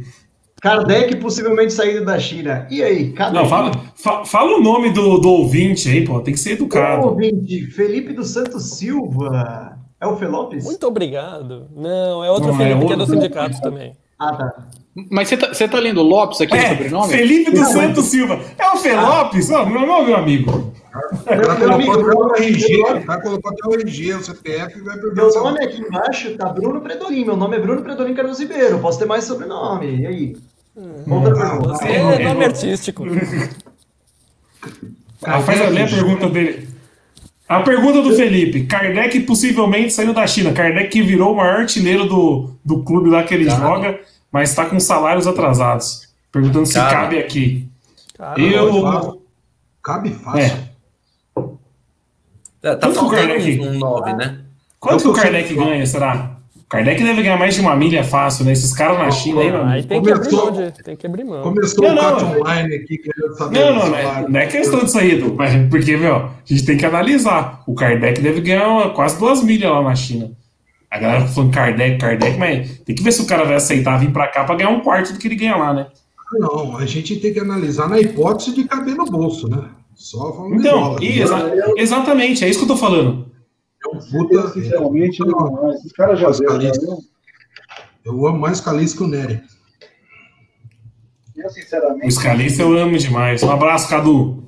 Kardec 0.64 1.18
possivelmente 1.18 1.74
saído 1.74 2.06
da 2.06 2.18
China. 2.18 2.66
E 2.72 2.82
aí, 2.82 3.12
cadê? 3.12 3.38
Não, 3.38 3.46
fala, 3.46 3.72
fa- 3.96 4.24
fala 4.24 4.58
o 4.58 4.62
nome 4.62 4.92
do, 4.92 5.18
do 5.18 5.30
ouvinte 5.30 5.90
aí, 5.90 6.06
pô. 6.06 6.22
Tem 6.22 6.34
que 6.34 6.40
ser 6.40 6.52
O 6.52 6.54
educado. 6.54 7.06
ouvinte, 7.08 7.66
Felipe 7.68 8.14
dos 8.14 8.30
Santos 8.30 8.78
Silva. 8.78 9.78
É 10.00 10.08
o 10.08 10.16
Felopes? 10.16 10.64
Muito 10.64 10.88
obrigado. 10.88 11.68
Não, 11.76 12.24
é 12.24 12.32
outro 12.32 12.48
Não, 12.54 12.56
é 12.56 12.58
Felipe 12.70 12.86
que 12.88 12.94
é 12.94 12.96
do 12.96 13.02
outro. 13.02 13.16
sindicato 13.16 13.60
também. 13.62 13.94
Ah, 14.18 14.34
tá. 14.36 14.54
Mas 15.12 15.28
você 15.28 15.36
tá, 15.38 15.50
tá 15.68 15.80
lendo 15.80 16.02
Lopes 16.02 16.40
aqui 16.40 16.54
no 16.54 16.60
É, 16.62 16.70
sobrenome? 16.70 17.12
Felipe 17.14 17.52
dos 17.52 17.68
Santos 17.68 18.06
Silva. 18.06 18.40
É 18.58 18.70
o 18.72 18.78
Felopes? 18.78 19.50
Ó, 19.52 19.66
meu, 19.66 19.82
não, 19.86 20.06
meu 20.06 20.16
amigo. 20.16 20.52
O 20.52 21.36
Meu 21.36 21.48
colocou 21.58 21.74
amigo, 21.74 21.92
até 21.94 22.16
o 22.16 22.36
RG, 22.36 22.78
nome- 22.78 23.00
o 23.00 23.06
cara 23.06 23.22
colocou 23.22 23.52
até 23.52 23.68
o 23.68 23.74
RG, 23.82 24.14
o 24.14 24.24
CPF 24.24 24.82
vai 24.82 24.96
perder 24.98 25.16
Meu 25.16 25.28
o 25.30 25.44
nome 25.44 25.64
aqui 25.66 25.82
embaixo 25.82 26.38
tá 26.38 26.48
Bruno 26.50 26.80
Predolin. 26.82 27.26
Meu 27.26 27.36
nome 27.36 27.58
é 27.58 27.60
Bruno 27.60 27.82
Predolin 27.82 28.14
Carlos 28.14 28.40
Ribeiro. 28.40 28.78
Posso 28.80 29.00
ter 29.00 29.06
mais 29.06 29.24
sobrenome. 29.26 30.02
E 30.02 30.06
aí? 30.06 30.36
Você 30.76 31.88
é 31.88 32.24
nome 32.24 32.46
artístico. 32.46 33.06
Ah, 35.24 35.40
faz 35.42 35.62
a, 35.62 35.68
lê 35.70 35.84
a 35.84 35.88
pergunta 35.88 36.30
dele. 36.30 36.68
A 37.48 37.62
pergunta 37.62 38.02
do 38.02 38.16
Felipe. 38.16 38.66
Kardec 38.66 39.20
possivelmente 39.22 39.94
saindo 39.94 40.14
da 40.14 40.26
China. 40.26 40.52
Kardec 40.54 40.90
que 40.90 41.02
virou 41.04 41.34
o 41.34 41.38
maior 41.38 41.60
artilheiro 41.62 42.06
do, 42.08 42.56
do 42.66 42.84
clube 42.84 43.10
lá 43.10 43.24
que 43.24 43.34
ele 43.34 43.46
Cara. 43.46 43.60
joga, 43.60 44.00
mas 44.32 44.50
está 44.50 44.66
com 44.66 44.80
salários 44.80 45.28
atrasados. 45.28 46.08
Perguntando 46.32 46.66
se 46.66 46.74
Cara. 46.74 46.92
cabe 47.02 47.20
aqui. 47.20 47.70
Cara, 48.18 48.40
Eu. 48.42 49.22
Cabe 49.84 50.10
fácil. 50.12 50.42
É. 50.42 50.74
É, 52.64 52.76
tá 52.76 52.88
Quanto 52.88 52.94
que 52.94 53.06
o 53.06 53.10
faltando 53.10 53.28
Kardec- 53.28 53.62
um 53.62 53.74
9, 53.78 54.14
né? 54.14 54.40
Quanto 54.80 55.04
que 55.04 55.08
o 55.10 55.14
Kardec 55.14 55.54
ganha, 55.54 55.86
será? 55.86 56.33
Kardec 56.70 57.04
deve 57.04 57.22
ganhar 57.22 57.38
mais 57.38 57.54
de 57.54 57.62
uma 57.62 57.76
milha 57.76 58.04
fácil, 58.04 58.46
né? 58.46 58.52
Esses 58.54 58.74
caras 58.74 58.98
na 58.98 59.12
China 59.12 59.42
aí, 59.42 59.48
Aí 59.48 59.52
mano. 59.54 59.84
tem 59.88 60.02
que 60.02 60.12
abrir 60.12 60.30
Começou- 60.30 60.52
mão 60.54 60.64
de, 60.72 60.84
tem 60.84 60.96
que 60.96 61.06
abrir 61.08 61.24
mão. 61.24 61.42
Começou 61.44 61.84
Não, 61.84 61.94
o. 61.96 62.00
Cat 62.00 62.24
Online 62.24 62.76
aqui, 62.76 62.98
querendo 62.98 63.38
saber 63.38 63.60
Não, 63.60 63.76
não, 63.76 63.90
não 63.90 63.96
é, 63.98 64.26
não 64.28 64.40
é 64.40 64.46
questão 64.48 64.80
disso 64.84 64.98
aí, 64.98 65.12
Edu, 65.12 65.36
mas- 65.38 65.54
porque, 65.70 65.96
meu, 65.98 66.16
a 66.16 66.30
gente 66.46 66.66
tem 66.66 66.78
que 66.78 66.86
analisar. 66.86 67.62
O 67.68 67.76
Kardec 67.76 68.20
deve 68.22 68.42
ganhar 68.42 68.68
uma- 68.68 68.90
quase 68.90 69.20
duas 69.20 69.44
milhas 69.44 69.70
lá 69.72 69.84
na 69.84 69.96
China. 69.96 70.32
A 70.90 70.98
galera 71.00 71.26
falando 71.28 71.54
Kardec, 71.54 71.98
Kardec, 72.00 72.38
mas 72.38 72.80
tem 72.80 72.96
que 72.96 73.04
ver 73.04 73.12
se 73.12 73.22
o 73.22 73.26
cara 73.28 73.44
vai 73.46 73.56
aceitar 73.56 73.98
vir 74.00 74.12
pra 74.12 74.28
cá 74.28 74.44
pra 74.44 74.56
ganhar 74.56 74.70
um 74.72 74.82
quarto 74.82 75.14
do 75.14 75.20
que 75.20 75.28
ele 75.28 75.36
ganha 75.36 75.56
lá, 75.56 75.74
né? 75.74 75.88
Não, 76.34 76.78
a 76.78 76.86
gente 76.88 77.16
tem 77.18 77.32
que 77.34 77.40
analisar 77.40 77.88
na 77.88 78.00
hipótese 78.00 78.56
de 78.56 78.64
caber 78.64 78.96
no 78.96 79.06
bolso, 79.06 79.48
né? 79.48 79.64
Só 79.96 80.34
falando 80.34 80.56
Então, 80.56 80.82
bola. 80.82 81.04
e 81.04 81.20
exa- 81.22 81.52
exatamente, 81.78 82.44
é 82.44 82.50
isso 82.50 82.60
que 82.60 82.66
eu 82.66 82.70
tô 82.70 82.78
falando. 82.78 83.28
Eu, 83.94 84.20
Eu, 84.20 84.28
puta, 84.28 84.50
sinceramente, 84.50 85.20
não, 85.20 85.72
esses 85.74 85.92
caras 85.92 86.20
já 86.20 86.30
Lista. 86.30 86.86
né? 86.86 86.98
eu 88.06 88.28
amo 88.28 88.40
mais 88.40 88.60
Calice 88.60 88.96
que 88.96 89.04
o 89.04 89.08
Nery. 89.08 89.42
Eu, 91.36 91.48
O 91.48 91.50
sinceramente, 91.50 92.12
Scalista 92.12 92.62
eu 92.62 92.78
amo 92.78 92.98
demais. 92.98 93.42
Um 93.44 93.52
abraço, 93.52 93.90
Cadu. 93.90 94.44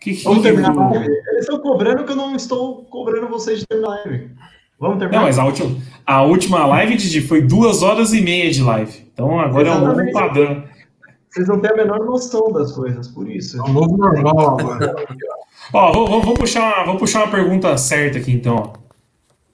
Que, 0.00 0.14
que, 0.14 0.24
Vamos 0.24 0.42
terminar 0.42 0.70
a 0.70 0.88
live. 0.90 1.06
Eles 1.06 1.40
estão 1.40 1.58
cobrando 1.58 2.04
que 2.04 2.12
eu 2.12 2.16
não 2.16 2.36
estou 2.36 2.84
cobrando 2.84 3.28
vocês 3.28 3.58
de 3.60 3.66
terminar 3.66 3.88
a 3.88 3.94
live. 4.04 4.30
Vamos 4.78 4.98
terminar? 4.98 5.20
Não, 5.20 5.26
mas 5.26 5.38
a 5.38 5.44
última, 5.44 5.76
a 6.06 6.22
última 6.22 6.66
live, 6.66 6.96
Didi, 6.96 7.22
foi 7.22 7.40
duas 7.42 7.82
horas 7.82 8.12
e 8.12 8.20
meia 8.20 8.50
de 8.50 8.62
live. 8.62 9.06
Então 9.12 9.40
agora 9.40 9.68
é 9.68 9.72
um 9.72 9.80
novo 9.80 10.00
Exatamente. 10.00 10.12
padrão. 10.12 10.64
Vocês 11.36 11.48
não 11.48 11.60
têm 11.60 11.70
a 11.70 11.76
menor 11.76 12.02
noção 12.02 12.50
das 12.50 12.72
coisas, 12.72 13.08
por 13.08 13.28
isso. 13.30 13.58
É 13.58 13.62
o 13.62 13.68
novo 13.72 13.94
normal 13.98 14.58
agora. 14.58 14.96
Ó, 15.70 15.92
vou, 15.92 16.06
vou- 16.08 16.22
vou 16.22 16.34
puxar 16.34 16.62
uma, 16.78 16.86
vou 16.86 16.96
puxar 16.96 17.24
uma 17.24 17.30
pergunta 17.30 17.76
certa 17.76 18.16
aqui, 18.16 18.32
então. 18.32 18.72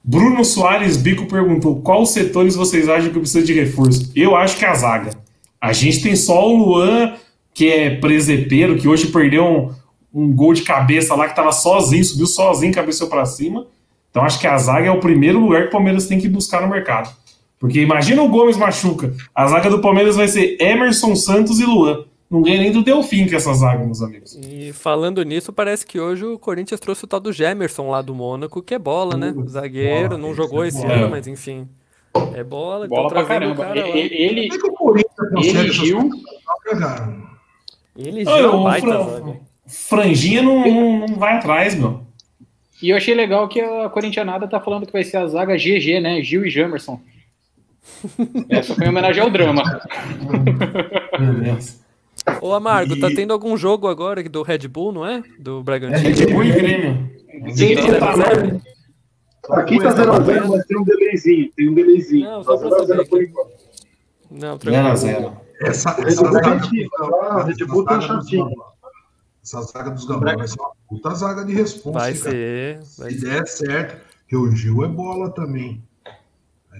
Bruno 0.04 0.44
Soares 0.44 0.96
Bico 0.96 1.26
perguntou: 1.26 1.80
quais 1.82 2.10
setores 2.10 2.54
vocês 2.54 2.88
acham 2.88 3.10
que 3.12 3.18
precisa 3.18 3.44
de 3.44 3.52
reforço? 3.52 4.12
Eu 4.14 4.36
acho 4.36 4.56
que 4.56 4.64
a 4.64 4.74
zaga. 4.74 5.10
A 5.60 5.72
gente 5.72 6.00
tem 6.02 6.14
só 6.14 6.48
o 6.48 6.56
Luan, 6.56 7.14
que 7.52 7.68
é 7.68 7.96
presepeiro, 7.96 8.76
que 8.78 8.86
hoje 8.86 9.08
perdeu 9.08 9.44
um, 9.44 9.70
um 10.22 10.32
gol 10.32 10.52
de 10.54 10.62
cabeça 10.62 11.14
lá, 11.16 11.28
que 11.28 11.34
tava 11.36 11.50
sozinho, 11.52 12.04
subiu 12.04 12.26
sozinho, 12.26 12.72
cabeceou 12.74 13.10
pra 13.10 13.24
cima. 13.24 13.66
Então 14.10 14.22
acho 14.24 14.38
que 14.38 14.46
a 14.46 14.56
zaga 14.58 14.86
é 14.86 14.90
o 14.92 15.00
primeiro 15.00 15.40
lugar 15.40 15.62
que 15.62 15.68
o 15.68 15.72
Palmeiras 15.72 16.06
tem 16.06 16.20
que 16.20 16.28
buscar 16.28 16.60
no 16.62 16.68
mercado. 16.68 17.10
Porque 17.62 17.80
imagina 17.80 18.20
o 18.20 18.28
Gomes 18.28 18.56
machuca. 18.56 19.14
A 19.32 19.46
zaga 19.46 19.70
do 19.70 19.80
Palmeiras 19.80 20.16
vai 20.16 20.26
ser 20.26 20.56
Emerson 20.60 21.14
Santos 21.14 21.60
e 21.60 21.64
Luan. 21.64 22.04
não 22.28 22.42
ganha 22.42 22.58
nem 22.58 22.72
do 22.72 22.82
Delfim 22.82 23.28
com 23.28 23.36
essa 23.36 23.54
zaga, 23.54 23.84
meus 23.84 24.02
amigos. 24.02 24.36
E 24.36 24.72
falando 24.72 25.22
nisso, 25.22 25.52
parece 25.52 25.86
que 25.86 26.00
hoje 26.00 26.24
o 26.24 26.36
Corinthians 26.40 26.80
trouxe 26.80 27.04
o 27.04 27.06
tal 27.06 27.20
do 27.20 27.32
Gemerson 27.32 27.88
lá 27.88 28.02
do 28.02 28.16
Mônaco, 28.16 28.60
que 28.60 28.74
é 28.74 28.80
bola, 28.80 29.16
né? 29.16 29.32
Zagueiro, 29.46 30.08
bola, 30.08 30.20
não 30.20 30.34
jogou 30.34 30.64
é 30.64 30.68
esse 30.68 30.82
bola. 30.82 30.92
ano, 30.92 31.10
mas 31.10 31.28
enfim. 31.28 31.68
É 32.34 32.42
bola, 32.42 32.88
Bola 32.88 33.06
então 33.06 33.08
pra 33.08 33.24
trazendo 33.24 33.52
o 33.52 33.56
caramba. 33.56 33.64
cara. 33.64 33.96
Ele, 33.96 34.12
ele, 34.12 34.48
Como 34.48 34.54
é 34.54 34.58
que 34.58 34.66
o 34.66 34.74
Corinthians 34.74 35.28
consegue 35.32 36.80
cara? 36.80 37.16
Ele 37.96 38.24
já 38.24 38.38
é 38.38 38.46
um 38.48 38.64
baita. 38.64 39.36
Franjinha 39.68 40.42
não, 40.42 40.66
não, 40.66 40.98
não 41.06 41.14
vai 41.14 41.34
atrás, 41.36 41.76
meu. 41.76 42.00
E 42.82 42.90
eu 42.90 42.96
achei 42.96 43.14
legal 43.14 43.46
que 43.46 43.60
a 43.60 43.88
corintianada 43.88 44.48
tá 44.48 44.58
falando 44.58 44.84
que 44.84 44.92
vai 44.92 45.04
ser 45.04 45.18
a 45.18 45.28
zaga 45.28 45.54
GG, 45.56 46.00
né? 46.00 46.20
Gil 46.24 46.44
e 46.44 46.50
Jamerson. 46.50 47.00
Essa 48.48 48.74
foi 48.74 48.84
em 48.86 48.88
homenagem 48.88 49.22
ao 49.22 49.30
drama. 49.30 49.62
Meu 51.18 51.34
Deus. 51.34 51.80
Ô, 52.40 52.52
Amargo, 52.54 52.98
tá 53.00 53.10
E- 53.10 53.14
tendo 53.14 53.32
algum 53.32 53.56
jogo 53.56 53.88
agora 53.88 54.22
do 54.28 54.42
Red 54.42 54.68
Bull, 54.68 54.92
não 54.92 55.06
é? 55.06 55.22
Do 55.38 55.60
É 55.60 55.62
Bragantino? 55.62 56.00
Red 56.14 56.26
Bull 56.32 56.44
e 56.44 56.52
Grêmio. 56.52 57.10
Sim, 57.54 57.74
Tá 57.74 57.82
zero 57.82 58.04
a 58.04 58.16
zero? 58.16 58.62
Aqui 59.50 59.78
tá 59.82 59.90
0x0, 59.92 60.48
mas 60.48 60.66
tem 60.66 60.78
um 60.78 60.84
delayzinho. 60.84 61.50
Tem 61.56 61.68
um 61.68 61.74
delayzinho. 61.74 62.24
Não, 62.30 62.44
só 62.44 62.56
Tá 62.56 62.68
pra 62.68 62.68
0 62.68 62.82
a 62.82 62.86
0 62.86 62.86
saber 62.98 63.08
por 63.08 63.18
aqui. 63.20 63.30
enquanto. 63.30 63.52
Não, 64.30 64.58
0x0. 64.58 65.32
Essa, 65.62 65.90
essa 66.06 66.26
é 66.26 66.40
tá? 66.40 67.44
Red 67.44 67.64
Bull 67.66 67.84
tá 67.84 68.00
chatinho. 68.00 68.50
Essa 69.42 69.60
zaga 69.62 69.90
dos 69.90 70.04
Gambá 70.04 70.36
vai 70.36 70.46
ser 70.46 70.60
uma 70.60 70.70
puta 70.88 71.10
zaga 71.14 71.44
de 71.44 71.52
responsa. 71.54 71.98
Vai 71.98 72.14
ser. 72.14 72.80
Vai 72.98 73.10
Se 73.10 73.18
ser. 73.20 73.26
der 73.30 73.46
certo, 73.48 73.96
que 74.28 74.36
o 74.36 74.48
Gil 74.54 74.84
é 74.84 74.88
bola 74.88 75.30
também. 75.30 75.82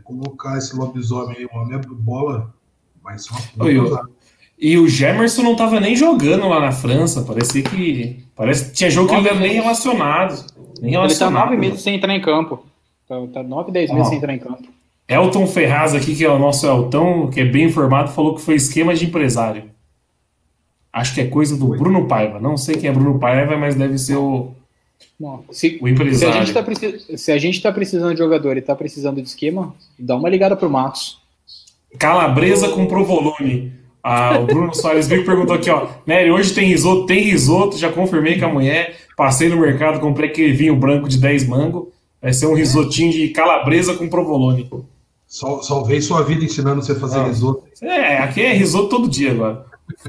Colocar 0.03 0.59
esse 0.59 0.77
lobisomem 0.77 1.39
aí, 1.39 1.45
o 1.47 1.57
homem 1.57 1.77
é 1.77 1.79
bola, 1.79 2.55
vai 3.03 3.19
ser 3.19 3.31
uma 3.31 3.41
puta 3.41 3.65
Oi, 3.65 3.79
eu-. 3.79 4.09
E 4.59 4.79
o 4.79 4.89
Gemerson 4.89 5.43
não 5.43 5.57
tava 5.57 5.81
nem 5.81 5.97
jogando 5.97 6.49
lá 6.49 6.61
na 6.61 6.71
França. 6.71 7.23
Parecia 7.23 7.63
que. 7.63 8.25
Parece 8.37 8.67
que 8.67 8.73
tinha 8.73 8.89
jogo 8.89 9.09
que 9.09 9.15
ele 9.15 9.23
não 9.23 9.31
era 9.31 9.41
nem 9.41 9.53
relacionado. 9.55 10.45
Nem 10.81 10.91
Ele 10.91 10.93
tá 10.93 11.03
relacionado. 11.03 11.45
nove 11.45 11.57
meses 11.57 11.83
sem 11.83 11.97
entrar 11.97 12.15
em 12.15 12.21
campo. 12.21 12.65
Tá, 13.09 13.17
tá 13.33 13.43
nove, 13.43 13.73
dez 13.73 13.91
meses 13.91 14.09
sem 14.09 14.19
entrar 14.19 14.33
em 14.33 14.39
campo. 14.39 14.63
Elton 15.09 15.47
Ferraz 15.49 15.95
aqui, 15.95 16.15
que 16.15 16.25
é 16.25 16.31
o 16.31 16.39
nosso 16.39 16.65
Elton, 16.67 17.29
que 17.29 17.41
é 17.41 17.45
bem 17.45 17.65
informado, 17.65 18.13
falou 18.13 18.37
que 18.37 18.41
foi 18.41 18.55
esquema 18.55 18.95
de 18.95 19.07
empresário. 19.07 19.65
Acho 20.93 21.15
que 21.15 21.21
é 21.23 21.27
coisa 21.27 21.57
do 21.57 21.67
Bruno 21.67 22.07
Paiva. 22.07 22.39
Não 22.39 22.57
sei 22.57 22.77
quem 22.77 22.89
é 22.89 22.93
Bruno 22.93 23.19
Paiva, 23.19 23.57
mas 23.57 23.75
deve 23.75 23.99
ser 23.99 24.17
o, 24.17 24.55
Não, 25.23 25.45
se, 25.53 25.79
o 25.81 25.85
se, 25.85 25.85
a 25.87 25.91
empresário. 25.91 26.35
gente 26.35 26.53
tá 26.53 26.63
preci- 26.65 27.17
se 27.17 27.31
a 27.31 27.39
gente 27.39 27.63
tá 27.63 27.71
precisando 27.71 28.13
de 28.13 28.19
jogador 28.19 28.57
e 28.57 28.61
tá 28.61 28.75
precisando 28.75 29.23
de 29.23 29.29
esquema, 29.29 29.73
dá 29.97 30.17
uma 30.17 30.29
ligada 30.29 30.57
pro 30.57 30.69
Matos. 30.69 31.21
Calabresa 31.99 32.69
com 32.71 32.87
provolone. 32.87 33.73
Ah, 34.03 34.37
o 34.41 34.47
Bruno 34.47 34.75
Soares 34.75 35.07
Vico 35.07 35.25
perguntou 35.25 35.55
aqui, 35.55 35.71
ó. 35.71 35.87
Nery, 36.05 36.31
hoje 36.33 36.53
tem 36.53 36.67
risoto? 36.67 37.07
Tem 37.07 37.23
risoto, 37.23 37.79
já 37.79 37.93
confirmei 37.93 38.37
com 38.39 38.47
a 38.47 38.49
mulher. 38.49 38.97
Passei 39.17 39.49
no 39.49 39.57
mercado, 39.61 40.01
comprei 40.01 40.29
aquele 40.31 40.53
vinho 40.53 40.75
branco 40.75 41.09
de 41.09 41.19
10 41.19 41.47
mango. 41.47 41.93
Vai 42.21 42.33
ser 42.33 42.47
um 42.47 42.55
risotinho 42.55 43.13
de 43.13 43.29
calabresa 43.29 43.95
com 43.95 44.09
provolone. 44.09 44.69
Sal- 45.29 45.63
Salvei 45.63 46.01
sua 46.01 46.23
vida 46.25 46.45
ensinando 46.45 46.83
você 46.83 46.93
a 46.93 46.97
fazer 46.97 47.21
Ah. 47.21 47.25
risoto. 47.29 47.63
É, 47.83 48.19
aqui 48.19 48.41
é 48.43 48.53
risoto 48.53 48.89
todo 48.89 49.09
dia 49.09 49.31
agora. 49.31 49.65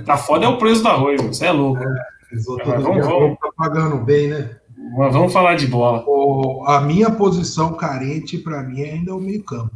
Tá 0.06 0.18
foda 0.18 0.46
é 0.46 0.50
o 0.50 0.58
preço 0.58 0.82
do 0.82 0.88
arroz. 0.90 1.22
Você 1.22 1.46
é 1.46 1.52
louco. 1.52 1.84
risoto 2.32 2.64
Mas 2.66 2.76
todo 2.78 2.84
vamos, 2.84 3.06
dia, 3.08 3.16
vamos. 3.16 3.38
tá 3.40 3.50
pagando 3.56 3.98
bem, 3.98 4.28
né? 4.30 4.50
Mas 4.92 5.14
vamos 5.14 5.32
falar 5.34 5.56
de 5.56 5.66
bola. 5.68 6.04
O- 6.08 6.66
a 6.68 6.82
minha 6.82 7.10
posição 7.10 7.74
carente, 7.74 8.38
para 8.38 8.62
mim, 8.64 8.82
ainda 8.84 9.12
é 9.12 9.14
o 9.14 9.20
meio-campo. 9.20 9.74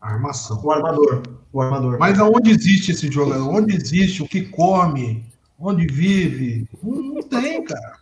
A 0.00 0.12
armação. 0.12 0.60
O 0.64 0.70
armador. 0.70 1.22
O 1.52 1.60
armador. 1.60 1.98
Mas 1.98 2.18
aonde 2.18 2.50
existe 2.50 2.92
esse 2.92 3.10
jogador? 3.10 3.48
Onde 3.48 3.74
existe? 3.74 4.22
O 4.22 4.28
que 4.28 4.42
come? 4.42 5.24
Onde 5.58 5.86
vive? 5.86 6.66
Não, 6.82 7.02
não 7.02 7.22
tem, 7.22 7.62
cara. 7.64 7.98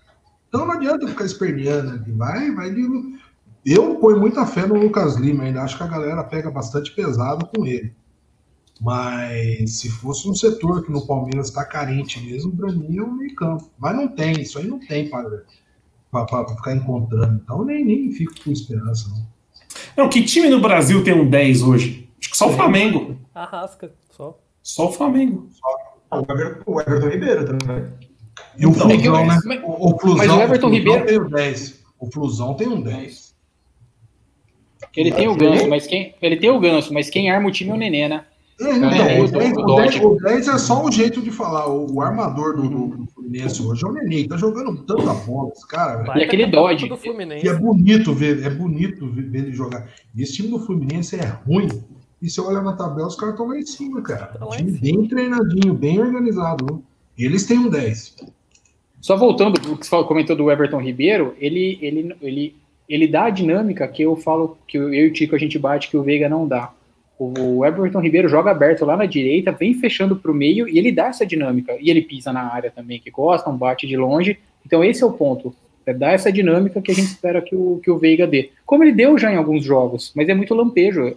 Então 0.48 0.64
não 0.64 0.72
adianta 0.74 1.08
ficar 1.08 1.24
esperneando 1.24 1.96
aqui. 1.96 2.12
Vai, 2.12 2.50
vai. 2.54 2.70
de- 2.72 3.18
Eu 3.66 3.96
ponho 3.96 4.20
muita 4.20 4.46
fé 4.46 4.64
no 4.66 4.76
Lucas 4.78 5.16
Lima 5.16 5.44
ainda. 5.44 5.62
Acho 5.62 5.76
que 5.76 5.82
a 5.82 5.88
galera 5.88 6.22
pega 6.22 6.50
bastante 6.50 6.94
pesado 6.94 7.46
com 7.46 7.66
ele. 7.66 7.92
Mas 8.80 9.72
se 9.78 9.90
fosse 9.90 10.28
um 10.28 10.34
setor 10.34 10.84
que 10.84 10.92
no 10.92 11.04
Palmeiras 11.04 11.48
está 11.48 11.64
carente 11.64 12.20
mesmo, 12.24 12.56
para 12.56 12.70
mim 12.72 12.96
é 12.98 13.02
o 13.02 13.12
meio 13.12 13.34
campo. 13.34 13.68
Mas 13.76 13.96
não 13.96 14.06
tem, 14.06 14.40
isso 14.40 14.56
aí 14.58 14.68
não 14.68 14.78
tem 14.78 15.10
para 16.10 16.46
ficar 16.48 16.74
encontrando. 16.74 17.40
Então 17.42 17.64
nem, 17.64 17.84
nem 17.84 18.10
fico 18.12 18.32
com 18.42 18.50
esperança. 18.50 19.08
Não. 19.10 19.26
Não, 19.96 20.08
que 20.08 20.22
time 20.24 20.48
no 20.48 20.60
Brasil 20.60 21.02
tem 21.04 21.14
um 21.14 21.28
10 21.28 21.62
hoje? 21.62 22.08
Acho 22.20 22.30
que 22.30 22.36
só 22.36 22.48
o 22.48 22.52
Flamengo. 22.52 23.16
Arrasca, 23.34 23.92
só. 24.10 24.38
Só 24.62 24.88
o 24.88 24.92
Flamengo. 24.92 25.48
Ah, 26.10 26.20
o, 26.20 26.22
Everton, 26.32 26.62
o 26.66 26.80
Everton 26.80 27.08
Ribeiro 27.08 27.44
também. 27.58 27.84
E 28.56 28.66
o 28.66 28.70
Então, 28.70 28.88
Flusão, 28.88 29.24
mas- 29.24 29.44
né? 29.44 29.60
O, 29.64 29.90
o 29.94 29.98
Flusão, 29.98 30.16
mas 30.18 30.30
o 30.30 30.40
Everton 30.40 30.68
Flusão 30.68 30.70
Ribeiro- 30.70 31.06
tem 31.06 31.18
o 31.18 31.28
10. 31.30 31.84
O 32.00 32.10
Flusão 32.10 32.54
tem 32.54 32.68
um 32.68 32.80
10. 32.80 33.34
Ele 34.96 35.12
tem 35.12 35.28
o 35.28 35.36
ganso, 35.36 35.68
mas 35.68 35.86
quem. 35.86 36.14
Ele 36.20 36.36
tem 36.36 36.50
o 36.50 36.58
ganso, 36.58 36.92
mas 36.94 37.10
quem 37.10 37.30
arma 37.30 37.48
o 37.48 37.52
time 37.52 37.70
é 37.70 37.74
o 37.74 37.76
Nenê, 37.76 38.08
né? 38.08 38.24
É, 38.60 38.70
então, 38.72 38.90
É, 38.92 39.20
o, 39.20 39.24
o 39.24 39.28
10, 39.30 39.52
do- 39.52 39.60
o, 39.60 39.66
do 39.66 39.76
10, 39.76 39.90
Dodge. 39.94 40.04
o 40.06 40.16
10 40.16 40.48
é 40.48 40.58
só 40.58 40.84
um 40.84 40.90
jeito 40.90 41.20
de 41.22 41.30
falar. 41.30 41.68
O, 41.68 41.94
o 41.94 42.00
armador 42.02 42.56
do, 42.56 42.68
do, 42.68 42.86
do 42.88 43.17
Fluminense 43.28 43.62
hoje 43.62 43.84
é 43.84 43.88
o 43.88 43.92
Nenê. 43.92 44.26
Tá 44.26 44.36
jogando 44.36 44.76
tanta 44.84 45.12
bola, 45.14 45.50
esse 45.54 45.66
cara. 45.68 46.02
Baita 46.04 46.24
aquele 46.24 46.46
Dodge. 46.46 46.88
do 46.88 46.96
Fluminense. 46.96 47.46
E 47.46 47.48
é 47.48 47.54
bonito 47.54 48.14
ver, 48.14 48.42
é 48.44 48.50
bonito 48.50 49.06
ver, 49.10 49.34
ele 49.34 49.52
jogar. 49.52 49.88
E 50.16 50.22
esse 50.22 50.32
time 50.34 50.48
do 50.48 50.58
Fluminense 50.60 51.16
é 51.16 51.26
ruim. 51.46 51.68
E 52.20 52.28
você 52.28 52.40
olha 52.40 52.60
na 52.62 52.72
tabela, 52.72 53.06
os 53.06 53.14
caras 53.16 53.34
estão 53.34 53.46
lá 53.48 53.58
em 53.58 53.62
cima, 53.66 54.02
cara. 54.02 54.26
Tá 54.26 54.46
Um 54.46 54.50
time 54.50 54.70
em 54.72 54.74
bem 54.80 55.08
treinadinho, 55.08 55.74
bem 55.74 56.00
organizado. 56.00 56.64
viu? 56.66 56.82
Eles 57.18 57.44
têm 57.46 57.58
um 57.58 57.68
10. 57.68 58.16
Só 59.00 59.16
voltando 59.16 59.60
pro 59.60 59.76
que 59.76 59.84
você 59.84 59.90
falou- 59.90 60.06
comentou 60.06 60.34
do 60.34 60.50
Everton 60.50 60.80
Ribeiro, 60.80 61.34
ele, 61.38 61.78
ele, 61.80 62.16
ele, 62.20 62.56
ele 62.88 63.06
dá 63.06 63.26
a 63.26 63.30
dinâmica 63.30 63.86
que 63.86 64.02
eu 64.02 64.16
falo, 64.16 64.56
que 64.66 64.76
eu 64.76 64.92
e 64.92 65.06
o 65.06 65.12
Tico 65.12 65.36
a 65.36 65.38
gente 65.38 65.58
bate, 65.58 65.88
que 65.88 65.96
o 65.96 66.02
Veiga 66.02 66.28
não 66.28 66.48
dá. 66.48 66.72
O 67.18 67.64
Everton 67.66 68.00
Ribeiro 68.00 68.28
joga 68.28 68.50
aberto 68.52 68.84
lá 68.84 68.96
na 68.96 69.04
direita, 69.06 69.50
vem 69.50 69.74
fechando 69.74 70.14
pro 70.16 70.32
meio 70.32 70.68
e 70.68 70.78
ele 70.78 70.92
dá 70.92 71.06
essa 71.08 71.26
dinâmica. 71.26 71.76
E 71.80 71.90
ele 71.90 72.02
pisa 72.02 72.32
na 72.32 72.52
área 72.52 72.70
também, 72.70 73.00
que 73.00 73.10
gosta, 73.10 73.50
um 73.50 73.56
bate 73.56 73.86
de 73.86 73.96
longe. 73.96 74.38
Então 74.64 74.84
esse 74.84 75.02
é 75.02 75.06
o 75.06 75.12
ponto. 75.12 75.52
É 75.84 75.92
dar 75.92 76.12
essa 76.12 76.30
dinâmica 76.30 76.80
que 76.82 76.92
a 76.92 76.94
gente 76.94 77.06
espera 77.08 77.40
que 77.42 77.56
o, 77.56 77.80
que 77.82 77.90
o 77.90 77.98
Veiga 77.98 78.26
dê. 78.26 78.50
Como 78.64 78.84
ele 78.84 78.92
deu 78.92 79.18
já 79.18 79.32
em 79.32 79.36
alguns 79.36 79.64
jogos, 79.64 80.12
mas 80.14 80.28
é 80.28 80.34
muito 80.34 80.54
lampejo. 80.54 81.16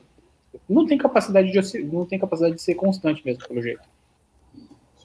Não 0.70 0.86
tem 0.88 0.98
capacidade 0.98 1.52
de, 1.52 1.62
ser- 1.64 1.84
não 1.86 2.06
tem 2.06 2.18
capacidade 2.18 2.56
de 2.56 2.62
ser 2.62 2.76
constante 2.76 3.22
mesmo, 3.26 3.46
pelo 3.48 3.62
jeito. 3.62 3.82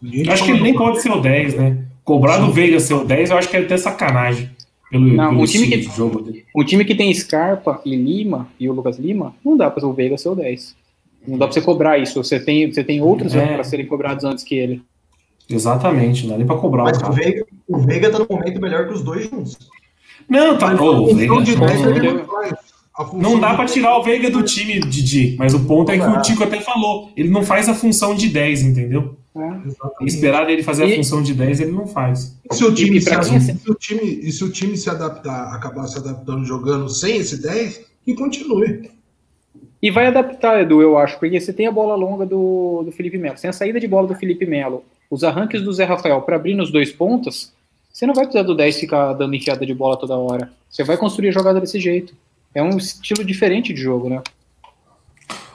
Eu 0.02 0.32
acho 0.32 0.44
que 0.44 0.50
ele 0.52 0.62
nem 0.62 0.74
pode 0.74 1.00
ser 1.02 1.10
o 1.10 1.20
10, 1.20 1.54
né? 1.56 1.78
Cobrar 2.04 2.38
do 2.38 2.52
Veiga 2.52 2.78
ser 2.78 2.94
o 2.94 3.04
10, 3.04 3.30
eu 3.30 3.38
acho 3.38 3.48
que 3.50 3.56
é 3.56 3.60
até 3.60 3.76
sacanagem. 3.76 4.50
Pelo, 4.90 5.04
Não, 5.08 5.30
pelo 5.30 5.42
o 5.42 5.46
time 5.46 5.66
que- 5.68 5.82
jogo 5.82 6.22
dele. 6.22 6.44
Um 6.54 6.64
time 6.64 6.84
que 6.84 6.94
tem 6.94 7.12
Scarpa 7.12 7.80
e 7.84 7.96
Lima, 7.96 8.48
e 8.60 8.68
o 8.68 8.72
Lucas 8.72 8.98
Lima, 8.98 9.34
não 9.44 9.56
dá 9.56 9.68
para 9.70 9.84
o 9.86 9.92
Veiga 9.92 10.16
ser 10.16 10.28
o 10.28 10.34
10. 10.36 10.76
Não 11.26 11.38
dá 11.38 11.46
para 11.46 11.54
você 11.54 11.60
cobrar 11.60 11.98
isso. 11.98 12.22
Você 12.22 12.40
tem, 12.40 12.72
você 12.72 12.82
tem 12.82 13.00
outros 13.02 13.34
É. 13.34 13.54
para 13.54 13.64
serem 13.64 13.86
cobrados 13.86 14.24
antes 14.24 14.42
que 14.44 14.54
ele. 14.54 14.82
Exatamente, 15.48 16.22
não 16.24 16.30
dá 16.32 16.38
nem 16.38 16.46
pra 16.46 16.56
cobrar 16.56 16.84
Mas 16.84 16.96
o 16.96 17.00
o 17.00 17.02
cara. 17.04 17.14
Veiga, 17.14 17.46
o 17.68 17.78
Veiga 17.78 18.10
tá 18.10 18.18
no 18.18 18.26
momento 18.28 18.60
melhor 18.60 18.86
que 18.88 18.94
os 18.94 19.02
dois 19.02 19.28
juntos. 19.30 19.56
Não, 20.28 20.58
tá. 20.58 20.74
Ô, 20.74 21.04
o 21.10 21.14
Veiga, 21.14 21.34
função 21.34 21.42
de 21.44 21.56
10 21.56 21.80
não, 21.82 21.96
ele 21.96 22.12
não 22.12 22.24
faz. 22.24 22.52
A 22.98 23.10
não 23.12 23.38
dá 23.38 23.54
pra 23.54 23.66
tirar 23.66 23.96
o 23.98 24.02
Veiga 24.02 24.30
do 24.30 24.42
time, 24.42 24.80
Didi. 24.80 25.36
Mas 25.38 25.52
o 25.54 25.60
ponto 25.60 25.92
é 25.92 25.98
que 25.98 26.04
o. 26.04 26.20
Tico 26.22 26.42
até 26.42 26.60
falou. 26.60 27.10
Ele 27.16 27.28
não 27.28 27.42
faz 27.42 27.68
a 27.68 27.74
função 27.74 28.14
de 28.14 28.28
10, 28.28 28.62
entendeu? 28.62 29.16
É. 29.36 30.04
Esperar 30.06 30.48
ele 30.48 30.62
fazer 30.62 30.84
a 30.84 30.86
E- 30.88 30.96
função 30.96 31.22
de 31.22 31.34
10, 31.34 31.60
ele 31.60 31.70
não 31.72 31.86
faz. 31.86 32.34
Se 32.50 32.64
o 32.64 32.72
time, 32.74 32.96
E 32.96 33.00
se, 33.02 33.10
quem 33.10 33.18
é 33.36 33.40
se 33.40 33.70
o 33.70 33.74
time, 33.74 34.00
e 34.22 34.32
se 34.32 34.42
o 34.42 34.50
time 34.50 34.76
se 34.78 34.88
adaptar, 34.88 35.54
acabar 35.54 35.86
se 35.86 35.98
adaptando 35.98 36.44
jogando 36.46 36.88
sem 36.88 37.18
esse 37.18 37.40
10, 37.42 37.82
que 38.04 38.14
continue. 38.14 38.90
E 39.86 39.90
vai 39.92 40.08
adaptar, 40.08 40.60
Edu, 40.60 40.82
eu 40.82 40.98
acho, 40.98 41.16
porque 41.16 41.38
você 41.38 41.52
tem 41.52 41.68
a 41.68 41.70
bola 41.70 41.94
longa 41.94 42.26
do, 42.26 42.82
do 42.84 42.90
Felipe 42.90 43.16
Melo, 43.16 43.36
você 43.36 43.42
tem 43.42 43.50
a 43.50 43.52
saída 43.52 43.78
de 43.78 43.86
bola 43.86 44.08
do 44.08 44.16
Felipe 44.16 44.44
Melo, 44.44 44.82
os 45.08 45.22
arranques 45.22 45.62
do 45.62 45.72
Zé 45.72 45.84
Rafael 45.84 46.20
para 46.22 46.34
abrir 46.34 46.54
nos 46.54 46.72
dois 46.72 46.90
pontos, 46.90 47.52
você 47.92 48.04
não 48.04 48.12
vai 48.12 48.24
precisar 48.24 48.42
do 48.42 48.56
10 48.56 48.80
ficar 48.80 49.12
dando 49.12 49.36
enfiada 49.36 49.64
de 49.64 49.72
bola 49.72 49.96
toda 49.96 50.18
hora. 50.18 50.50
Você 50.68 50.82
vai 50.82 50.96
construir 50.96 51.28
a 51.28 51.30
jogada 51.30 51.60
desse 51.60 51.78
jeito. 51.78 52.16
É 52.52 52.60
um 52.60 52.76
estilo 52.76 53.24
diferente 53.24 53.72
de 53.72 53.80
jogo, 53.80 54.08
né? 54.08 54.20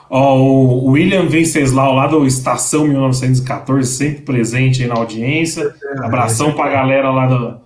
Ó, 0.08 0.38
o 0.38 0.92
William 0.92 1.26
Venceslau, 1.26 1.92
lá 1.92 2.06
do 2.06 2.26
Estação 2.26 2.88
1914, 2.88 3.86
sempre 3.86 4.22
presente 4.22 4.82
aí 4.82 4.88
na 4.88 4.94
audiência. 4.94 5.74
Abração 5.98 6.54
pra 6.54 6.70
galera 6.70 7.10
lá 7.10 7.26
do, 7.26 7.60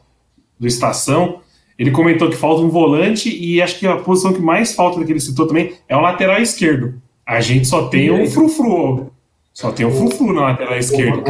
do 0.58 0.66
Estação. 0.66 1.42
Ele 1.78 1.90
comentou 1.90 2.30
que 2.30 2.36
falta 2.36 2.62
um 2.62 2.70
volante 2.70 3.28
e 3.28 3.60
acho 3.60 3.78
que 3.78 3.86
a 3.86 3.96
posição 3.98 4.32
que 4.32 4.40
mais 4.40 4.74
falta, 4.74 5.04
que 5.04 5.12
ele 5.12 5.20
citou 5.20 5.46
também, 5.46 5.74
é 5.88 5.96
o 5.96 6.00
lateral 6.00 6.40
esquerdo. 6.40 7.00
A 7.26 7.40
gente 7.40 7.66
só 7.66 7.88
tem 7.88 8.10
um 8.10 8.26
frufru. 8.30 9.12
Só 9.52 9.72
tem 9.72 9.84
um 9.84 9.90
frufru 9.90 10.32
na 10.32 10.42
lateral 10.42 10.78
esquerda. 10.78 11.22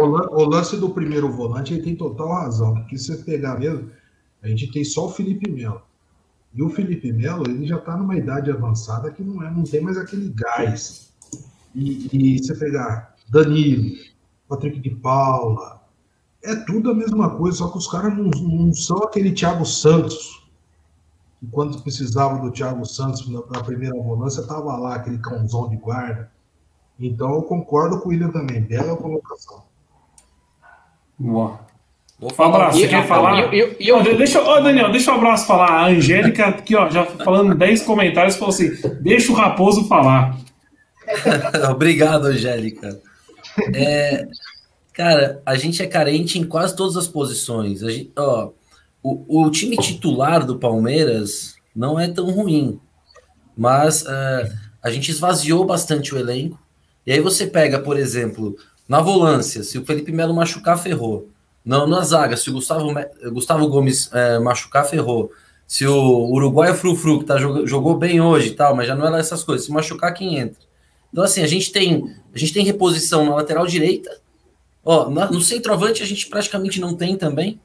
O, 0.00 0.06
o 0.06 0.42
o 0.42 0.48
lance 0.48 0.76
do 0.76 0.90
primeiro 0.90 1.30
volante 1.30 1.74
ele 1.74 1.82
tem 1.82 1.94
total 1.94 2.28
razão. 2.28 2.74
Porque 2.74 2.98
se 2.98 3.06
você 3.06 3.22
pegar 3.22 3.58
mesmo, 3.58 3.90
a 4.42 4.48
gente 4.48 4.70
tem 4.70 4.84
só 4.84 5.06
o 5.06 5.10
Felipe 5.10 5.50
Melo. 5.50 5.80
E 6.54 6.62
o 6.62 6.70
Felipe 6.70 7.12
Melo, 7.12 7.44
ele 7.48 7.66
já 7.66 7.76
está 7.76 7.96
numa 7.96 8.16
idade 8.16 8.50
avançada 8.50 9.10
que 9.10 9.22
não, 9.22 9.42
é, 9.42 9.50
não 9.50 9.64
tem 9.64 9.80
mais 9.80 9.96
aquele 9.96 10.32
gás. 10.34 11.12
E, 11.74 12.08
e 12.12 12.38
você 12.38 12.54
pegar 12.54 13.14
Danilo, 13.28 13.96
Patrick 14.48 14.78
de 14.78 14.90
Paula. 14.90 15.83
É 16.44 16.54
tudo 16.56 16.90
a 16.90 16.94
mesma 16.94 17.30
coisa, 17.36 17.58
só 17.58 17.68
que 17.68 17.78
os 17.78 17.86
caras 17.90 18.16
não, 18.16 18.24
não 18.24 18.72
são 18.72 18.98
aquele 18.98 19.32
Thiago 19.32 19.64
Santos. 19.64 20.42
Que 21.40 21.46
quando 21.46 21.80
precisava 21.82 22.38
do 22.38 22.50
Thiago 22.50 22.84
Santos 22.84 23.28
na, 23.28 23.40
na 23.50 23.62
primeira 23.64 23.96
volância, 23.96 24.46
tava 24.46 24.76
lá, 24.76 24.94
aquele 24.96 25.18
cãozão 25.18 25.68
de 25.68 25.76
guarda. 25.76 26.30
Então 27.00 27.34
eu 27.34 27.42
concordo 27.42 27.98
com 28.00 28.08
o 28.08 28.12
William 28.12 28.30
também. 28.30 28.60
Bela 28.60 28.96
colocação. 28.96 29.62
Boa. 31.18 31.60
Vou 32.18 32.30
Um 32.38 32.42
abraço, 32.44 32.78
você 32.78 32.86
E- 32.86 32.88
quer 32.88 33.06
falar? 33.06 33.52
eu- 33.52 33.76
Ó, 33.96 34.02
de- 34.02 34.14
deixa, 34.16 34.40
ó, 34.40 34.60
Daniel, 34.60 34.90
deixa 34.92 35.10
o 35.12 35.16
abraço 35.16 35.46
falar. 35.46 35.68
A 35.70 35.86
Angélica, 35.88 36.46
aqui, 36.46 36.76
ó, 36.76 36.88
já 36.88 37.04
falando 37.04 37.54
10 37.54 37.82
comentários, 37.82 38.36
falou 38.36 38.50
assim: 38.54 38.70
deixa 39.00 39.32
o 39.32 39.34
Raposo 39.34 39.86
falar. 39.88 40.36
Obrigado, 41.70 42.26
Angélica. 42.26 43.00
É, 43.74 44.26
cara, 44.94 45.42
a 45.44 45.56
gente 45.56 45.82
é 45.82 45.86
carente 45.86 46.38
em 46.38 46.44
quase 46.44 46.74
todas 46.74 46.96
as 46.96 47.06
posições. 47.08 47.82
A 47.82 47.90
gente- 47.90 48.12
ó, 48.16 48.50
o, 49.02 49.44
o 49.44 49.50
time 49.50 49.76
titular 49.76 50.46
do 50.46 50.58
Palmeiras 50.58 51.56
não 51.76 51.98
é 52.00 52.08
tão 52.08 52.30
ruim, 52.30 52.80
mas 53.56 54.04
é, 54.06 54.52
a 54.82 54.90
gente 54.90 55.10
esvaziou 55.10 55.64
bastante 55.66 56.14
o 56.14 56.18
elenco. 56.18 56.58
E 57.06 57.12
aí 57.12 57.20
você 57.20 57.46
pega, 57.46 57.78
por 57.78 57.98
exemplo, 57.98 58.56
na 58.88 59.00
volância, 59.00 59.62
se 59.62 59.76
o 59.76 59.84
Felipe 59.84 60.12
Melo 60.12 60.32
machucar, 60.34 60.78
ferrou. 60.78 61.28
Não, 61.64 61.86
na 61.86 62.02
zaga, 62.02 62.36
se 62.36 62.50
o 62.50 62.54
Gustavo, 62.54 62.92
Gustavo 63.32 63.66
Gomes 63.68 64.10
é, 64.12 64.38
machucar, 64.38 64.84
ferrou. 64.84 65.30
Se 65.66 65.86
o 65.86 66.30
Uruguai 66.30 66.74
Frufru, 66.74 67.20
que 67.20 67.24
tá, 67.24 67.38
jogou, 67.38 67.66
jogou 67.66 67.96
bem 67.98 68.20
hoje 68.20 68.48
e 68.48 68.54
tal, 68.54 68.76
mas 68.76 68.86
já 68.86 68.94
não 68.94 69.06
é 69.06 69.10
lá 69.10 69.18
essas 69.18 69.42
coisas, 69.42 69.66
se 69.66 69.72
machucar, 69.72 70.12
quem 70.12 70.36
entra? 70.38 70.62
Então, 71.10 71.24
assim, 71.24 71.42
a 71.42 71.46
gente 71.46 71.72
tem, 71.72 72.14
a 72.34 72.38
gente 72.38 72.52
tem 72.52 72.64
reposição 72.64 73.24
na 73.24 73.34
lateral 73.34 73.66
direita. 73.66 74.10
Ó, 74.84 75.08
no 75.08 75.40
centroavante 75.40 76.02
a 76.02 76.06
gente 76.06 76.26
praticamente 76.28 76.80
não 76.80 76.94
tem 76.94 77.16
também. 77.16 77.60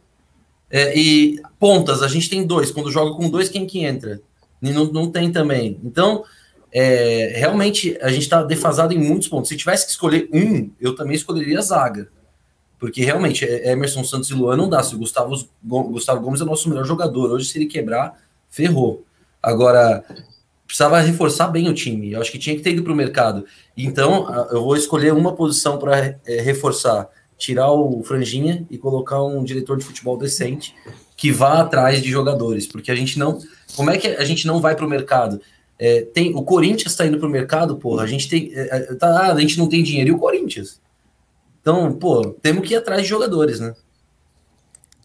É, 0.72 0.98
e 0.98 1.42
pontas, 1.60 2.02
a 2.04 2.08
gente 2.08 2.30
tem 2.30 2.46
dois. 2.46 2.72
Quando 2.72 2.92
joga 2.92 3.16
com 3.16 3.30
dois, 3.30 3.50
quem 3.50 3.66
que 3.66 3.84
entra? 3.84 4.22
E 4.62 4.72
não, 4.72 4.86
não 4.86 5.12
tem 5.12 5.32
também. 5.32 5.80
Então, 5.84 6.24
é, 6.72 7.34
realmente, 7.36 7.98
a 8.02 8.10
gente 8.10 8.24
está 8.24 8.44
defasado 8.44 8.94
em 8.94 8.98
muitos 8.98 9.28
pontos. 9.28 9.50
Se 9.50 9.58
tivesse 9.58 9.86
que 9.86 9.92
escolher 9.92 10.30
um, 10.32 10.70
eu 10.80 10.96
também 10.96 11.16
escolheria 11.16 11.60
a 11.60 11.64
zaga. 11.64 12.10
Porque 12.78 13.04
realmente, 13.04 13.44
é- 13.44 13.72
Emerson 13.72 14.04
Santos 14.04 14.30
e 14.30 14.34
Luan 14.34 14.56
não 14.56 14.70
dá. 14.70 14.82
Se 14.84 14.96
o 14.96 15.00
Gustavo, 15.00 15.36
Gustavo 15.64 16.22
Gomes 16.22 16.40
é 16.40 16.46
nosso 16.46 16.70
melhor 16.70 16.86
jogador. 16.86 17.32
Hoje, 17.32 17.46
se 17.46 17.58
ele 17.58 17.66
quebrar, 17.66 18.18
ferrou. 18.50 19.04
Agora, 19.42 20.04
precisava 20.70 21.00
reforçar 21.00 21.48
bem 21.48 21.68
o 21.68 21.74
time. 21.74 22.12
Eu 22.12 22.22
acho 22.22 22.32
que 22.32 22.38
tinha 22.38 22.56
que 22.56 22.62
ter 22.62 22.74
ido 22.74 22.84
para 22.84 22.94
o 22.94 22.96
mercado. 22.96 23.44
Então, 23.76 24.32
eu 24.52 24.64
vou 24.64 24.76
escolher 24.76 25.12
uma 25.12 25.34
posição 25.34 25.80
para 25.80 26.20
reforçar. 26.24 27.10
Tirar 27.40 27.72
o 27.72 28.04
Franjinha 28.04 28.68
e 28.70 28.78
colocar 28.78 29.24
um 29.24 29.44
diretor 29.44 29.78
de 29.78 29.84
futebol 29.84 30.16
decente 30.16 30.76
que 31.18 31.32
vá 31.32 31.62
atrás 31.62 32.04
de 32.04 32.12
jogadores. 32.12 32.68
Porque 32.68 32.92
a 32.92 32.96
gente 32.96 33.18
não. 33.18 33.40
Como 33.76 33.90
é 33.90 33.98
que 33.98 34.10
a 34.10 34.24
gente 34.24 34.46
não 34.46 34.62
vai 34.62 34.76
para 34.76 34.86
o 34.86 34.90
mercado? 34.90 35.42
É, 35.80 36.02
tem, 36.02 36.36
o 36.36 36.44
Corinthians 36.44 36.92
está 36.92 37.08
indo 37.08 37.18
para 37.18 37.28
o 37.28 37.32
mercado, 37.32 37.78
porra. 37.78 38.04
A 38.04 38.08
gente 38.08 38.30
tem. 38.30 38.52
é, 38.54 38.76
é, 38.76 38.96
tá, 38.96 39.08
ah, 39.08 39.34
a 39.34 39.40
gente 39.40 39.58
não 39.58 39.68
tem 39.68 39.82
dinheiro. 39.82 40.10
E 40.10 40.14
o 40.14 40.20
Corinthians? 40.20 40.80
Então, 41.62 41.92
pô, 41.94 42.36
temos 42.44 42.68
que 42.68 42.76
ir 42.76 42.78
atrás 42.78 43.02
de 43.02 43.08
jogadores, 43.08 43.60
né? 43.60 43.74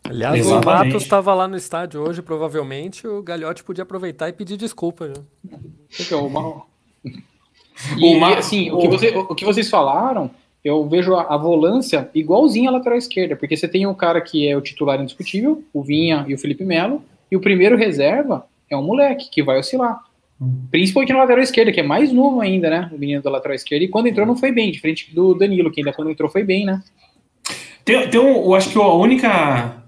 Aliás, 0.08 0.38
Exatamente. 0.38 0.66
o 0.66 0.84
Matos 0.90 1.02
estava 1.02 1.34
lá 1.34 1.48
no 1.48 1.56
estádio 1.56 2.00
hoje, 2.02 2.20
provavelmente. 2.22 3.06
O 3.06 3.22
Galhote 3.22 3.64
podia 3.64 3.82
aproveitar 3.82 4.28
e 4.28 4.32
pedir 4.32 4.56
desculpa. 4.56 5.08
Já. 5.08 5.58
Porque 5.96 6.14
o 6.14 6.28
mal- 6.28 6.68
O 7.04 7.98
E, 7.98 8.18
e, 8.18 8.24
assim, 8.34 8.70
o, 8.70 8.78
que 8.78 8.88
você- 8.88 9.16
o 9.16 9.34
que 9.34 9.44
vocês 9.44 9.68
falaram, 9.68 10.30
eu 10.64 10.86
vejo 10.88 11.14
a, 11.14 11.34
a 11.34 11.36
volância 11.36 12.08
igualzinha 12.14 12.68
à 12.70 12.72
lateral 12.72 12.96
esquerda, 12.96 13.34
porque 13.34 13.56
você 13.56 13.66
tem 13.66 13.86
um 13.86 13.94
cara 13.94 14.20
que 14.20 14.46
é 14.46 14.56
o 14.56 14.60
titular 14.60 15.00
indiscutível, 15.00 15.62
o 15.72 15.82
Vinha 15.82 16.24
e 16.28 16.34
o 16.34 16.38
Felipe 16.38 16.64
Melo, 16.64 17.02
e 17.30 17.36
o 17.36 17.40
primeiro 17.40 17.76
reserva 17.76 18.46
é 18.70 18.76
um 18.76 18.82
moleque 18.82 19.28
que 19.28 19.42
vai 19.42 19.58
oscilar. 19.58 19.98
Principalmente 20.70 21.12
na 21.12 21.18
lateral 21.20 21.42
esquerda, 21.42 21.72
que 21.72 21.80
é 21.80 21.82
mais 21.82 22.12
novo 22.12 22.40
ainda, 22.40 22.68
né? 22.70 22.90
O 22.92 22.98
menino 22.98 23.22
da 23.22 23.30
lateral 23.30 23.54
esquerda, 23.54 23.84
e 23.84 23.88
quando 23.88 24.06
entrou 24.06 24.26
não 24.26 24.36
foi 24.36 24.52
bem, 24.52 24.70
diferente 24.70 25.12
do 25.14 25.34
Danilo, 25.34 25.70
que 25.70 25.80
ainda 25.80 25.92
quando 25.92 26.10
entrou 26.10 26.30
foi 26.30 26.44
bem, 26.44 26.64
né? 26.64 26.82
Tem, 27.84 28.08
tem 28.08 28.20
um, 28.20 28.44
eu 28.44 28.54
acho 28.54 28.70
que 28.70 28.78
a 28.78 28.86
única 28.86 29.82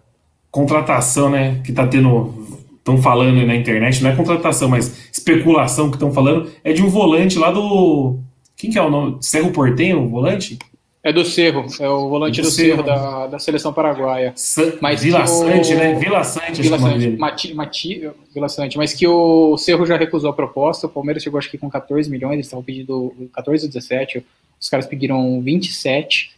contratação, 0.61 1.29
né, 1.29 1.61
que 1.65 1.71
tá 1.73 1.87
tendo. 1.87 2.47
Estão 2.79 3.03
falando 3.03 3.37
aí 3.41 3.45
na 3.47 3.55
internet, 3.57 4.01
não 4.03 4.11
é 4.11 4.15
contratação, 4.17 4.69
mas 4.69 5.09
especulação 5.13 5.91
que 5.91 5.97
estão 5.97 6.13
falando, 6.13 6.49
é 6.63 6.73
de 6.73 6.83
um 6.83 6.89
volante 6.89 7.37
lá 7.39 7.51
do. 7.51 8.17
Quem 8.57 8.71
que 8.71 8.79
é 8.79 8.83
o 8.83 8.89
nome? 8.89 9.19
Cerro 9.21 9.51
Portenho, 9.51 10.05
o 10.05 10.09
volante? 10.09 10.57
É 11.03 11.13
do 11.13 11.25
Cerro, 11.25 11.67
é 11.81 11.89
o 11.89 12.09
volante 12.09 12.41
Do 12.41 12.45
do, 12.47 12.51
Cerro, 12.51 12.69
Cerro. 12.77 12.83
da, 12.85 13.27
da 13.27 13.39
seleção 13.39 13.73
paraguaia. 13.73 14.33
Sa 14.37 14.63
Mas 14.81 15.03
Vila 15.03 15.23
o- 15.25 15.27
Sante, 15.27 15.75
né? 15.75 15.95
Vila 15.95 16.25
Sante, 16.25 16.61
é 16.61 16.63
Vila 16.63 16.79
Sante. 16.79 17.09
Mati, 17.17 17.55
Mati, 17.55 18.11
Vila 18.35 18.49
Sante, 18.49 18.77
mas 18.79 18.93
que 18.95 19.07
o 19.07 19.57
Cerro 19.59 19.85
já 19.85 19.97
recusou 19.97 20.31
a 20.31 20.33
proposta, 20.33 20.87
o 20.87 20.91
Palmeiras 20.91 21.23
chegou 21.23 21.39
acho 21.39 21.51
que 21.51 21.59
com 21.59 21.69
14 21.69 22.09
milhões, 22.11 22.35
eles 22.35 22.47
estavam 22.47 22.65
pedindo 22.65 23.13
14 23.35 23.65
ou 23.67 23.71
17, 23.73 24.25
os 24.61 24.69
caras 24.69 24.87
pediram 24.87 25.41
27, 25.43 26.31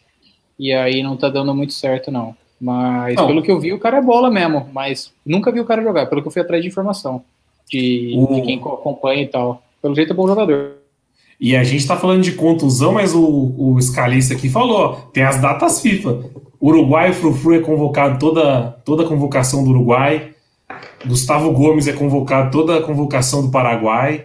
e 0.58 0.72
aí 0.72 1.02
não 1.02 1.14
tá 1.16 1.28
dando 1.30 1.54
muito 1.54 1.72
certo 1.74 2.10
não. 2.10 2.34
Mas 2.60 3.14
Não. 3.16 3.26
pelo 3.26 3.42
que 3.42 3.50
eu 3.50 3.60
vi, 3.60 3.72
o 3.72 3.78
cara 3.78 3.98
é 3.98 4.02
bola 4.02 4.30
mesmo, 4.30 4.68
mas 4.72 5.12
nunca 5.24 5.52
vi 5.52 5.60
o 5.60 5.64
cara 5.64 5.82
jogar, 5.82 6.06
pelo 6.06 6.20
que 6.22 6.28
eu 6.28 6.32
fui 6.32 6.42
atrás 6.42 6.60
de 6.62 6.68
informação, 6.68 7.22
de, 7.70 8.14
O- 8.16 8.34
de 8.34 8.42
quem 8.42 8.58
co- 8.58 8.74
acompanha 8.74 9.22
e 9.22 9.28
tal. 9.28 9.62
Pelo 9.80 9.94
jeito 9.94 10.12
é 10.12 10.16
bom 10.16 10.26
jogador. 10.26 10.72
E 11.40 11.54
a 11.54 11.62
gente 11.62 11.86
tá 11.86 11.96
falando 11.96 12.22
de 12.22 12.32
contusão, 12.32 12.92
mas 12.92 13.14
o, 13.14 13.54
o 13.56 13.80
Scalista 13.80 14.34
aqui 14.34 14.48
falou, 14.48 14.96
tem 15.12 15.22
as 15.22 15.40
datas 15.40 15.80
FIFA. 15.80 16.18
Uruguai, 16.60 17.12
Frufru 17.12 17.54
é 17.54 17.60
convocado 17.60 18.18
toda, 18.18 18.72
toda 18.84 19.04
a 19.04 19.06
convocação 19.06 19.62
do 19.62 19.70
Uruguai. 19.70 20.30
Gustavo 21.06 21.52
Gomes 21.52 21.86
é 21.86 21.92
convocado 21.92 22.50
toda 22.50 22.76
a 22.78 22.82
convocação 22.82 23.42
do 23.42 23.52
Paraguai. 23.52 24.24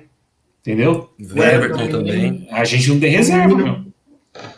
Entendeu? 0.62 1.10
Everton 1.20 1.88
também. 1.90 2.48
A 2.52 2.64
gente 2.64 2.90
não 2.90 3.00
tem 3.00 3.12
reserva, 3.12 3.56
meu. 3.56 3.76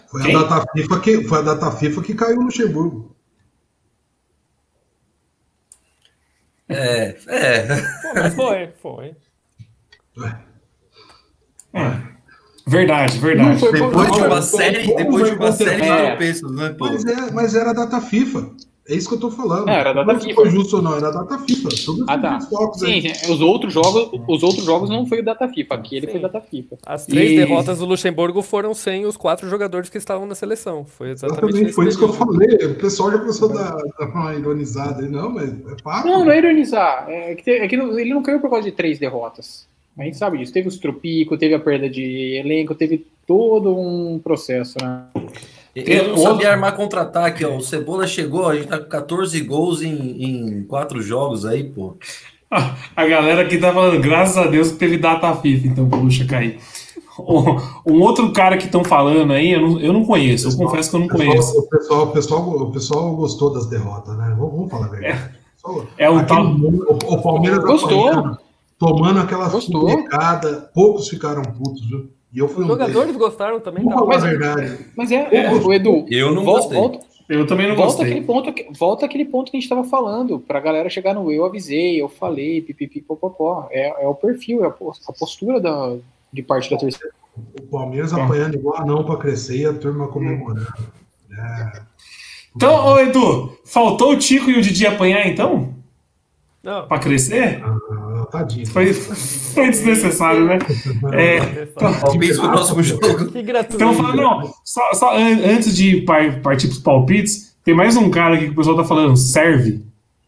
Foi 0.10 0.22
a, 0.34 0.40
data 0.44 0.66
FIFA 0.72 1.00
que, 1.02 1.24
foi 1.26 1.40
a 1.40 1.42
data 1.42 1.72
FIFA 1.72 2.02
que 2.04 2.14
caiu 2.14 2.38
no 2.38 2.44
Luxemburgo. 2.44 3.15
É, 6.70 7.16
é. 7.28 7.64
Pô, 8.02 8.14
mas 8.16 8.34
foi, 8.36 8.70
foi. 8.82 9.16
Verdade, 12.68 13.20
verdade. 13.20 13.50
Não 13.50 13.58
foi- 13.60 13.72
Depois 13.74 14.12
de 14.12 14.20
uma 14.22 14.42
série, 14.42 14.96
depois 14.96 15.30
de 15.30 15.36
uma 15.36 15.52
série 15.52 15.82
de 15.82 15.88
tropeços, 15.88 16.52
né, 16.56 16.70
pô? 16.78 16.86
Mas, 16.86 17.06
é, 17.06 17.32
mas 17.32 17.56
era 17.56 17.70
a 17.70 17.74
data 17.74 18.02
FIFA. 18.02 18.50
É 18.88 18.94
isso 18.94 19.10
que 19.10 19.16
eu 19.16 19.20
tô 19.20 19.32
falando. 19.32 19.68
É, 19.68 19.80
era 19.80 19.94
data 19.94 20.14
não 20.14 20.20
FIFA. 20.20 20.36
foi 20.36 20.50
justo 20.52 20.76
ou 20.76 20.82
não, 20.84 20.96
era 20.96 21.08
a 21.08 21.12
data 21.12 21.40
FIFA. 21.40 21.70
Todos 21.86 22.06
Ah, 22.08 22.18
tá. 22.20 22.38
os 22.38 22.48
toques 22.50 22.80
Sim, 22.82 23.02
sim, 23.02 23.32
os 23.34 23.42
outros 23.42 23.74
jogos, 23.74 24.10
os 24.28 24.44
outros 24.44 24.64
jogos 24.64 24.90
não 24.92 25.08
foi 25.08 25.22
o 25.22 25.26
data 25.26 25.48
FIFA, 25.50 25.74
aquele 25.76 26.06
foi 26.08 26.20
o 26.20 26.22
data 26.22 26.40
FIFA. 26.40 26.78
As 26.86 27.06
três 27.08 27.32
E- 27.32 27.36
derrotas 27.36 27.80
do 27.80 27.86
Luxemburgo 27.86 28.44
foram 28.44 28.76
sem 28.76 29.06
os 29.08 29.18
quatro 29.18 29.50
jogadores 29.50 29.90
que 29.90 29.98
estavam 29.98 30.28
na 30.28 30.36
seleção. 30.36 30.86
Foi 30.86 31.10
exatamente, 31.12 31.40
Exatamente, 31.40 31.64
nesse 31.64 31.74
foi 31.76 31.88
isso 31.88 31.98
que 31.98 32.04
eu 32.04 32.14
falei. 32.14 32.56
O 32.66 32.76
pessoal 32.76 33.12
já 33.12 33.18
começou 33.18 33.50
a 33.50 33.54
dar, 33.54 33.78
dar 34.00 34.06
uma 34.08 34.36
ironizada 34.36 35.02
aí. 35.04 35.10
Não, 35.10 35.32
mas 35.32 35.50
é 35.50 35.76
fato. 35.84 36.06
Não, 36.08 36.24
não 36.24 36.32
é 36.32 36.38
ironizar. 36.38 37.06
É 37.10 37.34
que, 37.36 37.50
é 37.50 37.68
que 37.68 37.76
não- 37.78 37.98
ele 38.00 38.14
não 38.14 38.22
caiu 38.22 38.40
por 38.40 38.52
causa 38.52 38.66
de 38.66 38.72
três 38.72 39.00
derrotas. 39.00 39.68
A 39.98 40.04
gente 40.04 40.18
sabe 40.18 40.38
disso. 40.38 40.54
Teve 40.54 40.68
os 40.68 40.78
tropico, 40.78 41.38
teve 41.38 41.56
a 41.56 41.60
perda 41.60 41.90
de 41.90 42.36
elenco, 42.38 42.76
teve 42.76 43.04
todo 43.26 43.76
um 43.76 44.20
processo, 44.20 44.76
né? 44.80 45.06
Ele 45.76 46.08
não 46.08 46.18
sabia 46.18 46.52
armar 46.52 46.76
contra-ataque, 46.76 47.44
ó. 47.46 47.58
O 47.58 47.62
Cebola 47.62 48.08
chegou, 48.08 48.48
a 48.48 48.56
gente 48.56 48.68
tá 48.68 48.80
com 48.80 48.88
14 48.88 49.42
gols 49.42 49.82
em, 49.82 50.24
em 50.24 50.64
quatro 50.64 51.02
jogos 51.02 51.46
aí, 51.46 51.64
pô. 51.66 51.98
A 52.96 53.06
galera 53.06 53.42
aqui 53.42 53.58
tá 53.58 53.74
falando, 53.74 54.00
graças 54.02 54.38
a 54.38 54.48
Deus 54.48 54.72
que 54.72 54.78
teve 54.78 54.98
data 54.98 55.36
FIFA, 55.36 55.68
então, 55.68 55.90
pro 55.90 56.00
Luxa 56.00 56.26
cair. 56.26 56.60
Um 57.18 57.94
um 57.94 58.02
outro 58.02 58.34
cara 58.34 58.58
que 58.58 58.66
estão 58.66 58.84
falando 58.84 59.32
aí, 59.32 59.52
eu 59.54 59.62
não, 59.62 59.80
eu 59.80 59.94
não 59.94 60.04
conheço, 60.04 60.50
eu 60.50 60.58
confesso 60.58 60.90
que 60.90 60.96
eu 60.98 61.00
não 61.00 61.08
conheço. 61.08 61.58
O 61.58 61.70
pessoal, 61.70 62.04
o, 62.04 62.08
pessoal, 62.08 62.42
o 62.50 62.72
pessoal 62.74 63.16
gostou 63.16 63.54
das 63.54 63.68
derrotas, 63.68 64.18
né? 64.18 64.36
Vamos, 64.38 64.54
vamos 64.54 64.70
falar 64.70 64.88
a 64.88 64.90
verdade. 64.90 65.30
É 65.98 66.10
o 66.10 66.16
aquele 66.18 66.28
tal- 66.28 66.44
mundo- 66.44 66.86
o, 66.90 67.14
o 67.14 67.22
Palmeiras 67.22 67.60
Gostou. 67.64 68.38
tomando 68.78 69.20
aquela 69.22 69.50
furrecada, 69.50 70.70
poucos 70.74 71.08
ficaram 71.08 71.42
putos, 71.44 71.88
viu? 71.88 72.10
E 72.36 72.40
eu 72.40 72.50
fui 72.50 72.60
Os 72.64 72.66
um 72.66 72.74
jogadores 72.74 73.08
deles. 73.08 73.16
gostaram 73.18 73.60
também. 73.62 73.84
Vamos 73.86 73.98
Tá? 74.00 74.04
a 74.04 74.08
Mas- 74.08 74.24
verdade. 74.24 74.86
Mas 74.96 75.12
é, 75.12 75.36
é, 75.36 75.52
o 75.54 75.74
Edu, 75.74 76.06
Eu 76.10 76.36
não 76.36 76.44
vol- 76.44 76.56
gostei. 76.58 76.78
volta, 76.78 77.00
Eu 77.30 77.48
também 77.48 77.68
não 77.70 77.76
volta, 77.78 77.94
gostei. 77.94 78.06
aquele 78.12 78.26
ponto, 78.26 78.54
volta 78.78 79.06
aquele 79.06 79.26
ponto 79.26 79.50
que 79.50 79.58
a 79.58 79.60
gente 79.60 79.66
estava 79.72 79.84
falando, 79.86 80.40
pra 80.40 80.60
galera 80.60 80.90
chegar 80.90 81.14
no 81.16 81.32
eu 81.32 81.46
avisei, 81.46 82.00
eu 82.02 82.10
falei, 82.10 82.62
pipipi, 82.62 83.02
popopó. 83.02 83.68
É, 83.72 84.04
é 84.04 84.08
o 84.08 84.14
perfil, 84.14 84.64
é 84.64 84.68
a 84.68 84.70
pos- 84.70 85.02
a 85.08 85.14
postura 85.14 85.60
da, 85.62 85.96
de 86.34 86.44
parte 86.44 86.70
da 86.70 86.78
torcida. 86.78 87.10
O 87.58 87.62
Palmeiras 87.64 88.14
Ah. 88.14 88.24
apanhando 88.26 88.56
igual 88.56 88.82
anão 88.82 89.04
pra 89.06 89.16
crescer 89.18 89.58
e 89.62 89.66
a 89.66 89.74
turma 89.74 90.08
comemorando. 90.10 90.68
É. 91.32 91.82
Então, 92.56 92.86
ô 92.86 93.00
Edu, 93.00 93.58
faltou 93.66 94.12
o 94.12 94.18
Tico 94.18 94.50
e 94.50 94.58
o 94.58 94.62
Didi 94.62 94.86
apanhar 94.86 95.26
então? 95.28 95.74
Não, 96.64 96.88
Pra 96.88 96.98
crescer? 97.00 97.62
Ah, 97.64 97.78
Tadinho. 98.26 98.68
Foi, 98.68 98.94
foi 98.94 99.70
desnecessário, 99.70 100.46
né? 100.46 100.58
É, 101.14 101.66
Palpite 101.66 102.34
pro 102.36 102.50
próximo 102.52 102.84
jogo. 102.84 103.32
Que 103.32 103.42
gratuito. 103.44 103.76
então, 103.76 103.94
fala, 103.94 104.16
não, 104.16 104.54
só, 104.64 104.94
só 104.94 105.16
an- 105.18 105.42
antes 105.46 105.76
de 105.76 106.02
par- 106.02 106.40
partir 106.42 106.68
pros 106.68 106.80
palpites, 106.80 107.56
tem 107.64 107.74
mais 107.74 107.96
um 107.98 108.10
cara 108.10 108.36
aqui 108.36 108.46
que 108.46 108.52
o 108.52 108.56
pessoal 108.56 108.76
tá 108.78 108.84
falando, 108.84 109.16
serve. 109.18 109.84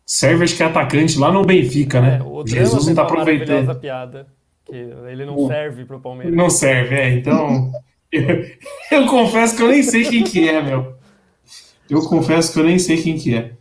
Serve, 0.05 0.45
acho 0.45 0.55
que 0.55 0.63
é 0.63 0.65
atacante 0.65 1.19
lá 1.19 1.31
no 1.31 1.43
Benfica, 1.43 1.99
né? 1.99 2.19
É, 2.21 2.23
o 2.23 2.45
Jesus 2.47 2.87
não 2.87 2.95
tá 2.95 3.03
maravilhosa 3.03 3.43
aproveitando. 3.43 3.79
piada. 3.81 4.27
Que 4.65 4.75
ele 5.09 5.25
não 5.25 5.47
serve 5.47 5.85
pro 5.85 5.99
Palmeiras. 5.99 6.33
Não 6.35 6.49
serve, 6.49 6.95
é. 6.95 7.13
Então, 7.13 7.71
eu, 8.11 8.45
eu 8.91 9.05
confesso 9.07 9.55
que 9.55 9.61
eu 9.63 9.67
nem 9.69 9.83
sei 9.83 10.03
quem 10.05 10.23
que 10.23 10.47
é, 10.47 10.61
meu. 10.61 10.93
Eu 11.89 12.01
confesso 12.01 12.51
que 12.53 12.59
eu 12.59 12.63
nem 12.63 12.77
sei 12.79 12.97
quem 13.01 13.17
que 13.17 13.33
é. 13.35 13.51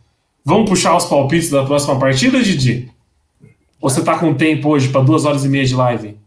Vamos 0.43 0.69
puxar 0.69 0.95
os 0.95 1.05
palpites 1.05 1.49
da 1.49 1.65
próxima 1.65 1.97
partida, 1.99 2.41
Didi? 2.41 2.89
Ou 3.79 3.89
você 3.89 4.03
tá 4.03 4.17
com 4.17 4.33
tempo 4.33 4.69
hoje 4.69 4.89
para 4.89 5.01
duas 5.03 5.25
horas 5.25 5.45
e 5.45 5.49
meia 5.49 5.65
de 5.65 5.75
live? 5.75 6.17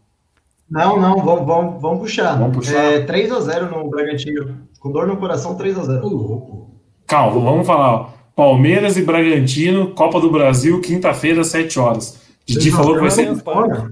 Não, 0.69 0.99
não, 0.99 1.17
vamos, 1.17 1.45
vamos, 1.45 1.81
vamos 1.81 1.99
puxar. 1.99 2.37
Vamos 2.37 2.55
puxar. 2.55 2.77
É, 2.93 3.05
3x0 3.05 3.69
no 3.69 3.89
Bragantino. 3.89 4.57
Com 4.79 4.91
dor 4.91 5.05
no 5.05 5.17
coração, 5.17 5.57
3x0. 5.57 6.01
Ô, 6.01 6.07
louco. 6.07 6.71
Calma, 7.05 7.41
vamos 7.41 7.67
falar. 7.67 8.13
Palmeiras 8.35 8.95
e 8.97 9.03
Bragantino, 9.03 9.91
Copa 9.93 10.19
do 10.21 10.31
Brasil, 10.31 10.79
quinta-feira, 10.79 11.43
7 11.43 11.77
horas. 11.77 12.21
Didi 12.45 12.71
falou 12.71 12.95
que 12.95 13.01
vai 13.01 13.11
ser 13.11 13.35
Parabéns, 13.43 13.81
pai. 13.81 13.91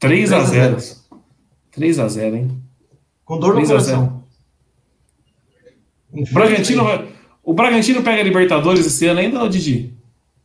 3 0.00 0.32
a 0.32 0.40
0 0.40 0.76
3 1.70 1.98
a 2.00 2.08
0 2.08 2.36
hein? 2.36 2.62
Com 3.24 3.38
dor 3.38 3.50
no 3.50 3.54
3 3.64 3.70
a 3.70 3.78
0 3.78 3.96
coração. 3.98 4.22
O 6.12 6.24
Bragantino, 6.34 6.84
vai- 6.84 7.08
o 7.42 7.54
Bragantino 7.54 8.02
pega 8.02 8.20
a 8.20 8.24
Libertadores 8.24 8.84
esse 8.84 9.06
ano 9.06 9.20
ainda, 9.20 9.40
ou 9.40 9.48
Didi? 9.48 9.94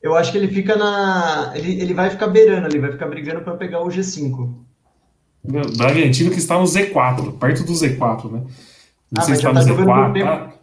Eu 0.01 0.15
acho 0.15 0.31
que 0.31 0.37
ele 0.37 0.47
fica 0.47 0.75
na. 0.75 1.51
Ele, 1.55 1.81
ele 1.81 1.93
vai 1.93 2.09
ficar 2.09 2.27
beirando 2.27 2.65
ali, 2.67 2.79
vai 2.79 2.91
ficar 2.91 3.07
brigando 3.07 3.41
pra 3.41 3.55
pegar 3.55 3.81
o 3.81 3.87
G5. 3.87 4.53
O 5.43 5.77
Bragantino 5.77 6.29
que 6.31 6.37
está 6.37 6.57
no 6.57 6.65
Z4, 6.65 7.37
perto 7.39 7.63
do 7.63 7.73
Z4, 7.73 8.31
né? 8.31 8.41
Não 9.11 9.21
Ah, 9.21 9.21
sei 9.21 9.25
mas 9.25 9.25
se 9.25 9.33
está 9.33 9.49
no 9.49 9.55
tá 9.55 9.61
jogando 9.61 9.87
Z4. 9.89 10.05
por 10.05 10.13
tempo. 10.13 10.25
Tá? 10.27 10.53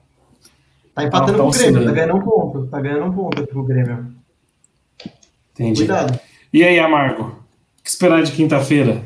Tá 0.94 1.04
empatando 1.04 1.38
tá 1.38 1.42
com 1.42 1.48
o 1.48 1.50
Grêmio, 1.50 1.80
oscilando. 1.80 1.86
tá 1.86 1.92
ganhando 1.92 2.14
um 2.16 2.22
ponto. 2.22 2.66
Tá 2.68 2.80
ganhando 2.80 3.04
um 3.06 3.12
ponto 3.12 3.42
aqui 3.42 3.52
com 3.52 3.60
o 3.60 3.64
Grêmio. 3.64 4.14
Entendi. 5.54 5.78
Cuidado. 5.80 6.20
E 6.52 6.62
aí, 6.62 6.78
Amargo? 6.78 7.22
O 7.24 7.82
que 7.82 7.88
esperar 7.90 8.22
de 8.22 8.32
quinta-feira? 8.32 9.02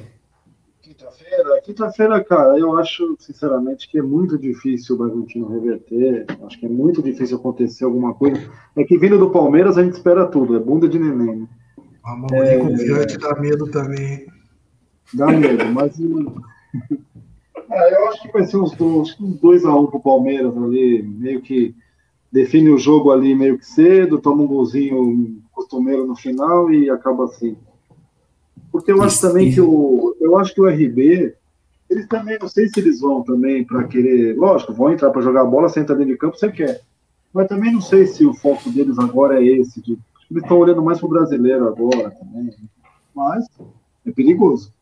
Quinta-feira, 1.48 1.60
quinta-feira, 1.62 2.24
cara, 2.24 2.58
eu 2.58 2.76
acho, 2.76 3.16
sinceramente, 3.18 3.88
que 3.88 3.98
é 3.98 4.02
muito 4.02 4.36
difícil 4.38 4.94
o 4.94 4.98
Bragantino 4.98 5.48
reverter. 5.48 6.26
Acho 6.44 6.58
que 6.58 6.66
é 6.66 6.68
muito 6.68 7.02
difícil 7.02 7.38
acontecer 7.38 7.84
alguma 7.84 8.14
coisa. 8.14 8.40
É 8.76 8.84
que 8.84 8.98
vindo 8.98 9.18
do 9.18 9.30
Palmeiras 9.30 9.78
a 9.78 9.82
gente 9.82 9.94
espera 9.94 10.26
tudo, 10.26 10.56
é 10.56 10.58
bunda 10.58 10.88
de 10.88 10.98
neném, 10.98 11.36
né? 11.36 11.48
A 12.04 12.16
mamãe 12.16 12.58
confiante 12.58 13.18
dá 13.18 13.38
medo 13.38 13.70
também. 13.70 14.26
Dá 15.14 15.26
medo, 15.26 15.64
mas. 15.72 15.98
é, 17.70 17.94
eu 17.94 18.08
acho 18.08 18.22
que 18.22 18.32
vai 18.32 18.44
ser 18.44 18.56
uns 18.56 18.72
2 18.72 19.20
uns 19.20 19.40
dois 19.40 19.64
a 19.64 19.74
1 19.74 19.80
um 19.80 19.86
pro 19.86 20.00
Palmeiras 20.00 20.56
ali, 20.56 21.02
meio 21.02 21.40
que 21.40 21.74
define 22.30 22.70
o 22.70 22.78
jogo 22.78 23.10
ali 23.10 23.34
meio 23.34 23.58
que 23.58 23.66
cedo, 23.66 24.18
toma 24.18 24.42
um 24.42 24.46
golzinho 24.46 25.42
costumeiro 25.52 26.06
no 26.06 26.14
final 26.14 26.70
e 26.70 26.90
acaba 26.90 27.24
assim. 27.24 27.56
Porque 28.70 28.92
eu 28.92 29.02
acho 29.02 29.20
também 29.20 29.52
que 29.52 29.60
o. 29.60 30.14
Eu 30.20 30.36
acho 30.36 30.54
que 30.54 30.60
o 30.60 30.68
RB, 30.68 31.34
eles 31.90 32.06
também, 32.06 32.39
não 32.40 32.48
sei 32.48 32.69
se 32.69 32.81
eles 32.81 33.01
vão 33.01 33.23
também 33.23 33.65
para 33.65 33.85
querer. 33.85 34.36
Lógico, 34.36 34.74
vão 34.74 34.93
entrar 34.93 35.10
para 35.10 35.23
jogar 35.23 35.44
bola, 35.44 35.69
senta 35.69 35.94
dentro 35.94 36.12
de 36.12 36.19
campo, 36.19 36.36
você 36.36 36.51
quer. 36.51 36.82
Mas 37.32 37.48
também 37.48 37.73
não 37.73 37.81
sei 37.81 38.06
se 38.06 38.27
o 38.27 38.35
foco 38.35 38.70
deles 38.70 38.98
agora 38.98 39.43
é 39.43 39.47
esse. 39.47 39.81
De, 39.81 39.93
eles 40.31 40.43
estão 40.43 40.59
olhando 40.59 40.82
mais 40.82 40.98
pro 40.98 41.09
brasileiro 41.09 41.66
agora 41.66 42.10
também. 42.10 42.55
Mas 43.15 43.47
é 44.06 44.10
perigoso. 44.10 44.73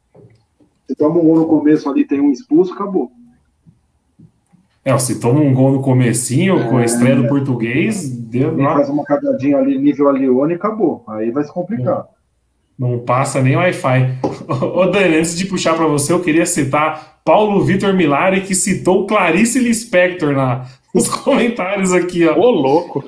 Você 0.87 0.95
toma 0.95 1.21
um 1.21 1.25
gol 1.25 1.37
no 1.37 1.47
começo 1.47 1.89
ali, 1.89 2.05
tem 2.05 2.21
um 2.21 2.31
expulso, 2.31 2.73
acabou. 2.73 3.11
É, 4.85 4.97
se 4.99 5.19
toma 5.19 5.41
um 5.41 5.53
gol 5.53 5.73
no 5.73 5.83
comecinho, 5.83 6.69
com 6.69 6.79
a 6.79 6.85
estreia 6.85 7.17
do 7.17 7.27
português, 7.27 8.09
deu, 8.09 8.57
faz 8.57 8.89
uma 8.89 9.05
cagadinha 9.05 9.59
ali, 9.59 9.77
nível 9.77 10.09
Alione, 10.09 10.55
acabou. 10.55 11.03
Aí 11.09 11.33
vai 11.33 11.43
se 11.43 11.53
complicar. 11.53 12.07
Não 12.79 12.99
passa 12.99 13.43
nem 13.43 13.57
Wi-Fi. 13.57 14.19
Ô, 14.49 14.87
Dani, 14.87 15.17
antes 15.17 15.37
de 15.37 15.47
puxar 15.47 15.75
para 15.75 15.87
você, 15.87 16.13
eu 16.13 16.21
queria 16.21 16.45
citar 16.45 17.21
Paulo 17.25 17.65
Vitor 17.65 17.95
Milari, 17.95 18.43
que 18.43 18.55
citou 18.55 19.07
Clarice 19.07 19.59
Lispector 19.59 20.35
na, 20.35 20.67
nos 20.95 21.09
comentários 21.23 21.93
aqui, 21.93 22.27
ó. 22.27 22.39
Ô, 22.39 22.51
louco. 22.51 23.05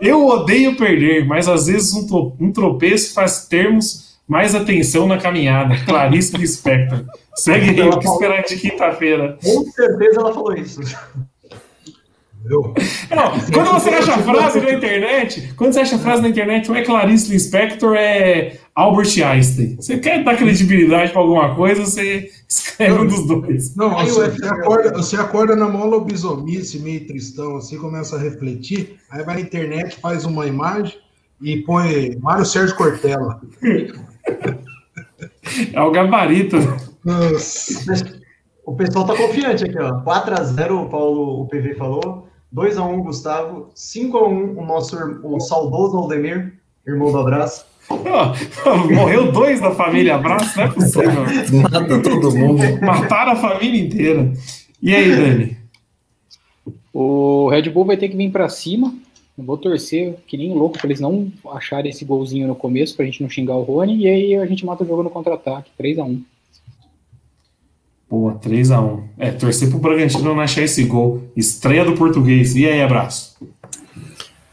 Eu 0.00 0.26
odeio 0.26 0.76
perder, 0.76 1.26
mas 1.26 1.48
às 1.48 1.66
vezes 1.66 1.92
um, 1.94 2.32
um 2.40 2.52
tropeço 2.52 3.14
faz 3.14 3.46
termos 3.46 4.18
mais 4.28 4.54
atenção 4.54 5.06
na 5.06 5.16
caminhada. 5.16 5.74
Clarice 5.86 6.36
Lispector. 6.36 7.04
Segue 7.34 7.80
aí, 7.80 7.88
o 7.88 7.98
que 7.98 8.06
esperar 8.06 8.42
de 8.42 8.56
quinta-feira? 8.56 9.38
Com 9.42 9.64
certeza 9.70 10.20
ela 10.20 10.34
falou 10.34 10.54
isso. 10.54 10.80
Não, 12.44 12.72
quando 13.52 13.72
você 13.72 13.90
acha 13.90 14.14
a 14.14 14.18
frase 14.18 14.60
na 14.60 14.72
internet, 14.72 15.52
quando 15.56 15.72
você 15.72 15.80
acha 15.80 15.96
a 15.96 15.98
frase 15.98 16.22
na 16.22 16.28
internet, 16.28 16.70
ou 16.70 16.76
é 16.76 16.82
Clarice 16.82 17.30
Lispector, 17.30 17.94
é 17.96 18.58
Albert 18.78 19.20
Einstein. 19.20 19.74
Você 19.74 19.98
quer 19.98 20.22
dar 20.22 20.36
credibilidade 20.36 21.10
para 21.10 21.20
alguma 21.20 21.52
coisa, 21.56 21.84
você 21.84 22.30
escreve 22.48 23.00
um 23.00 23.06
dos 23.08 23.26
dois. 23.26 23.74
Não, 23.74 23.90
você, 23.90 24.30
você 24.30 24.46
acorda, 24.46 24.92
você 24.92 25.16
acorda 25.16 25.56
na 25.56 25.66
mão 25.68 25.88
lobisomice, 25.88 26.78
meio 26.78 27.04
tristão, 27.04 27.56
assim, 27.56 27.76
começa 27.76 28.14
a 28.14 28.20
refletir, 28.20 29.00
aí 29.10 29.24
vai 29.24 29.34
na 29.34 29.40
internet, 29.40 29.96
faz 29.96 30.24
uma 30.24 30.46
imagem 30.46 30.96
e 31.42 31.56
põe 31.62 32.16
Mário 32.20 32.46
Sérgio 32.46 32.76
Cortella. 32.76 33.40
É 35.72 35.80
o 35.80 35.90
gabarito. 35.90 36.56
Nossa. 37.04 38.22
O 38.64 38.76
pessoal 38.76 39.06
tá 39.06 39.16
confiante 39.16 39.64
aqui, 39.64 39.78
ó. 39.78 40.04
4x0 40.04 40.84
o 40.84 40.88
Paulo, 40.88 41.42
o 41.42 41.48
PV 41.48 41.74
falou. 41.74 42.28
2x1 42.54 43.02
Gustavo. 43.02 43.70
5x1 43.74 44.56
o 44.56 44.64
nosso 44.64 44.96
o 45.24 45.40
saudoso 45.40 45.96
Aldemir, 45.96 46.60
irmão 46.86 47.10
do 47.10 47.18
abraço. 47.18 47.64
Morreu 48.94 49.32
dois 49.32 49.60
da 49.60 49.70
família 49.70 50.16
Abraço, 50.16 50.58
não 50.58 50.64
é 50.64 50.68
possível. 50.68 51.60
Mata 51.62 52.02
todo 52.02 52.36
mundo. 52.36 52.62
Mataram 52.82 53.32
a 53.32 53.36
família 53.36 53.80
inteira. 53.80 54.32
E 54.82 54.94
aí, 54.94 55.10
Dani? 55.10 55.56
O 56.92 57.48
Red 57.48 57.70
Bull 57.70 57.84
vai 57.84 57.96
ter 57.96 58.08
que 58.08 58.16
vir 58.16 58.30
pra 58.30 58.48
cima. 58.48 58.94
Eu 59.36 59.44
vou 59.44 59.56
torcer 59.56 60.16
que 60.26 60.36
nem 60.36 60.52
louco 60.52 60.78
pra 60.78 60.88
eles 60.88 61.00
não 61.00 61.30
acharem 61.52 61.90
esse 61.90 62.04
golzinho 62.04 62.48
no 62.48 62.56
começo, 62.56 62.96
pra 62.96 63.04
gente 63.04 63.22
não 63.22 63.30
xingar 63.30 63.54
o 63.54 63.62
Rony. 63.62 63.98
E 63.98 64.08
aí 64.08 64.34
a 64.34 64.46
gente 64.46 64.66
mata 64.66 64.82
o 64.82 64.86
jogo 64.86 65.04
no 65.04 65.10
contra-ataque. 65.10 65.70
3x1. 65.80 66.20
Pô, 68.08 68.32
3x1. 68.32 69.02
É, 69.16 69.30
torcer 69.30 69.70
pro 69.70 69.78
Bragantino 69.78 70.24
não 70.24 70.40
achar 70.40 70.62
esse 70.62 70.82
gol. 70.84 71.22
Estreia 71.36 71.84
do 71.84 71.94
português. 71.94 72.56
E 72.56 72.66
aí, 72.66 72.82
abraço? 72.82 73.36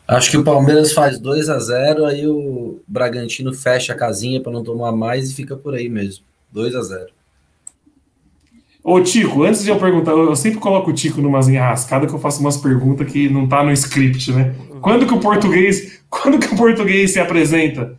Acho 0.07 0.29
que 0.29 0.37
o 0.37 0.43
Palmeiras 0.43 0.93
faz 0.93 1.19
2 1.19 1.49
a 1.49 1.57
0 1.57 2.05
aí 2.05 2.27
o 2.27 2.79
Bragantino 2.87 3.53
fecha 3.53 3.93
a 3.93 3.95
casinha 3.95 4.39
para 4.39 4.51
não 4.51 4.63
tomar 4.63 4.91
mais 4.91 5.31
e 5.31 5.33
fica 5.33 5.55
por 5.55 5.73
aí 5.73 5.89
mesmo. 5.89 6.23
2 6.51 6.75
a 6.75 6.81
0 6.81 7.07
Ô, 8.83 9.01
Tico, 9.01 9.43
antes 9.43 9.63
de 9.63 9.71
eu 9.71 9.79
perguntar, 9.79 10.11
eu 10.11 10.35
sempre 10.35 10.59
coloco 10.59 10.91
o 10.91 10.93
Tico 10.93 11.19
numas 11.19 11.49
enrascadas 11.49 12.07
que 12.07 12.15
eu 12.15 12.19
faço 12.19 12.39
umas 12.39 12.55
perguntas 12.55 13.11
que 13.11 13.27
não 13.27 13.47
tá 13.47 13.63
no 13.63 13.71
script, 13.71 14.31
né? 14.31 14.53
Quando 14.79 15.07
que 15.07 15.13
o 15.13 15.19
português, 15.19 16.03
quando 16.07 16.37
que 16.37 16.53
o 16.53 16.55
português 16.55 17.11
se 17.11 17.19
apresenta? 17.19 17.97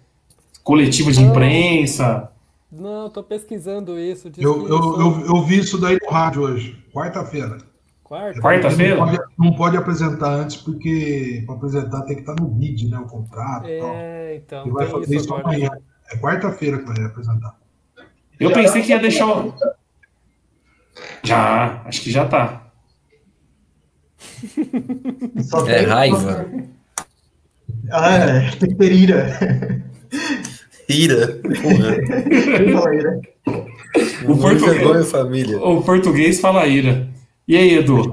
Coletiva 0.62 1.10
de 1.10 1.20
imprensa? 1.20 2.30
Não, 2.70 3.10
tô 3.10 3.22
pesquisando 3.24 3.98
isso. 3.98 4.30
Eu, 4.38 4.68
eu, 4.68 5.00
eu, 5.00 5.26
eu 5.26 5.42
vi 5.42 5.58
isso 5.58 5.76
daí 5.76 5.98
no 6.00 6.08
rádio 6.08 6.42
hoje, 6.42 6.78
quarta-feira. 6.92 7.58
Quarta? 8.06 8.40
Quarta-feira? 8.40 8.94
Não 8.96 9.04
pode, 9.06 9.18
não 9.36 9.52
pode 9.54 9.76
apresentar 9.76 10.28
antes, 10.30 10.56
porque 10.58 11.42
para 11.44 11.56
apresentar 11.56 12.02
tem 12.02 12.14
que 12.14 12.20
estar 12.22 12.36
no 12.40 12.46
BID, 12.46 12.88
né? 12.88 12.98
O 12.98 13.06
contrato 13.06 13.66
e 13.68 13.80
tal. 13.80 13.90
É, 13.96 14.36
então. 14.36 14.62
Ele 14.62 14.70
vai 14.72 14.86
tem 14.86 14.94
fazer 15.00 15.16
isso 15.16 15.34
agora. 15.34 15.48
amanhã. 15.48 15.70
É 16.12 16.16
quarta-feira 16.18 16.78
que 16.78 16.84
vai 16.84 17.04
apresentar. 17.04 17.56
Eu 18.38 18.52
pensei 18.52 18.82
que 18.82 18.90
ia 18.90 19.00
deixar 19.00 19.26
o. 19.26 19.52
Já, 21.24 21.82
acho 21.84 22.00
que 22.00 22.10
já 22.12 22.26
tá. 22.26 22.62
É 25.68 25.74
tem- 25.78 25.86
raiva. 25.86 26.46
Ah, 27.90 28.14
é. 28.18 28.50
Terira. 28.78 29.82
Ira. 30.88 31.40
Porra. 31.42 31.96
Quem 32.56 32.72
fala 32.78 32.94
ira? 32.94 33.20
O 34.24 34.28
Não 34.28 34.38
português- 34.38 34.76
vergonha, 34.78 35.04
família. 35.04 35.58
O 35.58 35.82
português 35.82 36.40
fala 36.40 36.66
ira. 36.66 37.08
E 37.46 37.56
aí, 37.56 37.74
Edu? 37.78 38.10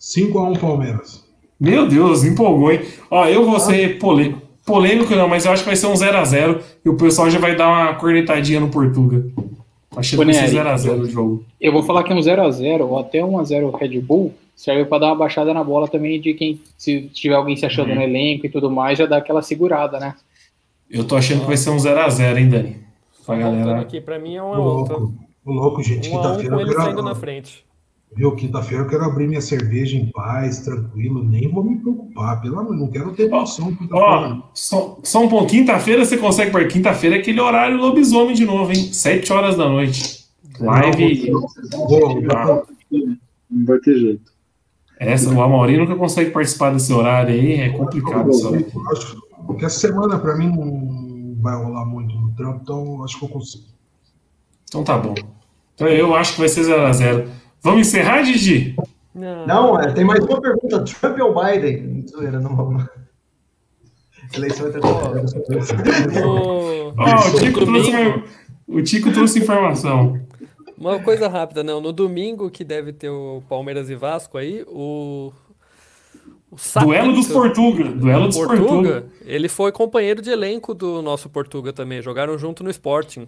5x1 0.00 0.58
Palmeiras. 0.60 1.24
Meu 1.58 1.88
Deus, 1.88 2.24
empolgou, 2.24 2.72
hein? 2.72 2.80
Ó, 3.10 3.26
eu 3.26 3.44
vou 3.44 3.58
ser 3.58 3.98
polê- 3.98 4.34
polêmico, 4.66 5.14
não, 5.14 5.28
mas 5.28 5.44
eu 5.46 5.52
acho 5.52 5.62
que 5.62 5.68
vai 5.68 5.76
ser 5.76 5.86
um 5.86 5.94
0x0 5.94 6.60
e 6.84 6.88
o 6.88 6.96
pessoal 6.96 7.30
já 7.30 7.38
vai 7.38 7.56
dar 7.56 7.68
uma 7.68 7.94
cornetadinha 7.94 8.60
no 8.60 8.68
Portuga. 8.68 9.24
Achei 9.96 10.18
que 10.18 10.24
vai 10.24 10.34
ser 10.34 10.50
Boneri, 10.50 10.68
0x0 10.76 11.00
o 11.00 11.06
jogo. 11.10 11.44
Eu 11.60 11.72
vou 11.72 11.82
falar 11.82 12.02
que 12.02 12.12
um 12.12 12.18
0x0 12.18 12.80
ou 12.88 12.98
até 12.98 13.20
1x0 13.20 13.70
Red 13.78 14.00
Bull 14.00 14.34
serve 14.54 14.84
pra 14.84 14.98
dar 14.98 15.06
uma 15.06 15.16
baixada 15.16 15.54
na 15.54 15.62
bola 15.64 15.88
também 15.88 16.20
de 16.20 16.34
quem, 16.34 16.60
se 16.76 17.02
tiver 17.12 17.34
alguém 17.34 17.56
se 17.56 17.64
achando 17.64 17.94
no 17.94 18.02
elenco 18.02 18.46
e 18.46 18.48
tudo 18.48 18.70
mais, 18.70 18.98
já 18.98 19.06
dá 19.06 19.16
aquela 19.18 19.42
segurada, 19.42 19.98
né? 19.98 20.14
Eu 20.90 21.04
tô 21.04 21.16
achando 21.16 21.40
que 21.40 21.46
vai 21.46 21.56
ser 21.56 21.70
um 21.70 21.76
0x0, 21.76 22.36
hein, 22.38 22.48
Dani? 22.48 22.76
Pra 23.24 23.36
galera. 23.36 23.80
aqui, 23.80 24.00
pra 24.00 24.18
mim 24.18 24.34
é 24.36 24.42
um 24.42 24.50
Ô, 24.50 24.52
a 24.54 24.82
um, 24.82 24.84
tá? 24.84 24.94
louco, 24.94 25.14
louco, 25.46 25.82
gente. 25.82 26.10
Um 26.10 26.18
a 26.18 26.20
um 26.20 26.22
Quinta-feira 26.22 26.56
com 26.56 26.60
eu 26.60 26.66
ele 26.66 26.74
saindo 26.74 27.02
na 27.02 27.14
frente. 27.14 27.64
Viu, 28.16 28.32
quinta-feira 28.36 28.84
eu 28.84 28.88
quero 28.88 29.04
abrir 29.04 29.26
minha 29.26 29.40
cerveja 29.40 29.96
em 29.96 30.06
paz, 30.12 30.60
tranquilo, 30.60 31.24
nem 31.24 31.50
vou 31.50 31.64
me 31.64 31.76
preocupar. 31.76 32.40
Pelo 32.40 32.60
amor, 32.60 32.76
não 32.76 32.88
quero 32.88 33.12
ter 33.12 33.28
quinta-feira. 33.28 33.76
Ó, 33.92 34.42
só, 34.54 34.98
só 35.02 35.24
um 35.24 35.28
pouco. 35.28 35.46
Quinta-feira 35.48 36.04
você 36.04 36.16
consegue 36.16 36.52
para 36.52 36.64
quinta-feira 36.66 37.16
é 37.16 37.18
aquele 37.18 37.40
horário 37.40 37.76
lobisomem 37.76 38.34
de 38.34 38.44
novo, 38.44 38.70
hein? 38.72 38.92
7 38.92 39.32
horas 39.32 39.56
da 39.56 39.68
noite. 39.68 40.24
Live. 40.60 41.30
Vou- 41.30 42.22
Ah, 42.32 42.62
Não 43.50 43.66
vai 43.66 43.78
ter 43.80 43.98
jeito. 43.98 44.32
essa, 45.00 45.28
o 45.34 45.42
Amaury 45.42 45.76
nunca 45.76 45.96
consegue 45.96 46.30
participar 46.30 46.70
desse 46.72 46.92
horário 46.92 47.34
aí, 47.34 47.54
é 47.54 47.68
complicado. 47.70 48.32
Só. 48.32 48.54
eu 48.54 48.64
acho 48.92 49.16
que 49.58 49.64
essa 49.64 49.80
semana 49.80 50.18
pra 50.18 50.36
mim 50.36 50.48
não 50.48 51.34
vai 51.42 51.56
rolar 51.56 51.84
muito 51.84 52.14
no 52.14 52.32
trampo, 52.34 52.60
então 52.62 53.02
acho 53.02 53.18
que 53.18 53.24
eu 53.24 53.28
consigo. 53.28 53.64
Então 54.68 54.84
tá 54.84 54.96
bom. 54.96 55.14
Então 55.74 55.88
eu 55.88 56.14
acho 56.14 56.34
que 56.34 56.38
vai 56.40 56.48
ser 56.48 56.62
0x0. 56.62 57.26
Vamos 57.64 57.88
encerrar, 57.88 58.20
Didi? 58.20 58.76
Não, 59.14 59.46
Não, 59.46 59.80
é, 59.80 59.90
tem 59.90 60.04
mais 60.04 60.22
uma 60.22 60.38
pergunta. 60.38 60.84
Trump 60.84 61.18
ou 61.18 61.34
Biden? 61.34 62.06
Zoeira, 62.06 62.38
não 62.38 62.54
vamos. 62.54 62.84
Eleição 64.34 64.66
o, 64.66 64.70
Tico 67.38 67.64
trouxe, 67.64 67.90
domingo, 67.90 68.24
o 68.68 68.82
Tico 68.82 69.12
trouxe 69.12 69.38
informação. 69.38 70.20
uma 70.76 70.98
coisa 70.98 71.26
rápida, 71.26 71.64
não. 71.64 71.80
No 71.80 71.90
domingo 71.90 72.50
que 72.50 72.64
deve 72.64 72.92
ter 72.92 73.08
o 73.08 73.42
Palmeiras 73.48 73.88
e 73.88 73.94
Vasco 73.94 74.36
aí, 74.36 74.62
o. 74.66 75.32
o 76.50 76.56
Duelo 76.82 77.14
dos 77.14 77.28
Portuga. 77.28 77.84
Duelo 77.84 78.26
dos 78.26 78.36
Portuga. 78.36 78.58
Portuga, 78.66 79.06
ele 79.24 79.48
foi 79.48 79.72
companheiro 79.72 80.20
de 80.20 80.30
elenco 80.30 80.74
do 80.74 81.00
nosso 81.00 81.30
Portuga 81.30 81.72
também. 81.72 82.02
Jogaram 82.02 82.36
junto 82.36 82.62
no 82.62 82.70
Sporting. 82.70 83.26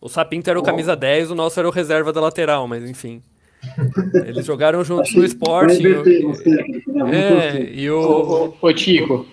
O 0.00 0.08
Sapinto 0.08 0.48
era 0.48 0.58
o 0.58 0.62
camisa 0.62 0.96
10, 0.96 1.30
o 1.30 1.34
nosso 1.34 1.58
era 1.58 1.68
o 1.68 1.72
reserva 1.72 2.10
da 2.10 2.20
lateral, 2.22 2.66
mas 2.66 2.88
enfim. 2.88 3.20
Eles 4.26 4.46
jogaram 4.46 4.84
juntos 4.84 5.14
no 5.14 5.24
inverter, 5.24 6.22
não 6.22 6.34
sei, 6.34 6.52
né? 6.52 6.64
Vamos 6.86 7.16
É, 7.16 7.70
e 7.72 7.90
Ô, 7.90 8.00
o. 8.00 8.46
ô, 8.48 8.54
ô, 8.60 8.72
Tico, 8.72 9.26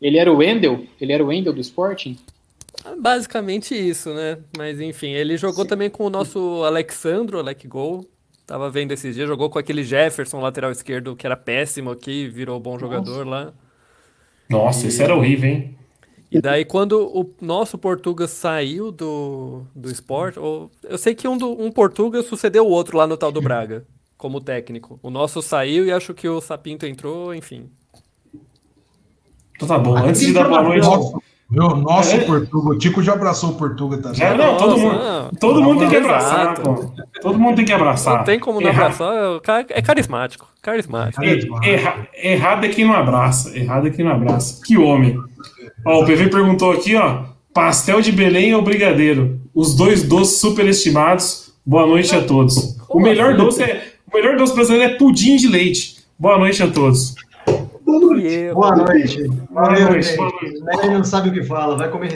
ele 0.00 0.18
era 0.18 0.32
o 0.32 0.36
Wendel? 0.38 0.84
Ele 1.00 1.12
era 1.12 1.22
o 1.22 1.28
Wendel 1.28 1.52
do 1.52 1.60
Sporting? 1.60 2.18
Basicamente 2.98 3.74
isso, 3.74 4.12
né? 4.12 4.38
Mas 4.56 4.80
enfim, 4.80 5.10
ele 5.10 5.36
jogou 5.36 5.64
também 5.64 5.88
com 5.88 6.04
o 6.04 6.10
nosso 6.10 6.64
Alexandro, 6.64 7.38
Alec 7.38 7.66
Gol. 7.68 8.08
Tava 8.46 8.68
vendo 8.68 8.92
esses 8.92 9.14
dias, 9.14 9.28
jogou 9.28 9.48
com 9.48 9.58
aquele 9.58 9.84
Jefferson, 9.84 10.40
lateral 10.40 10.72
esquerdo, 10.72 11.14
que 11.14 11.26
era 11.26 11.36
péssimo 11.36 11.90
aqui, 11.90 12.28
virou 12.28 12.58
bom 12.58 12.78
jogador 12.78 13.26
lá. 13.26 13.52
Nossa, 14.50 14.88
esse 14.88 15.02
era 15.02 15.14
horrível, 15.14 15.48
hein? 15.48 15.78
E 16.34 16.40
daí, 16.40 16.64
quando 16.64 16.98
o 17.14 17.30
nosso 17.42 17.76
Portuga 17.76 18.26
saiu 18.26 18.90
do, 18.90 19.64
do 19.76 19.90
esporte, 19.90 20.38
ou, 20.38 20.70
eu 20.82 20.96
sei 20.96 21.14
que 21.14 21.28
um, 21.28 21.36
do, 21.36 21.50
um 21.62 21.70
Portuga 21.70 22.22
sucedeu 22.22 22.66
o 22.66 22.70
outro 22.70 22.96
lá 22.96 23.06
no 23.06 23.18
tal 23.18 23.30
do 23.30 23.42
Braga, 23.42 23.84
como 24.16 24.40
técnico. 24.40 24.98
O 25.02 25.10
nosso 25.10 25.42
saiu 25.42 25.84
e 25.84 25.92
acho 25.92 26.14
que 26.14 26.26
o 26.26 26.40
Sapinto 26.40 26.86
entrou, 26.86 27.34
enfim. 27.34 27.68
Então 29.56 29.68
tá 29.68 29.78
bom. 29.78 29.96
Antes 29.96 30.22
de 30.22 30.32
dar 30.32 30.48
boa 30.48 30.62
noite. 30.62 30.84
Nosso, 30.86 31.22
viu? 31.50 31.68
Nosso 31.76 32.16
É. 32.16 32.24
Portuga. 32.24 32.70
O 32.70 32.78
Tico 32.78 33.02
já 33.02 33.12
abraçou 33.12 33.50
o 33.50 33.54
Portuga 33.54 33.98
também. 33.98 34.16
Já, 34.18 34.34
não, 34.34 34.56
todo 34.56 34.70
Nossa, 34.70 34.82
mundo, 34.82 34.98
não. 35.04 35.30
todo 35.38 35.62
mundo 35.62 35.78
tem 35.80 35.88
que 35.90 35.96
abraçar, 35.96 36.60
pô. 36.60 36.92
Todo 37.20 37.38
mundo 37.38 37.56
tem 37.56 37.64
que 37.66 37.72
abraçar. 37.72 38.16
Não 38.18 38.24
tem 38.24 38.40
como 38.40 38.60
não 38.60 38.68
Erra- 38.68 38.84
abraçar, 38.86 39.30
o 39.36 39.40
cara 39.40 39.66
é 39.68 39.82
carismático, 39.82 40.48
carismático. 40.62 41.22
er- 41.22 41.48
erra- 41.62 42.08
errado 42.14 42.64
é 42.64 42.68
quem 42.70 42.86
não 42.86 42.94
abraça. 42.94 43.56
Errado 43.56 43.86
é 43.86 43.90
quem 43.90 44.04
não 44.04 44.12
abraça. 44.12 44.62
Que 44.64 44.78
homem. 44.78 45.20
Ó, 45.84 46.02
o 46.02 46.06
PV 46.06 46.28
perguntou 46.28 46.72
aqui, 46.72 46.94
ó. 46.96 47.24
Pastel 47.52 48.00
de 48.00 48.12
Belém 48.12 48.54
ou 48.54 48.62
brigadeiro? 48.62 49.40
Os 49.54 49.74
dois 49.74 50.02
doces 50.02 50.38
superestimados. 50.38 51.52
Boa 51.66 51.86
noite 51.86 52.14
a 52.14 52.22
todos. 52.22 52.78
O 52.88 53.00
melhor 53.00 53.34
assim? 53.34 53.44
doce 53.44 53.62
é, 53.62 53.92
o 54.10 54.16
melhor 54.16 54.36
doce 54.36 54.54
brasileiro 54.54 54.92
é 54.92 54.96
pudim 54.96 55.36
de 55.36 55.48
leite. 55.48 55.98
Boa 56.18 56.38
noite 56.38 56.62
a 56.62 56.68
todos. 56.68 57.14
Boa 57.84 58.00
noite. 58.00 58.52
Boa 58.52 58.76
noite, 58.76 59.28
boa 59.50 59.70
noite. 59.70 60.16
Ele 60.82 60.94
não 60.94 61.04
sabe 61.04 61.28
o 61.28 61.32
que 61.32 61.42
fala, 61.42 61.76
vai 61.76 61.90
comer 61.90 62.08